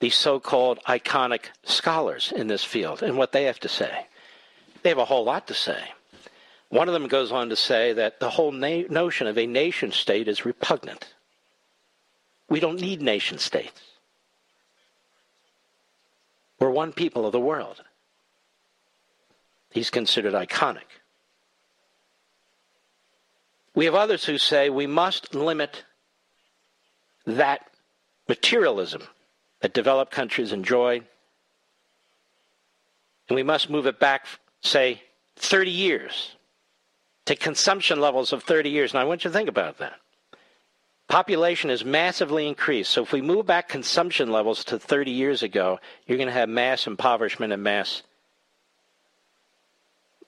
These 0.00 0.14
so 0.14 0.40
called 0.40 0.80
iconic 0.86 1.46
scholars 1.64 2.32
in 2.34 2.46
this 2.46 2.64
field 2.64 3.02
and 3.02 3.16
what 3.16 3.32
they 3.32 3.44
have 3.44 3.60
to 3.60 3.68
say. 3.68 4.06
They 4.82 4.88
have 4.88 4.98
a 4.98 5.04
whole 5.04 5.24
lot 5.24 5.46
to 5.48 5.54
say. 5.54 5.78
One 6.70 6.88
of 6.88 6.94
them 6.94 7.08
goes 7.08 7.32
on 7.32 7.48
to 7.48 7.56
say 7.56 7.92
that 7.94 8.20
the 8.20 8.30
whole 8.30 8.52
na- 8.52 8.84
notion 8.88 9.26
of 9.26 9.38
a 9.38 9.46
nation 9.46 9.90
state 9.90 10.28
is 10.28 10.44
repugnant. 10.44 11.14
We 12.48 12.60
don't 12.60 12.80
need 12.80 13.02
nation 13.02 13.38
states. 13.38 13.80
We're 16.58 16.70
one 16.70 16.92
people 16.92 17.26
of 17.26 17.32
the 17.32 17.40
world. 17.40 17.82
He's 19.70 19.90
considered 19.90 20.34
iconic. 20.34 20.97
We 23.78 23.84
have 23.84 23.94
others 23.94 24.24
who 24.24 24.38
say 24.38 24.70
we 24.70 24.88
must 24.88 25.36
limit 25.36 25.84
that 27.26 27.70
materialism 28.28 29.04
that 29.60 29.72
developed 29.72 30.10
countries 30.10 30.50
enjoy, 30.50 30.96
and 33.28 33.36
we 33.36 33.44
must 33.44 33.70
move 33.70 33.86
it 33.86 34.00
back, 34.00 34.26
say, 34.62 35.00
30 35.36 35.70
years 35.70 36.34
to 37.26 37.36
consumption 37.36 38.00
levels 38.00 38.32
of 38.32 38.42
30 38.42 38.68
years. 38.68 38.94
Now, 38.94 39.00
I 39.02 39.04
want 39.04 39.22
you 39.22 39.30
to 39.30 39.36
think 39.36 39.48
about 39.48 39.78
that. 39.78 40.00
Population 41.06 41.70
has 41.70 41.84
massively 41.84 42.48
increased. 42.48 42.90
So 42.90 43.04
if 43.04 43.12
we 43.12 43.22
move 43.22 43.46
back 43.46 43.68
consumption 43.68 44.32
levels 44.32 44.64
to 44.64 44.80
30 44.80 45.12
years 45.12 45.44
ago, 45.44 45.78
you're 46.04 46.18
going 46.18 46.26
to 46.26 46.32
have 46.32 46.48
mass 46.48 46.88
impoverishment 46.88 47.52
and 47.52 47.62
mass 47.62 48.02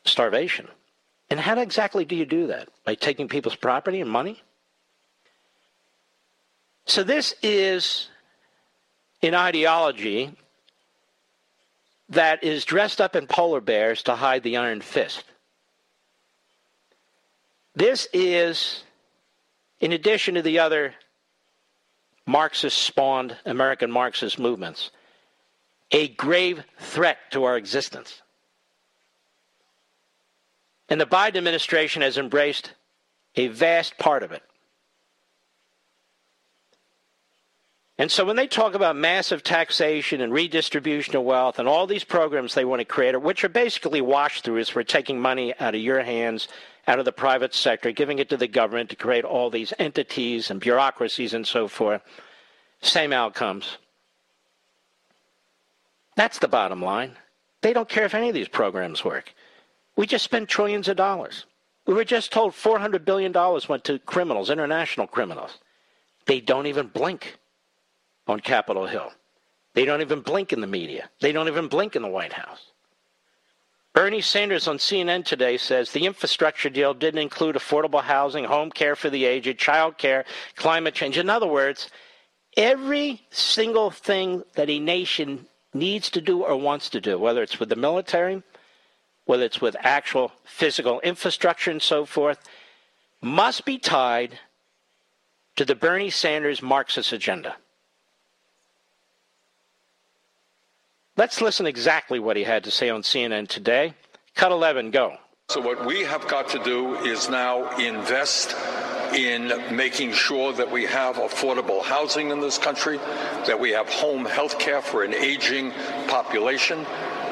starvation. 0.05 0.69
And 1.31 1.39
how 1.39 1.59
exactly 1.61 2.05
do 2.05 2.17
you 2.17 2.27
do 2.27 2.49
that? 2.49 2.69
By 2.85 2.97
taking 2.97 3.29
people's 3.29 3.55
property 3.55 4.01
and 4.01 4.11
money? 4.11 4.43
So 6.87 7.05
this 7.05 7.35
is 7.43 8.09
an 9.23 9.35
ideology 9.35 10.35
that 12.09 12.43
is 12.43 12.65
dressed 12.65 13.01
up 13.01 13.15
in 13.15 13.29
polar 13.29 13.61
bears 13.61 14.03
to 14.03 14.17
hide 14.17 14.43
the 14.43 14.57
iron 14.57 14.81
fist. 14.81 15.25
This 17.77 18.09
is 18.13 18.83
in 19.79 19.93
addition 19.93 20.35
to 20.35 20.43
the 20.43 20.59
other 20.59 20.95
Marxist 22.27 22.79
spawned 22.79 23.37
American 23.47 23.91
Marxist 23.91 24.39
movements, 24.39 24.91
a 25.91 26.09
grave 26.09 26.63
threat 26.79 27.19
to 27.31 27.45
our 27.45 27.57
existence. 27.57 28.23
And 30.91 31.01
the 31.01 31.07
Biden 31.07 31.37
administration 31.37 32.03
has 32.03 32.19
embraced 32.19 32.73
a 33.37 33.47
vast 33.47 33.97
part 33.97 34.23
of 34.23 34.33
it. 34.33 34.43
And 37.97 38.11
so 38.11 38.25
when 38.25 38.37
they 38.37 38.47
talk 38.47 38.75
about 38.75 38.97
massive 38.97 39.43
taxation 39.43 40.23
and 40.23 40.33
redistribution 40.33 41.17
of 41.17 41.23
wealth 41.23 41.59
and 41.59 41.69
all 41.69 41.87
these 41.87 42.03
programs 42.03 42.55
they 42.55 42.65
want 42.65 42.81
to 42.81 42.87
create, 42.87 43.21
which 43.21 43.45
are 43.45 43.51
basically 43.51 44.01
wash 44.01 44.43
throughs 44.43 44.71
for 44.71 44.83
taking 44.83 45.21
money 45.21 45.55
out 45.61 45.75
of 45.75 45.83
your 45.83 46.03
hands 46.03 46.49
out 46.87 46.99
of 46.99 47.05
the 47.05 47.13
private 47.13 47.55
sector, 47.55 47.93
giving 47.93 48.19
it 48.19 48.31
to 48.31 48.37
the 48.37 48.49
government 48.49 48.91
to 48.91 48.97
create 48.97 49.25
all 49.25 49.51
these 49.51 49.73
entities 49.79 50.51
and 50.51 50.61
bureaucracies 50.61 51.35
and 51.35 51.47
so 51.47 51.69
forth. 51.69 52.03
Same 52.81 53.13
outcomes. 53.13 53.77
That's 56.17 56.39
the 56.39 56.49
bottom 56.49 56.83
line. 56.83 57.17
They 57.61 57.73
don't 57.73 57.89
care 57.89 58.07
if 58.07 58.15
any 58.15 58.29
of 58.29 58.35
these 58.35 58.49
programs 58.49 59.05
work. 59.05 59.33
We 60.01 60.07
just 60.07 60.25
spent 60.25 60.49
trillions 60.49 60.89
of 60.89 60.97
dollars. 60.97 61.45
We 61.87 61.93
were 61.93 62.07
just 62.07 62.33
told 62.33 62.55
$400 62.55 63.05
billion 63.05 63.35
went 63.69 63.85
to 63.85 63.99
criminals, 63.99 64.49
international 64.49 65.07
criminals. 65.07 65.59
They 66.25 66.41
don't 66.41 66.65
even 66.65 66.87
blink 66.87 67.37
on 68.27 68.41
Capitol 68.41 68.87
Hill. 68.87 69.13
They 69.75 69.85
don't 69.85 70.01
even 70.01 70.23
blink 70.23 70.55
in 70.55 70.63
the 70.63 70.67
media. 70.67 71.11
They 71.21 71.33
don't 71.33 71.49
even 71.49 71.69
blink 71.69 71.97
in 71.97 72.01
the 72.01 72.09
White 72.09 72.33
House. 72.33 72.71
Bernie 73.93 74.23
Sanders 74.23 74.67
on 74.67 74.79
CNN 74.79 75.23
today 75.27 75.59
says 75.59 75.91
the 75.91 76.07
infrastructure 76.07 76.71
deal 76.71 76.95
didn't 76.95 77.21
include 77.21 77.57
affordable 77.57 78.03
housing, 78.03 78.45
home 78.45 78.71
care 78.71 78.97
for 78.97 79.11
the 79.11 79.27
aged, 79.27 79.59
child 79.59 79.99
care, 79.99 80.25
climate 80.57 80.95
change. 80.95 81.19
In 81.19 81.29
other 81.29 81.47
words, 81.47 81.91
every 82.57 83.21
single 83.29 83.91
thing 83.91 84.45
that 84.55 84.71
a 84.71 84.79
nation 84.79 85.47
needs 85.75 86.09
to 86.09 86.23
do 86.23 86.43
or 86.43 86.57
wants 86.57 86.89
to 86.89 87.03
do, 87.03 87.19
whether 87.19 87.43
it's 87.43 87.61
with 87.61 87.69
the 87.69 87.77
military, 87.77 88.43
whether 89.31 89.45
it's 89.45 89.61
with 89.61 89.77
actual 89.79 90.33
physical 90.43 90.99
infrastructure 91.03 91.71
and 91.71 91.81
so 91.81 92.05
forth, 92.05 92.41
must 93.23 93.65
be 93.65 93.79
tied 93.79 94.41
to 95.55 95.65
the 95.65 95.77
Bernie 95.77 96.11
Sanders 96.11 96.61
Marxist 96.61 97.13
agenda. 97.13 97.55
Let's 101.17 101.41
listen 101.41 101.65
exactly 101.65 102.19
what 102.19 102.37
he 102.37 102.43
had 102.43 102.65
to 102.65 102.73
say 102.73 102.91
on 102.91 103.03
CNN 103.03 103.47
today. 103.47 103.95
Cut 104.35 104.51
11, 104.51 104.91
go. 104.91 105.17
So, 105.49 105.61
what 105.61 105.87
we 105.87 106.01
have 106.01 106.27
got 106.27 106.49
to 106.49 106.59
do 106.65 106.97
is 106.97 107.31
now 107.31 107.71
invest 107.77 108.57
in 109.15 109.53
making 109.71 110.13
sure 110.13 110.53
that 110.55 110.69
we 110.69 110.87
have 110.87 111.17
affordable 111.17 111.85
housing 111.85 112.33
in 112.33 112.41
this 112.41 112.59
country, 112.59 112.97
that 113.47 113.61
we 113.61 113.71
have 113.71 113.89
home 113.89 114.25
health 114.25 114.59
care 114.59 114.83
for 114.83 115.05
an 115.05 115.15
aging 115.15 115.71
population, 116.09 116.85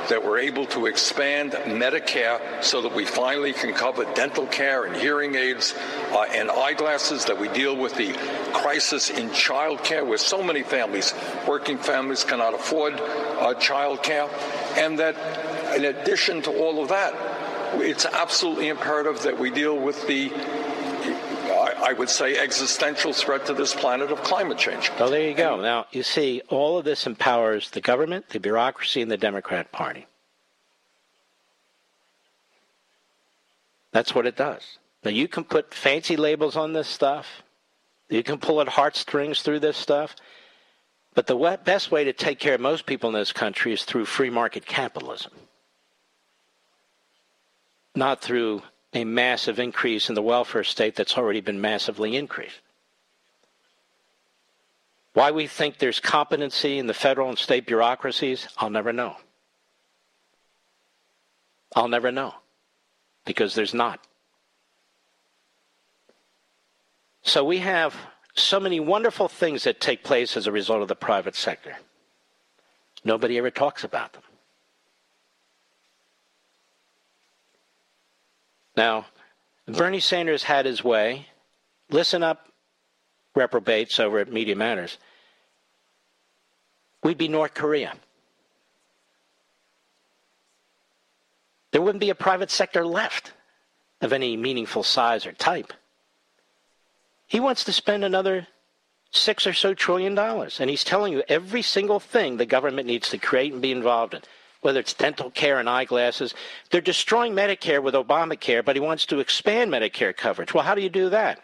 that 0.09 0.25
we're 0.25 0.39
able 0.39 0.67
to 0.67 0.87
expand 0.87 1.53
Medicare 1.53 2.63
so 2.63 2.83
that 2.83 2.95
we 2.95 3.05
finally 3.05 3.53
can 3.53 3.75
cover 3.75 4.05
dental 4.15 4.47
care 4.47 4.85
and 4.85 4.97
hearing 4.97 5.35
aids 5.35 5.75
uh, 6.13 6.25
and 6.33 6.51
eyeglasses, 6.51 7.25
that 7.27 7.39
we 7.39 7.49
deal 7.49 7.77
with 7.77 7.95
the 7.97 8.13
crisis 8.53 9.11
in 9.11 9.31
child 9.33 9.83
care 9.85 10.05
where 10.05 10.19
so 10.19 10.43
many 10.43 10.63
families, 10.63 11.15
working 11.47 11.79
families, 11.79 12.25
cannot 12.25 12.55
afford 12.55 12.95
uh, 12.95 13.55
child 13.55 14.03
care, 14.03 14.29
and 14.77 14.99
that 14.99 15.17
in 15.77 15.85
addition 15.85 16.43
to 16.43 16.51
all 16.51 16.83
of 16.83 16.89
that, 16.89 17.15
it's 17.81 18.07
absolutely 18.07 18.69
imperative 18.69 19.23
that 19.23 19.39
we 19.39 19.51
deal 19.51 19.79
with 19.79 20.07
the 20.07 20.31
I 21.81 21.93
would 21.93 22.09
say, 22.09 22.39
existential 22.39 23.13
threat 23.13 23.47
to 23.47 23.55
this 23.55 23.75
planet 23.75 24.11
of 24.11 24.23
climate 24.23 24.59
change. 24.59 24.91
Well, 24.99 25.11
there 25.11 25.29
you 25.29 25.35
go. 25.35 25.61
Now, 25.61 25.87
you 25.93 26.03
see, 26.03 26.43
all 26.49 26.79
of 26.79 26.85
this 26.85 27.07
empowers 27.07 27.71
the 27.71 27.81
government, 27.81 28.29
the 28.31 28.41
bureaucracy, 28.41 29.01
and 29.01 29.11
the 29.11 29.17
Democrat 29.17 29.73
Party. 29.73 30.07
That's 33.93 34.15
what 34.15 34.27
it 34.27 34.37
does. 34.37 34.79
Now, 35.05 35.11
you 35.11 35.29
can 35.29 35.45
put 35.45 35.73
fancy 35.73 36.17
labels 36.17 36.57
on 36.57 36.73
this 36.73 36.89
stuff, 36.89 37.43
you 38.09 38.23
can 38.23 38.39
pull 38.39 38.61
at 38.61 38.69
heartstrings 38.69 39.43
through 39.43 39.61
this 39.61 39.77
stuff, 39.77 40.17
but 41.15 41.27
the 41.27 41.59
best 41.65 41.91
way 41.91 42.05
to 42.05 42.13
take 42.13 42.39
care 42.39 42.55
of 42.55 42.61
most 42.61 42.87
people 42.87 43.09
in 43.09 43.15
this 43.15 43.33
country 43.33 43.73
is 43.73 43.85
through 43.85 44.05
free 44.05 44.31
market 44.31 44.67
capitalism, 44.67 45.33
not 47.95 48.21
through 48.21 48.63
a 48.93 49.05
massive 49.05 49.59
increase 49.59 50.09
in 50.09 50.15
the 50.15 50.23
welfare 50.23 50.65
state 50.65 50.95
that's 50.95 51.17
already 51.17 51.41
been 51.41 51.61
massively 51.61 52.17
increased. 52.17 52.61
Why 55.13 55.31
we 55.31 55.47
think 55.47 55.79
there's 55.79 56.01
competency 56.01 56.79
in 56.79 56.87
the 56.87 56.95
federal 56.95 57.29
and 57.29 57.39
state 57.39 57.67
bureaucracies, 57.67 58.49
I'll 58.57 58.71
never 58.71 58.93
know. 58.93 59.17
I'll 61.75 61.89
never 61.89 62.11
know 62.13 62.35
because 63.25 63.55
there's 63.55 63.75
not. 63.75 64.01
So 67.23 67.45
we 67.45 67.59
have 67.59 67.95
so 68.35 68.59
many 68.59 68.81
wonderful 68.81 69.29
things 69.29 69.65
that 69.65 69.81
take 69.81 70.03
place 70.03 70.37
as 70.37 70.47
a 70.47 70.53
result 70.53 70.83
of 70.83 70.89
the 70.89 70.95
private 70.95 71.35
sector. 71.35 71.77
Nobody 73.05 73.37
ever 73.39 73.51
talks 73.51 73.85
about 73.85 74.13
them. 74.13 74.23
Now, 78.79 79.07
Bernie 79.67 79.99
Sanders 79.99 80.45
had 80.45 80.65
his 80.65 80.85
way. 80.85 81.27
Listen 81.91 82.23
up, 82.23 82.47
reprobates 83.35 83.99
over 83.99 84.21
at 84.21 84.33
Media 84.33 84.55
Matters. 84.55 84.99
We'd 87.03 87.19
be 87.19 87.27
North 87.27 87.55
Korea. 87.55 87.97
There 91.73 91.83
wouldn't 91.83 91.99
be 91.99 92.11
a 92.11 92.15
private 92.15 92.53
sector 92.53 92.87
left 92.87 93.33
of 94.01 94.13
any 94.13 94.37
meaningful 94.37 94.85
size 94.85 95.27
or 95.27 95.33
type. 95.33 95.73
He 97.27 97.41
wants 97.41 97.65
to 97.65 97.73
spend 97.73 98.05
another 98.05 98.47
six 99.11 99.45
or 99.45 99.55
so 99.55 99.75
trillion 99.75 100.15
dollars, 100.15 100.61
and 100.61 100.71
he's 100.71 100.85
telling 100.85 101.13
you 101.13 101.25
every 101.27 101.63
single 101.63 101.99
thing 101.99 102.37
the 102.37 102.47
government 102.47 102.87
needs 102.87 103.09
to 103.11 103.19
create 103.19 103.53
and 103.53 103.61
be 103.61 103.73
involved 103.73 104.15
in 104.15 104.23
whether 104.61 104.81
it's 104.81 104.95
dental 104.95 105.31
care 105.31 105.59
and 105.59 105.69
eyeglasses. 105.69 106.35
They're 106.71 106.81
destroying 106.81 107.35
Medicare 107.35 107.83
with 107.83 107.95
Obamacare, 107.95 108.65
but 108.65 108.77
he 108.77 108.81
wants 108.81 109.07
to 109.07 109.21
expand 109.21 109.71
Medicare 109.71 110.17
coverage. 110.17 110.53
Well, 110.53 110.65
how 110.65 110.75
do 110.75 110.83
you 110.83 110.91
do 110.91 111.11
that? 111.11 111.41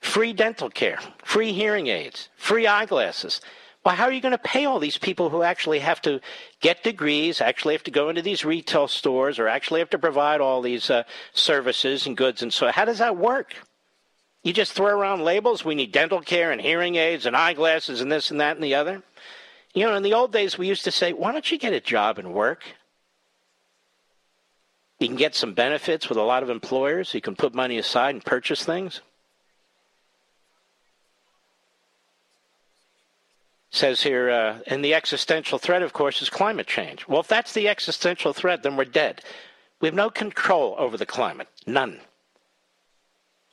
Free 0.00 0.32
dental 0.32 0.70
care, 0.70 0.98
free 1.24 1.52
hearing 1.52 1.86
aids, 1.88 2.28
free 2.36 2.66
eyeglasses. 2.66 3.40
Well, 3.84 3.94
how 3.94 4.04
are 4.04 4.12
you 4.12 4.20
going 4.20 4.32
to 4.32 4.38
pay 4.38 4.64
all 4.64 4.80
these 4.80 4.98
people 4.98 5.30
who 5.30 5.42
actually 5.42 5.78
have 5.78 6.02
to 6.02 6.20
get 6.60 6.82
degrees, 6.82 7.40
actually 7.40 7.74
have 7.74 7.84
to 7.84 7.90
go 7.90 8.08
into 8.08 8.20
these 8.20 8.44
retail 8.44 8.88
stores, 8.88 9.38
or 9.38 9.46
actually 9.46 9.80
have 9.80 9.90
to 9.90 9.98
provide 9.98 10.40
all 10.40 10.60
these 10.60 10.90
uh, 10.90 11.04
services 11.32 12.06
and 12.06 12.16
goods 12.16 12.42
and 12.42 12.52
so? 12.52 12.70
How 12.70 12.84
does 12.84 12.98
that 12.98 13.16
work? 13.16 13.54
You 14.42 14.52
just 14.52 14.72
throw 14.72 14.96
around 14.96 15.22
labels. 15.22 15.64
We 15.64 15.74
need 15.74 15.92
dental 15.92 16.20
care 16.20 16.52
and 16.52 16.60
hearing 16.60 16.96
aids 16.96 17.26
and 17.26 17.36
eyeglasses 17.36 18.00
and 18.00 18.10
this 18.10 18.30
and 18.30 18.40
that 18.40 18.56
and 18.56 18.64
the 18.64 18.74
other. 18.74 19.02
You 19.76 19.84
know, 19.84 19.94
in 19.94 20.02
the 20.02 20.14
old 20.14 20.32
days, 20.32 20.56
we 20.56 20.66
used 20.66 20.84
to 20.84 20.90
say, 20.90 21.12
why 21.12 21.32
don't 21.32 21.52
you 21.52 21.58
get 21.58 21.74
a 21.74 21.80
job 21.80 22.18
and 22.18 22.32
work? 22.32 22.64
You 24.98 25.06
can 25.06 25.18
get 25.18 25.34
some 25.34 25.52
benefits 25.52 26.08
with 26.08 26.16
a 26.16 26.22
lot 26.22 26.42
of 26.42 26.48
employers. 26.48 27.12
You 27.12 27.20
can 27.20 27.36
put 27.36 27.54
money 27.54 27.76
aside 27.76 28.14
and 28.14 28.24
purchase 28.24 28.64
things. 28.64 29.02
Says 33.70 34.00
here, 34.02 34.30
uh, 34.30 34.60
and 34.66 34.82
the 34.82 34.94
existential 34.94 35.58
threat, 35.58 35.82
of 35.82 35.92
course, 35.92 36.22
is 36.22 36.30
climate 36.30 36.66
change. 36.66 37.06
Well, 37.06 37.20
if 37.20 37.28
that's 37.28 37.52
the 37.52 37.68
existential 37.68 38.32
threat, 38.32 38.62
then 38.62 38.78
we're 38.78 38.86
dead. 38.86 39.20
We 39.82 39.88
have 39.88 39.94
no 39.94 40.08
control 40.08 40.74
over 40.78 40.96
the 40.96 41.04
climate. 41.04 41.48
None. 41.66 42.00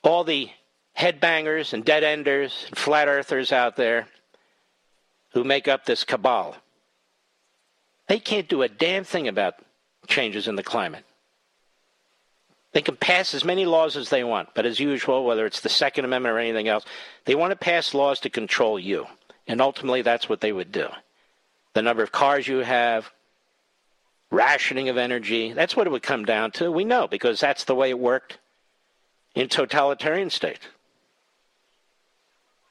All 0.04 0.24
the 0.24 0.52
headbangers 0.98 1.74
and 1.74 1.84
dead 1.84 2.06
enders 2.06 2.64
and 2.70 2.78
flat 2.78 3.10
earthers 3.10 3.52
out 3.52 3.76
there 3.76 4.08
who 5.34 5.44
make 5.44 5.68
up 5.68 5.86
this 5.86 6.04
cabal. 6.04 6.56
They 8.08 8.20
can't 8.20 8.50
do 8.50 8.62
a 8.62 8.70
damn 8.70 9.04
thing 9.04 9.28
about 9.28 9.56
changes 10.08 10.48
in 10.48 10.56
the 10.56 10.64
climate. 10.64 11.06
They 12.74 12.82
can 12.82 12.96
pass 12.96 13.34
as 13.34 13.46
many 13.46 13.66
laws 13.66 13.96
as 13.96 14.10
they 14.10 14.24
want, 14.24 14.50
but 14.56 14.66
as 14.66 14.80
usual, 14.80 15.26
whether 15.26 15.46
it's 15.46 15.62
the 15.62 15.70
Second 15.70 16.06
Amendment 16.06 16.36
or 16.36 16.40
anything 16.40 16.68
else, 16.68 16.86
they 17.26 17.36
want 17.36 17.52
to 17.52 17.56
pass 17.56 17.94
laws 17.94 18.20
to 18.22 18.30
control 18.30 18.80
you. 18.80 19.06
And 19.48 19.62
ultimately, 19.62 20.02
that's 20.02 20.28
what 20.28 20.42
they 20.42 20.52
would 20.52 20.72
do. 20.72 20.88
The 21.74 21.82
number 21.82 22.02
of 22.02 22.12
cars 22.12 22.48
you 22.48 22.60
have, 22.60 23.12
rationing 24.32 24.90
of 24.90 24.98
energy, 24.98 25.54
that's 25.54 25.76
what 25.76 25.86
it 25.86 25.92
would 25.92 26.04
come 26.04 26.26
down 26.26 26.52
to. 26.52 26.72
We 26.72 26.84
know 26.84 27.08
because 27.08 27.40
that's 27.40 27.64
the 27.64 27.76
way 27.76 27.92
it 27.92 28.00
worked 28.00 28.40
in 29.36 29.50
totalitarian 29.50 30.30
states. 30.30 30.66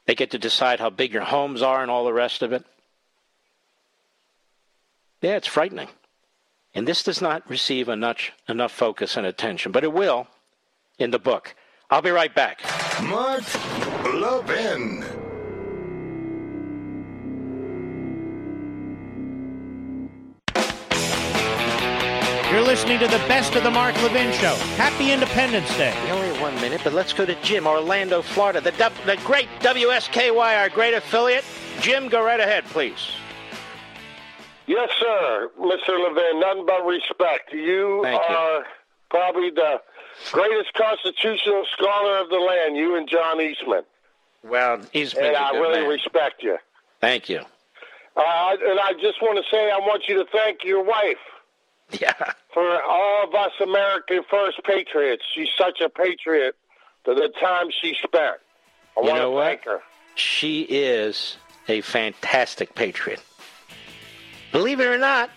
They 0.07 0.15
get 0.15 0.31
to 0.33 0.39
decide 0.39 0.81
how 0.81 0.91
big 0.91 1.13
your 1.13 1.23
homes 1.23 1.63
are 1.63 1.83
and 1.83 1.91
all 1.91 2.05
the 2.05 2.13
rest 2.13 2.43
of 2.43 2.53
it. 2.53 2.65
Yeah, 5.21 5.37
it's 5.37 5.47
frightening. 5.47 5.89
And 6.75 6.89
this 6.89 7.03
does 7.03 7.21
not 7.21 7.49
receive 7.49 7.89
enough, 7.89 8.31
enough 8.49 8.73
focus 8.73 9.17
and 9.17 9.27
attention, 9.27 9.73
but 9.73 9.85
it 9.85 9.93
will 9.93 10.27
in 10.99 11.11
the 11.11 11.19
book. 11.19 11.55
I'll 11.91 12.03
be 12.03 12.11
right 12.11 12.35
back. 12.35 12.63
Mark 13.03 13.45
Levin. 14.15 15.05
You're 22.51 22.61
listening 22.61 22.99
to 22.99 23.07
the 23.07 23.23
best 23.29 23.55
of 23.55 23.63
the 23.63 23.71
Mark 23.71 23.95
Levin 24.03 24.33
Show. 24.33 24.55
Happy 24.77 25.11
Independence 25.13 25.75
Day. 25.77 25.95
We 26.43 26.49
only 26.49 26.55
have 26.57 26.63
one 26.63 26.71
minute, 26.71 26.81
but 26.83 26.93
let's 26.93 27.13
go 27.13 27.25
to 27.25 27.35
Jim, 27.43 27.69
Orlando, 27.69 28.21
Florida, 28.21 28.61
the, 28.61 28.73
the 29.07 29.17
great 29.25 29.49
WSKY, 29.61 30.59
our 30.59 30.69
great 30.69 30.93
affiliate. 30.93 31.45
Jim, 31.81 32.09
go 32.09 32.25
right 32.25 32.41
ahead, 32.41 32.65
please. 32.65 33.13
Yes, 34.67 34.91
sir, 34.99 35.51
Mr. 35.61 35.91
Levin. 35.91 36.41
Nothing 36.41 36.67
but 36.67 36.85
respect. 36.85 37.53
You 37.53 38.01
Thank 38.03 38.29
you. 38.29 38.35
are 38.35 38.65
probably 39.09 39.51
the 39.51 39.81
greatest 40.33 40.75
constitutional 40.75 41.65
scholar 41.73 42.19
of 42.19 42.29
the 42.29 42.37
land. 42.37 42.77
You 42.77 42.97
and 42.97 43.09
John 43.09 43.41
Eastman. 43.41 43.83
Well, 44.43 44.81
Eastman. 44.93 45.27
and 45.27 45.37
I 45.37 45.53
really 45.53 45.83
man. 45.83 45.91
respect 45.91 46.43
you. 46.43 46.59
Thank 47.01 47.29
you. 47.29 47.41
Uh, 48.17 48.57
and 48.67 48.81
I 48.81 48.95
just 49.01 49.23
want 49.23 49.43
to 49.43 49.49
say 49.49 49.71
I 49.71 49.79
want 49.79 50.09
you 50.09 50.17
to 50.17 50.25
thank 50.33 50.65
your 50.65 50.83
wife. 50.83 51.19
Yeah. 52.01 52.33
For 52.55 52.83
all 52.83 53.25
of 53.29 53.35
us 53.35 53.53
American 53.63 54.23
First 54.31 54.63
patriots. 54.65 55.23
She's 55.35 55.49
such 55.59 55.81
a 55.81 55.89
patriot 55.89 56.55
for 57.05 57.15
the 57.15 57.29
time 57.41 57.69
she 57.71 57.95
spent. 58.03 58.37
I 58.97 59.01
You 59.01 59.07
want 59.09 59.17
know 59.17 59.25
to 59.31 59.31
what? 59.31 59.45
thank 59.47 59.65
her. 59.65 59.81
She 60.15 60.63
is 60.63 61.37
a 61.69 61.81
fantastic 61.83 62.75
patriot. 62.75 63.21
Believe 64.53 64.81
it 64.81 64.87
or 64.87 64.99
not, 64.99 65.31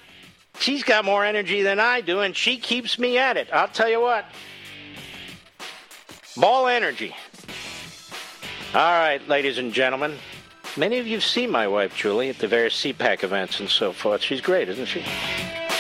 she's 0.59 0.83
got 0.83 1.05
more 1.05 1.23
energy 1.25 1.61
than 1.61 1.79
I 1.79 2.01
do, 2.01 2.19
and 2.21 2.35
she 2.35 2.57
keeps 2.57 2.99
me 2.99 3.17
at 3.17 3.37
it. 3.37 3.47
I'll 3.53 3.67
tell 3.69 3.89
you 3.89 4.01
what. 4.01 4.25
Ball 6.37 6.67
energy. 6.67 7.15
All 8.73 8.81
right, 8.81 9.25
ladies 9.29 9.57
and 9.57 9.73
gentlemen. 9.73 10.17
Many 10.77 10.97
of 10.99 11.07
you 11.07 11.13
have 11.15 11.23
seen 11.23 11.49
my 11.49 11.67
wife, 11.69 11.95
Julie, 11.95 12.27
at 12.29 12.39
the 12.39 12.47
various 12.49 12.75
CPAC 12.81 13.23
events 13.23 13.61
and 13.61 13.69
so 13.69 13.93
forth. 13.93 14.21
She's 14.21 14.41
great, 14.41 14.67
isn't 14.67 14.87
she? 14.87 15.05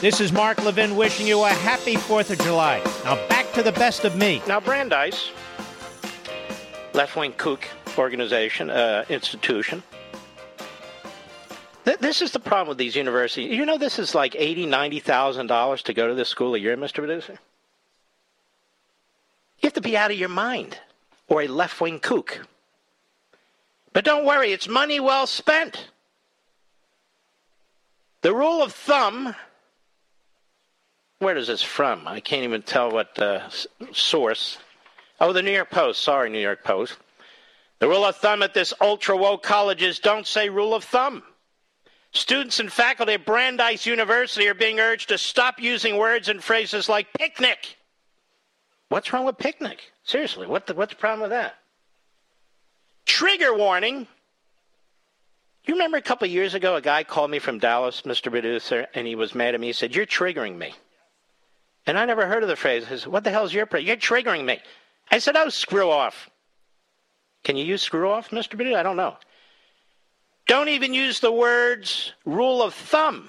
This 0.00 0.18
is 0.18 0.32
Mark 0.32 0.64
Levin 0.64 0.96
wishing 0.96 1.26
you 1.26 1.44
a 1.44 1.50
happy 1.50 1.94
4th 1.94 2.30
of 2.30 2.38
July. 2.38 2.82
Now 3.04 3.16
back 3.28 3.52
to 3.52 3.62
the 3.62 3.72
best 3.72 4.06
of 4.06 4.16
me. 4.16 4.40
Now, 4.48 4.58
Brandeis, 4.58 5.30
left 6.94 7.16
wing 7.16 7.34
kook 7.34 7.68
organization, 7.98 8.70
uh, 8.70 9.04
institution. 9.10 9.82
Th- 11.84 11.98
this 11.98 12.22
is 12.22 12.30
the 12.30 12.40
problem 12.40 12.68
with 12.68 12.78
these 12.78 12.96
universities. 12.96 13.54
You 13.54 13.66
know, 13.66 13.76
this 13.76 13.98
is 13.98 14.14
like 14.14 14.34
eighty, 14.38 14.64
ninety 14.64 15.00
thousand 15.00 15.48
dollars 15.48 15.82
to 15.82 15.92
go 15.92 16.08
to 16.08 16.14
this 16.14 16.30
school 16.30 16.54
a 16.54 16.58
year, 16.58 16.78
Mr. 16.78 16.94
Producer. 16.94 17.38
You 19.58 19.66
have 19.66 19.74
to 19.74 19.82
be 19.82 19.98
out 19.98 20.10
of 20.10 20.16
your 20.16 20.30
mind, 20.30 20.78
or 21.28 21.42
a 21.42 21.46
left 21.46 21.78
wing 21.78 22.00
kook. 22.00 22.46
But 23.92 24.06
don't 24.06 24.24
worry, 24.24 24.52
it's 24.52 24.66
money 24.66 24.98
well 24.98 25.26
spent. 25.26 25.88
The 28.22 28.34
rule 28.34 28.62
of 28.62 28.72
thumb 28.72 29.34
where 31.20 31.36
is 31.36 31.46
this 31.46 31.62
from? 31.62 32.08
I 32.08 32.18
can't 32.18 32.44
even 32.44 32.62
tell 32.62 32.90
what 32.90 33.16
uh, 33.20 33.48
source. 33.92 34.58
Oh, 35.20 35.32
the 35.32 35.42
New 35.42 35.52
York 35.52 35.70
Post. 35.70 36.02
Sorry, 36.02 36.30
New 36.30 36.40
York 36.40 36.64
Post. 36.64 36.96
The 37.78 37.88
rule 37.88 38.04
of 38.04 38.16
thumb 38.16 38.42
at 38.42 38.54
this 38.54 38.74
ultra 38.80 39.16
woke 39.16 39.42
college 39.42 39.82
is 39.82 39.98
don't 39.98 40.26
say 40.26 40.48
rule 40.48 40.74
of 40.74 40.82
thumb. 40.82 41.22
Students 42.12 42.58
and 42.58 42.72
faculty 42.72 43.12
at 43.12 43.24
Brandeis 43.24 43.86
University 43.86 44.48
are 44.48 44.54
being 44.54 44.80
urged 44.80 45.10
to 45.10 45.18
stop 45.18 45.60
using 45.60 45.96
words 45.96 46.28
and 46.28 46.42
phrases 46.42 46.88
like 46.88 47.12
picnic. 47.12 47.76
What's 48.88 49.12
wrong 49.12 49.24
with 49.24 49.38
picnic? 49.38 49.92
Seriously, 50.02 50.46
what 50.46 50.66
the, 50.66 50.74
what's 50.74 50.92
the 50.92 50.98
problem 50.98 51.20
with 51.20 51.30
that? 51.30 51.54
Trigger 53.06 53.54
warning. 53.54 54.06
You 55.64 55.74
remember 55.74 55.98
a 55.98 56.02
couple 56.02 56.26
years 56.26 56.54
ago, 56.54 56.76
a 56.76 56.80
guy 56.80 57.04
called 57.04 57.30
me 57.30 57.38
from 57.38 57.58
Dallas, 57.58 58.02
Mr. 58.02 58.30
Producer, 58.30 58.88
and 58.94 59.06
he 59.06 59.14
was 59.14 59.34
mad 59.34 59.54
at 59.54 59.60
me. 59.60 59.68
He 59.68 59.72
said, 59.74 59.94
You're 59.94 60.06
triggering 60.06 60.56
me. 60.56 60.74
And 61.90 61.98
I 61.98 62.04
never 62.04 62.24
heard 62.24 62.44
of 62.44 62.48
the 62.48 62.54
phrase. 62.54 63.04
What 63.04 63.24
the 63.24 63.32
hell 63.32 63.44
is 63.44 63.52
your 63.52 63.66
phrase? 63.66 63.84
You're 63.84 63.96
triggering 63.96 64.44
me. 64.44 64.60
I 65.10 65.18
said, 65.18 65.34
Oh, 65.36 65.48
screw 65.48 65.90
off. 65.90 66.30
Can 67.42 67.56
you 67.56 67.64
use 67.64 67.82
screw 67.82 68.08
off, 68.08 68.30
Mr. 68.30 68.56
Biddy? 68.56 68.76
I 68.76 68.84
don't 68.84 68.96
know. 68.96 69.16
Don't 70.46 70.68
even 70.68 70.94
use 70.94 71.18
the 71.18 71.32
words 71.32 72.12
rule 72.24 72.62
of 72.62 72.74
thumb 72.74 73.28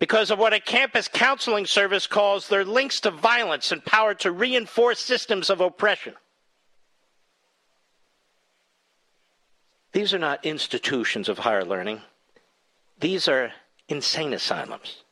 because 0.00 0.32
of 0.32 0.40
what 0.40 0.52
a 0.52 0.58
campus 0.58 1.06
counseling 1.06 1.66
service 1.66 2.08
calls 2.08 2.48
their 2.48 2.64
links 2.64 2.98
to 3.02 3.12
violence 3.12 3.70
and 3.70 3.84
power 3.84 4.12
to 4.14 4.32
reinforce 4.32 4.98
systems 4.98 5.48
of 5.48 5.60
oppression. 5.60 6.14
These 9.92 10.12
are 10.12 10.18
not 10.18 10.44
institutions 10.44 11.28
of 11.28 11.38
higher 11.38 11.64
learning. 11.64 12.00
These 12.98 13.28
are 13.28 13.52
insane 13.88 14.32
asylums, 14.32 15.04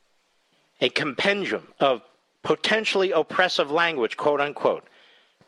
a 0.81 0.89
compendium 0.89 1.69
of 1.79 2.01
potentially 2.47 3.11
oppressive 3.11 3.69
language, 3.69 4.15
quote 4.15 4.39
unquote, 4.39 4.85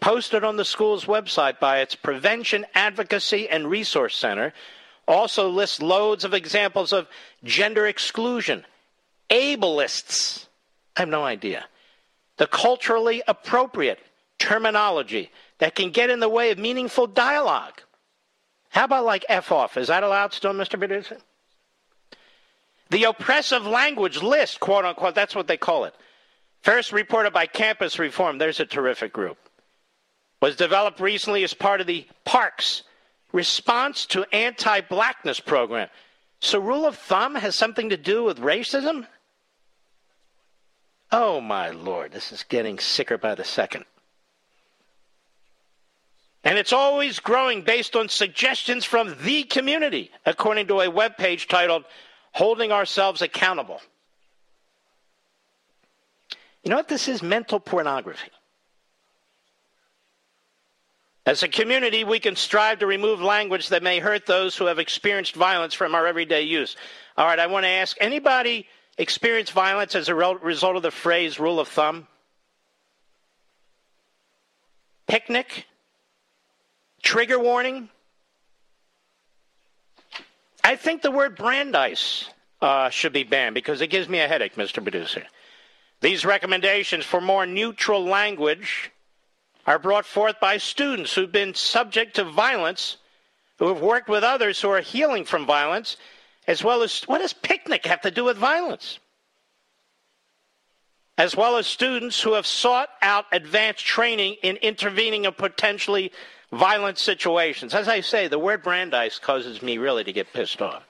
posted 0.01 0.43
on 0.43 0.57
the 0.57 0.65
school's 0.65 1.05
website 1.05 1.57
by 1.57 1.79
its 1.79 1.95
Prevention 1.95 2.65
Advocacy 2.75 3.47
and 3.47 3.69
Resource 3.69 4.17
Center, 4.17 4.51
also 5.07 5.47
lists 5.47 5.81
loads 5.81 6.25
of 6.25 6.33
examples 6.33 6.91
of 6.91 7.07
gender 7.41 7.87
exclusion, 7.87 8.65
ableists. 9.29 10.47
I 10.97 10.99
have 10.99 11.07
no 11.07 11.23
idea. 11.23 11.67
The 12.35 12.47
culturally 12.47 13.23
appropriate 13.29 13.99
terminology 14.37 15.31
that 15.59 15.75
can 15.75 15.91
get 15.91 16.09
in 16.09 16.19
the 16.19 16.27
way 16.27 16.51
of 16.51 16.57
meaningful 16.57 17.07
dialogue. 17.07 17.81
How 18.71 18.83
about 18.83 19.05
like 19.05 19.23
F 19.29 19.53
off? 19.53 19.77
Is 19.77 19.87
that 19.87 20.03
allowed 20.03 20.33
still, 20.33 20.51
Mr. 20.51 20.77
Producer? 20.77 21.15
The 22.89 23.05
oppressive 23.05 23.65
language 23.65 24.21
list, 24.21 24.59
quote 24.59 24.83
unquote, 24.83 25.15
that's 25.15 25.33
what 25.33 25.47
they 25.47 25.55
call 25.55 25.85
it, 25.85 25.93
First 26.61 26.91
reported 26.91 27.31
by 27.31 27.45
Campus 27.45 27.99
Reform, 27.99 28.37
there's 28.37 28.59
a 28.59 28.65
terrific 28.65 29.13
group, 29.13 29.37
was 30.41 30.55
developed 30.55 30.99
recently 30.99 31.43
as 31.43 31.53
part 31.53 31.81
of 31.81 31.87
the 31.87 32.07
PARC's 32.25 32.83
Response 33.31 34.07
to 34.07 34.25
Anti 34.33 34.81
Blackness 34.81 35.39
program. 35.39 35.89
So, 36.39 36.59
rule 36.59 36.85
of 36.85 36.95
thumb 36.95 37.35
has 37.35 37.55
something 37.55 37.89
to 37.89 37.97
do 37.97 38.23
with 38.23 38.39
racism? 38.39 39.05
Oh, 41.11 41.39
my 41.39 41.69
Lord, 41.69 42.11
this 42.11 42.31
is 42.31 42.43
getting 42.43 42.79
sicker 42.79 43.17
by 43.17 43.35
the 43.35 43.43
second. 43.43 43.85
And 46.43 46.57
it's 46.57 46.73
always 46.73 47.19
growing 47.19 47.61
based 47.63 47.95
on 47.95 48.09
suggestions 48.09 48.85
from 48.85 49.15
the 49.23 49.43
community, 49.43 50.09
according 50.25 50.67
to 50.67 50.79
a 50.81 50.91
webpage 50.91 51.47
titled 51.47 51.83
Holding 52.31 52.71
Ourselves 52.71 53.21
Accountable. 53.21 53.81
You 56.63 56.71
know 56.71 56.75
what 56.75 56.87
this 56.87 57.07
is? 57.07 57.21
Mental 57.21 57.59
pornography. 57.59 58.31
As 61.25 61.43
a 61.43 61.47
community, 61.47 62.03
we 62.03 62.19
can 62.19 62.35
strive 62.35 62.79
to 62.79 62.87
remove 62.87 63.21
language 63.21 63.69
that 63.69 63.83
may 63.83 63.99
hurt 63.99 64.25
those 64.25 64.55
who 64.57 64.65
have 64.65 64.79
experienced 64.79 65.35
violence 65.35 65.73
from 65.73 65.93
our 65.93 66.07
everyday 66.07 66.41
use. 66.41 66.75
All 67.17 67.25
right, 67.25 67.39
I 67.39 67.47
want 67.47 67.65
to 67.65 67.69
ask 67.69 67.95
anybody 68.01 68.67
experience 68.97 69.49
violence 69.49 69.95
as 69.95 70.09
a 70.09 70.15
result 70.15 70.75
of 70.75 70.81
the 70.83 70.91
phrase 70.91 71.39
rule 71.39 71.59
of 71.59 71.67
thumb? 71.67 72.07
Picnic? 75.07 75.65
Trigger 77.01 77.39
warning? 77.39 77.89
I 80.63 80.75
think 80.75 81.01
the 81.01 81.11
word 81.11 81.37
Brandeis 81.37 82.29
uh, 82.61 82.89
should 82.89 83.13
be 83.13 83.23
banned 83.23 83.55
because 83.55 83.81
it 83.81 83.87
gives 83.87 84.09
me 84.09 84.19
a 84.19 84.27
headache, 84.27 84.55
Mr. 84.55 84.83
Producer. 84.83 85.23
These 86.01 86.25
recommendations 86.25 87.05
for 87.05 87.19
more 87.19 87.45
neutral 87.45 88.03
language 88.03 88.91
are 89.65 89.79
brought 89.79 90.05
forth 90.05 90.39
by 90.39 90.57
students 90.57 91.13
who've 91.13 91.31
been 91.31 91.53
subject 91.53 92.15
to 92.15 92.23
violence, 92.23 92.97
who 93.57 93.67
have 93.67 93.81
worked 93.81 94.09
with 94.09 94.23
others 94.23 94.61
who 94.61 94.69
are 94.69 94.81
healing 94.81 95.25
from 95.25 95.45
violence, 95.45 95.97
as 96.47 96.63
well 96.63 96.81
as 96.81 97.03
what 97.03 97.19
does 97.19 97.33
picnic 97.33 97.85
have 97.85 98.01
to 98.01 98.11
do 98.11 98.23
with 98.23 98.37
violence? 98.37 98.99
As 101.17 101.35
well 101.35 101.57
as 101.57 101.67
students 101.67 102.21
who 102.21 102.33
have 102.33 102.47
sought 102.47 102.89
out 103.01 103.25
advanced 103.33 103.85
training 103.85 104.37
in 104.41 104.55
intervening 104.57 105.25
in 105.25 105.33
potentially 105.33 106.13
violent 106.51 106.97
situations. 106.97 107.73
As 107.73 107.89
I 107.89 107.99
say, 107.99 108.27
the 108.29 108.39
word 108.39 108.63
Brandeis 108.63 109.19
causes 109.19 109.61
me 109.61 109.77
really 109.77 110.05
to 110.05 110.13
get 110.13 110.31
pissed 110.31 110.61
off. 110.61 110.88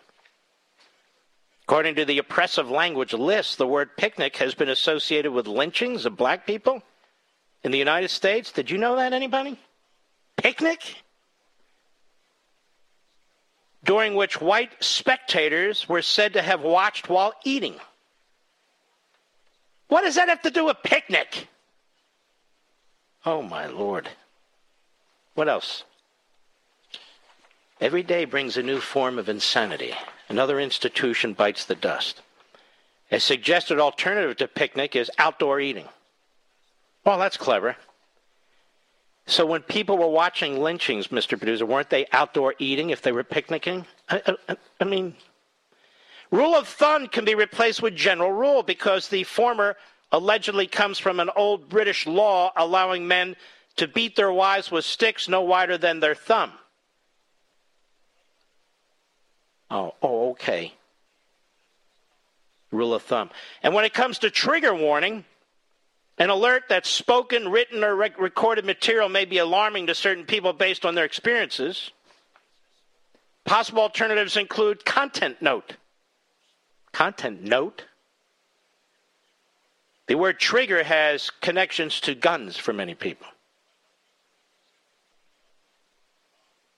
According 1.69 1.93
to 1.97 2.05
the 2.05 2.17
oppressive 2.17 2.71
language 2.71 3.13
list, 3.13 3.59
the 3.59 3.67
word 3.67 3.95
picnic 3.95 4.37
has 4.37 4.55
been 4.55 4.69
associated 4.69 5.31
with 5.31 5.45
lynchings 5.45 6.07
of 6.07 6.17
black 6.17 6.47
people 6.47 6.81
in 7.63 7.69
the 7.69 7.77
United 7.77 8.09
States. 8.09 8.51
Did 8.51 8.71
you 8.71 8.79
know 8.79 8.95
that, 8.95 9.13
anybody? 9.13 9.55
Picnic? 10.35 10.95
During 13.83 14.15
which 14.15 14.41
white 14.41 14.83
spectators 14.83 15.87
were 15.87 16.01
said 16.01 16.33
to 16.33 16.41
have 16.41 16.61
watched 16.61 17.07
while 17.07 17.35
eating. 17.43 17.75
What 19.89 20.01
does 20.01 20.15
that 20.15 20.27
have 20.27 20.41
to 20.41 20.49
do 20.49 20.65
with 20.65 20.77
picnic? 20.83 21.49
Oh, 23.27 23.43
my 23.43 23.67
Lord. 23.67 24.09
What 25.35 25.47
else? 25.47 25.83
Every 27.81 28.03
day 28.03 28.25
brings 28.25 28.57
a 28.57 28.63
new 28.63 28.81
form 28.81 29.17
of 29.17 29.29
insanity. 29.29 29.93
Another 30.27 30.59
institution 30.59 31.33
bites 31.33 31.65
the 31.65 31.75
dust. 31.75 32.21
A 33.11 33.19
suggested 33.19 33.79
alternative 33.79 34.37
to 34.37 34.47
picnic 34.47 34.95
is 34.95 35.09
outdoor 35.17 35.59
eating. 35.59 35.87
Well, 37.05 37.17
that's 37.17 37.37
clever. 37.37 37.77
So 39.25 39.45
when 39.45 39.61
people 39.61 39.97
were 39.97 40.07
watching 40.07 40.59
lynchings, 40.59 41.07
Mr. 41.07 41.37
Producer, 41.37 41.65
weren't 41.65 41.89
they 41.89 42.05
outdoor 42.11 42.55
eating 42.59 42.89
if 42.89 43.01
they 43.01 43.11
were 43.11 43.23
picnicking? 43.23 43.85
I, 44.09 44.35
I, 44.49 44.57
I 44.81 44.83
mean, 44.83 45.15
rule 46.31 46.55
of 46.55 46.67
thumb 46.67 47.07
can 47.07 47.25
be 47.25 47.35
replaced 47.35 47.81
with 47.81 47.95
general 47.95 48.31
rule 48.31 48.61
because 48.61 49.07
the 49.07 49.23
former 49.23 49.77
allegedly 50.11 50.67
comes 50.67 50.99
from 50.99 51.19
an 51.19 51.29
old 51.35 51.69
British 51.69 52.05
law 52.07 52.51
allowing 52.57 53.07
men 53.07 53.35
to 53.77 53.87
beat 53.87 54.15
their 54.15 54.31
wives 54.31 54.69
with 54.69 54.83
sticks 54.83 55.29
no 55.29 55.41
wider 55.41 55.77
than 55.77 55.99
their 55.99 56.15
thumb. 56.15 56.51
Oh, 59.71 59.93
oh, 60.01 60.31
okay. 60.31 60.73
Rule 62.71 62.93
of 62.93 63.03
thumb. 63.03 63.29
And 63.63 63.73
when 63.73 63.85
it 63.85 63.93
comes 63.93 64.19
to 64.19 64.29
trigger 64.29 64.73
warning, 64.73 65.25
an 66.17 66.29
alert 66.29 66.63
that 66.69 66.85
spoken, 66.85 67.49
written, 67.49 67.83
or 67.83 67.95
rec- 67.95 68.19
recorded 68.19 68.65
material 68.65 69.09
may 69.09 69.25
be 69.25 69.37
alarming 69.37 69.87
to 69.87 69.95
certain 69.95 70.25
people 70.25 70.53
based 70.53 70.85
on 70.85 70.95
their 70.95 71.05
experiences. 71.05 71.91
Possible 73.45 73.81
alternatives 73.81 74.37
include 74.37 74.85
content 74.85 75.41
note. 75.41 75.75
Content 76.91 77.41
note? 77.43 77.85
The 80.07 80.15
word 80.15 80.39
trigger 80.39 80.83
has 80.83 81.29
connections 81.29 81.99
to 82.01 82.15
guns 82.15 82.57
for 82.57 82.73
many 82.73 82.95
people. 82.95 83.27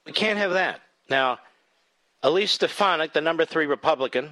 We 0.05 0.11
can't 0.11 0.37
have 0.37 0.51
that. 0.51 0.81
Now, 1.09 1.39
Elise 2.23 2.51
Stefanik, 2.51 3.13
the 3.13 3.21
number 3.21 3.45
three 3.45 3.65
Republican, 3.65 4.31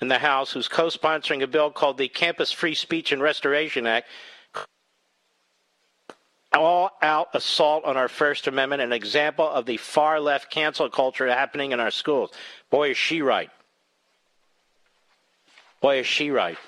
in 0.00 0.08
the 0.08 0.18
House 0.18 0.52
who's 0.52 0.68
co 0.68 0.86
sponsoring 0.86 1.42
a 1.42 1.46
bill 1.46 1.70
called 1.70 1.98
the 1.98 2.08
Campus 2.08 2.52
Free 2.52 2.74
Speech 2.74 3.12
and 3.12 3.20
Restoration 3.20 3.86
Act. 3.86 4.08
All 6.52 6.90
out 7.00 7.28
assault 7.34 7.84
on 7.84 7.96
our 7.96 8.08
First 8.08 8.46
Amendment, 8.46 8.82
an 8.82 8.92
example 8.92 9.48
of 9.48 9.64
the 9.64 9.78
far 9.78 10.20
left 10.20 10.50
cancel 10.50 10.90
culture 10.90 11.26
happening 11.26 11.72
in 11.72 11.80
our 11.80 11.90
schools. 11.90 12.30
Boy, 12.70 12.90
is 12.90 12.96
she 12.96 13.22
right. 13.22 13.50
Boy, 15.80 16.00
is 16.00 16.06
she 16.06 16.30
right. 16.30 16.58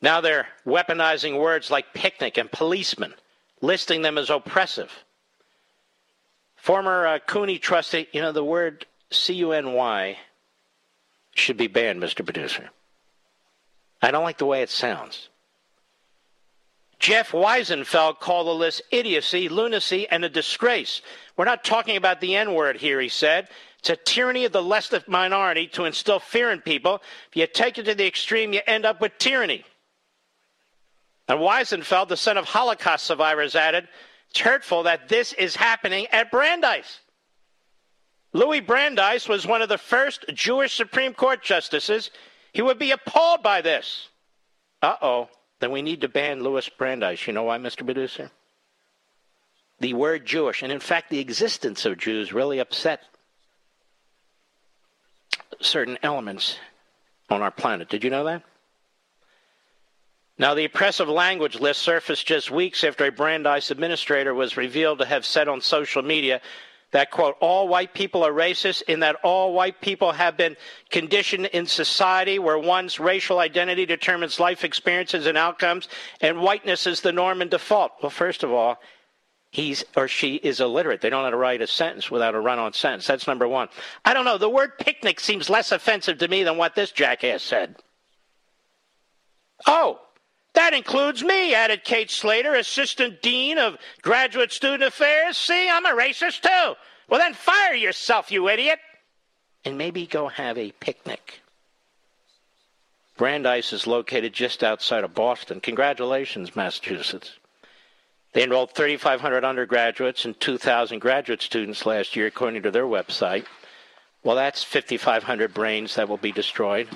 Now 0.00 0.20
they're 0.20 0.48
weaponizing 0.66 1.38
words 1.38 1.70
like 1.70 1.94
picnic 1.94 2.38
and 2.38 2.50
policeman, 2.50 3.14
listing 3.60 4.02
them 4.02 4.18
as 4.18 4.30
oppressive. 4.30 4.90
Former 6.64 7.06
uh, 7.06 7.18
CUNY 7.18 7.58
trustee, 7.58 8.08
you 8.12 8.22
know, 8.22 8.32
the 8.32 8.42
word 8.42 8.86
C 9.10 9.34
U 9.34 9.52
N 9.52 9.74
Y 9.74 10.16
should 11.34 11.58
be 11.58 11.66
banned, 11.66 12.02
Mr. 12.02 12.24
Producer. 12.24 12.70
I 14.00 14.10
don't 14.10 14.24
like 14.24 14.38
the 14.38 14.46
way 14.46 14.62
it 14.62 14.70
sounds. 14.70 15.28
Jeff 16.98 17.32
Wiesenfeld 17.32 18.18
called 18.18 18.46
the 18.46 18.54
list 18.54 18.80
idiocy, 18.90 19.50
lunacy, 19.50 20.08
and 20.08 20.24
a 20.24 20.30
disgrace. 20.30 21.02
We're 21.36 21.44
not 21.44 21.64
talking 21.64 21.98
about 21.98 22.22
the 22.22 22.34
N 22.34 22.54
word 22.54 22.78
here, 22.78 22.98
he 22.98 23.10
said. 23.10 23.48
It's 23.80 23.90
a 23.90 23.96
tyranny 23.96 24.46
of 24.46 24.52
the 24.52 24.62
less 24.62 24.90
left 24.90 25.06
minority 25.06 25.66
to 25.66 25.84
instill 25.84 26.18
fear 26.18 26.50
in 26.50 26.62
people. 26.62 27.02
If 27.28 27.36
you 27.36 27.46
take 27.46 27.76
it 27.76 27.84
to 27.84 27.94
the 27.94 28.06
extreme, 28.06 28.54
you 28.54 28.62
end 28.66 28.86
up 28.86 29.02
with 29.02 29.18
tyranny. 29.18 29.66
And 31.28 31.40
Wiesenfeld, 31.40 32.08
the 32.08 32.16
son 32.16 32.38
of 32.38 32.46
Holocaust 32.46 33.04
survivors, 33.04 33.54
added, 33.54 33.86
It's 34.34 34.40
hurtful 34.40 34.82
that 34.82 35.08
this 35.08 35.32
is 35.32 35.54
happening 35.54 36.08
at 36.08 36.32
Brandeis. 36.32 36.98
Louis 38.32 38.58
Brandeis 38.58 39.28
was 39.28 39.46
one 39.46 39.62
of 39.62 39.68
the 39.68 39.78
first 39.78 40.24
Jewish 40.34 40.74
Supreme 40.74 41.14
Court 41.14 41.40
justices. 41.40 42.10
He 42.52 42.60
would 42.60 42.80
be 42.80 42.90
appalled 42.90 43.44
by 43.44 43.60
this. 43.60 44.08
Uh 44.82 44.96
oh. 45.00 45.28
Then 45.60 45.70
we 45.70 45.82
need 45.82 46.00
to 46.00 46.08
ban 46.08 46.42
Louis 46.42 46.68
Brandeis. 46.68 47.24
You 47.28 47.32
know 47.32 47.44
why, 47.44 47.58
Mr. 47.58 47.84
Producer? 47.84 48.32
The 49.78 49.94
word 49.94 50.26
Jewish, 50.26 50.64
and 50.64 50.72
in 50.72 50.80
fact, 50.80 51.10
the 51.10 51.20
existence 51.20 51.84
of 51.84 51.96
Jews, 51.96 52.32
really 52.32 52.58
upset 52.58 53.02
certain 55.60 55.96
elements 56.02 56.58
on 57.30 57.40
our 57.40 57.52
planet. 57.52 57.88
Did 57.88 58.02
you 58.02 58.10
know 58.10 58.24
that? 58.24 58.42
Now, 60.36 60.54
the 60.54 60.64
oppressive 60.64 61.08
language 61.08 61.60
list 61.60 61.82
surfaced 61.82 62.26
just 62.26 62.50
weeks 62.50 62.82
after 62.82 63.04
a 63.04 63.12
Brandeis 63.12 63.70
administrator 63.70 64.34
was 64.34 64.56
revealed 64.56 64.98
to 64.98 65.04
have 65.04 65.24
said 65.24 65.46
on 65.46 65.60
social 65.60 66.02
media 66.02 66.40
that, 66.90 67.10
quote, 67.10 67.36
all 67.40 67.68
white 67.68 67.94
people 67.94 68.24
are 68.24 68.32
racist, 68.32 68.82
in 68.82 69.00
that 69.00 69.16
all 69.22 69.52
white 69.52 69.80
people 69.80 70.12
have 70.12 70.36
been 70.36 70.56
conditioned 70.90 71.46
in 71.46 71.66
society 71.66 72.38
where 72.38 72.58
one's 72.58 73.00
racial 73.00 73.38
identity 73.40 73.86
determines 73.86 74.40
life 74.40 74.64
experiences 74.64 75.26
and 75.26 75.38
outcomes, 75.38 75.88
and 76.20 76.40
whiteness 76.40 76.86
is 76.86 77.00
the 77.00 77.12
norm 77.12 77.40
and 77.40 77.50
default. 77.50 77.92
Well, 78.02 78.10
first 78.10 78.42
of 78.42 78.52
all, 78.52 78.80
he's 79.50 79.84
or 79.96 80.08
she 80.08 80.36
is 80.36 80.60
illiterate. 80.60 81.00
They 81.00 81.10
don't 81.10 81.20
know 81.20 81.26
how 81.26 81.30
to 81.30 81.36
write 81.36 81.62
a 81.62 81.66
sentence 81.66 82.10
without 82.10 82.34
a 82.34 82.40
run 82.40 82.58
on 82.58 82.72
sentence. 82.72 83.06
That's 83.06 83.26
number 83.26 83.46
one. 83.46 83.68
I 84.04 84.14
don't 84.14 84.24
know. 84.24 84.38
The 84.38 84.48
word 84.48 84.78
picnic 84.78 85.20
seems 85.20 85.50
less 85.50 85.72
offensive 85.72 86.18
to 86.18 86.28
me 86.28 86.42
than 86.42 86.56
what 86.56 86.74
this 86.74 86.90
jackass 86.90 87.42
said. 87.42 87.76
Oh, 89.66 90.00
that 90.54 90.72
includes 90.72 91.22
me, 91.22 91.54
added 91.54 91.84
Kate 91.84 92.10
Slater, 92.10 92.54
Assistant 92.54 93.20
Dean 93.22 93.58
of 93.58 93.76
Graduate 94.02 94.52
Student 94.52 94.84
Affairs. 94.84 95.36
See, 95.36 95.68
I'm 95.68 95.86
a 95.86 95.90
racist 95.90 96.42
too. 96.42 96.74
Well, 97.08 97.20
then 97.20 97.34
fire 97.34 97.74
yourself, 97.74 98.30
you 98.30 98.48
idiot. 98.48 98.78
And 99.64 99.76
maybe 99.76 100.06
go 100.06 100.28
have 100.28 100.56
a 100.56 100.72
picnic. 100.72 101.40
Brandeis 103.16 103.72
is 103.72 103.86
located 103.86 104.32
just 104.32 104.64
outside 104.64 105.04
of 105.04 105.14
Boston. 105.14 105.60
Congratulations, 105.60 106.56
Massachusetts. 106.56 107.38
They 108.32 108.42
enrolled 108.42 108.72
3,500 108.74 109.44
undergraduates 109.44 110.24
and 110.24 110.38
2,000 110.40 110.98
graduate 110.98 111.40
students 111.40 111.86
last 111.86 112.16
year, 112.16 112.26
according 112.26 112.62
to 112.64 112.72
their 112.72 112.86
website. 112.86 113.46
Well, 114.24 114.34
that's 114.34 114.64
5,500 114.64 115.54
brains 115.54 115.94
that 115.94 116.08
will 116.08 116.16
be 116.16 116.32
destroyed. 116.32 116.88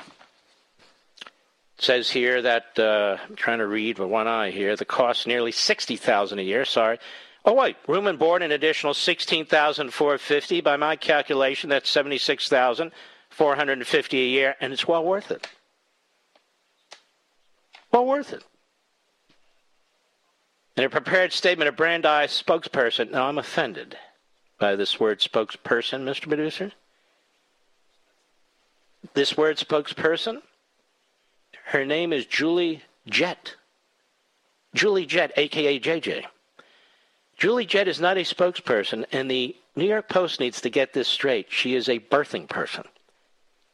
Says 1.80 2.10
here 2.10 2.42
that 2.42 2.76
uh, 2.76 3.18
I'm 3.28 3.36
trying 3.36 3.58
to 3.58 3.66
read 3.66 4.00
with 4.00 4.08
one 4.08 4.26
eye 4.26 4.50
here. 4.50 4.74
The 4.74 4.84
cost 4.84 5.28
nearly 5.28 5.52
sixty 5.52 5.96
thousand 5.96 6.40
a 6.40 6.42
year. 6.42 6.64
Sorry. 6.64 6.98
Oh 7.44 7.54
wait, 7.54 7.76
room 7.86 8.08
and 8.08 8.18
board 8.18 8.42
an 8.42 8.50
additional 8.50 8.94
sixteen 8.94 9.46
thousand 9.46 9.94
four 9.94 10.18
fifty. 10.18 10.60
By 10.60 10.76
my 10.76 10.96
calculation, 10.96 11.70
that's 11.70 11.88
seventy 11.88 12.18
six 12.18 12.48
thousand 12.48 12.90
four 13.30 13.54
hundred 13.54 13.78
and 13.78 13.86
fifty 13.86 14.20
a 14.22 14.26
year, 14.26 14.56
and 14.60 14.72
it's 14.72 14.88
well 14.88 15.04
worth 15.04 15.30
it. 15.30 15.46
Well 17.92 18.06
worth 18.06 18.32
it. 18.32 18.42
In 20.76 20.82
a 20.82 20.90
prepared 20.90 21.32
statement, 21.32 21.68
a 21.68 21.72
Brandeis 21.72 22.42
spokesperson. 22.42 23.12
Now 23.12 23.28
I'm 23.28 23.38
offended 23.38 23.96
by 24.58 24.74
this 24.74 24.98
word 24.98 25.20
spokesperson, 25.20 26.02
Mr. 26.02 26.26
Producer. 26.26 26.72
This 29.14 29.36
word 29.36 29.58
spokesperson 29.58 30.42
her 31.68 31.84
name 31.84 32.14
is 32.14 32.24
Julie 32.24 32.82
Jett. 33.06 33.54
Julie 34.74 35.04
Jett, 35.04 35.32
aka 35.36 35.78
JJ. 35.78 36.24
Julie 37.36 37.66
Jett 37.66 37.88
is 37.88 38.00
not 38.00 38.16
a 38.16 38.20
spokesperson, 38.20 39.04
and 39.12 39.30
the 39.30 39.54
New 39.76 39.84
York 39.84 40.08
Post 40.08 40.40
needs 40.40 40.62
to 40.62 40.70
get 40.70 40.94
this 40.94 41.08
straight. 41.08 41.46
She 41.50 41.74
is 41.74 41.88
a 41.88 42.00
birthing 42.00 42.48
person. 42.48 42.84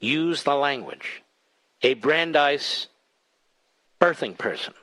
Use 0.00 0.42
the 0.42 0.56
language. 0.56 1.22
A 1.82 1.94
Brandeis 1.94 2.88
birthing 4.00 4.36
person. 4.36 4.74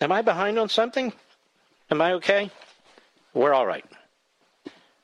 Am 0.00 0.10
I 0.10 0.22
behind 0.22 0.58
on 0.58 0.70
something? 0.70 1.12
Am 1.90 2.00
I 2.00 2.14
okay? 2.14 2.50
We're 3.34 3.52
all 3.52 3.66
right. 3.66 3.84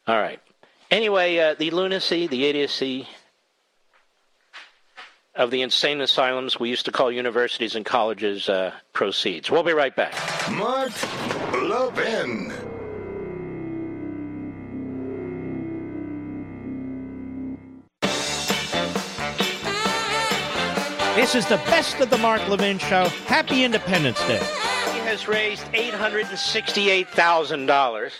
All 0.06 0.18
right. 0.18 0.40
Anyway, 0.90 1.36
uh, 1.38 1.54
the 1.58 1.70
lunacy, 1.70 2.26
the 2.26 2.46
idiocy, 2.46 3.06
of 5.40 5.50
the 5.50 5.62
insane 5.62 6.00
asylums 6.02 6.60
we 6.60 6.68
used 6.68 6.84
to 6.84 6.92
call 6.92 7.10
universities 7.10 7.74
and 7.74 7.86
colleges 7.86 8.50
uh, 8.50 8.74
proceeds. 8.92 9.50
We'll 9.50 9.62
be 9.62 9.72
right 9.72 9.96
back. 9.96 10.12
Mark 10.50 10.92
Levin. 11.54 12.52
This 21.16 21.34
is 21.34 21.46
the 21.46 21.56
best 21.56 21.98
of 22.00 22.10
the 22.10 22.18
Mark 22.18 22.46
Levin 22.46 22.78
Show. 22.78 23.08
Happy 23.26 23.64
Independence 23.64 24.20
Day. 24.26 24.42
He 24.92 24.98
has 25.00 25.26
raised 25.26 25.64
$868,000. 25.72 28.12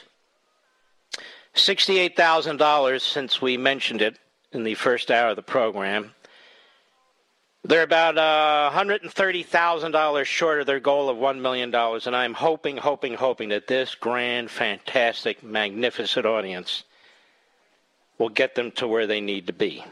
$68,000 1.55 3.01
since 3.01 3.43
we 3.43 3.59
mentioned 3.59 4.01
it 4.01 4.19
in 4.53 4.63
the 4.65 4.75
first 4.75 5.11
hour 5.11 5.31
of 5.31 5.37
the 5.37 5.43
program. 5.43 6.15
They're 7.63 7.83
about 7.83 8.17
uh, 8.17 8.71
$130,000 8.75 10.25
short 10.25 10.61
of 10.61 10.67
their 10.67 10.81
goal 10.81 11.11
of 11.11 11.19
$1 11.19 11.41
million, 11.41 11.75
and 11.75 12.17
I'm 12.17 12.33
hoping, 12.33 12.79
hoping, 12.79 13.15
hoping 13.15 13.51
that 13.51 13.67
this 13.67 13.95
grand, 13.95 14.51
fantastic, 14.51 15.43
magnificent 15.43 16.25
audience 16.25 16.85
will 18.17 18.31
get 18.31 18.55
them 18.55 18.71
to 18.73 18.89
where 18.89 19.07
they 19.07 19.21
need 19.21 19.47
to 19.49 19.53
be. 19.53 19.85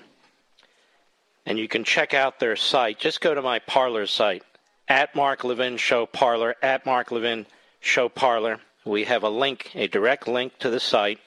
And 1.45 1.59
you 1.59 1.69
can 1.69 1.85
check 1.85 2.15
out 2.15 2.41
their 2.41 2.57
site. 2.57 2.99
Just 2.99 3.21
go 3.21 3.35
to 3.35 3.43
my 3.43 3.59
Parler 3.59 4.07
site, 4.07 4.45
at 4.89 5.15
Mark 5.15 5.45
Levin 5.45 5.77
Show 5.77 6.07
Parler, 6.07 6.57
at 6.63 6.87
Mark 6.87 7.11
Levin 7.11 7.45
Show 7.81 8.09
Parler. 8.09 8.61
We 8.87 9.05
have 9.05 9.25
a 9.25 9.31
link, 9.31 9.71
a 9.75 9.89
direct 9.89 10.27
link 10.27 10.59
to 10.61 10.71
the 10.71 10.81
site 10.81 11.19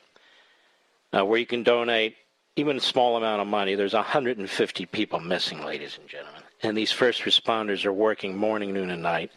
uh, 1.14 1.24
where 1.24 1.40
you 1.40 1.46
can 1.46 1.62
donate 1.62 2.16
even 2.56 2.78
a 2.78 2.82
small 2.82 3.18
amount 3.18 3.42
of 3.42 3.48
money. 3.48 3.76
There's 3.76 3.94
150 3.94 4.86
people 4.88 5.20
missing, 5.20 5.64
ladies 5.64 5.98
and 6.00 6.10
gentlemen. 6.10 6.42
And 6.64 6.78
these 6.78 6.92
first 6.92 7.22
responders 7.22 7.86
are 7.86 7.94
working 7.94 8.38
morning, 8.38 8.74
noon, 8.74 8.90
and 8.90 9.02
night. 9.02 9.32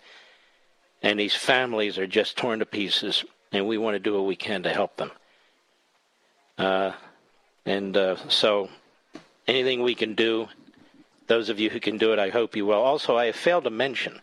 And 1.03 1.19
these 1.19 1.35
families 1.35 1.99
are 1.99 2.07
just 2.07 2.37
torn 2.37 2.59
to 2.59 2.67
pieces. 2.67 3.25
And 3.53 3.67
we 3.67 3.79
want 3.79 3.95
to 3.95 4.01
do 4.01 4.15
what 4.15 4.27
we 4.27 4.37
can 4.37 4.63
to 4.65 4.73
help 4.73 4.97
them. 4.97 5.11
Uh, 6.59 6.93
and 7.65 7.97
uh, 7.97 8.17
so 8.29 8.69
anything 9.47 9.83
we 9.83 9.95
can 9.95 10.15
do, 10.15 10.49
those 11.27 11.49
of 11.49 11.61
you 11.61 11.71
who 11.71 11.81
can 11.81 11.99
do 11.99 12.13
it, 12.13 12.19
I 12.19 12.31
hope 12.31 12.57
you 12.57 12.67
will. 12.67 12.83
Also, 12.83 13.17
I 13.17 13.27
have 13.27 13.37
failed 13.37 13.65
to 13.65 13.71
mention 13.71 14.21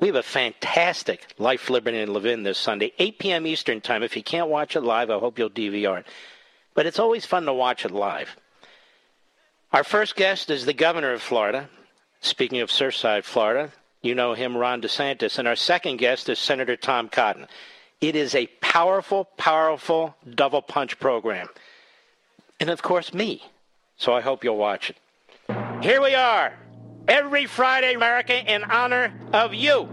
we 0.00 0.06
have 0.06 0.16
a 0.16 0.22
fantastic 0.22 1.26
Life, 1.38 1.70
Liberty, 1.70 1.98
and 1.98 2.12
Levin 2.12 2.44
this 2.44 2.58
Sunday, 2.58 2.92
8 2.98 3.18
p.m. 3.18 3.46
Eastern 3.46 3.80
Time. 3.80 4.04
If 4.04 4.16
you 4.16 4.22
can't 4.22 4.48
watch 4.48 4.76
it 4.76 4.82
live, 4.82 5.10
I 5.10 5.18
hope 5.18 5.38
you'll 5.38 5.50
DVR 5.50 6.00
it. 6.00 6.06
But 6.78 6.86
it's 6.86 7.00
always 7.00 7.26
fun 7.26 7.44
to 7.46 7.52
watch 7.52 7.84
it 7.84 7.90
live. 7.90 8.36
Our 9.72 9.82
first 9.82 10.14
guest 10.14 10.48
is 10.48 10.64
the 10.64 10.72
governor 10.72 11.12
of 11.12 11.20
Florida. 11.20 11.68
Speaking 12.20 12.60
of 12.60 12.70
Surfside, 12.70 13.24
Florida, 13.24 13.72
you 14.00 14.14
know 14.14 14.34
him, 14.34 14.56
Ron 14.56 14.80
DeSantis. 14.80 15.40
And 15.40 15.48
our 15.48 15.56
second 15.56 15.96
guest 15.96 16.28
is 16.28 16.38
Senator 16.38 16.76
Tom 16.76 17.08
Cotton. 17.08 17.48
It 18.00 18.14
is 18.14 18.32
a 18.36 18.46
powerful, 18.60 19.24
powerful 19.36 20.14
double 20.36 20.62
punch 20.62 21.00
program. 21.00 21.48
And 22.60 22.70
of 22.70 22.80
course, 22.80 23.12
me. 23.12 23.42
So 23.96 24.12
I 24.12 24.20
hope 24.20 24.44
you'll 24.44 24.56
watch 24.56 24.90
it. 24.90 24.96
Here 25.82 26.00
we 26.00 26.14
are, 26.14 26.56
every 27.08 27.46
Friday, 27.46 27.94
America, 27.94 28.40
in 28.54 28.62
honor 28.62 29.12
of 29.32 29.52
you. 29.52 29.88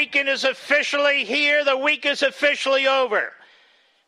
Weekend 0.00 0.30
is 0.30 0.44
officially 0.44 1.26
here. 1.26 1.62
The 1.62 1.76
week 1.76 2.06
is 2.06 2.22
officially 2.22 2.86
over. 2.86 3.34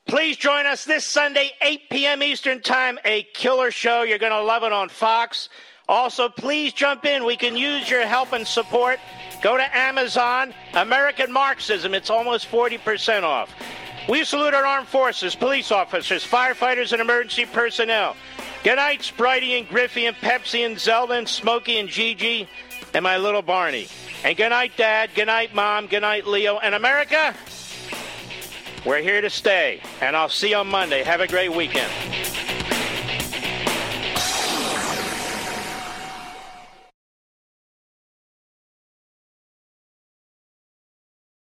Please 0.06 0.38
join 0.38 0.64
us 0.64 0.86
this 0.86 1.04
Sunday, 1.04 1.50
8 1.60 1.80
p.m. 1.90 2.22
Eastern 2.22 2.62
Time, 2.62 2.98
a 3.04 3.24
killer 3.34 3.70
show. 3.70 4.00
You're 4.00 4.16
going 4.16 4.32
to 4.32 4.42
love 4.42 4.62
it 4.62 4.72
on 4.72 4.88
Fox. 4.88 5.50
Also, 5.90 6.30
please 6.30 6.72
jump 6.72 7.04
in. 7.04 7.26
We 7.26 7.36
can 7.36 7.56
use 7.56 7.90
your 7.90 8.06
help 8.06 8.32
and 8.32 8.46
support. 8.46 9.00
Go 9.42 9.58
to 9.58 9.76
Amazon, 9.76 10.54
American 10.72 11.30
Marxism. 11.30 11.92
It's 11.92 12.08
almost 12.08 12.50
40% 12.50 13.22
off. 13.22 13.50
We 14.08 14.24
salute 14.24 14.54
our 14.54 14.64
armed 14.64 14.88
forces, 14.88 15.34
police 15.34 15.70
officers, 15.70 16.26
firefighters, 16.26 16.92
and 16.92 17.02
emergency 17.02 17.44
personnel. 17.44 18.16
Good 18.64 18.76
night, 18.76 19.00
Spritey 19.00 19.58
and 19.58 19.68
Griffey 19.68 20.06
and 20.06 20.16
Pepsi 20.16 20.64
and 20.64 20.78
Zelda 20.78 21.12
and 21.12 21.28
Smokey 21.28 21.76
and 21.76 21.90
Gigi 21.90 22.48
and 22.94 23.02
my 23.02 23.18
little 23.18 23.42
Barney. 23.42 23.88
And 24.24 24.36
good 24.36 24.50
night, 24.50 24.72
Dad. 24.76 25.10
Good 25.14 25.26
night, 25.26 25.54
Mom. 25.54 25.88
Good 25.88 26.02
night, 26.02 26.26
Leo. 26.26 26.58
And 26.58 26.74
America, 26.74 27.34
We're 28.84 29.00
here 29.00 29.20
to 29.20 29.30
stay, 29.30 29.80
and 30.00 30.16
I'll 30.16 30.28
see 30.28 30.50
you 30.50 30.56
on 30.56 30.66
Monday. 30.66 31.02
Have 31.04 31.20
a 31.20 31.28
great 31.28 31.52
weekend. 31.52 31.90